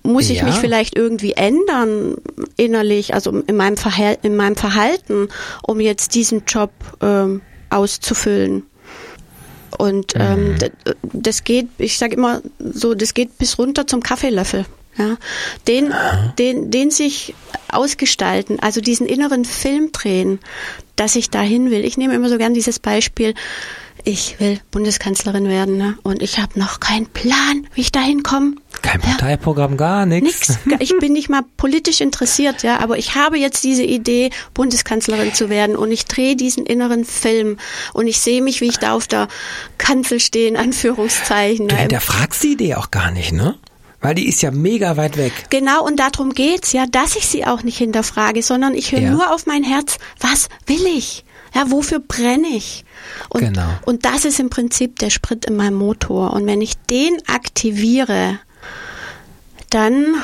Muss 0.03 0.29
ich 0.29 0.39
ja. 0.39 0.45
mich 0.45 0.55
vielleicht 0.55 0.95
irgendwie 0.95 1.33
ändern 1.33 2.15
innerlich, 2.57 3.13
also 3.13 3.31
in 3.31 3.55
meinem, 3.55 3.77
Verhal 3.77 4.17
in 4.21 4.35
meinem 4.35 4.55
Verhalten, 4.55 5.29
um 5.63 5.79
jetzt 5.79 6.15
diesen 6.15 6.43
Job 6.45 6.71
ähm, 7.01 7.41
auszufüllen. 7.69 8.63
Und 9.77 10.13
ähm, 10.15 10.53
mhm. 10.53 10.57
das 11.13 11.43
geht, 11.43 11.67
ich 11.77 11.97
sage 11.97 12.15
immer 12.15 12.41
so, 12.59 12.93
das 12.93 13.13
geht 13.13 13.37
bis 13.37 13.57
runter 13.57 13.87
zum 13.87 14.01
Kaffeelöffel. 14.01 14.65
Ja, 14.97 15.17
den, 15.67 15.93
den, 16.39 16.71
den 16.71 16.89
sich 16.89 17.35
ausgestalten, 17.69 18.59
also 18.61 18.79
diesen 18.79 19.07
inneren 19.07 19.43
Film 19.43 19.91
drehen, 19.91 20.39
dass 20.95 21.17
ich 21.17 21.29
dahin 21.29 21.69
will. 21.69 21.83
Ich 21.83 21.97
nehme 21.97 22.15
immer 22.15 22.29
so 22.29 22.37
gern 22.37 22.53
dieses 22.53 22.79
Beispiel, 22.79 23.33
ich 24.05 24.39
will 24.39 24.59
Bundeskanzlerin 24.71 25.49
werden 25.49 25.77
ne? 25.77 25.97
und 26.03 26.21
ich 26.21 26.39
habe 26.39 26.57
noch 26.57 26.79
keinen 26.79 27.07
Plan, 27.07 27.67
wie 27.73 27.81
ich 27.81 27.91
da 27.91 27.99
hinkomme. 27.99 28.55
Kein 29.01 29.11
Parteiprogramm, 29.11 29.77
gar 29.77 30.05
nichts. 30.05 30.59
Ich 30.79 30.97
bin 30.99 31.13
nicht 31.13 31.29
mal 31.29 31.43
politisch 31.57 32.01
interessiert, 32.01 32.63
ja, 32.63 32.79
aber 32.79 32.97
ich 32.97 33.15
habe 33.15 33.37
jetzt 33.37 33.63
diese 33.63 33.83
Idee, 33.83 34.29
Bundeskanzlerin 34.53 35.33
zu 35.33 35.49
werden 35.49 35.75
und 35.75 35.91
ich 35.91 36.05
drehe 36.05 36.35
diesen 36.35 36.65
inneren 36.65 37.05
Film 37.05 37.57
und 37.93 38.07
ich 38.07 38.19
sehe 38.19 38.41
mich, 38.41 38.61
wie 38.61 38.67
ich 38.67 38.77
da 38.77 38.93
auf 38.93 39.07
der 39.07 39.27
Kanzel 39.77 40.19
stehe, 40.19 40.47
in 40.47 40.57
Anführungszeichen. 40.57 41.67
Du 41.67 41.75
hinterfragst 41.75 42.43
die 42.43 42.53
Idee 42.53 42.75
auch 42.75 42.91
gar 42.91 43.11
nicht, 43.11 43.31
ne? 43.31 43.55
Weil 44.01 44.15
die 44.15 44.27
ist 44.27 44.41
ja 44.41 44.51
mega 44.51 44.97
weit 44.97 45.17
weg. 45.17 45.33
Genau, 45.49 45.83
und 45.83 45.99
darum 45.99 46.33
geht's 46.33 46.73
ja, 46.73 46.85
dass 46.85 47.15
ich 47.15 47.25
sie 47.25 47.45
auch 47.45 47.63
nicht 47.63 47.77
hinterfrage, 47.77 48.43
sondern 48.43 48.75
ich 48.75 48.91
höre 48.91 49.01
ja. 49.01 49.11
nur 49.11 49.33
auf 49.33 49.47
mein 49.47 49.63
Herz, 49.63 49.97
was 50.19 50.47
will 50.67 50.85
ich? 50.85 51.25
Ja, 51.55 51.71
wofür 51.71 51.99
brenne 51.99 52.49
ich? 52.49 52.83
Und, 53.29 53.41
genau. 53.41 53.67
und 53.85 54.05
das 54.05 54.25
ist 54.25 54.39
im 54.39 54.49
Prinzip 54.49 54.99
der 54.99 55.09
Sprit 55.09 55.45
in 55.45 55.55
meinem 55.55 55.75
Motor. 55.75 56.33
Und 56.33 56.45
wenn 56.45 56.61
ich 56.61 56.75
den 56.89 57.17
aktiviere, 57.27 58.39
dann, 59.69 60.15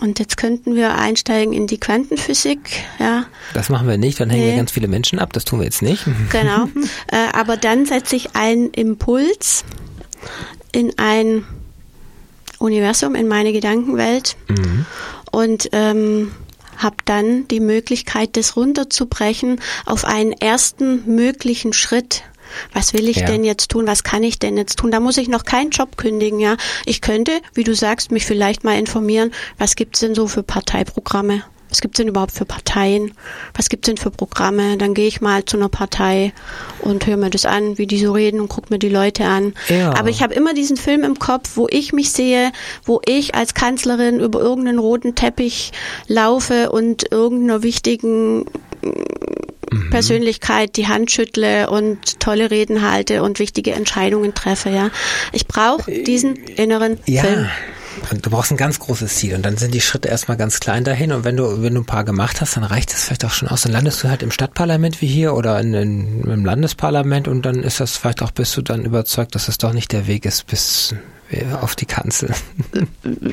und 0.00 0.18
jetzt 0.18 0.36
könnten 0.36 0.74
wir 0.74 0.96
einsteigen 0.96 1.52
in 1.52 1.66
die 1.66 1.78
Quantenphysik, 1.78 2.58
ja. 2.98 3.26
Das 3.54 3.68
machen 3.68 3.88
wir 3.88 3.98
nicht, 3.98 4.20
dann 4.20 4.30
hängen 4.30 4.44
nee. 4.44 4.50
wir 4.50 4.56
ganz 4.56 4.72
viele 4.72 4.88
Menschen 4.88 5.18
ab, 5.18 5.32
das 5.32 5.44
tun 5.44 5.60
wir 5.60 5.64
jetzt 5.64 5.82
nicht. 5.82 6.04
Genau. 6.30 6.68
äh, 7.08 7.28
aber 7.32 7.56
dann 7.56 7.86
setze 7.86 8.16
ich 8.16 8.34
einen 8.34 8.70
Impuls 8.70 9.64
in 10.72 10.92
ein 10.98 11.44
Universum, 12.58 13.14
in 13.14 13.28
meine 13.28 13.52
Gedankenwelt. 13.52 14.36
Mhm. 14.48 14.86
Und 15.30 15.68
ähm, 15.72 16.32
habe 16.76 16.96
dann 17.04 17.48
die 17.48 17.60
Möglichkeit, 17.60 18.36
das 18.36 18.56
runterzubrechen 18.56 19.60
auf 19.84 20.04
einen 20.04 20.32
ersten 20.32 21.14
möglichen 21.14 21.72
Schritt. 21.72 22.22
Was 22.72 22.94
will 22.94 23.08
ich 23.08 23.18
ja. 23.18 23.26
denn 23.26 23.44
jetzt 23.44 23.70
tun? 23.70 23.86
Was 23.86 24.04
kann 24.04 24.22
ich 24.22 24.38
denn 24.38 24.56
jetzt 24.56 24.78
tun? 24.78 24.90
Da 24.90 25.00
muss 25.00 25.16
ich 25.16 25.28
noch 25.28 25.44
keinen 25.44 25.70
Job 25.70 25.96
kündigen, 25.96 26.40
ja. 26.40 26.56
Ich 26.84 27.00
könnte, 27.00 27.40
wie 27.54 27.64
du 27.64 27.74
sagst, 27.74 28.10
mich 28.10 28.26
vielleicht 28.26 28.64
mal 28.64 28.78
informieren, 28.78 29.32
was 29.58 29.76
gibt's 29.76 30.00
denn 30.00 30.14
so 30.14 30.26
für 30.26 30.42
Parteiprogramme? 30.42 31.42
Was 31.68 31.80
gibt's 31.80 31.96
denn 31.96 32.08
überhaupt 32.08 32.32
für 32.32 32.44
Parteien? 32.44 33.12
Was 33.54 33.68
gibt's 33.68 33.86
denn 33.86 33.96
für 33.96 34.10
Programme? 34.10 34.76
Dann 34.76 34.94
gehe 34.94 35.08
ich 35.08 35.20
mal 35.20 35.44
zu 35.44 35.56
einer 35.56 35.68
Partei 35.68 36.32
und 36.80 37.06
höre 37.06 37.16
mir 37.16 37.30
das 37.30 37.44
an, 37.44 37.76
wie 37.76 37.86
die 37.86 37.98
so 37.98 38.12
reden 38.12 38.40
und 38.40 38.48
gucke 38.48 38.68
mir 38.70 38.78
die 38.78 38.88
Leute 38.88 39.24
an. 39.24 39.52
Ja. 39.68 39.94
Aber 39.94 40.08
ich 40.08 40.22
habe 40.22 40.34
immer 40.34 40.54
diesen 40.54 40.76
Film 40.76 41.02
im 41.02 41.18
Kopf, 41.18 41.56
wo 41.56 41.66
ich 41.68 41.92
mich 41.92 42.12
sehe, 42.12 42.52
wo 42.84 43.00
ich 43.04 43.34
als 43.34 43.54
Kanzlerin 43.54 44.20
über 44.20 44.40
irgendeinen 44.40 44.78
roten 44.78 45.16
Teppich 45.16 45.72
laufe 46.06 46.70
und 46.70 47.10
irgendeiner 47.10 47.62
wichtigen 47.62 48.46
mhm. 49.70 49.90
Persönlichkeit 49.90 50.76
die 50.76 50.88
Hand 50.88 51.10
schüttle 51.10 51.70
und 51.70 52.20
tolle 52.20 52.50
Reden 52.50 52.82
halte 52.88 53.22
und 53.22 53.38
wichtige 53.38 53.72
Entscheidungen 53.72 54.34
treffe. 54.34 54.70
Ja, 54.70 54.90
ich 55.32 55.46
brauche 55.46 55.90
diesen 55.90 56.36
inneren 56.36 56.98
ja. 57.06 57.22
Film. 57.22 57.48
Du 58.22 58.28
brauchst 58.28 58.50
ein 58.50 58.58
ganz 58.58 58.78
großes 58.78 59.16
Ziel 59.16 59.34
und 59.34 59.42
dann 59.42 59.56
sind 59.56 59.72
die 59.72 59.80
Schritte 59.80 60.08
erstmal 60.08 60.36
ganz 60.36 60.60
klein 60.60 60.84
dahin 60.84 61.12
und 61.12 61.24
wenn 61.24 61.36
du, 61.36 61.62
wenn 61.62 61.74
du 61.74 61.80
ein 61.80 61.86
paar 61.86 62.04
gemacht 62.04 62.42
hast, 62.42 62.56
dann 62.56 62.64
reicht 62.64 62.92
es 62.92 63.04
vielleicht 63.04 63.24
auch 63.24 63.30
schon 63.30 63.48
aus. 63.48 63.62
Dann 63.62 63.72
landest 63.72 64.02
du 64.02 64.08
halt 64.08 64.22
im 64.22 64.30
Stadtparlament 64.30 65.00
wie 65.00 65.06
hier 65.06 65.34
oder 65.34 65.58
in, 65.60 65.72
in, 65.72 66.24
im 66.24 66.44
Landesparlament 66.44 67.26
und 67.26 67.46
dann 67.46 67.62
ist 67.62 67.80
das 67.80 67.96
vielleicht 67.96 68.22
auch, 68.22 68.32
bist 68.32 68.56
du 68.56 68.62
dann 68.62 68.84
überzeugt, 68.84 69.34
dass 69.34 69.48
es 69.48 69.56
doch 69.56 69.72
nicht 69.72 69.92
der 69.92 70.06
Weg 70.06 70.26
ist 70.26 70.46
bis 70.46 70.94
auf 71.60 71.76
die 71.76 71.86
Kanzel. 71.86 72.34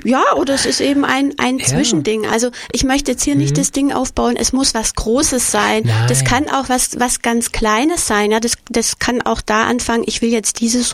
Ja, 0.03 0.23
oder 0.35 0.53
es 0.53 0.65
ist 0.65 0.81
eben 0.81 1.05
ein, 1.05 1.33
ein 1.37 1.59
ja. 1.59 1.65
Zwischending. 1.65 2.25
Also 2.27 2.51
ich 2.71 2.83
möchte 2.83 3.11
jetzt 3.11 3.23
hier 3.23 3.35
mhm. 3.35 3.41
nicht 3.41 3.57
das 3.57 3.71
Ding 3.71 3.91
aufbauen, 3.91 4.35
es 4.37 4.53
muss 4.53 4.73
was 4.73 4.95
Großes 4.95 5.51
sein. 5.51 5.83
Nein. 5.85 6.07
Das 6.07 6.23
kann 6.23 6.49
auch 6.49 6.69
was, 6.69 6.99
was 6.99 7.21
ganz 7.21 7.51
Kleines 7.51 8.05
sein. 8.05 8.31
Ja, 8.31 8.39
das, 8.39 8.53
das 8.69 8.99
kann 8.99 9.21
auch 9.21 9.41
da 9.41 9.63
anfangen, 9.63 10.03
ich 10.05 10.21
will 10.21 10.31
jetzt 10.31 10.59
dieses 10.59 10.93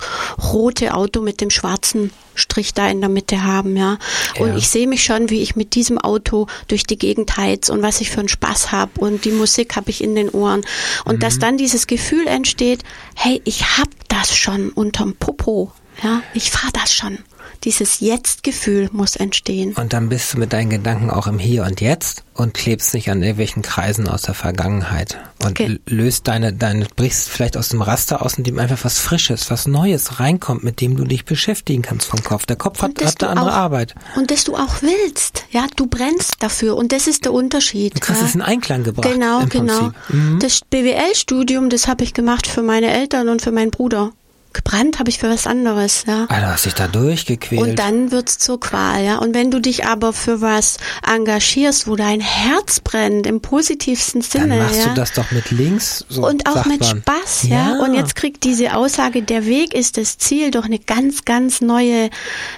rote 0.51 0.93
Auto 0.93 1.21
mit 1.21 1.41
dem 1.41 1.49
schwarzen 1.49 2.11
Strich 2.35 2.73
da 2.73 2.87
in 2.87 3.01
der 3.01 3.09
Mitte 3.09 3.43
haben, 3.43 3.75
ja. 3.75 3.97
ja. 4.35 4.41
Und 4.41 4.57
ich 4.57 4.69
sehe 4.69 4.87
mich 4.87 5.03
schon, 5.03 5.29
wie 5.29 5.41
ich 5.41 5.55
mit 5.55 5.75
diesem 5.75 5.97
Auto 5.97 6.47
durch 6.67 6.83
die 6.83 6.97
Gegend 6.97 7.37
heiz 7.37 7.69
und 7.69 7.81
was 7.81 8.01
ich 8.01 8.09
für 8.09 8.19
einen 8.19 8.29
Spaß 8.29 8.71
habe 8.71 8.91
und 8.99 9.25
die 9.25 9.31
Musik 9.31 9.75
habe 9.75 9.89
ich 9.89 10.03
in 10.03 10.15
den 10.15 10.29
Ohren. 10.29 10.61
Und 11.05 11.17
mhm. 11.17 11.19
dass 11.19 11.39
dann 11.39 11.57
dieses 11.57 11.87
Gefühl 11.87 12.27
entsteht, 12.27 12.83
hey, 13.15 13.41
ich 13.45 13.77
hab 13.77 13.89
das 14.07 14.35
schon 14.35 14.69
unterm 14.69 15.15
Popo. 15.15 15.71
Ja, 16.03 16.21
ich 16.33 16.51
fahre 16.51 16.71
das 16.73 16.93
schon. 16.93 17.19
Dieses 17.63 17.99
Jetzt-Gefühl 17.99 18.89
muss 18.93 19.17
entstehen. 19.17 19.73
Und 19.73 19.91
dann 19.91 20.07
bist 20.07 20.33
du 20.33 20.37
mit 20.37 20.53
deinen 20.53 20.69
Gedanken 20.69 21.09
auch 21.09 21.27
im 21.27 21.39
Hier 21.39 21.63
und 21.63 21.81
Jetzt 21.81 22.23
und 22.33 22.53
klebst 22.53 22.93
nicht 22.93 23.11
an 23.11 23.21
irgendwelchen 23.21 23.63
Kreisen 23.63 24.07
aus 24.07 24.21
der 24.21 24.33
Vergangenheit 24.33 25.17
und 25.43 25.59
okay. 25.59 25.77
löst 25.85 26.29
deine, 26.29 26.53
deine, 26.53 26.85
brichst 26.95 27.27
vielleicht 27.27 27.57
aus 27.57 27.69
dem 27.69 27.81
Raster 27.81 28.21
aus, 28.21 28.37
in 28.37 28.45
dem 28.45 28.59
einfach 28.59 28.85
was 28.85 28.99
Frisches, 28.99 29.51
was 29.51 29.67
Neues 29.67 30.21
reinkommt, 30.21 30.63
mit 30.63 30.79
dem 30.79 30.95
du 30.95 31.03
dich 31.03 31.25
beschäftigen 31.25 31.81
kannst 31.81 32.07
vom 32.07 32.23
Kopf. 32.23 32.45
Der 32.45 32.55
Kopf 32.55 32.81
hat, 32.81 32.91
hat 33.03 33.23
eine 33.23 33.31
andere 33.31 33.51
auch, 33.51 33.57
Arbeit. 33.57 33.95
Und 34.15 34.31
dass 34.31 34.45
du 34.45 34.55
auch 34.55 34.81
willst. 34.81 35.43
Ja, 35.51 35.67
du 35.75 35.87
brennst 35.87 36.35
dafür 36.39 36.77
und 36.77 36.93
das 36.93 37.07
ist 37.07 37.25
der 37.25 37.33
Unterschied. 37.33 37.95
Du 37.95 37.99
kriegst 37.99 38.21
ja. 38.21 38.27
es 38.27 38.35
in 38.35 38.41
Einklang 38.41 38.85
gebracht. 38.85 39.11
Genau, 39.11 39.45
genau. 39.47 39.91
Mhm. 40.07 40.39
Das 40.39 40.61
BWL-Studium, 40.61 41.69
das 41.69 41.89
habe 41.89 42.05
ich 42.05 42.13
gemacht 42.13 42.47
für 42.47 42.61
meine 42.61 42.89
Eltern 42.89 43.27
und 43.27 43.41
für 43.41 43.51
meinen 43.51 43.71
Bruder 43.71 44.13
gebrannt 44.51 44.97
habe 44.99 45.09
ich 45.09 45.19
für 45.19 45.29
was 45.29 45.45
anderes, 45.45 46.05
ja. 46.07 46.25
Also 46.27 46.47
hast 46.47 46.65
dich 46.65 46.73
da 46.73 46.87
durchgequält. 46.87 47.61
Und 47.61 47.75
dann 47.77 48.11
wird's 48.11 48.39
zur 48.39 48.59
Qual, 48.59 49.03
ja. 49.03 49.17
Und 49.19 49.35
wenn 49.35 49.51
du 49.51 49.59
dich 49.59 49.85
aber 49.85 50.11
für 50.11 50.41
was 50.41 50.77
engagierst, 51.07 51.87
wo 51.87 51.95
dein 51.95 52.19
Herz 52.19 52.79
brennt, 52.79 53.27
im 53.27 53.41
positivsten 53.41 54.21
Sinne, 54.21 54.57
dann 54.57 54.59
machst 54.59 54.79
ja. 54.79 54.87
du 54.87 54.93
das 54.95 55.13
doch 55.13 55.29
mit 55.31 55.51
links. 55.51 56.03
So 56.09 56.27
und 56.27 56.47
auch 56.47 56.65
mit 56.65 56.81
man. 56.81 57.01
Spaß, 57.01 57.43
ja? 57.43 57.75
ja. 57.75 57.79
Und 57.79 57.93
jetzt 57.93 58.15
kriegt 58.15 58.43
diese 58.43 58.75
Aussage, 58.75 59.21
der 59.21 59.45
Weg 59.45 59.73
ist 59.73 59.97
das 59.97 60.17
Ziel, 60.17 60.49
doch 60.49 60.65
eine 60.65 60.79
ganz, 60.79 61.25
ganz 61.25 61.61
neue 61.61 62.09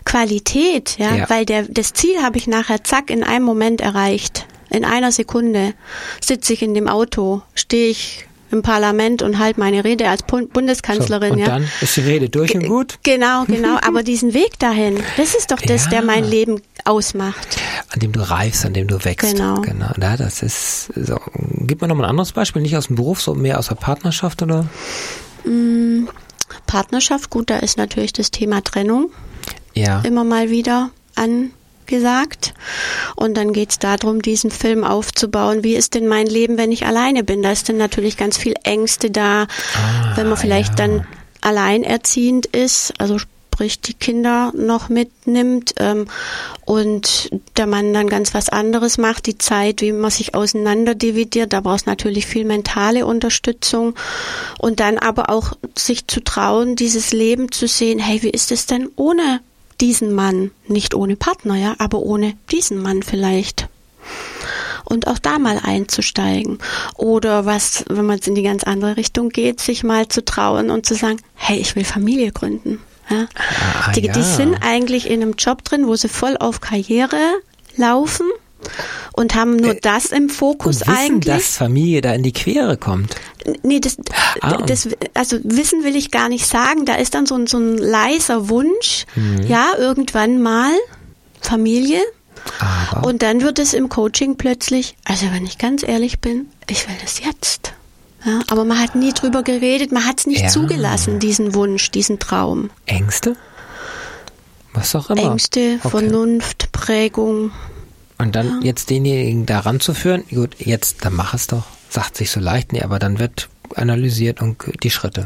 Qualität, 0.06 0.98
ja. 0.98 1.16
ja. 1.16 1.30
Weil 1.30 1.46
der, 1.46 1.64
das 1.64 1.94
Ziel 1.94 2.22
habe 2.24 2.38
ich 2.38 2.48
nachher 2.48 2.84
zack 2.84 3.10
in 3.10 3.24
einem 3.24 3.46
Moment 3.46 3.82
erreicht. 3.82 4.46
In 4.70 4.86
einer 4.86 5.12
Sekunde 5.12 5.74
sitze 6.22 6.54
ich 6.54 6.62
in 6.62 6.74
dem 6.74 6.88
Auto, 6.88 7.42
stehe 7.54 7.90
ich 7.90 8.26
im 8.52 8.62
Parlament 8.62 9.22
und 9.22 9.40
halte 9.40 9.60
meine 9.60 9.84
Rede 9.84 10.10
als 10.10 10.24
Bundeskanzlerin. 10.24 11.30
So, 11.30 11.34
und 11.34 11.40
ja. 11.40 11.46
dann 11.48 11.70
ist 11.82 11.96
die 11.98 12.02
Rede 12.02 12.30
durch 12.30 12.54
und 12.56 12.68
gut? 12.68 13.00
Genau, 13.04 13.46
genau. 13.46 13.78
Aber 13.88 14.04
diesen 14.04 14.34
Weg 14.34 14.60
dahin, 14.60 15.00
das 15.18 15.36
ist 15.36 15.52
doch 15.52 15.60
das, 15.60 15.86
ja. 15.86 15.92
der 15.92 16.02
mein 16.04 16.24
Leben 16.24 16.62
ausmacht. 16.86 17.58
An 17.90 18.00
dem 18.00 18.12
du 18.12 18.22
reifst, 18.22 18.66
an 18.66 18.74
dem 18.74 18.88
du 18.88 19.04
wächst. 19.04 19.36
Genau. 19.36 19.62
genau. 19.62 19.92
Ja, 20.00 20.18
das 20.18 20.42
ist 20.42 20.92
so. 20.96 21.18
Gib 21.62 21.82
mir 21.82 21.88
noch 21.88 21.96
mal 21.96 22.06
ein 22.06 22.10
anderes 22.12 22.32
Beispiel, 22.32 22.62
nicht 22.62 22.76
aus 22.76 22.88
dem 22.88 22.96
Beruf, 22.96 23.22
so 23.22 23.34
mehr 23.36 23.60
aus 23.60 23.68
der 23.68 23.76
Partnerschaft 23.76 24.42
oder? 24.42 24.66
Mm, 25.46 26.08
Partnerschaft, 26.68 27.30
gut, 27.30 27.50
da 27.50 27.58
ist 27.58 27.78
natürlich 27.78 28.14
das 28.14 28.32
Thema 28.32 28.64
Trennung. 28.64 29.12
Ja. 29.74 30.02
Immer 30.02 30.24
mal 30.24 30.50
wieder 30.50 30.90
angesagt. 31.92 32.54
Und 33.16 33.36
dann 33.36 33.54
geht 33.54 33.72
es 33.72 33.80
darum, 33.80 34.22
diesen 34.22 34.52
Film 34.52 34.84
aufzubauen. 34.84 35.64
Wie 35.64 35.76
ist 35.76 35.94
denn 35.94 36.08
mein 36.08 36.28
Leben, 36.28 36.58
wenn 36.58 36.72
ich 36.72 36.86
alleine 36.86 37.24
bin? 37.24 37.44
Da 37.44 37.52
ist 37.52 37.70
dann 37.70 37.78
natürlich 37.78 38.18
ganz 38.18 38.38
viel 38.38 38.54
Ängste 38.64 39.12
da, 39.12 39.44
ah, 39.44 40.16
wenn 40.16 40.28
man 40.28 40.38
vielleicht 40.38 40.80
ja. 40.80 40.88
dann 40.88 41.08
alleinerziehend 41.42 42.46
ist, 42.48 42.94
also 43.00 43.18
sprich 43.18 43.82
die 43.82 43.94
Kinder 43.94 44.52
noch 44.56 44.90
mitnimmt 44.90 45.74
ähm, 45.78 46.08
und 46.66 47.30
der 47.58 47.68
Mann 47.68 47.94
dann 47.94 48.08
ganz 48.08 48.34
was 48.34 48.50
anderes 48.50 48.98
macht, 48.98 49.26
die 49.26 49.38
Zeit, 49.38 49.82
wie 49.82 49.92
man 49.92 50.10
sich 50.10 50.34
auseinander 50.36 50.96
dividiert, 50.96 51.52
da 51.52 51.62
braucht 51.62 51.82
es 51.82 51.86
natürlich 51.86 52.28
viel 52.28 52.46
mentale 52.46 53.06
Unterstützung 53.06 53.96
und 54.58 54.80
dann 54.80 54.98
aber 54.98 55.30
auch 55.30 55.54
sich 55.78 56.08
zu 56.08 56.24
trauen, 56.24 56.76
dieses 56.76 57.12
Leben 57.12 57.52
zu 57.52 57.68
sehen, 57.68 58.00
hey, 58.00 58.24
wie 58.24 58.30
ist 58.30 58.52
es 58.52 58.68
denn 58.68 58.90
ohne 58.96 59.42
diesen 59.82 60.14
Mann, 60.14 60.52
nicht 60.68 60.94
ohne 60.94 61.16
Partner, 61.16 61.56
ja, 61.56 61.76
aber 61.80 62.00
ohne 62.00 62.36
diesen 62.52 62.82
Mann 62.82 63.04
vielleicht 63.04 63.68
und 64.86 65.08
auch 65.08 65.20
da 65.20 65.40
mal 65.40 65.60
einzusteigen. 65.64 66.60
Oder 66.96 67.46
was, 67.46 67.86
wenn 67.90 68.06
man 68.06 68.18
jetzt 68.18 68.28
in 68.28 68.36
die 68.36 68.44
ganz 68.44 68.64
andere 68.64 68.98
Richtung 68.98 69.30
geht, 69.30 69.60
sich 69.60 69.84
mal 69.84 70.08
zu 70.08 70.24
trauen 70.24 70.70
und 70.70 70.86
zu 70.86 70.96
sagen, 70.96 71.20
hey, 71.34 71.58
ich 71.58 71.76
will 71.76 71.86
Familie 71.86 72.32
gründen. 72.32 72.80
Ja? 73.10 73.28
Ah, 73.36 73.92
die, 73.94 74.06
ja. 74.06 74.14
die 74.14 74.24
sind 74.24 74.56
eigentlich 74.62 75.10
in 75.10 75.22
einem 75.22 75.36
Job 75.38 75.64
drin, 75.64 75.88
wo 75.88 75.96
sie 75.96 76.10
voll 76.10 76.38
auf 76.38 76.62
Karriere 76.62 77.20
laufen 77.78 78.28
und 79.14 79.36
haben 79.36 79.56
nur 79.56 79.76
äh, 79.76 79.80
das 79.82 80.08
im 80.08 80.30
Fokus 80.30 80.82
und 80.82 80.88
wissen, 80.88 80.98
eigentlich. 80.98 81.36
dass 81.36 81.58
Familie 81.58 82.02
da 82.02 82.14
in 82.14 82.24
die 82.24 82.34
Quere 82.34 82.78
kommt. 82.78 83.16
Nee, 83.64 83.80
das, 83.80 83.98
ah. 84.42 84.58
das, 84.66 84.90
also 85.14 85.38
wissen 85.44 85.84
will 85.84 85.96
ich 85.96 86.12
gar 86.12 86.30
nicht 86.30 86.46
sagen. 86.46 86.86
Da 86.86 86.96
ist 86.96 87.14
dann 87.14 87.26
so 87.26 87.36
ein, 87.36 87.48
so 87.48 87.58
ein 87.58 87.78
leiser 87.78 88.50
Wunsch, 88.50 89.06
mhm. 89.16 89.46
ja, 89.48 89.72
irgendwann 89.78 90.42
mal 90.42 90.72
Familie. 91.42 92.00
Aber. 92.60 93.08
Und 93.08 93.22
dann 93.22 93.42
wird 93.42 93.60
es 93.60 93.74
im 93.74 93.90
Coaching 93.90 94.36
plötzlich, 94.36 94.96
also 95.06 95.28
wenn 95.32 95.46
ich 95.46 95.58
ganz 95.58 95.84
ehrlich 95.84 96.20
bin, 96.20 96.48
ich 96.70 96.88
will 96.88 96.96
das 97.02 97.20
jetzt. 97.20 97.74
Ja, 98.26 98.40
aber 98.50 98.66
man 98.66 98.80
hat 98.80 98.96
nie 98.96 99.14
drüber 99.14 99.42
geredet, 99.42 99.92
man 99.92 100.06
hat 100.06 100.20
es 100.20 100.28
nicht 100.28 100.44
ja. 100.44 100.48
zugelassen, 100.48 101.20
diesen 101.20 101.56
Wunsch, 101.56 101.90
diesen 101.90 102.20
Traum. 102.20 102.70
Ängste? 102.86 103.36
Was 104.74 104.96
auch 104.96 105.10
immer. 105.10 105.32
Ängste, 105.32 105.80
okay. 105.80 105.90
Vernunft, 105.90 106.72
Prägung. 106.72 107.52
Und 108.22 108.36
dann 108.36 108.62
jetzt 108.62 108.90
denjenigen 108.92 109.48
da 109.48 109.60
ranzuführen, 109.60 110.24
gut, 110.30 110.56
jetzt, 110.60 111.04
dann 111.04 111.16
mach 111.16 111.34
es 111.34 111.48
doch. 111.48 111.64
Sagt 111.90 112.16
sich 112.16 112.30
so 112.30 112.40
leicht, 112.40 112.72
nee, 112.72 112.82
aber 112.82 113.00
dann 113.00 113.20
wird 113.20 113.50
analysiert 113.76 114.42
und 114.42 114.58
die 114.84 114.92
Schritte. 114.92 115.26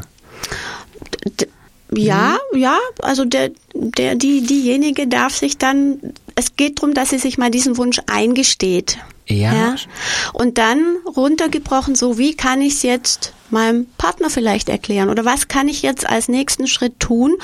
D 1.24 1.46
ja, 1.92 2.38
mhm. 2.52 2.58
ja, 2.58 2.78
also 3.02 3.24
der, 3.24 3.50
der, 3.74 4.16
die, 4.16 4.40
diejenige 4.40 5.06
darf 5.06 5.36
sich 5.36 5.56
dann, 5.56 6.14
es 6.34 6.56
geht 6.56 6.78
darum, 6.78 6.94
dass 6.94 7.10
sie 7.10 7.18
sich 7.18 7.38
mal 7.38 7.50
diesen 7.50 7.76
Wunsch 7.76 8.00
eingesteht. 8.06 8.98
Ja. 9.28 9.54
ja. 9.54 9.76
Und 10.32 10.58
dann 10.58 10.96
runtergebrochen, 11.16 11.94
so 11.94 12.18
wie 12.18 12.34
kann 12.34 12.60
ich 12.60 12.74
es 12.74 12.82
jetzt 12.82 13.34
meinem 13.50 13.86
Partner 13.98 14.30
vielleicht 14.30 14.68
erklären 14.68 15.08
oder 15.10 15.24
was 15.24 15.46
kann 15.46 15.68
ich 15.68 15.82
jetzt 15.82 16.08
als 16.08 16.28
nächsten 16.28 16.66
Schritt 16.66 16.98
tun, 16.98 17.36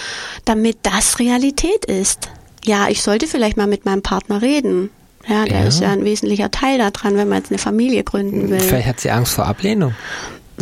damit 0.45 0.79
das 0.83 1.21
Realität 1.21 1.85
ist. 1.85 2.29
Ja, 2.65 2.89
ich 2.89 3.03
sollte 3.03 3.27
vielleicht 3.29 3.57
mal 3.57 3.67
mit 3.69 3.85
meinem 3.85 4.03
Partner 4.03 4.43
reden. 4.43 4.91
Ja, 5.29 5.45
der 5.45 5.61
ja. 5.61 5.67
ist 5.67 5.81
ja 5.81 5.93
ein 5.93 6.05
wesentlicher 6.05 6.51
Teil 6.51 6.79
daran, 6.79 7.17
wenn 7.17 7.29
man 7.29 7.39
jetzt 7.39 7.51
eine 7.51 7.59
Familie 7.59 8.05
gründen 8.05 8.51
will. 8.51 8.61
Vielleicht 8.61 8.89
hat 8.89 9.01
sie 9.01 9.11
Angst 9.11 9.33
vor 9.35 9.47
Ablehnung 9.47 9.95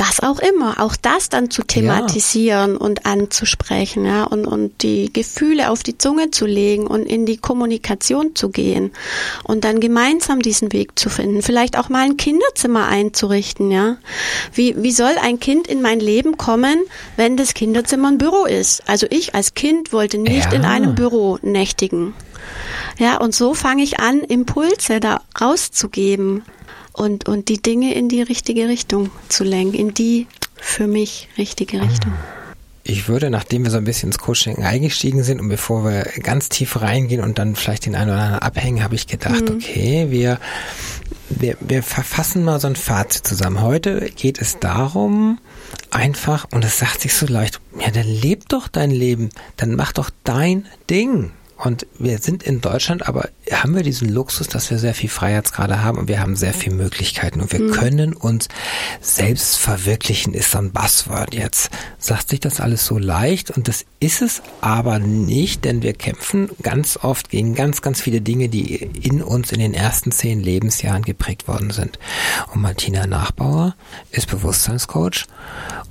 was 0.00 0.20
auch 0.20 0.38
immer, 0.38 0.80
auch 0.80 0.96
das 0.96 1.28
dann 1.28 1.50
zu 1.50 1.62
thematisieren 1.62 2.72
ja. 2.72 2.78
und 2.78 3.04
anzusprechen, 3.04 4.06
ja, 4.06 4.24
und, 4.24 4.46
und 4.46 4.82
die 4.82 5.12
Gefühle 5.12 5.70
auf 5.70 5.82
die 5.82 5.98
Zunge 5.98 6.30
zu 6.30 6.46
legen 6.46 6.86
und 6.86 7.04
in 7.04 7.26
die 7.26 7.36
Kommunikation 7.36 8.34
zu 8.34 8.48
gehen 8.48 8.92
und 9.44 9.64
dann 9.64 9.78
gemeinsam 9.78 10.40
diesen 10.40 10.72
Weg 10.72 10.98
zu 10.98 11.10
finden, 11.10 11.42
vielleicht 11.42 11.78
auch 11.78 11.90
mal 11.90 12.04
ein 12.04 12.16
Kinderzimmer 12.16 12.88
einzurichten, 12.88 13.70
ja. 13.70 13.98
Wie, 14.54 14.82
wie 14.82 14.92
soll 14.92 15.12
ein 15.22 15.38
Kind 15.38 15.66
in 15.66 15.82
mein 15.82 16.00
Leben 16.00 16.38
kommen, 16.38 16.78
wenn 17.16 17.36
das 17.36 17.52
Kinderzimmer 17.52 18.08
ein 18.08 18.18
Büro 18.18 18.46
ist? 18.46 18.82
Also 18.88 19.06
ich 19.10 19.34
als 19.34 19.52
Kind 19.52 19.92
wollte 19.92 20.16
nicht 20.16 20.50
ja. 20.50 20.52
in 20.52 20.64
einem 20.64 20.94
Büro 20.94 21.38
nächtigen. 21.42 22.14
Ja, 22.98 23.18
und 23.18 23.34
so 23.34 23.52
fange 23.52 23.82
ich 23.82 24.00
an, 24.00 24.20
Impulse 24.20 24.98
da 24.98 25.20
rauszugeben 25.38 26.42
und, 27.00 27.26
und 27.26 27.48
die 27.48 27.60
Dinge 27.60 27.94
in 27.94 28.08
die 28.08 28.22
richtige 28.22 28.68
Richtung 28.68 29.10
zu 29.28 29.42
lenken, 29.42 29.74
in 29.74 29.94
die 29.94 30.26
für 30.56 30.86
mich 30.86 31.28
richtige 31.38 31.80
Richtung. 31.80 32.12
Ich 32.82 33.08
würde, 33.08 33.30
nachdem 33.30 33.64
wir 33.64 33.70
so 33.70 33.76
ein 33.76 33.84
bisschen 33.84 34.10
ins 34.10 34.18
Coaching 34.18 34.62
eingestiegen 34.64 35.22
sind 35.22 35.40
und 35.40 35.48
bevor 35.48 35.84
wir 35.84 36.04
ganz 36.22 36.48
tief 36.48 36.80
reingehen 36.80 37.22
und 37.22 37.38
dann 37.38 37.56
vielleicht 37.56 37.86
den 37.86 37.94
einen 37.94 38.10
oder 38.10 38.20
anderen 38.20 38.42
abhängen, 38.42 38.82
habe 38.82 38.94
ich 38.94 39.06
gedacht, 39.06 39.48
mhm. 39.48 39.56
okay, 39.56 40.06
wir, 40.10 40.38
wir, 41.28 41.56
wir 41.60 41.82
verfassen 41.82 42.44
mal 42.44 42.60
so 42.60 42.66
ein 42.66 42.76
Fazit 42.76 43.26
zusammen. 43.26 43.62
Heute 43.62 44.10
geht 44.16 44.40
es 44.40 44.58
darum, 44.58 45.38
einfach, 45.90 46.46
und 46.52 46.64
es 46.64 46.78
sagt 46.78 47.00
sich 47.00 47.14
so 47.14 47.26
leicht, 47.26 47.60
ja, 47.78 47.90
dann 47.90 48.06
leb 48.06 48.48
doch 48.48 48.68
dein 48.68 48.90
Leben, 48.90 49.30
dann 49.56 49.74
mach 49.74 49.92
doch 49.92 50.10
dein 50.24 50.66
Ding. 50.88 51.30
Und 51.56 51.86
wir 51.98 52.18
sind 52.18 52.42
in 52.42 52.62
Deutschland, 52.62 53.06
aber 53.06 53.28
haben 53.52 53.74
wir 53.74 53.82
diesen 53.82 54.08
Luxus, 54.08 54.48
dass 54.48 54.70
wir 54.70 54.78
sehr 54.78 54.94
viel 54.94 55.10
Freiheitsgrade 55.10 55.82
haben 55.82 55.98
und 55.98 56.08
wir 56.08 56.20
haben 56.20 56.36
sehr 56.36 56.54
viele 56.54 56.76
Möglichkeiten 56.76 57.40
und 57.40 57.52
wir 57.52 57.60
mhm. 57.60 57.70
können 57.72 58.12
uns 58.12 58.48
selbst 59.00 59.58
verwirklichen, 59.58 60.34
ist 60.34 60.52
so 60.52 60.58
ein 60.58 60.72
Buzzword 60.72 61.34
jetzt. 61.34 61.70
Sagt 61.98 62.28
sich 62.28 62.40
das 62.40 62.60
alles 62.60 62.86
so 62.86 62.98
leicht 62.98 63.50
und 63.50 63.68
das 63.68 63.84
ist 63.98 64.22
es 64.22 64.42
aber 64.60 64.98
nicht, 64.98 65.64
denn 65.64 65.82
wir 65.82 65.92
kämpfen 65.92 66.50
ganz 66.62 66.98
oft 67.02 67.30
gegen 67.30 67.54
ganz, 67.54 67.82
ganz 67.82 68.00
viele 68.00 68.20
Dinge, 68.20 68.48
die 68.48 68.76
in 68.76 69.22
uns 69.22 69.52
in 69.52 69.58
den 69.58 69.74
ersten 69.74 70.12
zehn 70.12 70.40
Lebensjahren 70.40 71.02
geprägt 71.02 71.48
worden 71.48 71.70
sind. 71.70 71.98
Und 72.52 72.62
Martina 72.62 73.06
Nachbauer 73.06 73.74
ist 74.10 74.28
Bewusstseinscoach 74.28 75.26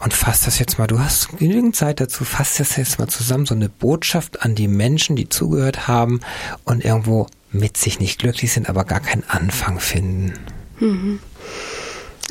und 0.03 0.13
fasst 0.13 0.47
das 0.47 0.59
jetzt 0.59 0.79
mal, 0.79 0.87
du 0.87 0.99
hast 0.99 1.37
genügend 1.37 1.75
Zeit 1.75 1.99
dazu, 1.99 2.23
fasst 2.23 2.59
das 2.59 2.77
jetzt 2.77 2.99
mal 2.99 3.07
zusammen, 3.07 3.45
so 3.45 3.53
eine 3.53 3.69
Botschaft 3.69 4.43
an 4.43 4.55
die 4.55 4.67
Menschen, 4.67 5.15
die 5.15 5.29
zugehört 5.29 5.87
haben 5.87 6.21
und 6.63 6.83
irgendwo 6.83 7.27
mit 7.51 7.77
sich 7.77 7.99
nicht 7.99 8.19
glücklich 8.19 8.53
sind, 8.53 8.69
aber 8.69 8.83
gar 8.83 8.99
keinen 8.99 9.23
Anfang 9.27 9.79
finden. 9.79 10.33
Mhm. 10.79 11.19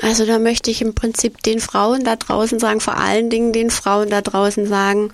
Also 0.01 0.25
da 0.25 0.39
möchte 0.39 0.71
ich 0.71 0.81
im 0.81 0.95
Prinzip 0.95 1.43
den 1.43 1.59
Frauen 1.59 2.05
da 2.05 2.15
draußen 2.15 2.61
sagen, 2.61 2.81
vor 2.81 2.97
allen 2.99 3.31
Dingen 3.31 3.53
den 3.53 3.71
Frauen 3.71 4.11
da 4.11 4.21
draußen 4.21 4.67
sagen, 4.67 5.11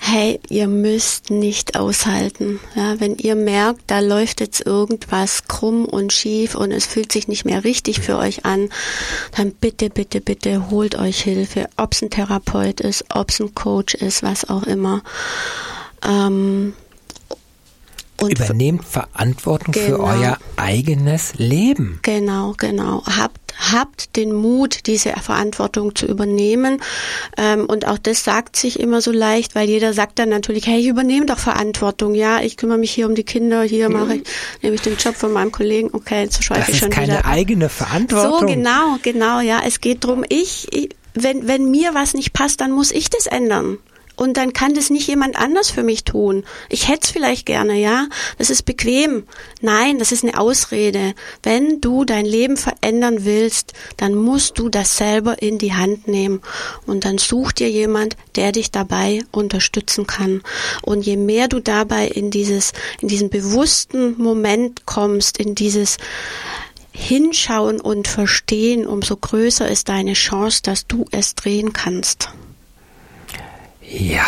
hey, 0.00 0.40
ihr 0.48 0.68
müsst 0.68 1.30
nicht 1.30 1.76
aushalten. 1.78 2.58
Ja, 2.74 2.98
wenn 2.98 3.16
ihr 3.16 3.34
merkt, 3.34 3.82
da 3.88 4.00
läuft 4.00 4.40
jetzt 4.40 4.64
irgendwas 4.64 5.48
krumm 5.48 5.84
und 5.84 6.14
schief 6.14 6.54
und 6.54 6.72
es 6.72 6.86
fühlt 6.86 7.12
sich 7.12 7.28
nicht 7.28 7.44
mehr 7.44 7.64
richtig 7.64 8.00
für 8.00 8.16
euch 8.16 8.46
an, 8.46 8.70
dann 9.36 9.52
bitte, 9.52 9.90
bitte, 9.90 10.22
bitte 10.22 10.70
holt 10.70 10.96
euch 10.96 11.20
Hilfe, 11.20 11.68
ob 11.76 11.92
es 11.92 12.00
ein 12.00 12.10
Therapeut 12.10 12.80
ist, 12.80 13.04
ob 13.10 13.30
es 13.30 13.40
ein 13.40 13.54
Coach 13.54 13.94
ist, 13.94 14.22
was 14.22 14.48
auch 14.48 14.62
immer. 14.62 15.02
Ähm, 16.08 16.72
und 18.22 18.38
Übernehmt 18.38 18.84
Verantwortung 18.84 19.72
genau. 19.72 19.86
für 19.86 20.00
euer 20.00 20.38
eigenes 20.56 21.34
Leben. 21.36 22.00
Genau, 22.02 22.54
genau. 22.56 23.02
Habt 23.06 23.42
habt 23.70 24.16
den 24.16 24.32
Mut, 24.32 24.86
diese 24.86 25.10
Verantwortung 25.10 25.94
zu 25.94 26.06
übernehmen. 26.06 26.80
Ähm, 27.36 27.66
und 27.66 27.86
auch 27.86 27.98
das 27.98 28.24
sagt 28.24 28.56
sich 28.56 28.80
immer 28.80 29.00
so 29.00 29.12
leicht, 29.12 29.54
weil 29.54 29.68
jeder 29.68 29.92
sagt 29.92 30.18
dann 30.18 30.28
natürlich, 30.28 30.66
hey, 30.66 30.80
ich 30.80 30.86
übernehme 30.86 31.26
doch 31.26 31.38
Verantwortung. 31.38 32.14
Ja, 32.14 32.40
ich 32.40 32.56
kümmere 32.56 32.78
mich 32.78 32.90
hier 32.90 33.06
um 33.06 33.14
die 33.14 33.24
Kinder, 33.24 33.62
hier 33.62 33.88
mhm. 33.88 33.94
mache 33.94 34.14
ich, 34.16 34.22
nehme 34.62 34.74
ich 34.74 34.82
den 34.82 34.96
Job 34.96 35.14
von 35.14 35.32
meinem 35.32 35.52
Kollegen. 35.52 35.90
Okay, 35.92 36.22
jetzt 36.22 36.42
schweife 36.42 36.70
ich 36.70 36.78
schon 36.78 36.90
wieder. 36.90 37.06
Das 37.06 37.16
ist 37.16 37.22
keine 37.22 37.24
eigene 37.24 37.68
Verantwortung. 37.68 38.40
So, 38.40 38.46
genau, 38.46 38.96
genau, 39.02 39.40
ja. 39.40 39.60
Es 39.66 39.80
geht 39.80 40.04
drum, 40.04 40.24
ich, 40.28 40.68
ich 40.72 40.90
wenn, 41.14 41.46
wenn 41.46 41.70
mir 41.70 41.94
was 41.94 42.14
nicht 42.14 42.32
passt, 42.32 42.60
dann 42.60 42.72
muss 42.72 42.90
ich 42.90 43.10
das 43.10 43.26
ändern 43.26 43.78
und 44.16 44.36
dann 44.36 44.52
kann 44.52 44.74
das 44.74 44.90
nicht 44.90 45.08
jemand 45.08 45.36
anders 45.36 45.70
für 45.70 45.82
mich 45.82 46.04
tun. 46.04 46.44
Ich 46.68 46.88
hätte 46.88 47.00
es 47.04 47.10
vielleicht 47.10 47.46
gerne, 47.46 47.74
ja. 47.74 48.08
Das 48.38 48.50
ist 48.50 48.64
bequem. 48.64 49.24
Nein, 49.60 49.98
das 49.98 50.12
ist 50.12 50.22
eine 50.22 50.38
Ausrede. 50.38 51.14
Wenn 51.42 51.80
du 51.80 52.04
dein 52.04 52.26
Leben 52.26 52.56
verändern 52.56 53.24
willst, 53.24 53.72
dann 53.96 54.14
musst 54.14 54.58
du 54.58 54.68
das 54.68 54.96
selber 54.96 55.40
in 55.40 55.58
die 55.58 55.74
Hand 55.74 56.08
nehmen. 56.08 56.40
Und 56.86 57.04
dann 57.04 57.18
such 57.18 57.52
dir 57.52 57.70
jemand, 57.70 58.16
der 58.36 58.52
dich 58.52 58.70
dabei 58.70 59.22
unterstützen 59.32 60.06
kann. 60.06 60.42
Und 60.82 61.06
je 61.06 61.16
mehr 61.16 61.48
du 61.48 61.60
dabei 61.60 62.06
in 62.06 62.30
dieses, 62.30 62.72
in 63.00 63.08
diesen 63.08 63.30
bewussten 63.30 64.16
Moment 64.18 64.86
kommst, 64.86 65.38
in 65.38 65.54
dieses, 65.54 65.96
hinschauen 66.92 67.80
und 67.80 68.06
verstehen, 68.06 68.86
umso 68.86 69.16
größer 69.16 69.68
ist 69.68 69.88
deine 69.88 70.12
Chance, 70.12 70.60
dass 70.62 70.86
du 70.86 71.06
es 71.10 71.34
drehen 71.34 71.72
kannst. 71.72 72.28
Ja, 73.94 74.24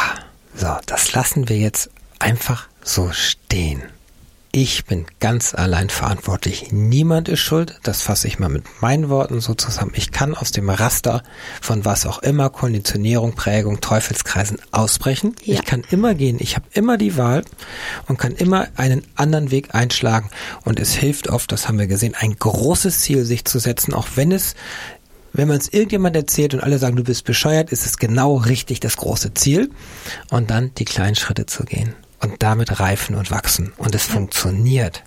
so, 0.54 0.76
das 0.84 1.14
lassen 1.14 1.48
wir 1.48 1.56
jetzt 1.56 1.88
einfach 2.18 2.68
so 2.82 3.12
stehen. 3.12 3.82
Ich 4.52 4.84
bin 4.84 5.06
ganz 5.18 5.52
allein 5.54 5.88
verantwortlich. 5.88 6.70
Niemand 6.70 7.28
ist 7.28 7.40
schuld. 7.40 7.80
Das 7.82 8.02
fasse 8.02 8.28
ich 8.28 8.38
mal 8.38 8.50
mit 8.50 8.82
meinen 8.82 9.08
Worten 9.08 9.40
so 9.40 9.54
zusammen. 9.54 9.92
Ich 9.94 10.12
kann 10.12 10.36
aus 10.36 10.52
dem 10.52 10.70
Raster 10.70 11.24
von 11.60 11.84
was 11.84 12.06
auch 12.06 12.20
immer, 12.20 12.50
Konditionierung, 12.50 13.32
Prägung, 13.32 13.80
Teufelskreisen 13.80 14.58
ausbrechen. 14.70 15.34
Ja. 15.42 15.54
Ich 15.54 15.64
kann 15.64 15.82
immer 15.90 16.14
gehen. 16.14 16.36
Ich 16.38 16.54
habe 16.54 16.66
immer 16.72 16.98
die 16.98 17.16
Wahl 17.16 17.42
und 18.06 18.18
kann 18.18 18.32
immer 18.32 18.68
einen 18.76 19.02
anderen 19.16 19.50
Weg 19.50 19.74
einschlagen. 19.74 20.30
Und 20.64 20.78
es 20.78 20.92
hilft 20.94 21.30
oft, 21.30 21.50
das 21.50 21.66
haben 21.66 21.78
wir 21.78 21.88
gesehen, 21.88 22.14
ein 22.14 22.36
großes 22.36 23.00
Ziel 23.00 23.24
sich 23.24 23.46
zu 23.46 23.58
setzen, 23.58 23.92
auch 23.92 24.08
wenn 24.14 24.30
es 24.30 24.54
wenn 25.34 25.48
man 25.48 25.58
es 25.58 25.68
irgendjemand 25.68 26.14
erzählt 26.14 26.54
und 26.54 26.60
alle 26.60 26.78
sagen, 26.78 26.96
du 26.96 27.02
bist 27.02 27.24
bescheuert, 27.24 27.70
ist 27.70 27.84
es 27.84 27.98
genau 27.98 28.36
richtig 28.36 28.78
das 28.78 28.96
große 28.96 29.34
Ziel 29.34 29.68
und 30.30 30.50
dann 30.50 30.72
die 30.76 30.84
kleinen 30.84 31.16
Schritte 31.16 31.44
zu 31.44 31.64
gehen 31.64 31.94
und 32.20 32.42
damit 32.42 32.78
reifen 32.78 33.16
und 33.16 33.32
wachsen. 33.32 33.72
Und 33.76 33.94
es 33.96 34.04
funktioniert. 34.04 35.02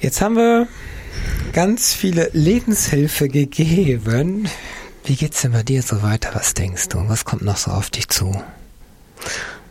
Jetzt 0.00 0.20
haben 0.20 0.36
wir 0.36 0.68
ganz 1.52 1.94
viele 1.94 2.30
Lebenshilfe 2.32 3.28
gegeben. 3.28 4.48
Wie 5.04 5.16
geht's 5.16 5.42
denn 5.42 5.52
bei 5.52 5.64
dir 5.64 5.82
so 5.82 6.02
weiter? 6.02 6.30
Was 6.34 6.54
denkst 6.54 6.88
du? 6.90 7.08
Was 7.08 7.24
kommt 7.24 7.42
noch 7.42 7.56
so 7.56 7.72
auf 7.72 7.90
dich 7.90 8.08
zu? 8.08 8.40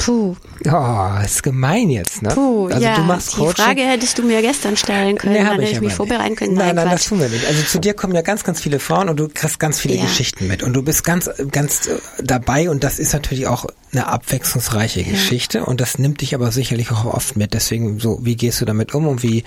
Puh. 0.06 0.36
Oh, 0.70 1.24
ist 1.24 1.44
gemein 1.44 1.90
jetzt, 1.90 2.22
ne? 2.22 2.30
Puh, 2.30 2.68
also 2.68 2.80
ja, 2.80 2.96
du 2.96 3.04
machst 3.04 3.34
die 3.34 3.38
Coaching. 3.38 3.66
Frage 3.66 3.82
hättest 3.82 4.18
du 4.18 4.24
mir 4.24 4.42
gestern 4.42 4.76
stellen 4.76 5.18
können, 5.18 5.34
nee, 5.34 5.40
dann 5.40 5.54
hätte 5.54 5.64
ich, 5.64 5.72
ich 5.74 5.82
mich 5.82 5.94
vorbereiten 5.94 6.36
können. 6.36 6.56
Nein, 6.56 6.76
nein, 6.76 6.86
nein 6.86 6.96
das 6.96 7.06
tun 7.06 7.20
wir 7.20 7.30
nicht. 7.30 7.46
Also 7.46 7.64
zu 7.64 7.80
dir 7.80 7.94
kommen 7.94 8.14
ja 8.14 8.22
ganz, 8.22 8.44
ganz 8.44 8.60
viele 8.60 8.80
Frauen 8.80 9.10
und 9.10 9.18
du 9.18 9.30
kriegst 9.30 9.60
ganz 9.60 9.80
viele 9.80 9.96
ja. 9.96 10.04
Geschichten 10.04 10.48
mit 10.48 10.62
und 10.64 10.74
du 10.74 10.82
bist 10.84 11.04
ganz, 11.04 11.30
ganz 11.52 11.88
äh, 11.88 12.00
dabei 12.22 12.70
und 12.70 12.84
das 12.84 13.00
ist 13.00 13.14
natürlich 13.14 13.48
auch 13.48 13.66
eine 13.94 14.08
abwechslungsreiche 14.08 15.02
ja. 15.02 15.12
Geschichte 15.12 15.66
und 15.66 15.80
das 15.82 15.98
nimmt 16.00 16.22
dich 16.22 16.36
aber 16.36 16.52
sicherlich 16.52 16.92
auch 16.92 17.06
oft 17.06 17.36
mit. 17.36 17.54
Deswegen 17.54 18.00
so, 18.00 18.20
wie 18.22 18.36
gehst 18.36 18.62
du 18.62 18.66
damit 18.66 18.94
um 18.94 19.08
und 19.08 19.24
wie, 19.24 19.44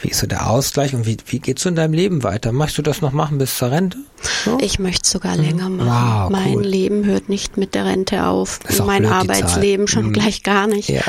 wie 0.00 0.08
ist 0.08 0.20
so 0.20 0.26
der 0.26 0.48
Ausgleich 0.48 0.94
und 0.94 1.06
wie, 1.06 1.16
wie 1.26 1.38
geht's 1.38 1.64
in 1.66 1.74
deinem 1.74 1.94
Leben 1.94 2.22
weiter? 2.22 2.52
Möchtest 2.52 2.78
du 2.78 2.82
das 2.82 3.00
noch 3.00 3.12
machen 3.12 3.38
bis 3.38 3.56
zur 3.56 3.70
Rente? 3.70 3.98
So? 4.44 4.58
Ich 4.60 4.78
möchte 4.78 5.02
es 5.04 5.10
sogar 5.10 5.34
hm. 5.34 5.44
länger 5.44 5.68
machen. 5.68 6.24
Wow, 6.24 6.30
mein 6.30 6.54
cool. 6.56 6.64
Leben 6.64 7.04
hört 7.04 7.28
nicht 7.28 7.56
mit 7.56 7.74
der 7.74 7.84
Rente 7.84 8.26
auf. 8.26 8.60
Mein 8.84 9.02
blöd, 9.02 9.12
Arbeitsleben 9.12 9.88
schon 9.88 10.06
hm. 10.06 10.12
gleich 10.12 10.42
gar 10.42 10.66
nicht. 10.66 10.88
Ja. 10.88 11.02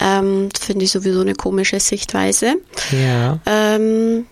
Ähm, 0.00 0.48
Finde 0.58 0.84
ich 0.84 0.90
sowieso 0.90 1.20
eine 1.20 1.34
komische 1.34 1.80
Sichtweise. 1.80 2.54
Ja. 2.92 3.40
Ähm, 3.46 4.26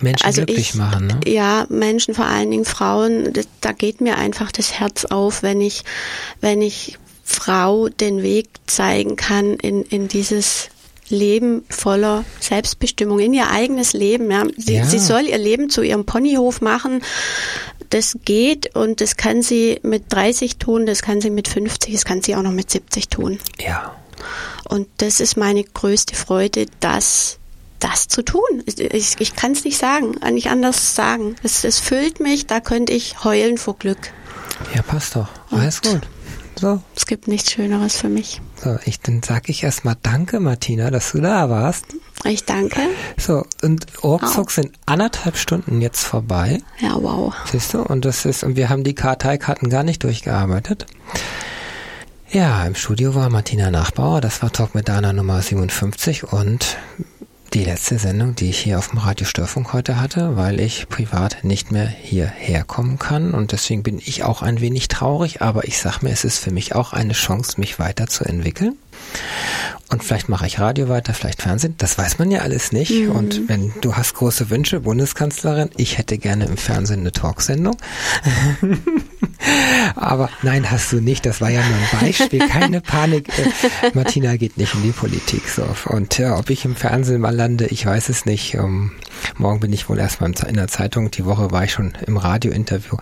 Menschen 0.00 0.26
also 0.26 0.44
glücklich 0.44 0.70
ich, 0.70 0.74
machen, 0.74 1.06
ne? 1.06 1.20
Ja, 1.26 1.66
Menschen, 1.68 2.14
vor 2.14 2.26
allen 2.26 2.50
Dingen 2.50 2.64
Frauen, 2.64 3.32
das, 3.32 3.46
da 3.60 3.72
geht 3.72 4.00
mir 4.00 4.18
einfach 4.18 4.52
das 4.52 4.72
Herz 4.78 5.04
auf, 5.04 5.42
wenn 5.42 5.60
ich, 5.60 5.84
wenn 6.40 6.60
ich 6.62 6.98
Frau 7.24 7.88
den 7.88 8.22
Weg 8.22 8.48
zeigen 8.66 9.16
kann 9.16 9.54
in, 9.54 9.82
in 9.82 10.08
dieses 10.08 10.68
Leben 11.08 11.64
voller 11.68 12.24
Selbstbestimmung, 12.40 13.18
in 13.18 13.34
ihr 13.34 13.50
eigenes 13.50 13.92
Leben. 13.92 14.30
Ja. 14.30 14.44
Sie, 14.56 14.74
ja. 14.74 14.84
sie 14.84 14.98
soll 14.98 15.22
ihr 15.22 15.38
Leben 15.38 15.70
zu 15.70 15.82
ihrem 15.82 16.04
Ponyhof 16.04 16.60
machen. 16.60 17.02
Das 17.90 18.16
geht 18.24 18.74
und 18.74 19.00
das 19.00 19.16
kann 19.16 19.42
sie 19.42 19.78
mit 19.82 20.12
30 20.12 20.56
tun, 20.56 20.86
das 20.86 21.02
kann 21.02 21.20
sie 21.20 21.30
mit 21.30 21.48
50, 21.48 21.92
das 21.92 22.04
kann 22.04 22.22
sie 22.22 22.34
auch 22.34 22.42
noch 22.42 22.52
mit 22.52 22.70
70 22.70 23.08
tun. 23.08 23.38
Ja. 23.58 23.94
Und 24.64 24.88
das 24.98 25.20
ist 25.20 25.36
meine 25.36 25.62
größte 25.62 26.16
Freude, 26.16 26.66
das, 26.80 27.38
das 27.78 28.08
zu 28.08 28.22
tun. 28.22 28.42
Ich, 28.66 29.16
ich 29.18 29.36
kann 29.36 29.52
es 29.52 29.64
nicht 29.64 29.76
sagen, 29.76 30.16
nicht 30.32 30.48
anders 30.48 30.94
sagen. 30.94 31.36
Es, 31.42 31.64
es 31.64 31.78
füllt 31.78 32.20
mich, 32.20 32.46
da 32.46 32.60
könnte 32.60 32.92
ich 32.92 33.22
heulen 33.22 33.58
vor 33.58 33.78
Glück. 33.78 34.10
Ja, 34.74 34.82
passt 34.82 35.16
doch. 35.16 35.28
Alles 35.50 35.82
gut. 35.82 36.00
So. 36.64 36.80
Es 36.96 37.04
gibt 37.04 37.28
nichts 37.28 37.52
Schöneres 37.52 37.98
für 37.98 38.08
mich. 38.08 38.40
So, 38.56 38.78
ich, 38.86 38.98
dann 38.98 39.22
sage 39.22 39.50
ich 39.50 39.64
erstmal 39.64 39.96
Danke, 40.00 40.40
Martina, 40.40 40.90
dass 40.90 41.12
du 41.12 41.20
da 41.20 41.50
warst. 41.50 41.84
Ich 42.24 42.46
danke. 42.46 42.80
So, 43.18 43.44
und 43.60 43.84
ruckzuck 44.02 44.50
sind 44.50 44.72
anderthalb 44.86 45.36
Stunden 45.36 45.82
jetzt 45.82 46.02
vorbei. 46.02 46.62
Ja, 46.80 46.96
wow. 47.02 47.34
Siehst 47.52 47.74
du? 47.74 47.82
Und 47.82 48.06
das 48.06 48.24
ist, 48.24 48.44
und 48.44 48.56
wir 48.56 48.70
haben 48.70 48.82
die 48.82 48.94
Karteikarten 48.94 49.68
gar 49.68 49.82
nicht 49.82 50.04
durchgearbeitet. 50.04 50.86
Ja, 52.30 52.64
im 52.64 52.76
Studio 52.76 53.14
war 53.14 53.28
Martina 53.28 53.70
Nachbauer, 53.70 54.22
das 54.22 54.40
war 54.40 54.50
Talk 54.50 54.74
mit 54.74 54.88
Dana 54.88 55.12
Nummer 55.12 55.42
57 55.42 56.32
und 56.32 56.78
die 57.54 57.64
letzte 57.64 57.98
Sendung, 58.00 58.34
die 58.34 58.50
ich 58.50 58.58
hier 58.58 58.78
auf 58.78 58.88
dem 58.88 58.98
Radio 58.98 59.26
Störfunk 59.26 59.72
heute 59.72 60.00
hatte, 60.00 60.36
weil 60.36 60.58
ich 60.58 60.88
privat 60.88 61.44
nicht 61.44 61.70
mehr 61.70 61.86
hierher 61.86 62.64
kommen 62.64 62.98
kann 62.98 63.32
und 63.32 63.52
deswegen 63.52 63.84
bin 63.84 64.00
ich 64.04 64.24
auch 64.24 64.42
ein 64.42 64.60
wenig 64.60 64.88
traurig, 64.88 65.40
aber 65.40 65.64
ich 65.64 65.78
sag 65.78 66.02
mir, 66.02 66.10
es 66.10 66.24
ist 66.24 66.40
für 66.40 66.50
mich 66.50 66.74
auch 66.74 66.92
eine 66.92 67.12
Chance, 67.12 67.60
mich 67.60 67.78
weiterzuentwickeln. 67.78 68.76
Und 69.90 70.02
vielleicht 70.02 70.28
mache 70.28 70.46
ich 70.46 70.58
Radio 70.58 70.88
weiter, 70.88 71.12
vielleicht 71.14 71.42
Fernsehen. 71.42 71.74
Das 71.78 71.98
weiß 71.98 72.18
man 72.18 72.30
ja 72.30 72.40
alles 72.40 72.72
nicht. 72.72 72.90
Mhm. 72.90 73.10
Und 73.10 73.48
wenn 73.48 73.72
du 73.80 73.94
hast 73.94 74.14
große 74.14 74.50
Wünsche, 74.50 74.80
Bundeskanzlerin, 74.80 75.70
ich 75.76 75.98
hätte 75.98 76.18
gerne 76.18 76.46
im 76.46 76.56
Fernsehen 76.56 77.00
eine 77.00 77.12
Talksendung. 77.12 77.76
Aber 79.94 80.30
nein, 80.42 80.70
hast 80.70 80.90
du 80.90 81.00
nicht. 81.00 81.26
Das 81.26 81.40
war 81.40 81.50
ja 81.50 81.60
nur 81.62 81.76
ein 81.76 82.00
Beispiel. 82.00 82.38
Keine 82.48 82.80
Panik. 82.80 83.28
Äh, 83.38 83.90
Martina 83.92 84.36
geht 84.36 84.56
nicht 84.56 84.74
in 84.74 84.82
die 84.82 84.92
Politik. 84.92 85.48
So. 85.48 85.66
Und 85.84 86.16
ja, 86.18 86.38
ob 86.38 86.50
ich 86.50 86.64
im 86.64 86.76
Fernsehen 86.76 87.20
mal 87.20 87.34
lande, 87.34 87.66
ich 87.66 87.84
weiß 87.84 88.08
es 88.08 88.24
nicht. 88.24 88.56
Um, 88.56 88.92
morgen 89.36 89.60
bin 89.60 89.72
ich 89.72 89.88
wohl 89.88 89.98
erstmal 89.98 90.32
in 90.46 90.56
der 90.56 90.68
Zeitung. 90.68 91.10
Die 91.10 91.24
Woche 91.24 91.50
war 91.50 91.64
ich 91.64 91.72
schon 91.72 91.92
im 92.06 92.16
Radiointerview. 92.16 92.96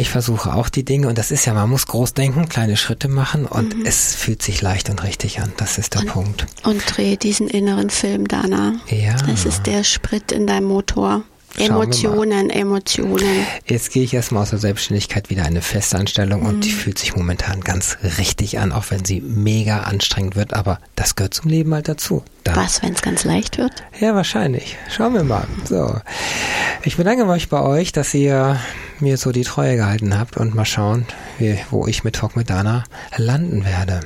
Ich 0.00 0.08
versuche 0.08 0.54
auch 0.54 0.70
die 0.70 0.82
Dinge 0.82 1.08
und 1.08 1.18
das 1.18 1.30
ist 1.30 1.44
ja, 1.44 1.52
man 1.52 1.68
muss 1.68 1.86
groß 1.86 2.14
denken, 2.14 2.48
kleine 2.48 2.78
Schritte 2.78 3.06
machen 3.06 3.44
und 3.44 3.76
mhm. 3.76 3.84
es 3.84 4.14
fühlt 4.14 4.40
sich 4.40 4.62
leicht 4.62 4.88
und 4.88 5.02
richtig 5.02 5.42
an. 5.42 5.52
Das 5.58 5.76
ist 5.76 5.92
der 5.92 6.00
und, 6.00 6.08
Punkt. 6.08 6.46
Und 6.64 6.82
dreh 6.86 7.16
diesen 7.16 7.48
inneren 7.48 7.90
Film, 7.90 8.26
Dana. 8.26 8.80
Ja. 8.88 9.16
Das 9.28 9.44
ist 9.44 9.66
der 9.66 9.84
Sprit 9.84 10.32
in 10.32 10.46
deinem 10.46 10.68
Motor. 10.68 11.22
Emotionen, 11.58 12.50
Emotionen. 12.50 13.46
Jetzt 13.66 13.92
gehe 13.92 14.02
ich 14.02 14.14
erstmal 14.14 14.42
aus 14.42 14.50
der 14.50 14.58
Selbstständigkeit 14.58 15.30
wieder 15.30 15.44
eine 15.44 15.62
Festanstellung 15.62 16.40
mhm. 16.42 16.46
und 16.46 16.64
die 16.64 16.70
fühlt 16.70 16.98
sich 16.98 17.16
momentan 17.16 17.60
ganz 17.60 17.98
richtig 18.18 18.58
an, 18.58 18.72
auch 18.72 18.84
wenn 18.90 19.04
sie 19.04 19.20
mega 19.20 19.80
anstrengend 19.80 20.36
wird, 20.36 20.54
aber 20.54 20.78
das 20.96 21.16
gehört 21.16 21.34
zum 21.34 21.50
Leben 21.50 21.74
halt 21.74 21.88
dazu. 21.88 22.22
Dann. 22.44 22.56
Was, 22.56 22.82
wenn 22.82 22.94
es 22.94 23.02
ganz 23.02 23.24
leicht 23.24 23.58
wird? 23.58 23.72
Ja, 23.98 24.14
wahrscheinlich. 24.14 24.76
Schauen 24.88 25.14
wir 25.14 25.24
mal. 25.24 25.46
So. 25.64 26.00
Ich 26.82 26.96
bedanke 26.96 27.26
mich 27.26 27.48
bei 27.48 27.60
euch, 27.60 27.92
dass 27.92 28.14
ihr 28.14 28.58
mir 29.00 29.18
so 29.18 29.32
die 29.32 29.44
Treue 29.44 29.76
gehalten 29.76 30.18
habt 30.18 30.36
und 30.36 30.54
mal 30.54 30.64
schauen, 30.64 31.06
wie, 31.38 31.58
wo 31.70 31.86
ich 31.86 32.04
mit 32.04 32.16
Talk 32.16 32.36
mit 32.36 32.48
Dana 32.48 32.84
landen 33.16 33.64
werde. 33.64 34.00